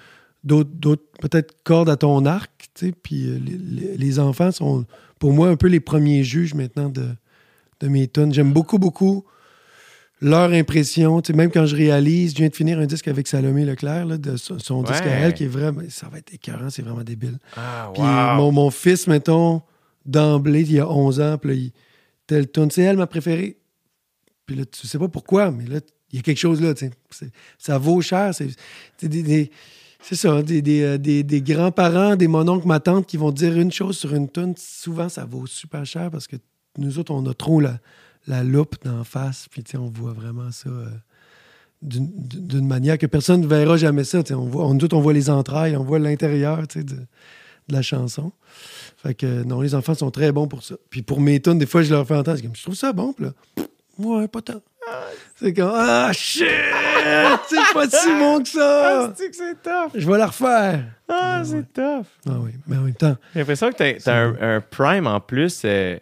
[0.43, 2.91] d'autres, peut-être cordes à ton arc, tu sais.
[2.91, 3.39] Puis euh,
[3.97, 4.85] les, enfants sont,
[5.19, 7.07] pour moi, un peu les premiers juges maintenant de,
[7.79, 8.33] de mes tunes.
[8.33, 9.25] J'aime beaucoup, beaucoup
[10.21, 11.21] leur impression.
[11.21, 14.05] Tu sais, même quand je réalise, je viens de finir un disque avec Salomé Leclerc,
[14.05, 16.81] là, de son, son disque à elle, qui est vraiment, ça va être écœurant, c'est
[16.81, 17.39] vraiment débile.
[17.57, 18.35] Ah, Puis wow.
[18.37, 19.61] mon, mon fils, mettons,
[20.05, 21.71] d'emblée, il y a 11 ans, puis là, il,
[22.27, 23.57] telle tune, c'est elle ma préférée.
[24.45, 25.79] Puis là, tu sais pas pourquoi, mais là,
[26.11, 26.89] il y a quelque chose là, tu
[27.57, 28.33] Ça vaut cher.
[28.35, 33.71] C'est ça, des, euh, des- des grands-parents, des mononcles, ma tante qui vont dire une
[33.71, 34.53] chose sur une tune.
[34.57, 36.35] Souvent, ça vaut super cher parce que
[36.77, 37.79] nous autres, on a trop la,
[38.27, 39.47] la loupe d'en face.
[39.49, 40.87] Puis, on voit vraiment ça euh,
[41.81, 44.21] d'une manière que personne ne verra jamais ça.
[44.31, 46.97] On voit, on, on voit les entrailles, on voit l'intérieur de, de
[47.69, 48.31] la chanson.
[48.97, 50.75] Fait que non, les enfants sont très bons pour ça.
[50.89, 53.13] Puis pour mes tunes, des fois, je leur fais entendre, je trouve ça bon.
[53.13, 53.33] Puis là,
[53.99, 54.61] ouais, pas tant.
[55.37, 56.45] C'est comme, ah, shit!
[57.49, 59.05] C'est pas si bon que ça!
[59.05, 59.91] Ah, que c'est tough?
[59.95, 60.83] Je vais la refaire.
[61.07, 62.05] Ah, c'est tough.
[62.27, 65.19] Ah oui, mais en même temps, J'ai l'impression que t'as, t'as un, un prime en
[65.21, 65.97] plus, euh,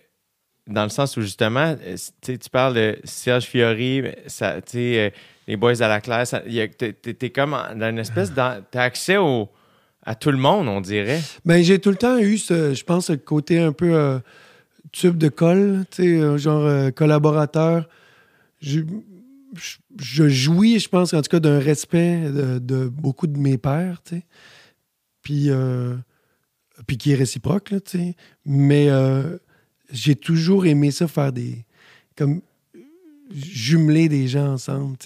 [0.67, 5.09] dans le sens où justement, euh, tu parles de Serge Fiori, ça, euh,
[5.47, 6.35] les boys à la classe,
[6.77, 9.49] t'es, comme dans une espèce, d'en- t'as accès au,
[10.05, 11.21] à tout le monde, on dirait.
[11.45, 14.19] Ben, j'ai tout le temps eu, ce, je pense, ce côté un peu
[14.91, 15.85] tube de colle,
[16.37, 17.87] genre euh, collaborateur.
[18.61, 18.83] Je,
[20.29, 24.01] jouis, je pense, en tout cas, d'un respect de, beaucoup de mes pères,
[25.29, 25.97] euh,
[26.87, 27.79] puis qui est réciproque, là.
[28.45, 29.37] Mais euh,
[29.91, 31.65] j'ai toujours aimé ça, faire des.
[32.15, 32.41] comme
[33.33, 34.97] jumeler des gens ensemble,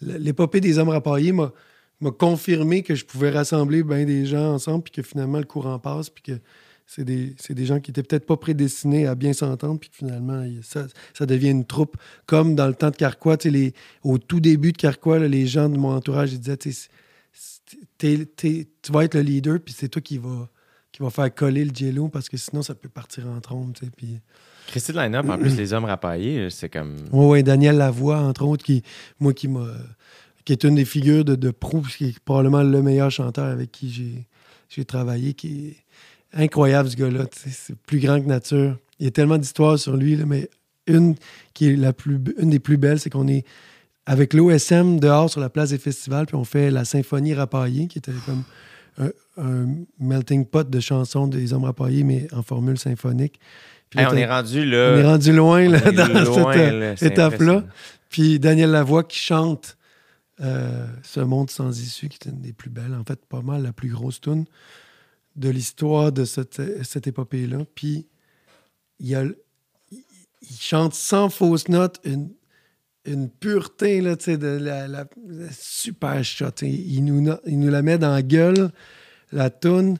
[0.00, 1.52] L'épopée des hommes rapaillés m'a
[2.00, 5.78] m'a confirmé que je pouvais rassembler bien des gens ensemble, puis que finalement le courant
[5.78, 6.40] passe, puis que
[6.88, 10.86] c'est des, des gens qui étaient peut-être pas prédestinés à bien s'entendre, puis finalement ça,
[11.12, 11.98] ça devient une troupe.
[12.24, 15.68] Comme dans le temps de Carquois, les, au tout début de Carquois, là, les gens
[15.68, 16.56] de mon entourage ils disaient
[17.98, 20.48] tu vas être le leader, puis c'est toi qui va,
[20.90, 23.38] qui va faire coller le jello, parce que sinon ça peut partir en
[23.74, 24.20] sais, Puis...
[24.68, 26.96] Christy de line-up, en plus, les hommes rapaillés, c'est comme.
[27.12, 28.82] Oui, oui, Daniel Lavoie, entre autres, qui,
[29.18, 29.66] moi, qui m'a.
[30.44, 33.72] qui est une des figures de, de proue, qui est probablement le meilleur chanteur avec
[33.72, 34.26] qui j'ai,
[34.68, 35.76] j'ai travaillé, qui est
[36.32, 37.24] incroyable, ce gars-là.
[37.32, 38.76] C'est plus grand que nature.
[38.98, 40.48] Il y a tellement d'histoires sur lui, là, mais
[40.86, 41.14] une
[41.54, 43.44] qui est la plus, une des plus belles, c'est qu'on est
[44.06, 47.98] avec l'OSM dehors sur la place des festivals, puis on fait la symphonie rapaillée, qui
[47.98, 48.42] était comme
[48.98, 49.66] un, un
[50.00, 53.38] melting pot de chansons des hommes rapaillés, mais en formule symphonique.
[53.90, 54.92] Puis Hey, là, on est rendu là.
[54.94, 57.64] on est rendu loin là, dans loin, cette euh, étape-là.
[58.08, 59.76] Puis Daniel Lavoie qui chante
[60.40, 63.62] euh, Ce monde sans issue, qui est une des plus belles, en fait, pas mal
[63.62, 64.44] la plus grosse tune
[65.38, 67.64] de l'histoire de cette, cette épopée-là.
[67.74, 68.06] Puis
[69.00, 69.24] il, a,
[70.58, 72.30] chante sans fausse note une,
[73.04, 76.50] une pureté, là, de la, la- la super shot.
[76.62, 78.70] Il nous, no- il nous la met dans la gueule,
[79.32, 79.96] la toune,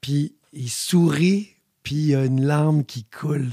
[0.00, 1.50] puis il sourit,
[1.82, 3.50] puis il y a une larme qui coule.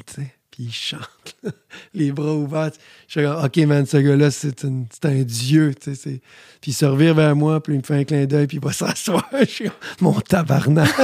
[0.57, 1.35] Il chante,
[1.93, 2.71] les bras ouverts.
[3.07, 6.21] Je suis OK, man, ce gars-là, c'est un dieu, Puis
[6.67, 8.71] il se revire vers moi, puis il me fait un clin d'œil, puis il va
[8.73, 9.27] s'asseoir.
[9.39, 10.89] Je suis mon tabarnak.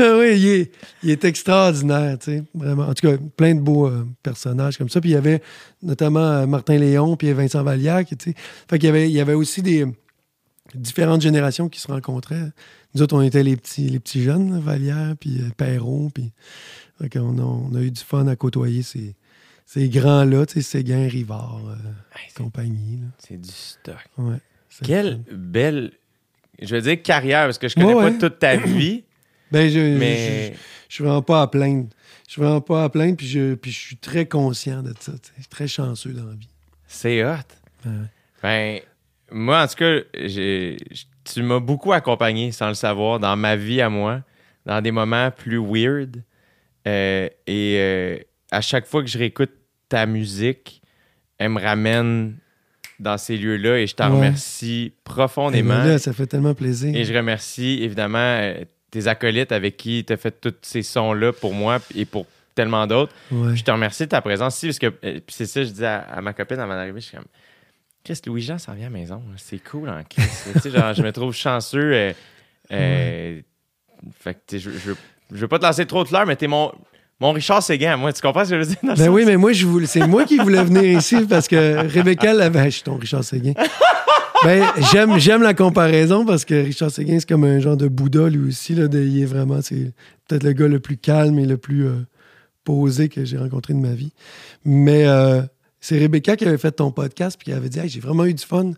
[0.00, 0.72] Oui, il est,
[1.04, 2.88] il est extraordinaire, tu sais, vraiment.
[2.88, 5.00] En tout cas, plein de beaux euh, personnages comme ça.
[5.00, 5.40] Puis il y avait
[5.82, 8.34] notamment euh, Martin Léon, puis Vincent Vallière, tu sais.
[8.68, 9.86] Fait qu'il y avait, il y avait aussi des
[10.74, 12.50] différentes générations qui se rencontraient.
[12.94, 16.32] Nous autres, on était les petits, les petits jeunes, Vallière, puis euh, puis
[17.00, 19.14] a, on a eu du fun à côtoyer ces,
[19.66, 21.74] ces grands-là, Séguin, Rivard, euh,
[22.16, 23.00] Hey, compagnie.
[23.18, 23.96] c'est du stock.
[24.18, 24.36] Ouais,
[24.82, 25.92] Quelle belle,
[26.60, 29.04] je veux dire carrière, parce que je connais Ouais, pas toute ta vie,
[29.52, 30.58] Ben, je, mais je,
[30.88, 31.88] je suis vraiment pas à plaindre.
[32.26, 35.12] Je suis vraiment pas à plaindre, puis je, puis je suis très conscient de ça.
[35.36, 36.48] Je suis très chanceux dans la vie.
[36.88, 37.36] c'est hot.
[37.84, 37.92] Ouais.
[38.42, 38.80] Ben,
[39.30, 40.00] moi, en tout cas,
[41.24, 44.22] tu m'as beaucoup accompagné sans le savoir dans ma vie à moi,
[44.66, 46.22] dans des moments plus weird.
[46.86, 48.18] Euh, et euh,
[48.50, 49.50] à chaque fois que je réécoute
[49.88, 50.82] ta musique,
[51.38, 52.36] elle me ramène
[53.00, 54.16] dans ces lieux-là et je t'en Ouais.
[54.18, 55.78] remercie profondément.
[55.78, 56.94] là, ça fait tellement plaisir.
[56.94, 61.32] Et je remercie évidemment euh, tes acolytes avec qui tu as fait tous ces sons-là
[61.32, 63.12] pour moi et pour tellement d'autres.
[63.32, 63.56] Ouais.
[63.56, 66.20] Je te remercie de ta présence ici parce que c'est ça, je dis à, à
[66.20, 67.26] ma copine avant d'arriver, je suis comme
[68.04, 69.22] Chris, Louis-Jean s'en vient à la maison.
[69.38, 70.70] C'est cool en Chris.
[70.70, 71.92] Genre, je me trouve chanceux.
[71.94, 72.12] euh,
[72.70, 73.40] euh,
[74.20, 74.96] Fait que je, je, veux-
[75.32, 76.72] je veux pas te lancer trop de fleurs, mais t'es mon,
[77.20, 77.96] mon Richard Séguin.
[77.96, 78.78] Moi, tu comprends ce que je veux dire?
[78.82, 81.86] Ben sens- oui, mais moi, je voulais, c'est moi qui voulais venir ici parce que
[81.92, 82.64] Rebecca l'avait.
[82.66, 83.52] Je suis ton Richard Séguin.
[84.44, 84.62] Ben,
[84.92, 88.48] j'aime, j'aime la comparaison parce que Richard Séguin, c'est comme un genre de Bouddha, lui
[88.48, 88.74] aussi.
[88.74, 89.92] Là, de- il est vraiment, c'est
[90.28, 91.94] peut-être le gars le plus calme et le plus euh,
[92.64, 94.12] posé que j'ai rencontré de ma vie.
[94.66, 95.40] Mais euh,
[95.80, 98.34] c'est Rebecca qui avait fait ton podcast puis qui avait dit Hey, j'ai vraiment eu
[98.34, 98.72] du fun.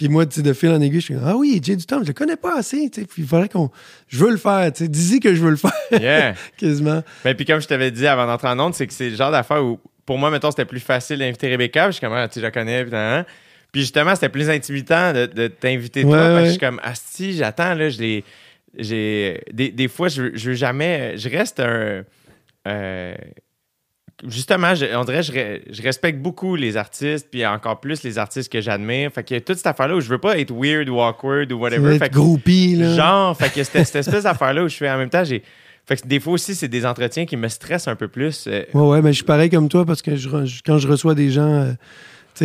[0.00, 2.00] Puis moi, tu sais, de fil en aiguille, je suis Ah oui, j'ai du temps,
[2.02, 2.88] je le connais pas assez.
[2.88, 3.06] tu sais.
[3.06, 3.70] Puis il faudrait qu'on.
[4.08, 4.72] Je veux le faire.
[4.72, 4.88] tu sais.
[4.88, 6.34] Dis-y que je veux le faire, Yeah.
[6.56, 7.02] quasiment.
[7.22, 9.30] Ben, puis comme je t'avais dit avant d'entrer en onde, c'est que c'est le genre
[9.30, 11.82] d'affaire où, pour moi, mettons, c'était plus facile d'inviter Rebecca.
[11.84, 12.84] puis Je suis comme, ah, tu sais, je la connais.
[12.86, 12.94] Puis.
[13.72, 16.12] Puis justement, c'était plus intimidant de, de t'inviter toi.
[16.12, 18.24] Ouais, parce que je suis comme, ah, si, j'attends, là, je l'ai.
[18.78, 19.42] J'ai.
[19.52, 21.18] Des, des fois, je, je veux jamais.
[21.18, 22.04] Je reste un.
[22.66, 23.14] euh,
[24.28, 25.32] justement, je- on dirait, je,
[25.70, 29.10] je respecte beaucoup les artistes, puis encore plus les artistes que j'admire.
[29.12, 31.50] Fait qu'il y a toute cette affaire-là où je veux pas être weird ou awkward
[31.52, 31.98] ou whatever.
[31.98, 32.94] Fait que- groupie, là.
[32.94, 35.42] Genre, fait que cette, cette espèce d'affaire-là où je fais en même temps, j'ai.
[35.86, 38.44] Fait que des fois aussi, c'est des entretiens qui me stressent un peu plus.
[38.46, 40.28] euh, Ouais, ouais, mais je suis pareil comme toi parce que je
[40.64, 41.72] quand je reçois des gens, euh,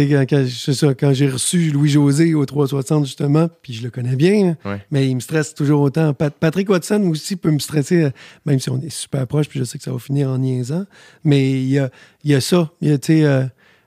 [0.02, 3.90] sais, quand, quand- c'est ça, quand j'ai reçu Louis-José au 360, justement, puis je le
[3.90, 4.82] connais bien, Ouais.
[4.92, 6.14] mais il me stresse toujours autant.
[6.14, 8.10] Pat- Patrick Watson aussi peut me stresser, euh,
[8.46, 10.86] même si on est super proche, puis je sais que ça va finir en niaisant.
[11.24, 11.90] Mais il y a,
[12.24, 12.72] il y a ça.
[12.82, 13.44] Il y a, tu sais, euh,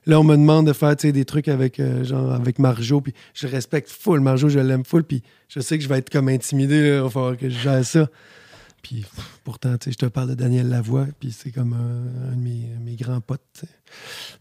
[0.06, 3.46] là, on me demande de faire des trucs avec, euh, genre, avec Marjo, puis je
[3.46, 4.20] respecte full.
[4.20, 7.02] Marjo, je l'aime full, puis je sais que je vais être comme intimidé, là, il
[7.02, 8.08] va falloir que je gère ça.
[8.88, 12.32] Puis pff, pourtant, tu sais, je te parle de Daniel Lavoie, puis c'est comme un,
[12.32, 13.40] un de mes, mes grands potes.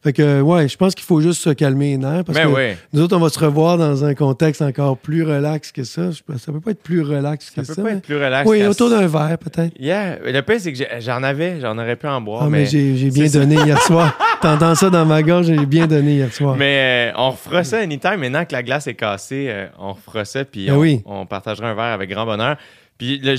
[0.02, 2.24] Fait que, ouais, je pense qu'il faut juste se calmer les nerfs.
[2.24, 2.78] Parce Mais que ouais.
[2.94, 6.12] nous autres, on va se revoir dans un contexte encore plus relax que ça.
[6.14, 7.82] Ça peut pas être plus relax Ça que peut ça.
[7.82, 8.50] pas mais- être plus relax.
[8.50, 9.74] Oui, autour d'un verre, peut-être.
[9.80, 10.20] Yeah.
[10.24, 12.44] Le pire, c'est que j'en avais, j'en aurais pu en boire.
[12.44, 13.40] Ah, mais, mais j'ai bien ça.
[13.40, 14.18] donné hier soir.
[14.42, 16.56] T'entends ça dans ma gorge, j'ai bien donné hier soir.
[16.56, 18.16] mais, euh, on refera ça anytime.
[18.18, 20.46] Maintenant que la glace est cassée, euh, on refera ça.
[20.46, 21.02] Puis Ben on, oui.
[21.06, 22.56] on partagera un verre avec grand bonheur.
[22.98, 23.36] Puis le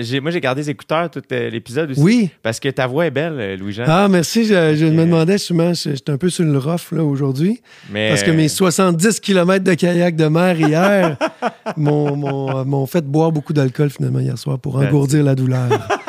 [0.00, 2.00] j'ai- moi, j'ai gardé les écouteurs tout euh, l'épisode aussi.
[2.00, 2.30] Oui.
[2.42, 3.84] Parce que ta voix est belle, euh, Louis-Jean.
[3.86, 4.44] Ah, merci.
[4.46, 7.60] Je, me demandais souvent, je- j'étais un peu sur le rough là, aujourd'hui.
[7.90, 11.16] mais, Parce que mes 70 km de kayak de mer hier
[11.76, 15.68] m'ont- m'ont m'ont fait boire beaucoup d'alcool finalement hier soir pour engourdir la douleur.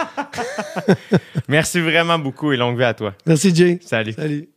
[1.48, 3.14] Merci vraiment beaucoup et longue vie à toi.
[3.26, 3.80] Merci, Jay.
[3.84, 4.14] Salut.
[4.14, 4.48] Salut.